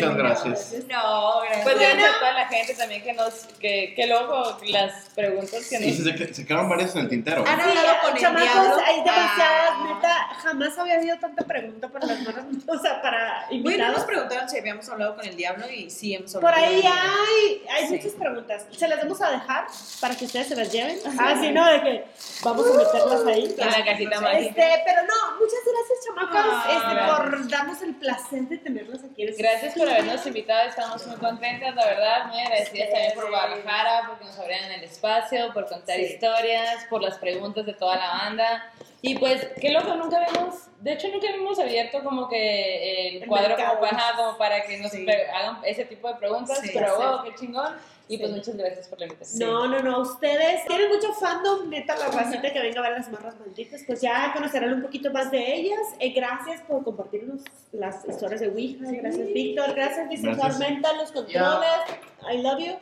terminado. 0.00 0.14
gracias. 0.16 0.72
No, 0.86 1.40
gracias. 1.40 1.62
Pues 1.64 1.78
gracias 1.78 2.14
a 2.14 2.18
toda 2.18 2.32
la 2.34 2.46
gente 2.48 2.74
también 2.74 3.02
que 3.02 3.12
nos, 3.14 3.32
que, 3.58 3.94
que 3.96 4.06
luego 4.06 4.58
las 4.68 5.08
preguntas 5.14 5.66
que 5.70 5.78
Sí, 5.78 5.86
nos... 5.86 6.18
se, 6.18 6.34
se 6.34 6.46
quedaron 6.46 6.68
varias 6.68 6.94
en 6.94 7.00
el 7.02 7.08
tintero. 7.08 7.42
Han 7.46 7.56
Sí, 7.62 7.78
hablado 7.78 7.96
con 8.02 8.16
el 8.16 8.20
chamacos, 8.22 8.52
diablo. 8.52 8.76
hay 8.84 8.96
demasiadas, 8.96 9.70
Ah. 9.76 9.94
neta, 9.94 10.14
jamás 10.42 10.78
había 10.78 10.94
habido 10.96 11.18
tanta 11.18 11.44
pregunta 11.44 11.88
para 11.88 12.06
las 12.06 12.20
manos, 12.20 12.44
o 12.68 12.78
sea, 12.78 13.00
para 13.00 13.46
Bueno, 13.48 13.62
nos 13.62 13.72
invitados. 13.72 14.04
preguntaron 14.04 14.48
si 14.50 14.58
habíamos 14.58 14.88
hablado 14.90 15.16
con 15.16 15.26
el 15.26 15.34
diablo 15.36 15.64
y 15.70 15.88
sí 15.90 16.14
hemos 16.14 16.32
Por 16.34 16.44
hablado. 16.52 16.66
ahí 16.66 16.70
con 16.70 16.76
el 16.76 16.82
diablo. 16.82 17.12
hay, 17.30 17.62
hay 17.76 17.86
Sí. 17.88 17.94
muchas 17.96 18.12
preguntas. 18.12 18.66
Se 18.76 18.88
las 18.88 18.98
vamos 19.00 19.22
a 19.22 19.30
dejar 19.30 19.66
para 20.02 20.14
que 20.16 20.24
ustedes 20.26 20.48
se 20.48 20.56
las 20.56 20.70
lleven. 20.70 20.98
Ah, 21.18 21.34
sí, 21.40 21.50
¿no? 21.50 21.64
De 21.66 21.80
que 21.82 22.04
vamos 22.42 22.66
a 22.66 22.76
meterlas 22.76 23.26
ahí. 23.26 23.54
En 23.56 24.10
la 24.10 24.20
mágica. 24.20 24.38
Este, 24.38 24.82
pero 24.84 25.02
no, 25.02 25.36
muchas 25.40 25.60
gracias, 25.64 25.98
chamacos, 26.04 26.54
Ah, 26.54 26.66
este, 26.68 27.24
por 27.24 27.53
darnos 27.54 27.80
el 27.82 27.94
placer 27.94 28.42
de 28.48 28.58
tenerlos 28.58 29.00
aquí. 29.04 29.24
Gracias 29.38 29.74
por 29.74 29.88
habernos 29.88 30.26
invitado, 30.26 30.68
estamos 30.68 31.06
muy 31.06 31.16
contentas, 31.16 31.74
la 31.74 31.84
verdad, 31.86 32.26
muy 32.26 32.40
agradecidas 32.40 32.90
también 32.90 33.14
por 33.14 33.28
Guadalajara, 33.30 34.08
porque 34.08 34.24
nos 34.24 34.38
abrieron 34.38 34.70
el 34.72 34.84
espacio, 34.84 35.52
por 35.52 35.66
contar 35.68 35.96
Sí. 35.96 36.02
historias, 36.02 36.84
por 36.90 37.00
las 37.02 37.16
preguntas 37.18 37.64
de 37.64 37.72
toda 37.74 37.96
la 37.96 38.08
banda. 38.08 38.72
Y 39.06 39.18
pues, 39.18 39.46
qué 39.60 39.70
loco, 39.70 39.94
nunca 39.96 40.16
habíamos, 40.16 40.54
de 40.80 40.92
hecho 40.94 41.08
nunca 41.08 41.28
habíamos 41.28 41.58
abierto 41.58 42.02
como 42.02 42.26
que 42.26 43.18
el 43.18 43.26
cuadro 43.26 43.54
como, 43.54 43.84
ajá, 43.84 44.16
como 44.16 44.38
para 44.38 44.62
que 44.64 44.78
nos 44.78 44.92
Sí. 44.92 45.06
hagan 45.30 45.58
ese 45.66 45.84
tipo 45.84 46.08
de 46.08 46.14
preguntas, 46.14 46.58
Sí, 46.60 46.70
pero 46.72 46.96
sí. 46.96 47.02
wow, 47.02 47.22
qué 47.24 47.34
chingón. 47.34 47.76
Y 48.08 48.16
pues 48.18 48.30
Sí. 48.30 48.36
muchas 48.36 48.56
gracias 48.56 48.88
por 48.88 48.98
la 49.00 49.06
invitación. 49.06 49.50
No, 49.50 49.66
no, 49.68 49.80
no, 49.80 50.00
ustedes 50.00 50.64
tienen 50.66 50.88
mucho 50.88 51.12
fandom, 51.14 51.68
neta, 51.68 51.96
la 51.96 52.08
racita 52.08 52.50
que 52.50 52.60
venga 52.60 52.80
a 52.80 52.82
ver 52.82 52.92
las 52.92 53.10
marras 53.10 53.34
malditas, 53.38 53.82
pues 53.86 54.00
ya 54.00 54.30
conocerán 54.32 54.72
un 54.72 54.82
poquito 54.82 55.10
más 55.10 55.30
de 55.30 55.54
ellas. 55.54 55.80
Eh, 56.00 56.10
gracias 56.10 56.62
por 56.62 56.82
compartirnos 56.82 57.42
las 57.72 58.06
historias 58.08 58.40
de 58.40 58.48
Ouija, 58.48 58.84
gracias 58.90 59.26
Víctor, 59.34 59.74
gracias 59.74 60.08
Vicente. 60.08 60.40
Armenta, 60.42 60.92
los 60.94 61.12
controles, 61.12 61.68
I 62.30 62.38
love 62.38 62.58
you. 62.58 62.72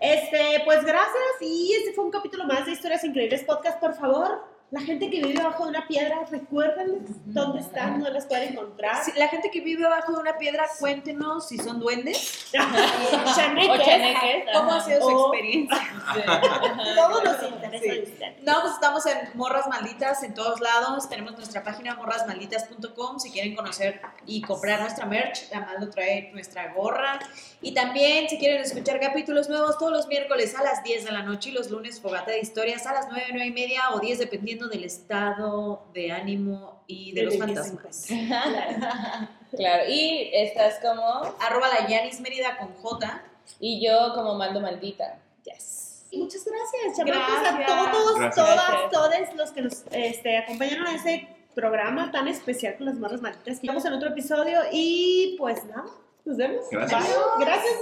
Este, 0.00 0.62
pues 0.64 0.82
gracias 0.84 1.42
y 1.42 1.74
este 1.74 1.92
fue 1.92 2.04
un 2.06 2.10
capítulo 2.10 2.44
más 2.44 2.64
de 2.64 2.72
Historias 2.72 3.04
Increíbles 3.04 3.44
Podcast, 3.44 3.78
por 3.80 3.94
favor. 3.94 4.56
La 4.70 4.80
gente 4.82 5.08
que 5.08 5.22
vive 5.22 5.42
bajo 5.42 5.64
de 5.64 5.70
una 5.70 5.86
piedra, 5.88 6.26
recuérdenles 6.30 7.00
dónde 7.24 7.60
están, 7.60 8.00
no 8.00 8.10
las 8.10 8.26
pueden 8.26 8.52
encontrar. 8.52 9.02
Si 9.02 9.12
la 9.18 9.28
gente 9.28 9.50
que 9.50 9.62
vive 9.62 9.88
bajo 9.88 10.12
de 10.12 10.18
una 10.20 10.36
piedra, 10.36 10.66
cuéntenos 10.78 11.48
si 11.48 11.56
son 11.56 11.80
duendes. 11.80 12.50
Chaneques. 12.52 13.70
O 13.70 13.82
chaneques. 13.82 14.44
¿Cómo 14.52 14.72
ha 14.74 14.80
sido 14.84 15.00
su 15.00 15.06
O- 15.08 15.32
experiencia? 15.34 15.78
Todo 16.96 17.24
nos 17.24 17.42
interesa 17.50 17.78
Sí. 17.94 18.00
usted. 18.12 18.36
No, 18.42 18.60
pues 18.60 18.74
estamos 18.74 19.06
en 19.06 19.16
Morras 19.34 19.66
Malditas 19.68 20.22
en 20.22 20.34
todos 20.34 20.60
lados. 20.60 21.08
Tenemos 21.08 21.32
nuestra 21.32 21.62
página 21.62 21.94
morrasmalditas.com 21.94 23.18
si 23.20 23.30
quieren 23.30 23.56
conocer 23.56 24.02
y 24.26 24.42
comprar 24.42 24.80
nuestra 24.82 25.06
merch. 25.06 25.50
Amando 25.54 25.88
trae 25.88 26.30
nuestra 26.34 26.74
gorra. 26.74 27.18
Y 27.62 27.72
también 27.72 28.28
si 28.28 28.38
quieren 28.38 28.60
escuchar 28.62 29.00
capítulos 29.00 29.48
nuevos 29.48 29.78
todos 29.78 29.92
los 29.92 30.06
miércoles 30.08 30.54
a 30.56 30.62
las 30.62 30.82
10 30.84 31.06
de 31.06 31.12
la 31.12 31.22
noche 31.22 31.48
y 31.48 31.52
los 31.52 31.70
lunes 31.70 32.00
fogata 32.00 32.32
de 32.32 32.40
historias 32.40 32.86
a 32.86 32.92
las 32.92 33.08
9, 33.08 33.26
9 33.30 33.46
y 33.46 33.52
media 33.52 33.80
o 33.92 33.98
10 34.00 34.18
dependiendo 34.18 34.57
del 34.66 34.84
estado 34.84 35.84
de 35.94 36.10
ánimo 36.10 36.82
y 36.88 37.12
de 37.12 37.22
los 37.22 37.38
fantasmas. 37.38 38.08
Claro, 39.56 39.84
y 39.88 40.30
estás 40.34 40.78
como, 40.80 41.02
Arroba 41.40 41.68
la 41.68 41.88
Yanis 41.88 42.20
Mérida 42.20 42.58
con 42.58 42.74
J. 42.74 43.22
y 43.60 43.82
yo 43.82 44.12
como 44.14 44.34
mando 44.34 44.60
maldita. 44.60 45.18
Yes. 45.44 46.04
Y 46.10 46.18
muchas 46.18 46.44
gracias, 46.44 46.98
chamacos, 46.98 47.40
Gracias. 47.42 47.70
a 47.70 47.90
todos, 47.90 48.18
Gracias. 48.18 48.46
todas, 48.46 48.90
todos 48.90 49.34
los 49.36 49.50
que 49.52 49.62
nos 49.62 49.84
este, 49.90 50.36
acompañaron 50.36 50.86
a 50.86 50.94
ese 50.96 51.28
programa 51.54 52.10
tan 52.10 52.28
especial 52.28 52.76
con 52.76 52.86
las 52.86 52.96
marras 52.96 53.20
malditas. 53.22 53.54
Estamos 53.54 53.84
en 53.84 53.92
otro 53.94 54.10
episodio 54.10 54.60
y 54.70 55.34
pues 55.38 55.64
nada, 55.64 55.86
nos 56.24 56.36
vemos. 56.36 56.64
Gracias. 56.70 57.04
Bye. 57.06 57.46
Gracias. 57.46 57.80